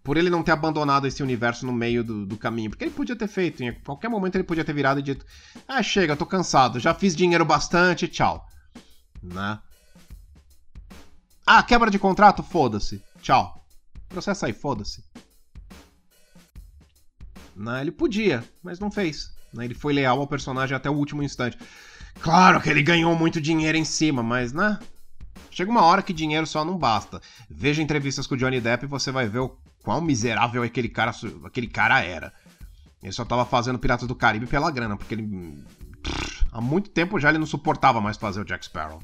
Por 0.05 0.19
ele 0.19 0.29
não 0.29 0.43
ter 0.43 0.53
abandonado 0.53 1.07
esse 1.07 1.23
universo 1.23 1.65
no 1.65 1.73
meio 1.73 2.05
do, 2.05 2.27
do, 2.27 2.37
caminho. 2.37 2.69
Porque 2.69 2.85
ele 2.85 2.91
podia 2.91 3.17
ter 3.17 3.29
feito, 3.29 3.65
em 3.65 3.73
qualquer 3.81 4.11
momento 4.11 4.35
ele 4.35 4.45
podia 4.45 4.65
ter 4.65 4.75
virado 4.75 5.01
e 5.01 5.03
dito: 5.03 5.25
Ah, 5.67 5.83
chega, 5.83 6.17
tô 6.17 6.27
cansado, 6.27 6.79
já 6.79 6.93
fiz 6.93 7.17
dinheiro 7.17 7.47
bastante, 7.47 8.07
tchau. 8.09 8.47
Né? 9.23 9.59
Ah, 11.47 11.63
quebra 11.63 11.91
de 11.91 11.99
contrato? 11.99 12.43
Foda-se. 12.43 13.03
Tchau. 13.21 13.65
Processa 14.09 14.47
aí, 14.47 14.53
foda-se. 14.53 15.05
Ele 17.81 17.93
podia, 17.93 18.45
mas 18.63 18.79
não 18.79 18.91
fez. 18.91 19.33
Né? 19.53 19.65
Ele 19.65 19.75
foi 19.75 19.93
leal 19.93 20.19
ao 20.19 20.27
personagem 20.27 20.77
até 20.77 20.89
o 20.89 20.95
último 20.95 21.23
instante. 21.23 21.59
Claro 22.21 22.61
que 22.61 22.69
ele 22.69 22.83
ganhou 22.83 23.15
muito 23.15 23.41
dinheiro 23.41 23.77
em 23.77 23.85
cima, 23.85 24.23
mas, 24.23 24.53
né? 24.53 24.79
Chega 25.51 25.71
uma 25.71 25.83
hora 25.83 26.03
que 26.03 26.13
dinheiro 26.13 26.47
só 26.47 26.65
não 26.65 26.79
basta. 26.79 27.21
Veja 27.51 27.83
entrevistas 27.83 28.27
com 28.27 28.35
o 28.35 28.39
Johnny 28.39 28.61
Depp 28.61 28.85
e 28.85 28.89
você 28.89 29.11
vai 29.11 29.29
ver 29.29 29.41
o 29.41 29.57
quão 29.83 30.01
miserável 30.01 30.63
aquele 30.63 30.89
cara, 30.89 31.13
aquele 31.45 31.67
cara 31.67 32.01
era. 32.03 32.33
Ele 33.03 33.13
só 33.13 33.25
tava 33.25 33.45
fazendo 33.45 33.79
Piratas 33.79 34.07
do 34.07 34.15
Caribe 34.15 34.47
pela 34.47 34.71
grana, 34.71 34.97
porque 34.97 35.15
ele. 35.15 35.63
Há 36.51 36.61
muito 36.61 36.91
tempo 36.91 37.19
já 37.19 37.29
ele 37.29 37.39
não 37.39 37.47
suportava 37.47 38.01
mais 38.01 38.17
fazer 38.17 38.41
o 38.41 38.45
Jack 38.45 38.65
Sparrow. 38.65 39.03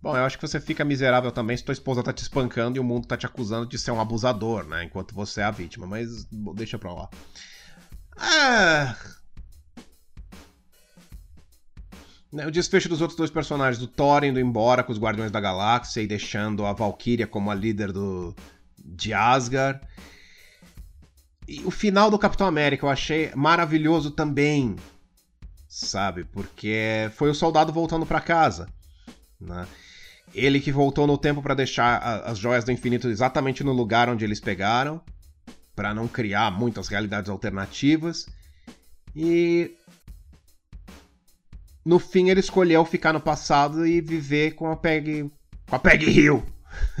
Bom, 0.00 0.16
eu 0.16 0.24
acho 0.24 0.38
que 0.38 0.46
você 0.46 0.60
fica 0.60 0.84
miserável 0.84 1.32
também 1.32 1.56
se 1.56 1.64
tua 1.64 1.72
esposa 1.72 2.02
tá 2.02 2.12
te 2.12 2.22
espancando 2.22 2.76
e 2.76 2.80
o 2.80 2.84
mundo 2.84 3.06
tá 3.06 3.16
te 3.16 3.26
acusando 3.26 3.66
de 3.66 3.78
ser 3.78 3.90
um 3.90 4.00
abusador, 4.00 4.64
né? 4.64 4.84
Enquanto 4.84 5.14
você 5.14 5.40
é 5.40 5.44
a 5.44 5.50
vítima, 5.50 5.86
mas 5.86 6.24
deixa 6.54 6.78
pra 6.78 6.92
lá. 6.92 7.08
Ah. 8.16 8.96
O 12.30 12.50
desfecho 12.50 12.88
dos 12.88 13.00
outros 13.00 13.16
dois 13.16 13.30
personagens, 13.30 13.78
do 13.78 13.88
Thor 13.88 14.22
indo 14.22 14.38
embora 14.38 14.84
com 14.84 14.92
os 14.92 14.98
Guardiões 14.98 15.32
da 15.32 15.40
Galáxia 15.40 16.02
e 16.02 16.06
deixando 16.06 16.64
a 16.64 16.72
Valkyria 16.72 17.26
como 17.26 17.50
a 17.50 17.54
líder 17.54 17.90
do, 17.90 18.36
de 18.78 19.12
Asgard. 19.12 19.80
E 21.48 21.64
o 21.64 21.70
final 21.70 22.10
do 22.10 22.18
Capitão 22.18 22.46
América 22.46 22.84
eu 22.84 22.90
achei 22.90 23.32
maravilhoso 23.34 24.10
também, 24.10 24.76
sabe? 25.66 26.24
Porque 26.24 27.10
foi 27.14 27.30
o 27.30 27.34
soldado 27.34 27.72
voltando 27.72 28.04
para 28.04 28.20
casa, 28.20 28.68
né? 29.40 29.66
Ele 30.34 30.60
que 30.60 30.70
voltou 30.70 31.06
no 31.06 31.18
tempo 31.18 31.42
para 31.42 31.54
deixar 31.54 31.98
as 32.24 32.38
joias 32.38 32.64
do 32.64 32.72
infinito 32.72 33.08
exatamente 33.08 33.64
no 33.64 33.72
lugar 33.72 34.08
onde 34.08 34.24
eles 34.24 34.40
pegaram, 34.40 35.00
para 35.74 35.94
não 35.94 36.06
criar 36.06 36.50
muitas 36.50 36.88
realidades 36.88 37.30
alternativas. 37.30 38.26
E 39.14 39.76
no 41.84 41.98
fim 41.98 42.28
ele 42.30 42.40
escolheu 42.40 42.84
ficar 42.84 43.12
no 43.12 43.20
passado 43.20 43.86
e 43.86 44.00
viver 44.00 44.52
com 44.52 44.70
a 44.70 44.76
Peg 44.76 45.30
com 45.68 45.76
a 45.76 45.78
Peg 45.78 46.08
Hill 46.08 46.44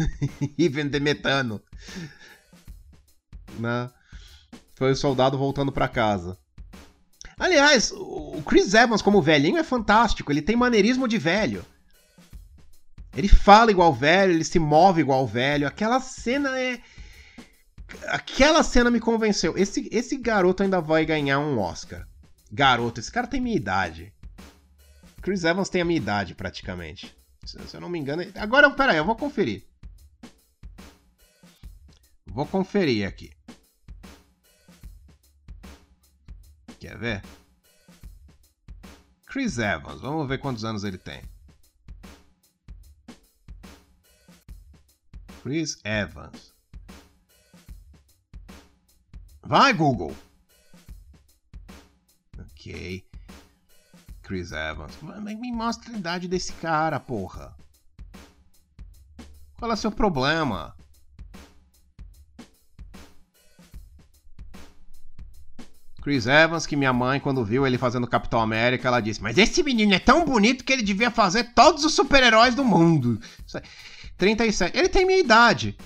e 0.56 0.68
vender 0.68 1.00
metano. 1.00 1.60
Né? 3.58 3.90
Foi 4.74 4.92
o 4.92 4.96
soldado 4.96 5.36
voltando 5.36 5.72
para 5.72 5.88
casa. 5.88 6.38
Aliás, 7.38 7.92
o 7.94 8.42
Chris 8.46 8.74
Evans 8.74 9.02
como 9.02 9.22
velhinho 9.22 9.58
é 9.58 9.64
fantástico, 9.64 10.32
ele 10.32 10.42
tem 10.42 10.56
maneirismo 10.56 11.06
de 11.06 11.18
velho. 11.18 11.64
Ele 13.18 13.26
fala 13.26 13.72
igual 13.72 13.92
velho, 13.92 14.32
ele 14.32 14.44
se 14.44 14.60
move 14.60 15.00
igual 15.00 15.26
velho. 15.26 15.66
Aquela 15.66 15.98
cena 15.98 16.56
é. 16.56 16.80
Aquela 18.06 18.62
cena 18.62 18.92
me 18.92 19.00
convenceu. 19.00 19.58
Esse, 19.58 19.88
esse 19.90 20.16
garoto 20.16 20.62
ainda 20.62 20.80
vai 20.80 21.04
ganhar 21.04 21.40
um 21.40 21.58
Oscar. 21.58 22.06
Garoto, 22.52 23.00
esse 23.00 23.10
cara 23.10 23.26
tem 23.26 23.40
minha 23.40 23.56
idade. 23.56 24.14
Chris 25.20 25.42
Evans 25.42 25.68
tem 25.68 25.80
a 25.80 25.84
minha 25.84 25.96
idade, 25.96 26.32
praticamente. 26.36 27.12
Se, 27.44 27.58
se 27.66 27.76
eu 27.76 27.80
não 27.80 27.88
me 27.88 27.98
engano. 27.98 28.22
Agora, 28.36 28.70
peraí, 28.70 28.98
eu 28.98 29.04
vou 29.04 29.16
conferir. 29.16 29.66
Vou 32.24 32.46
conferir 32.46 33.04
aqui. 33.04 33.32
Quer 36.78 36.96
ver? 36.96 37.24
Chris 39.26 39.58
Evans, 39.58 40.02
vamos 40.02 40.28
ver 40.28 40.38
quantos 40.38 40.64
anos 40.64 40.84
ele 40.84 40.98
tem. 40.98 41.20
Chris 45.42 45.78
Evans. 45.84 46.52
Vai, 49.42 49.72
Google! 49.72 50.14
Ok. 52.38 53.04
Chris 54.22 54.52
Evans. 54.52 54.92
Me 55.22 55.52
mostra 55.52 55.94
a 55.94 55.98
idade 55.98 56.28
desse 56.28 56.52
cara, 56.54 57.00
porra. 57.00 57.56
Qual 59.58 59.70
é 59.70 59.74
o 59.74 59.76
seu 59.76 59.90
problema? 59.90 60.76
Chris 66.02 66.26
Evans, 66.26 66.64
que 66.64 66.76
minha 66.76 66.92
mãe, 66.92 67.20
quando 67.20 67.44
viu 67.44 67.66
ele 67.66 67.76
fazendo 67.76 68.06
Capitão 68.06 68.40
América, 68.40 68.88
ela 68.88 69.00
disse: 69.00 69.22
Mas 69.22 69.36
esse 69.36 69.62
menino 69.62 69.94
é 69.94 69.98
tão 69.98 70.24
bonito 70.24 70.64
que 70.64 70.72
ele 70.72 70.82
devia 70.82 71.10
fazer 71.10 71.52
todos 71.54 71.84
os 71.84 71.94
super-heróis 71.94 72.54
do 72.54 72.64
mundo. 72.64 73.20
37. 74.18 74.76
Ele 74.76 74.88
tem 74.88 75.06
minha 75.06 75.18
idade. 75.18 75.76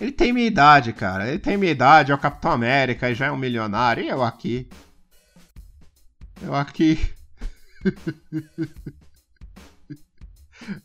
Ele 0.00 0.12
tem 0.12 0.32
minha 0.32 0.46
idade, 0.46 0.92
cara. 0.94 1.28
Ele 1.28 1.38
tem 1.38 1.56
minha 1.56 1.72
idade, 1.72 2.10
é 2.10 2.14
o 2.14 2.18
Capitão 2.18 2.52
América 2.52 3.10
e 3.10 3.14
já 3.14 3.26
é 3.26 3.32
um 3.32 3.36
milionário. 3.36 4.02
E 4.02 4.08
eu 4.08 4.22
aqui. 4.22 4.68
Eu 6.40 6.54
aqui. 6.54 6.98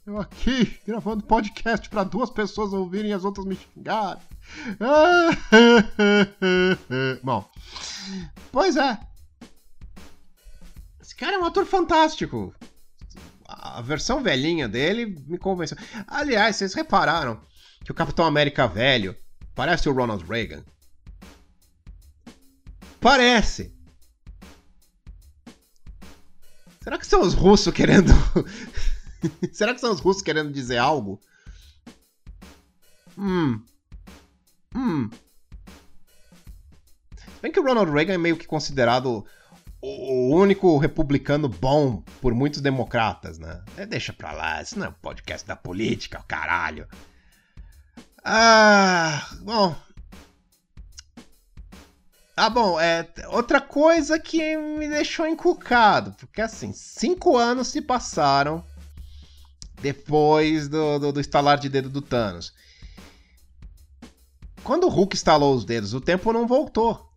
Eu 0.06 0.20
aqui, 0.20 0.80
gravando 0.88 1.26
podcast 1.26 1.90
para 1.90 2.06
duas 2.06 2.30
pessoas 2.30 2.72
ouvirem 2.72 3.12
e 3.12 3.14
as 3.14 3.26
outras 3.26 3.46
me 3.46 3.58
xingarem. 3.58 4.24
Bom, 7.22 7.50
pois 8.54 8.78
é. 8.78 8.98
Esse 11.02 11.14
cara 11.14 11.36
é 11.36 11.40
um 11.40 11.46
ator 11.46 11.66
fantástico. 11.66 12.56
A 13.74 13.82
versão 13.82 14.22
velhinha 14.22 14.68
dele 14.68 15.06
me 15.28 15.38
convenceu. 15.38 15.78
Aliás, 16.08 16.56
vocês 16.56 16.74
repararam 16.74 17.42
que 17.84 17.92
o 17.92 17.96
Capitão 17.96 18.26
América 18.26 18.68
velho 18.68 19.16
parece 19.56 19.90
o 19.90 19.94
Ronald 19.94 20.24
Reagan? 20.24 20.64
Parece. 23.00 23.76
Será 26.82 27.00
que 27.00 27.08
são 27.08 27.22
os 27.22 27.34
russos 27.34 27.74
querendo. 27.74 28.12
Será 29.52 29.74
que 29.74 29.82
são 29.82 29.92
os 29.92 30.00
russos 30.00 30.22
querendo 30.22 30.52
dizer 30.52 30.78
algo? 30.78 31.20
Hum. 33.18 33.64
Hum. 34.76 35.10
Bem 37.42 37.52
que 37.52 37.60
o 37.60 37.64
Ronald 37.64 37.92
Reagan 37.92 38.14
é 38.14 38.18
meio 38.18 38.38
que 38.38 38.46
considerado 38.46 39.26
o 39.88 40.36
único 40.36 40.78
republicano 40.80 41.48
bom 41.48 42.02
por 42.20 42.34
muitos 42.34 42.60
democratas, 42.60 43.38
né? 43.38 43.64
É, 43.78 43.86
deixa 43.86 44.12
pra 44.12 44.32
lá, 44.32 44.62
isso 44.62 44.80
não 44.80 44.88
é 44.88 44.90
um 44.90 44.94
podcast 44.94 45.46
da 45.46 45.56
política, 45.56 46.24
caralho. 46.28 46.88
Ah, 48.24 49.30
bom. 49.42 49.76
Ah, 52.36 52.50
bom, 52.50 52.80
é 52.80 53.08
outra 53.28 53.62
coisa 53.62 54.20
que 54.20 54.58
me 54.58 54.90
deixou 54.90 55.28
encucado, 55.28 56.14
porque 56.14 56.42
assim, 56.42 56.74
cinco 56.74 57.38
anos 57.38 57.68
se 57.68 57.80
passaram 57.80 58.66
depois 59.80 60.68
do, 60.68 60.98
do, 60.98 61.12
do 61.14 61.20
estalar 61.20 61.60
de 61.60 61.70
dedo 61.70 61.90
do 61.90 62.02
Thanos. 62.02 62.54
Quando 64.64 64.86
o 64.86 64.90
Hulk 64.90 65.16
estalou 65.16 65.56
os 65.56 65.64
dedos, 65.64 65.94
o 65.94 66.02
tempo 66.02 66.34
não 66.34 66.48
voltou. 66.48 67.08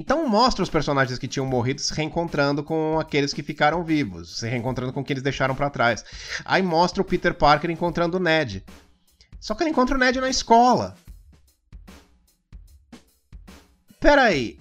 Então 0.00 0.26
mostra 0.26 0.62
os 0.62 0.70
personagens 0.70 1.18
que 1.18 1.28
tinham 1.28 1.44
morrido 1.44 1.78
se 1.82 1.92
reencontrando 1.92 2.64
com 2.64 2.98
aqueles 2.98 3.34
que 3.34 3.42
ficaram 3.42 3.84
vivos, 3.84 4.38
se 4.38 4.48
reencontrando 4.48 4.94
com 4.94 5.02
o 5.02 5.04
que 5.04 5.12
eles 5.12 5.22
deixaram 5.22 5.54
para 5.54 5.68
trás. 5.68 6.02
Aí 6.42 6.62
mostra 6.62 7.02
o 7.02 7.04
Peter 7.04 7.34
Parker 7.34 7.70
encontrando 7.70 8.16
o 8.16 8.20
Ned. 8.20 8.64
Só 9.38 9.54
que 9.54 9.62
ele 9.62 9.68
encontra 9.68 9.94
o 9.94 10.00
Ned 10.00 10.18
na 10.18 10.30
escola. 10.30 10.96
Peraí, 14.00 14.58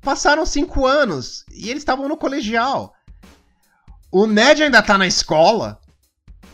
passaram 0.00 0.44
cinco 0.44 0.84
anos 0.84 1.44
e 1.52 1.70
eles 1.70 1.82
estavam 1.82 2.08
no 2.08 2.16
colegial. 2.16 2.92
O 4.10 4.26
Ned 4.26 4.60
ainda 4.60 4.82
tá 4.82 4.98
na 4.98 5.06
escola? 5.06 5.80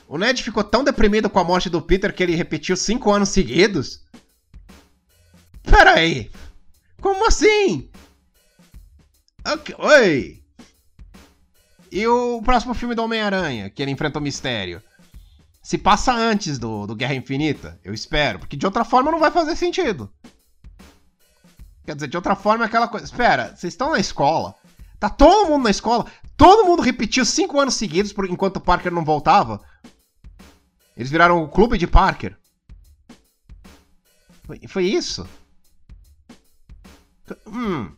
O 0.07 0.19
Ned 0.19 0.43
ficou 0.43 0.63
tão 0.63 0.85
deprimido 0.85 1.31
com 1.31 1.39
a 1.39 1.45
morte 1.45 1.71
do 1.71 1.81
Peter 1.81 2.15
que 2.15 2.23
ele 2.23 2.37
repetiu 2.37 2.77
cinco 2.77 3.11
anos 3.11 3.31
seguidos? 3.31 4.05
Peraí, 5.63 6.31
como 7.01 7.27
assim? 7.27 7.91
Okay. 9.55 9.77
Oi! 9.79 10.43
E 11.93 12.07
o 12.07 12.43
próximo 12.43 12.75
filme 12.75 12.97
do 12.97 13.05
Homem-Aranha, 13.05 13.71
que 13.71 13.81
ele 13.81 13.93
enfrenta 13.93 14.19
o 14.19 14.23
mistério? 14.23 14.83
Se 15.63 15.79
passa 15.79 16.13
antes 16.13 16.59
do, 16.59 16.87
do 16.87 16.97
Guerra 16.97 17.15
Infinita? 17.15 17.79
Eu 17.85 17.95
espero, 17.95 18.41
porque 18.41 18.57
de 18.57 18.67
outra 18.67 18.85
forma 18.85 19.13
não 19.13 19.21
vai 19.21 19.31
fazer 19.31 19.55
sentido. 19.55 20.13
Quer 21.85 21.95
dizer, 21.95 22.09
de 22.09 22.17
outra 22.17 22.35
forma 22.35 22.65
é 22.65 22.67
aquela 22.67 22.89
coisa. 22.89 23.07
Espera, 23.07 23.55
vocês 23.55 23.73
estão 23.73 23.93
na 23.93 24.01
escola. 24.01 24.57
Tá 24.99 25.09
todo 25.09 25.49
mundo 25.49 25.63
na 25.63 25.71
escola. 25.71 26.07
Todo 26.37 26.67
mundo 26.67 26.83
repetiu 26.83 27.25
cinco 27.25 27.61
anos 27.61 27.75
seguidos 27.75 28.13
por, 28.13 28.29
enquanto 28.29 28.57
o 28.57 28.61
Parker 28.61 28.93
não 28.93 29.05
voltava. 29.05 29.61
Eles 30.97 31.11
viraram 31.11 31.43
o 31.43 31.49
clube 31.49 31.79
de 31.79 31.87
Parker. 31.87 32.37
Foi, 34.45 34.61
foi 34.67 34.85
isso? 34.87 35.27
Hum. 37.47 37.93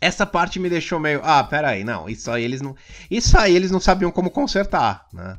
Essa 0.00 0.26
parte 0.26 0.58
me 0.58 0.68
deixou 0.68 1.00
meio. 1.00 1.20
Ah, 1.22 1.42
peraí, 1.42 1.82
não. 1.82 2.08
Isso 2.08 2.30
aí 2.30 2.44
eles 2.44 2.60
não. 2.60 2.76
Isso 3.10 3.38
aí 3.38 3.54
eles 3.54 3.70
não 3.70 3.80
sabiam 3.80 4.10
como 4.10 4.30
consertar, 4.30 5.06
né? 5.12 5.38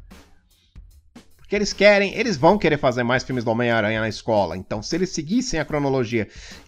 Porque 1.47 1.55
eles 1.55 1.71
querem, 1.71 2.13
eles 2.13 2.35
vão 2.35 2.57
querer 2.57 2.77
fazer 2.77 3.03
mais 3.03 3.23
filmes 3.23 3.45
do 3.45 3.51
Homem-Aranha 3.51 4.01
na 4.01 4.09
escola. 4.09 4.57
Então, 4.57 4.83
se 4.83 4.93
eles 4.97 5.11
seguissem 5.11 5.57
a 5.57 5.63
cronologia, 5.63 6.27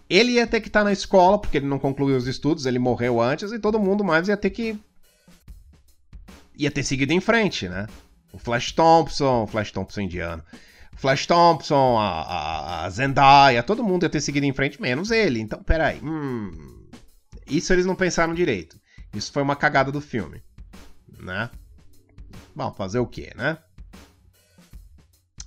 ele 0.09 0.33
ia 0.33 0.47
ter 0.47 0.61
que 0.61 0.69
estar 0.69 0.79
tá 0.79 0.83
na 0.85 0.93
escola, 0.93 1.37
porque 1.37 1.57
ele 1.57 1.65
não 1.67 1.77
concluiu 1.77 2.15
os 2.15 2.27
estudos, 2.27 2.65
ele 2.65 2.79
morreu 2.79 3.21
antes, 3.21 3.51
e 3.51 3.59
todo 3.59 3.77
mundo 3.77 4.05
mais 4.05 4.29
ia 4.29 4.37
ter 4.37 4.51
que. 4.51 4.79
ia 6.57 6.71
ter 6.71 6.83
seguido 6.83 7.11
em 7.11 7.19
frente, 7.19 7.67
né? 7.67 7.87
O 8.31 8.39
Flash 8.39 8.71
Thompson, 8.71 9.43
o 9.43 9.47
Flash 9.47 9.71
Thompson 9.71 9.99
indiano. 9.99 10.41
Flash 10.95 11.25
Thompson, 11.25 11.97
a, 11.97 12.21
a, 12.21 12.85
a, 12.85 12.89
Zendaya, 12.89 13.61
todo 13.63 13.83
mundo 13.83 14.03
ia 14.03 14.09
ter 14.09 14.21
seguido 14.21 14.45
em 14.45 14.53
frente, 14.53 14.81
menos 14.81 15.11
ele. 15.11 15.41
Então, 15.41 15.61
peraí. 15.61 15.99
Hum, 16.01 16.78
isso 17.49 17.73
eles 17.73 17.85
não 17.85 17.95
pensaram 17.95 18.33
direito. 18.33 18.79
Isso 19.13 19.31
foi 19.31 19.41
uma 19.41 19.55
cagada 19.55 19.91
do 19.91 20.01
filme, 20.01 20.43
né? 21.19 21.49
Bom, 22.55 22.71
fazer 22.73 22.99
o 22.99 23.07
quê, 23.07 23.31
né? 23.35 23.57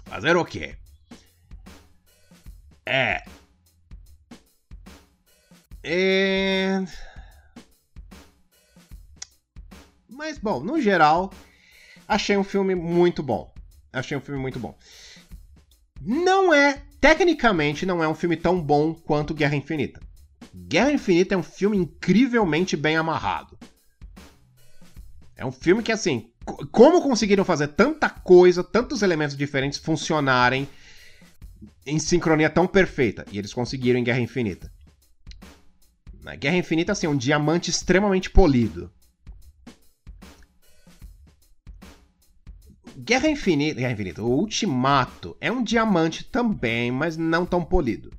Fazer 0.05 0.37
o 0.37 0.45
quê? 0.45 0.77
É. 2.85 3.23
E... 5.85 6.85
Mas, 10.09 10.39
bom, 10.39 10.61
no 10.61 10.81
geral, 10.81 11.33
achei 12.07 12.37
um 12.37 12.45
filme 12.45 12.75
muito 12.75 13.23
bom. 13.23 13.53
Achei 13.93 14.17
um 14.17 14.21
filme 14.21 14.41
muito 14.41 14.59
bom. 14.59 14.77
Não 16.01 16.53
é, 16.53 16.83
tecnicamente, 17.01 17.87
não 17.87 18.03
é 18.03 18.09
um 18.09 18.15
filme 18.15 18.37
tão 18.37 18.61
bom 18.61 18.95
quanto 18.95 19.35
Guerra 19.35 19.57
Infinita. 19.57 20.01
Guerra 20.55 20.93
Infinita 20.93 21.35
é 21.35 21.39
um 21.39 21.43
filme 21.43 21.77
incrivelmente 21.77 22.77
bem 22.77 22.97
amarrado. 22.97 23.59
É 25.35 25.45
um 25.45 25.53
filme 25.53 25.83
que, 25.83 25.91
assim, 25.91 26.31
como 26.71 27.03
conseguiram 27.03 27.45
fazer 27.45 27.69
tanta 27.69 28.11
coisa, 28.11 28.63
tantos 28.63 29.03
elementos 29.03 29.37
diferentes 29.37 29.79
funcionarem 29.79 30.69
em 31.87 31.99
sincronia 31.99 32.51
tão 32.51 32.67
perfeita? 32.67 33.25
E 33.33 33.39
eles 33.39 33.53
conseguiram 33.55 33.99
em 33.99 34.05
Guerra 34.05 34.21
Infinita. 34.21 34.71
Na 36.23 36.37
Guerra 36.37 36.57
Infinita, 36.57 36.93
assim, 36.93 37.07
é 37.07 37.11
um 37.11 37.17
diamante 37.17 37.71
extremamente 37.71 38.31
polido. 38.31 38.93
Guerra 42.97 43.29
Infinita, 43.29 43.81
Guerra 43.81 43.93
Infinita, 43.93 44.23
o 44.23 44.29
Ultimato 44.29 45.37
é 45.41 45.51
um 45.51 45.65
diamante 45.65 46.25
também, 46.25 46.93
mas 46.93 47.17
não 47.17 47.45
tão 47.45 47.65
polido. 47.65 48.13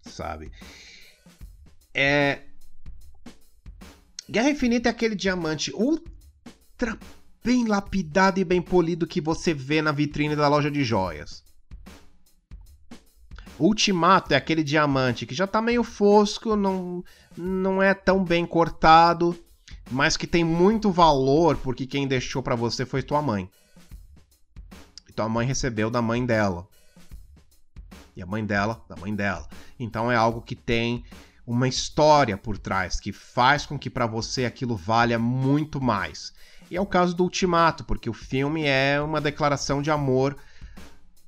Sabe? 0.00 0.50
É. 1.98 2.42
Guerra 4.28 4.50
Infinita 4.50 4.90
é 4.90 4.90
aquele 4.90 5.14
diamante 5.14 5.72
ultra 5.72 6.98
bem 7.42 7.66
lapidado 7.66 8.38
e 8.38 8.44
bem 8.44 8.60
polido 8.60 9.06
que 9.06 9.18
você 9.18 9.54
vê 9.54 9.80
na 9.80 9.92
vitrine 9.92 10.36
da 10.36 10.46
loja 10.46 10.70
de 10.70 10.84
joias. 10.84 11.42
Ultimato 13.58 14.34
é 14.34 14.36
aquele 14.36 14.62
diamante 14.62 15.24
que 15.24 15.34
já 15.34 15.46
tá 15.46 15.62
meio 15.62 15.82
fosco, 15.82 16.54
não, 16.54 17.02
não 17.34 17.82
é 17.82 17.94
tão 17.94 18.22
bem 18.22 18.44
cortado, 18.44 19.34
mas 19.90 20.18
que 20.18 20.26
tem 20.26 20.44
muito 20.44 20.90
valor 20.90 21.56
porque 21.56 21.86
quem 21.86 22.06
deixou 22.06 22.42
para 22.42 22.54
você 22.54 22.84
foi 22.84 23.02
tua 23.02 23.22
mãe. 23.22 23.50
E 25.08 25.12
tua 25.14 25.30
mãe 25.30 25.46
recebeu 25.46 25.88
da 25.88 26.02
mãe 26.02 26.26
dela. 26.26 26.68
E 28.14 28.20
a 28.22 28.26
mãe 28.26 28.44
dela, 28.44 28.84
da 28.86 28.96
mãe 28.96 29.14
dela. 29.14 29.48
Então 29.80 30.12
é 30.12 30.16
algo 30.16 30.42
que 30.42 30.54
tem 30.54 31.02
uma 31.46 31.68
história 31.68 32.36
por 32.36 32.58
trás 32.58 32.98
que 32.98 33.12
faz 33.12 33.64
com 33.64 33.78
que 33.78 33.88
para 33.88 34.06
você 34.06 34.44
aquilo 34.44 34.76
valha 34.76 35.18
muito 35.18 35.80
mais. 35.80 36.32
E 36.70 36.76
é 36.76 36.80
o 36.80 36.86
caso 36.86 37.14
do 37.14 37.22
Ultimato, 37.22 37.84
porque 37.84 38.10
o 38.10 38.12
filme 38.12 38.64
é 38.64 39.00
uma 39.00 39.20
declaração 39.20 39.80
de 39.80 39.90
amor 39.90 40.36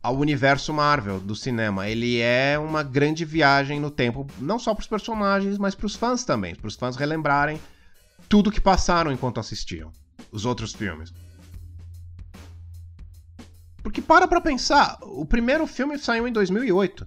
ao 0.03 0.17
universo 0.17 0.73
Marvel 0.73 1.21
do 1.21 1.37
cinema. 1.37 1.89
Ele 1.89 2.21
é 2.21 2.59
uma 2.59 2.83
grande 2.83 3.25
viagem 3.25 3.79
no 3.79 3.91
tempo, 3.91 4.27
não 4.41 4.59
só 4.59 4.75
para 4.75 4.83
os 4.83 4.89
personagens, 4.89 5.57
mas 5.57 5.77
para 5.77 5.87
os 5.87 5.95
fãs 5.95 6.25
também, 6.25 6.55
para 6.55 6.67
os 6.67 6.75
fãs 6.75 6.97
relembrarem 6.97 7.61
tudo 8.29 8.51
que 8.51 8.61
passaram 8.61 9.13
enquanto 9.13 9.39
assistiam 9.39 9.93
os 10.33 10.45
outros 10.45 10.73
filmes. 10.73 11.13
Porque 13.83 14.03
para 14.03 14.27
pra 14.27 14.41
pensar, 14.41 14.99
o 15.03 15.25
primeiro 15.25 15.67
filme 15.67 15.97
saiu 15.99 16.27
em 16.27 16.33
2008. 16.33 17.07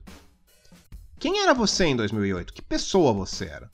Quem 1.21 1.39
era 1.39 1.53
você 1.53 1.85
em 1.85 1.95
2008? 1.95 2.51
Que 2.51 2.63
pessoa 2.63 3.13
você 3.13 3.45
era? 3.45 3.69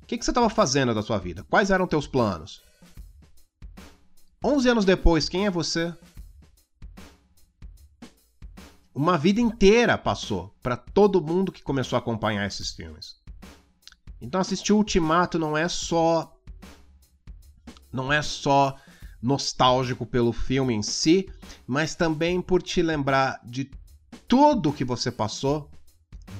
O 0.00 0.06
que, 0.06 0.16
que 0.16 0.24
você 0.24 0.30
estava 0.30 0.48
fazendo 0.48 0.94
da 0.94 1.02
sua 1.02 1.18
vida? 1.18 1.42
Quais 1.50 1.72
eram 1.72 1.84
teus 1.84 2.06
planos? 2.06 2.62
11 4.42 4.68
anos 4.68 4.84
depois, 4.84 5.28
quem 5.28 5.46
é 5.46 5.50
você? 5.50 5.92
Uma 8.94 9.18
vida 9.18 9.40
inteira 9.40 9.98
passou 9.98 10.54
para 10.62 10.76
todo 10.76 11.20
mundo 11.20 11.50
que 11.50 11.60
começou 11.60 11.96
a 11.96 11.98
acompanhar 11.98 12.46
esses 12.46 12.70
filmes. 12.70 13.16
Então 14.20 14.40
assistir 14.40 14.72
Ultimato 14.72 15.40
não 15.40 15.56
é 15.56 15.68
só 15.68 16.32
não 17.92 18.12
é 18.12 18.22
só 18.22 18.76
nostálgico 19.20 20.06
pelo 20.06 20.32
filme 20.32 20.72
em 20.72 20.82
si, 20.82 21.28
mas 21.66 21.96
também 21.96 22.40
por 22.40 22.62
te 22.62 22.80
lembrar 22.80 23.40
de 23.44 23.72
tudo 24.28 24.72
que 24.72 24.84
você 24.84 25.10
passou 25.10 25.68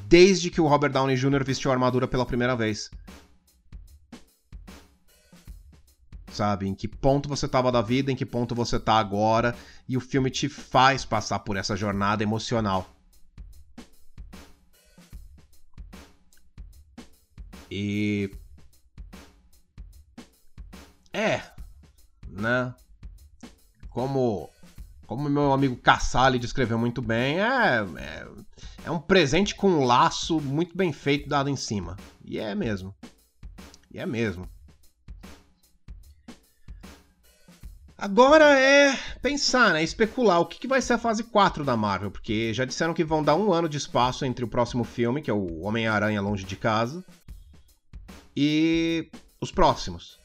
desde 0.09 0.51
que 0.51 0.61
o 0.61 0.67
Robert 0.67 0.93
Downey 0.93 1.17
Jr. 1.17 1.45
vestiu 1.45 1.71
a 1.71 1.75
armadura 1.75 2.07
pela 2.07 2.25
primeira 2.25 2.55
vez. 2.55 2.91
Sabe? 6.31 6.69
Em 6.69 6.75
que 6.75 6.87
ponto 6.87 7.29
você 7.29 7.47
estava 7.47 7.73
da 7.73 7.83
vida, 7.83 8.13
em 8.13 8.17
que 8.17 8.27
ponto 8.27 8.55
você 8.55 8.77
está 8.77 8.95
agora, 8.99 9.57
e 9.89 9.97
o 9.97 10.01
filme 10.01 10.31
te 10.31 10.49
faz 10.49 11.05
passar 11.05 11.41
por 11.41 11.57
essa 11.57 11.77
jornada 11.77 12.23
emocional. 12.23 12.89
E 17.71 18.31
é, 21.13 21.43
né? 22.29 22.75
Como 23.91 24.51
como 25.07 25.31
meu 25.31 25.53
amigo 25.53 25.77
Cassali 25.77 26.39
descreveu 26.39 26.79
muito 26.79 27.01
bem, 27.01 27.41
é, 27.41 27.87
é, 27.97 28.27
é, 28.85 28.91
um 28.91 28.99
presente 28.99 29.55
com 29.55 29.69
um 29.69 29.85
laço 29.85 30.41
muito 30.41 30.77
bem 30.77 30.93
feito 30.93 31.29
dado 31.29 31.49
em 31.49 31.57
cima. 31.57 31.97
E 32.25 32.39
é 32.39 32.55
mesmo. 32.55 32.95
E 33.93 33.99
é 33.99 34.07
mesmo. 34.07 34.49
Agora 37.97 38.59
é 38.59 38.95
pensar, 39.23 39.73
né? 39.73 39.83
Especular 39.83 40.41
o 40.41 40.47
que, 40.47 40.59
que 40.59 40.69
vai 40.69 40.83
ser 40.83 40.95
a 40.95 40.99
fase 40.99 41.25
4 41.25 41.65
da 41.65 41.77
Marvel, 41.77 42.11
porque 42.11 42.53
já 42.53 42.65
disseram 42.65 42.93
que 42.93 43.05
vão 43.05 43.23
dar 43.23 43.37
um 43.37 43.53
ano 43.53 43.69
de 43.69 43.79
espaço 43.79 44.25
entre 44.25 44.45
o 44.45 44.49
próximo 44.49 44.85
filme, 44.85 45.23
que 45.23 45.31
é 45.31 45.35
o 45.35 45.61
Homem-Aranha 45.63 46.21
Longe 46.21 46.45
de 46.45 46.57
Casa, 46.57 47.03
e 48.37 49.09
os 49.41 49.51
próximos. 49.51 50.19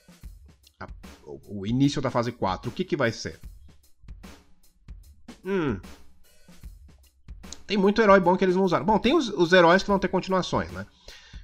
O 1.48 1.66
início 1.66 2.02
da 2.02 2.12
fase 2.12 2.32
4. 2.32 2.70
O 2.70 2.74
que, 2.74 2.84
que 2.84 2.98
vai 2.98 3.12
ser? 3.12 3.40
Hum. 5.46 5.80
Tem 7.66 7.78
muito 7.78 8.02
herói 8.02 8.20
bom 8.20 8.36
que 8.36 8.44
eles 8.44 8.56
não 8.56 8.64
usaram. 8.64 8.86
Bom, 8.86 9.00
tem 9.00 9.16
os, 9.16 9.30
os 9.30 9.54
heróis 9.54 9.82
que 9.82 9.90
vão 9.90 10.00
ter 10.00 10.10
continuações, 10.10 10.72
né? 10.72 10.86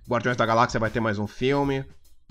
Guardiões 0.07 0.37
da 0.37 0.45
Galáxia 0.45 0.79
vai 0.79 0.89
ter 0.89 0.99
mais 0.99 1.19
um 1.19 1.27
filme. 1.27 1.85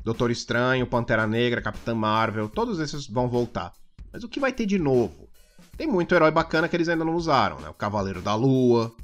Doutor 0.05 0.31
Estranho, 0.31 0.87
Pantera 0.87 1.27
Negra, 1.27 1.61
Capitã 1.61 1.95
Marvel, 1.95 2.49
todos 2.49 2.79
esses 2.79 3.07
vão 3.07 3.29
voltar. 3.29 3.73
Mas 4.13 4.23
o 4.23 4.29
que 4.29 4.39
vai 4.39 4.53
ter 4.53 4.65
de 4.65 4.79
novo? 4.79 5.29
Tem 5.77 5.87
muito 5.87 6.15
herói 6.15 6.31
bacana 6.31 6.69
que 6.69 6.77
eles 6.77 6.89
ainda 6.89 7.05
não 7.05 7.15
usaram, 7.15 7.59
né? 7.59 7.69
O 7.69 7.75
Cavaleiro 7.75 8.23
da 8.23 8.35
Lua 8.35 8.95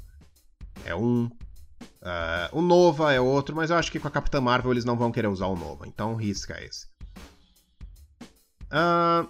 é 0.85 0.95
um. 0.95 1.25
Uh, 1.25 2.49
o 2.51 2.61
Nova 2.61 3.13
é 3.13 3.19
outro, 3.19 3.55
mas 3.55 3.69
eu 3.69 3.77
acho 3.77 3.91
que 3.91 3.99
com 3.99 4.07
a 4.07 4.11
Capitã 4.11 4.39
Marvel 4.39 4.71
eles 4.71 4.85
não 4.85 4.97
vão 4.97 5.11
querer 5.11 5.27
usar 5.27 5.47
o 5.47 5.55
Nova, 5.55 5.87
então 5.87 6.15
risca 6.15 6.59
esse. 6.63 6.87
Uh, 8.71 9.27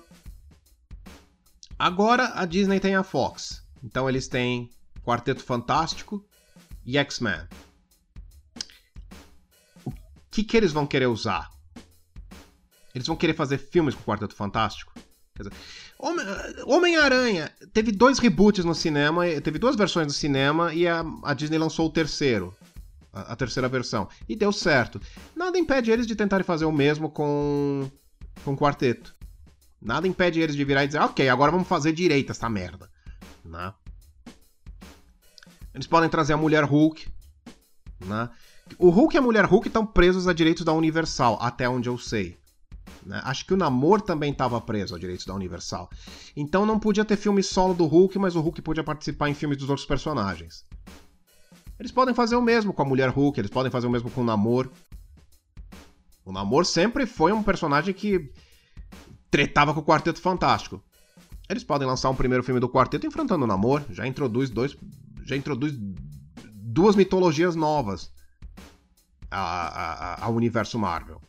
agora 1.77 2.31
a 2.35 2.45
Disney 2.45 2.79
tem 2.79 2.95
a 2.95 3.03
Fox, 3.03 3.63
então 3.83 4.09
eles 4.09 4.27
têm 4.27 4.69
Quarteto 5.03 5.43
Fantástico 5.43 6.25
e 6.85 6.97
X-Men. 6.97 7.47
O 9.85 9.91
que, 10.31 10.43
que 10.43 10.57
eles 10.57 10.71
vão 10.71 10.87
querer 10.87 11.07
usar? 11.07 11.49
Eles 12.93 13.07
vão 13.07 13.15
querer 13.15 13.33
fazer 13.33 13.57
filmes 13.57 13.95
com 13.95 14.01
o 14.01 14.05
Quarteto 14.05 14.35
Fantástico? 14.35 14.93
Homem-Aranha 16.65 17.51
teve 17.73 17.91
dois 17.91 18.19
reboots 18.19 18.63
no 18.65 18.75
cinema, 18.75 19.25
teve 19.41 19.57
duas 19.57 19.75
versões 19.75 20.07
no 20.07 20.13
cinema 20.13 20.73
e 20.73 20.87
a, 20.87 21.03
a 21.23 21.33
Disney 21.33 21.57
lançou 21.57 21.87
o 21.87 21.91
terceiro, 21.91 22.55
a, 23.11 23.33
a, 23.33 23.35
terceira 23.35 23.67
versão, 23.67 24.07
e 24.27 24.35
deu 24.35 24.51
certo. 24.51 25.01
Nada 25.35 25.57
impede 25.57 25.91
eles 25.91 26.05
de 26.05 26.15
tentarem 26.15 26.45
fazer 26.45 26.65
o 26.65 26.71
mesmo 26.71 27.09
com 27.09 27.89
com 28.43 28.53
o 28.53 28.57
quarteto. 28.57 29.12
Nada 29.83 30.07
impede 30.07 30.39
eles 30.39 30.55
de 30.55 30.63
virar 30.63 30.85
e 30.85 30.87
dizer, 30.87 30.99
ok, 30.99 31.27
agora 31.27 31.51
vamos 31.51 31.67
fazer 31.67 31.91
direito 31.91 32.31
essa 32.31 32.49
merda. 32.49 32.89
Né? 33.43 33.73
Eles 35.73 35.85
podem 35.85 36.09
trazer 36.09 36.33
a 36.33 36.37
Mulher 36.37 36.63
Hulk. 36.63 37.05
Né? 38.05 38.29
O 38.77 38.89
Hulk 38.89 39.15
e 39.15 39.17
a 39.17 39.21
Mulher 39.21 39.43
Hulk 39.43 39.67
estão 39.67 39.85
presos 39.85 40.25
a 40.27 40.33
direitos 40.33 40.63
da 40.63 40.71
Universal, 40.71 41.37
até 41.41 41.67
onde 41.67 41.89
eu 41.89 41.97
sei. 41.97 42.37
Né? 43.05 43.19
Acho 43.25 43.45
que 43.45 43.53
o 43.53 43.57
Namor 43.57 43.99
também 43.99 44.31
estava 44.31 44.61
preso 44.61 44.95
a 44.95 44.99
direitos 44.99 45.25
da 45.25 45.33
Universal. 45.33 45.89
Então 46.33 46.65
não 46.65 46.79
podia 46.79 47.03
ter 47.03 47.17
filme 47.17 47.43
solo 47.43 47.73
do 47.73 47.85
Hulk, 47.85 48.17
mas 48.17 48.37
o 48.37 48.41
Hulk 48.41 48.61
podia 48.61 48.85
participar 48.85 49.29
em 49.29 49.33
filmes 49.33 49.57
dos 49.57 49.69
outros 49.69 49.85
personagens. 49.85 50.65
Eles 51.77 51.91
podem 51.91 52.15
fazer 52.15 52.37
o 52.37 52.41
mesmo 52.41 52.71
com 52.71 52.83
a 52.83 52.85
Mulher 52.85 53.09
Hulk, 53.09 53.37
eles 53.37 53.51
podem 53.51 53.71
fazer 53.71 53.87
o 53.87 53.91
mesmo 53.91 54.09
com 54.09 54.21
o 54.21 54.23
Namor. 54.23 54.69
O 56.23 56.31
Namor 56.31 56.65
sempre 56.65 57.05
foi 57.05 57.33
um 57.33 57.43
personagem 57.43 57.93
que 57.93 58.31
tretava 59.33 59.73
com 59.73 59.79
o 59.79 59.83
Quarteto 59.83 60.21
Fantástico. 60.21 60.79
Eles 61.49 61.63
podem 61.63 61.87
lançar 61.87 62.07
um 62.11 62.15
primeiro 62.15 62.43
filme 62.43 62.59
do 62.59 62.69
Quarteto 62.69 63.07
enfrentando 63.07 63.45
o 63.45 63.47
Namor, 63.47 63.83
já 63.89 64.05
introduz 64.05 64.47
dois, 64.51 64.77
já 65.25 65.35
introduz 65.35 65.73
duas 66.53 66.95
mitologias 66.95 67.55
novas 67.55 68.13
ao 69.31 70.35
universo 70.35 70.77
Marvel. 70.77 71.19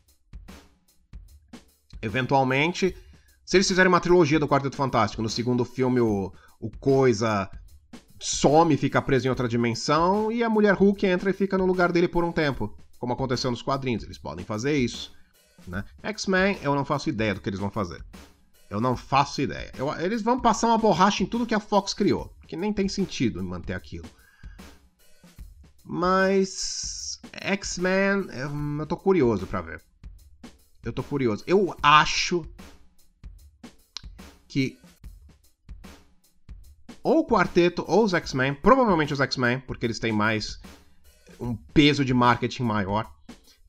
Eventualmente, 2.02 2.94
se 3.42 3.56
eles 3.56 3.66
fizerem 3.66 3.88
uma 3.88 4.00
trilogia 4.00 4.38
do 4.38 4.46
Quarteto 4.46 4.76
Fantástico, 4.76 5.22
no 5.22 5.30
segundo 5.30 5.64
filme 5.64 5.98
o, 6.02 6.30
o 6.60 6.70
Coisa 6.78 7.48
some, 8.20 8.76
fica 8.76 9.00
preso 9.00 9.28
em 9.28 9.30
outra 9.30 9.48
dimensão, 9.48 10.30
e 10.30 10.44
a 10.44 10.50
Mulher 10.50 10.74
Hulk 10.74 11.06
entra 11.06 11.30
e 11.30 11.32
fica 11.32 11.56
no 11.56 11.64
lugar 11.64 11.90
dele 11.90 12.08
por 12.08 12.22
um 12.22 12.32
tempo, 12.32 12.76
como 12.98 13.14
aconteceu 13.14 13.50
nos 13.50 13.62
quadrinhos. 13.62 14.04
Eles 14.04 14.18
podem 14.18 14.44
fazer 14.44 14.76
isso. 14.76 15.10
Né? 15.66 15.84
X-Men, 16.02 16.58
eu 16.62 16.74
não 16.74 16.84
faço 16.84 17.08
ideia 17.08 17.34
do 17.34 17.40
que 17.40 17.48
eles 17.48 17.60
vão 17.60 17.70
fazer. 17.70 18.04
Eu 18.68 18.80
não 18.80 18.96
faço 18.96 19.40
ideia. 19.40 19.72
Eu, 19.76 19.92
eles 20.00 20.22
vão 20.22 20.40
passar 20.40 20.68
uma 20.68 20.78
borracha 20.78 21.22
em 21.22 21.26
tudo 21.26 21.46
que 21.46 21.54
a 21.54 21.60
Fox 21.60 21.94
criou, 21.94 22.34
que 22.46 22.56
nem 22.56 22.72
tem 22.72 22.88
sentido 22.88 23.42
manter 23.42 23.74
aquilo. 23.74 24.08
Mas 25.84 27.20
X-Men, 27.32 28.28
eu, 28.32 28.80
eu 28.80 28.86
tô 28.86 28.96
curioso 28.96 29.46
para 29.46 29.60
ver. 29.60 29.82
Eu 30.82 30.92
tô 30.92 31.02
curioso. 31.02 31.44
Eu 31.46 31.76
acho 31.82 32.44
que 34.48 34.78
ou 37.02 37.18
o 37.18 37.26
quarteto 37.26 37.84
ou 37.86 38.02
os 38.02 38.14
X-Men, 38.14 38.54
provavelmente 38.54 39.12
os 39.12 39.20
X-Men, 39.20 39.60
porque 39.60 39.84
eles 39.84 39.98
têm 39.98 40.10
mais 40.12 40.58
um 41.38 41.54
peso 41.54 42.04
de 42.04 42.14
marketing 42.14 42.62
maior. 42.62 43.12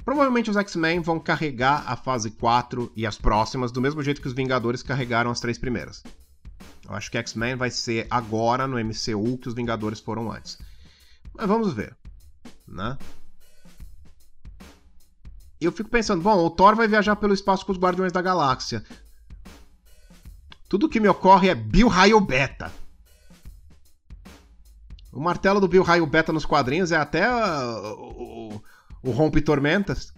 Provavelmente 0.05 0.51
os 0.51 0.55
X-Men 0.55 1.01
vão 1.01 1.19
carregar 1.19 1.83
a 1.87 1.95
fase 1.95 2.29
4 2.29 2.93
e 2.95 3.07
as 3.07 3.17
próximas 3.17 3.71
do 3.71 3.81
mesmo 3.81 4.03
jeito 4.03 4.21
que 4.21 4.27
os 4.27 4.33
Vingadores 4.33 4.83
carregaram 4.83 5.31
as 5.31 5.39
três 5.39 5.57
primeiras. 5.57 6.03
Eu 6.87 6.93
acho 6.93 7.09
que 7.09 7.17
X-Men 7.17 7.55
vai 7.55 7.71
ser 7.71 8.05
agora 8.09 8.67
no 8.67 8.77
MCU 8.77 9.39
que 9.39 9.47
os 9.47 9.55
Vingadores 9.55 9.99
foram 9.99 10.31
antes. 10.31 10.59
Mas 11.33 11.47
vamos 11.47 11.73
ver, 11.73 11.97
né? 12.67 12.97
eu 15.65 15.71
fico 15.71 15.89
pensando, 15.89 16.21
bom, 16.21 16.45
o 16.45 16.49
Thor 16.49 16.75
vai 16.75 16.87
viajar 16.87 17.15
pelo 17.15 17.33
espaço 17.33 17.65
com 17.65 17.71
os 17.71 17.77
Guardiões 17.77 18.11
da 18.11 18.21
Galáxia. 18.21 18.83
Tudo 20.69 20.89
que 20.89 20.99
me 20.99 21.07
ocorre 21.07 21.49
é 21.49 21.55
Bill 21.55 21.87
Raio 21.87 22.19
Beta. 22.19 22.71
O 25.11 25.19
martelo 25.19 25.59
do 25.59 25.67
Bill 25.67 25.83
Raio 25.83 26.05
Beta 26.05 26.33
nos 26.33 26.45
quadrinhos 26.45 26.91
é 26.91 26.97
até 26.97 27.27
uh, 27.27 27.93
o, 27.93 28.63
o, 29.05 29.11
Rompe 29.11 29.41
Tormentas, 29.41 30.13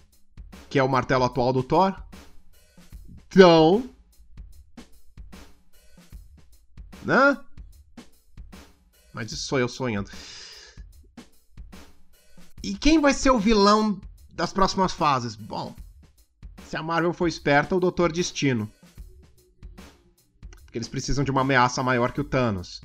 que 0.69 0.79
é 0.79 0.83
o 0.83 0.89
martelo 0.89 1.23
atual 1.23 1.51
do 1.51 1.63
Thor. 1.63 1.95
Então. 3.27 3.89
Né? 7.03 7.37
Mas 9.13 9.31
isso 9.31 9.47
sou 9.47 9.59
eu 9.59 9.67
sonhando. 9.67 10.09
E 12.63 12.75
quem 12.75 12.99
vai 12.99 13.13
ser 13.13 13.31
o 13.31 13.39
vilão 13.39 13.99
das 14.33 14.51
próximas 14.51 14.91
fases? 14.91 15.35
Bom, 15.35 15.75
se 16.65 16.75
a 16.75 16.83
Marvel 16.83 17.13
for 17.13 17.27
esperta, 17.27 17.75
o 17.75 17.79
Doutor 17.79 18.11
Destino. 18.11 18.69
Porque 20.65 20.77
eles 20.77 20.89
precisam 20.89 21.23
de 21.23 21.31
uma 21.31 21.41
ameaça 21.41 21.81
maior 21.81 22.11
que 22.11 22.19
o 22.19 22.25
Thanos. 22.25 22.81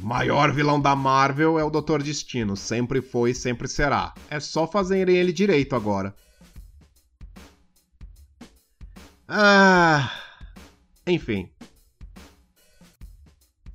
Maior 0.00 0.52
vilão 0.52 0.80
da 0.80 0.96
Marvel 0.96 1.58
é 1.58 1.64
o 1.64 1.70
Doutor 1.70 2.02
Destino. 2.02 2.56
Sempre 2.56 3.02
foi 3.02 3.30
e 3.30 3.34
sempre 3.34 3.68
será. 3.68 4.14
É 4.30 4.40
só 4.40 4.66
fazerem 4.66 5.16
ele 5.16 5.32
direito 5.32 5.76
agora. 5.76 6.14
Ah. 9.28 10.10
Enfim. 11.06 11.50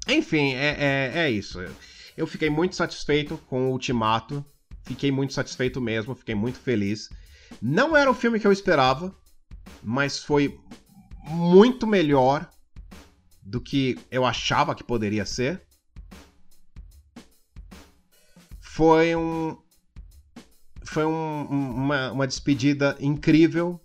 Enfim, 0.07 0.53
é, 0.53 0.75
é, 0.79 1.11
é 1.15 1.31
isso. 1.31 1.59
Eu 2.17 2.25
fiquei 2.25 2.49
muito 2.49 2.75
satisfeito 2.75 3.37
com 3.47 3.67
o 3.67 3.71
Ultimato. 3.71 4.43
Fiquei 4.83 5.11
muito 5.11 5.33
satisfeito 5.33 5.81
mesmo, 5.81 6.15
fiquei 6.15 6.35
muito 6.35 6.59
feliz. 6.59 7.09
Não 7.61 7.95
era 7.97 8.09
o 8.09 8.13
filme 8.13 8.39
que 8.39 8.45
eu 8.45 8.51
esperava, 8.51 9.15
mas 9.83 10.19
foi 10.19 10.59
muito 11.27 11.87
melhor 11.87 12.47
do 13.41 13.59
que 13.59 13.97
eu 14.11 14.25
achava 14.25 14.75
que 14.75 14.83
poderia 14.83 15.25
ser. 15.25 15.61
Foi 18.75 19.15
um. 19.15 19.55
Foi 20.83 21.05
um, 21.05 21.45
uma, 21.45 22.11
uma 22.11 22.27
despedida 22.27 22.97
incrível 22.99 23.79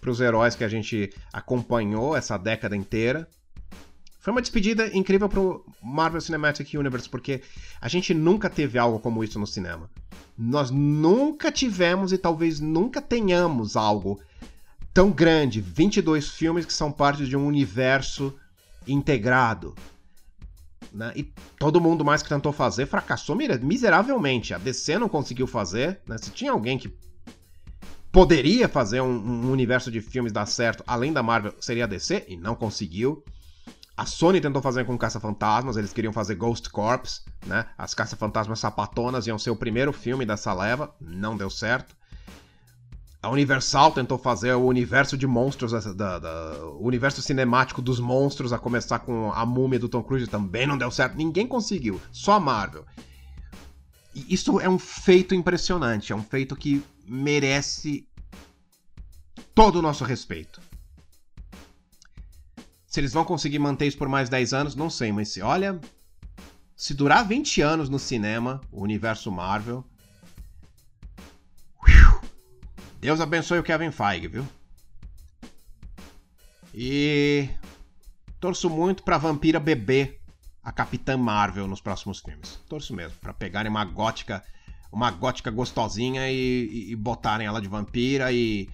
para 0.00 0.08
os 0.08 0.20
heróis 0.20 0.54
que 0.54 0.62
a 0.62 0.68
gente 0.68 1.12
acompanhou 1.32 2.16
essa 2.16 2.38
década 2.38 2.76
inteira. 2.76 3.28
Foi 4.20 4.30
uma 4.30 4.40
despedida 4.40 4.96
incrível 4.96 5.28
pro 5.28 5.66
Marvel 5.82 6.20
Cinematic 6.20 6.74
Universe, 6.74 7.08
porque 7.08 7.42
a 7.80 7.88
gente 7.88 8.14
nunca 8.14 8.48
teve 8.48 8.78
algo 8.78 9.00
como 9.00 9.24
isso 9.24 9.36
no 9.40 9.48
cinema. 9.48 9.90
Nós 10.38 10.70
nunca 10.70 11.50
tivemos 11.50 12.12
e 12.12 12.18
talvez 12.18 12.60
nunca 12.60 13.02
tenhamos 13.02 13.76
algo 13.76 14.20
tão 14.94 15.10
grande 15.10 15.60
22 15.60 16.28
filmes 16.28 16.64
que 16.64 16.72
são 16.72 16.92
parte 16.92 17.26
de 17.26 17.36
um 17.36 17.48
universo 17.48 18.32
integrado. 18.86 19.74
Né? 20.92 21.12
E 21.16 21.22
todo 21.58 21.80
mundo 21.80 22.04
mais 22.04 22.22
que 22.22 22.28
tentou 22.28 22.52
fazer 22.52 22.86
fracassou 22.86 23.36
miseravelmente. 23.36 24.54
A 24.54 24.58
DC 24.58 24.98
não 24.98 25.08
conseguiu 25.08 25.46
fazer. 25.46 26.00
Né? 26.06 26.18
Se 26.18 26.30
tinha 26.30 26.52
alguém 26.52 26.78
que 26.78 26.92
poderia 28.12 28.68
fazer 28.68 29.00
um, 29.00 29.10
um, 29.10 29.50
universo 29.50 29.90
de 29.90 30.00
filmes 30.00 30.32
dar 30.32 30.46
certo 30.46 30.82
além 30.86 31.12
da 31.12 31.22
Marvel 31.22 31.54
seria 31.60 31.84
a 31.84 31.86
DC 31.86 32.24
e 32.28 32.36
não 32.36 32.54
conseguiu. 32.54 33.24
A 33.96 34.06
Sony 34.06 34.40
tentou 34.40 34.62
fazer 34.62 34.86
com 34.86 34.96
Caça-Fantasmas, 34.96 35.76
eles 35.76 35.92
queriam 35.92 36.12
fazer 36.12 36.34
Ghost 36.34 36.70
Corps, 36.70 37.22
né? 37.46 37.66
As 37.76 37.92
Caça-Fantasmas 37.92 38.58
sapatonas 38.58 39.26
iam 39.26 39.38
ser 39.38 39.50
o 39.50 39.56
primeiro 39.56 39.92
filme 39.92 40.24
dessa 40.24 40.54
leva, 40.54 40.94
não 40.98 41.36
deu 41.36 41.50
certo. 41.50 41.94
A 43.22 43.28
Universal 43.28 43.92
tentou 43.92 44.16
fazer 44.16 44.54
o 44.54 44.64
universo 44.64 45.16
de 45.16 45.26
monstros, 45.26 45.72
da, 45.94 46.18
da, 46.18 46.64
o 46.64 46.86
universo 46.86 47.20
cinemático 47.20 47.82
dos 47.82 48.00
monstros, 48.00 48.50
a 48.50 48.58
começar 48.58 49.00
com 49.00 49.30
a 49.32 49.44
múmia 49.44 49.78
do 49.78 49.90
Tom 49.90 50.02
Cruise, 50.02 50.26
também 50.26 50.66
não 50.66 50.78
deu 50.78 50.90
certo. 50.90 51.16
Ninguém 51.16 51.46
conseguiu, 51.46 52.00
só 52.10 52.32
a 52.32 52.40
Marvel. 52.40 52.86
E 54.14 54.32
isso 54.32 54.58
é 54.58 54.68
um 54.68 54.78
feito 54.78 55.34
impressionante, 55.34 56.12
é 56.12 56.16
um 56.16 56.22
feito 56.22 56.56
que 56.56 56.82
merece 57.06 58.08
todo 59.54 59.76
o 59.76 59.82
nosso 59.82 60.02
respeito. 60.02 60.60
Se 62.86 63.00
eles 63.00 63.12
vão 63.12 63.24
conseguir 63.24 63.58
manter 63.58 63.86
isso 63.86 63.98
por 63.98 64.08
mais 64.08 64.30
10 64.30 64.54
anos, 64.54 64.74
não 64.74 64.88
sei, 64.88 65.12
mas 65.12 65.28
se 65.28 65.42
olha, 65.42 65.78
se 66.74 66.94
durar 66.94 67.28
20 67.28 67.60
anos 67.60 67.90
no 67.90 67.98
cinema, 67.98 68.62
o 68.72 68.82
universo 68.82 69.30
Marvel, 69.30 69.84
Deus 73.00 73.18
abençoe 73.18 73.58
o 73.58 73.62
Kevin 73.62 73.90
Feige, 73.90 74.28
viu? 74.28 74.46
E 76.74 77.48
torço 78.38 78.68
muito 78.68 79.02
pra 79.02 79.16
vampira 79.16 79.58
beber 79.58 80.20
a 80.62 80.70
Capitã 80.70 81.16
Marvel 81.16 81.66
nos 81.66 81.80
próximos 81.80 82.20
filmes. 82.20 82.60
Torço 82.68 82.94
mesmo, 82.94 83.16
para 83.18 83.32
pegarem 83.32 83.70
uma 83.70 83.86
gótica, 83.86 84.44
uma 84.92 85.10
gótica 85.10 85.50
gostosinha 85.50 86.30
e, 86.30 86.36
e, 86.36 86.92
e 86.92 86.96
botarem 86.96 87.46
ela 87.46 87.60
de 87.60 87.68
vampira 87.68 88.30
e 88.32 88.68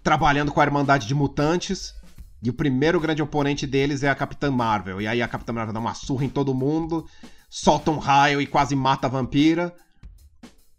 trabalhando 0.00 0.52
com 0.52 0.60
a 0.60 0.64
Irmandade 0.64 1.08
de 1.08 1.14
Mutantes. 1.16 1.92
E 2.40 2.48
o 2.48 2.54
primeiro 2.54 3.00
grande 3.00 3.20
oponente 3.20 3.66
deles 3.66 4.04
é 4.04 4.08
a 4.08 4.14
Capitã 4.14 4.52
Marvel. 4.52 5.00
E 5.00 5.08
aí 5.08 5.20
a 5.20 5.26
Capitã 5.26 5.52
Marvel 5.52 5.74
dá 5.74 5.80
uma 5.80 5.94
surra 5.94 6.24
em 6.24 6.30
todo 6.30 6.54
mundo, 6.54 7.04
solta 7.50 7.90
um 7.90 7.98
raio 7.98 8.40
e 8.40 8.46
quase 8.46 8.76
mata 8.76 9.08
a 9.08 9.10
vampira. 9.10 9.74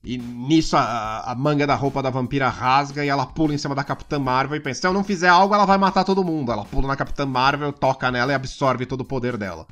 E 0.03 0.17
nisso 0.17 0.75
a, 0.75 1.31
a, 1.31 1.35
manga 1.35 1.67
da 1.67 1.75
roupa 1.75 2.01
da 2.01 2.09
vampira 2.09 2.49
rasga 2.49 3.05
e 3.05 3.09
ela 3.09 3.25
pula 3.25 3.53
em 3.53 3.57
cima 3.57 3.75
da 3.75 3.83
Capitã 3.83 4.17
Marvel 4.17 4.57
e 4.57 4.59
pensa: 4.59 4.81
se 4.81 4.87
eu 4.87 4.93
não 4.93 5.03
fizer 5.03 5.27
algo, 5.27 5.53
ela 5.53 5.65
vai 5.65 5.77
matar 5.77 6.03
todo 6.03 6.23
mundo. 6.23 6.51
Ela 6.51 6.65
pula 6.65 6.87
na 6.87 6.95
Capitã 6.95 7.25
Marvel, 7.25 7.71
toca 7.71 8.09
nela 8.09 8.31
e 8.31 8.35
absorve 8.35 8.87
todo 8.87 9.01
o 9.01 9.05
poder 9.05 9.37
dela. 9.37 9.67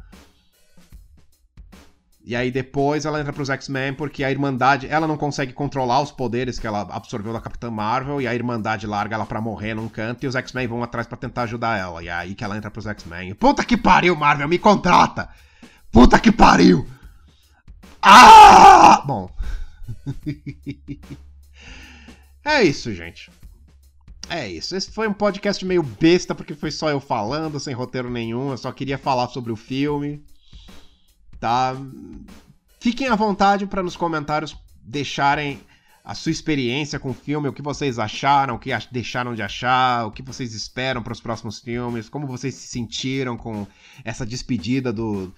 E 2.24 2.36
aí 2.36 2.52
depois 2.52 3.06
ela 3.06 3.20
entra 3.20 3.34
pros 3.34 3.50
X-Men 3.50 3.96
porque 3.96 4.24
a 4.24 4.30
Irmandade, 4.30 4.86
ela 4.88 5.08
não 5.08 5.18
consegue 5.18 5.52
controlar 5.52 6.00
os 6.00 6.12
poderes 6.12 6.60
que 6.60 6.68
ela 6.68 6.82
absorveu 6.82 7.34
da 7.34 7.42
Capitã 7.42 7.72
Marvel 7.72 8.22
e 8.22 8.28
a 8.28 8.36
Irmandade 8.36 8.86
larga 8.86 9.16
ela 9.16 9.26
pra 9.26 9.42
morrer 9.42 9.74
num 9.74 9.90
canto 9.90 10.24
e 10.24 10.28
os 10.28 10.36
X-Men 10.36 10.68
vão 10.68 10.84
atrás 10.84 11.08
para 11.08 11.18
tentar 11.18 11.44
ajudar 11.44 11.80
ela. 11.80 12.04
E 12.04 12.08
é 12.08 12.14
aí 12.14 12.36
que 12.36 12.44
ela 12.44 12.56
entra 12.56 12.70
pros 12.70 12.86
X-Men. 12.86 13.34
Puta 13.34 13.64
que 13.64 13.76
pariu, 13.76 14.16
Marvel, 14.16 14.48
me 14.48 14.60
contrata! 14.60 15.28
Puta 15.92 16.20
que 16.20 16.32
pariu! 16.32 16.88
Ah! 18.00 19.02
Bom, 19.08 19.28
é 22.44 22.64
isso, 22.64 22.94
gente. 22.94 23.32
É 24.30 24.48
isso. 24.48 24.76
Esse 24.76 24.92
foi 24.92 25.08
um 25.08 25.14
podcast 25.14 25.66
meio 25.66 25.82
besta, 25.82 26.36
porque 26.36 26.54
foi 26.54 26.70
só 26.70 26.90
eu 26.90 27.00
falando, 27.00 27.60
sem 27.60 27.74
roteiro 27.74 28.10
nenhum. 28.10 28.52
Eu 28.52 28.58
só 28.58 28.72
queria 28.72 28.98
falar 28.98 29.28
sobre 29.30 29.52
o 29.52 29.56
filme. 29.56 30.24
Tá? 31.40 31.76
Fiquem 32.80 33.08
à 33.08 33.16
vontade 33.16 33.66
para 33.66 33.82
nos 33.82 33.96
comentários 33.96 34.56
deixarem 34.84 35.60
a 36.04 36.16
sua 36.16 36.32
experiência 36.32 37.00
com 37.00 37.10
o 37.10 37.14
filme, 37.14 37.48
o 37.48 37.54
que 37.54 37.62
vocês 37.62 38.00
acharam, 38.00 38.56
o 38.56 38.60
que 38.60 38.72
deixaram 38.92 39.36
de 39.36 39.42
achar, 39.42 40.06
o 40.06 40.12
que 40.12 40.24
vocês 40.24 40.54
esperam 40.54 41.04
para 41.04 41.14
os 41.14 41.20
próximos 41.20 41.60
filmes, 41.60 42.10
como 42.10 42.26
vocês 42.26 42.56
se 42.56 42.68
sentiram 42.68 43.38
com 43.38 43.68
essa 44.04 44.26
despedida 44.26 44.92
do, 44.92 45.32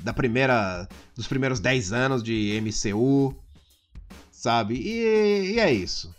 da 0.00 0.12
primeira, 0.12 0.88
dos 1.14 1.28
primeiros 1.28 1.60
10 1.60 1.92
anos 1.92 2.22
de 2.22 2.60
MCU 2.60 3.36
sabe? 4.36 4.74
E, 4.74 5.54
e 5.54 5.60
é 5.60 5.72
isso. 5.72 6.14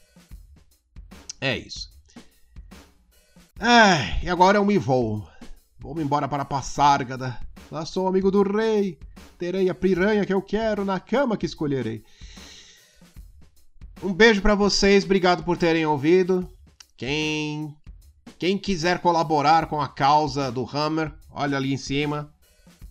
É 1.39 1.55
isso. 1.55 1.89
É, 3.59 4.25
e 4.25 4.29
agora 4.29 4.57
eu 4.57 4.65
me 4.65 4.77
vou. 4.77 5.27
Vou-me 5.79 6.03
embora 6.03 6.27
para 6.27 6.43
Passárgada. 6.43 7.39
Lá 7.71 7.85
sou 7.85 8.07
amigo 8.07 8.31
do 8.31 8.41
rei. 8.41 8.97
Terei 9.37 9.69
a 9.69 9.75
piranha 9.75 10.25
que 10.25 10.33
eu 10.33 10.41
quero 10.41 10.83
na 10.83 10.99
cama 10.99 11.37
que 11.37 11.45
escolherei. 11.45 12.03
Um 14.01 14.13
beijo 14.13 14.41
para 14.41 14.55
vocês, 14.55 15.03
obrigado 15.03 15.43
por 15.43 15.57
terem 15.57 15.85
ouvido. 15.85 16.49
Quem 16.95 17.75
quem 18.39 18.57
quiser 18.57 18.99
colaborar 18.99 19.67
com 19.67 19.79
a 19.79 19.87
causa 19.87 20.51
do 20.51 20.67
Hammer, 20.71 21.13
olha 21.31 21.57
ali 21.57 21.73
em 21.73 21.77
cima. 21.77 22.31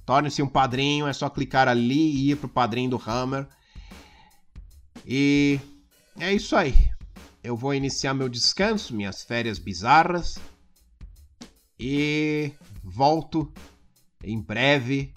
Torne-se 0.04 0.40
um 0.40 0.48
padrinho, 0.48 1.06
é 1.06 1.12
só 1.12 1.28
clicar 1.28 1.68
ali 1.68 2.10
e 2.10 2.30
ir 2.30 2.36
pro 2.36 2.48
padrinho 2.48 2.90
do 2.90 3.02
Hammer. 3.04 3.46
E 5.06 5.60
é 6.18 6.34
isso 6.34 6.56
aí. 6.56 6.74
Eu 7.42 7.56
vou 7.56 7.72
iniciar 7.72 8.12
meu 8.12 8.28
descanso, 8.28 8.94
minhas 8.94 9.22
férias 9.22 9.58
bizarras. 9.58 10.36
E 11.78 12.50
volto 12.82 13.52
em 14.24 14.40
breve 14.40 15.14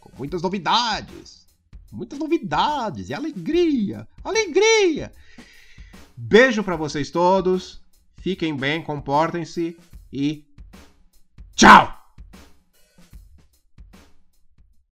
com 0.00 0.10
muitas 0.18 0.42
novidades. 0.42 1.46
Muitas 1.92 2.18
novidades 2.18 3.08
e 3.08 3.14
alegria, 3.14 4.06
alegria. 4.24 5.12
Beijo 6.16 6.64
para 6.64 6.76
vocês 6.76 7.10
todos. 7.10 7.80
Fiquem 8.16 8.56
bem, 8.56 8.82
comportem-se 8.82 9.78
e 10.12 10.44
tchau. 11.54 11.97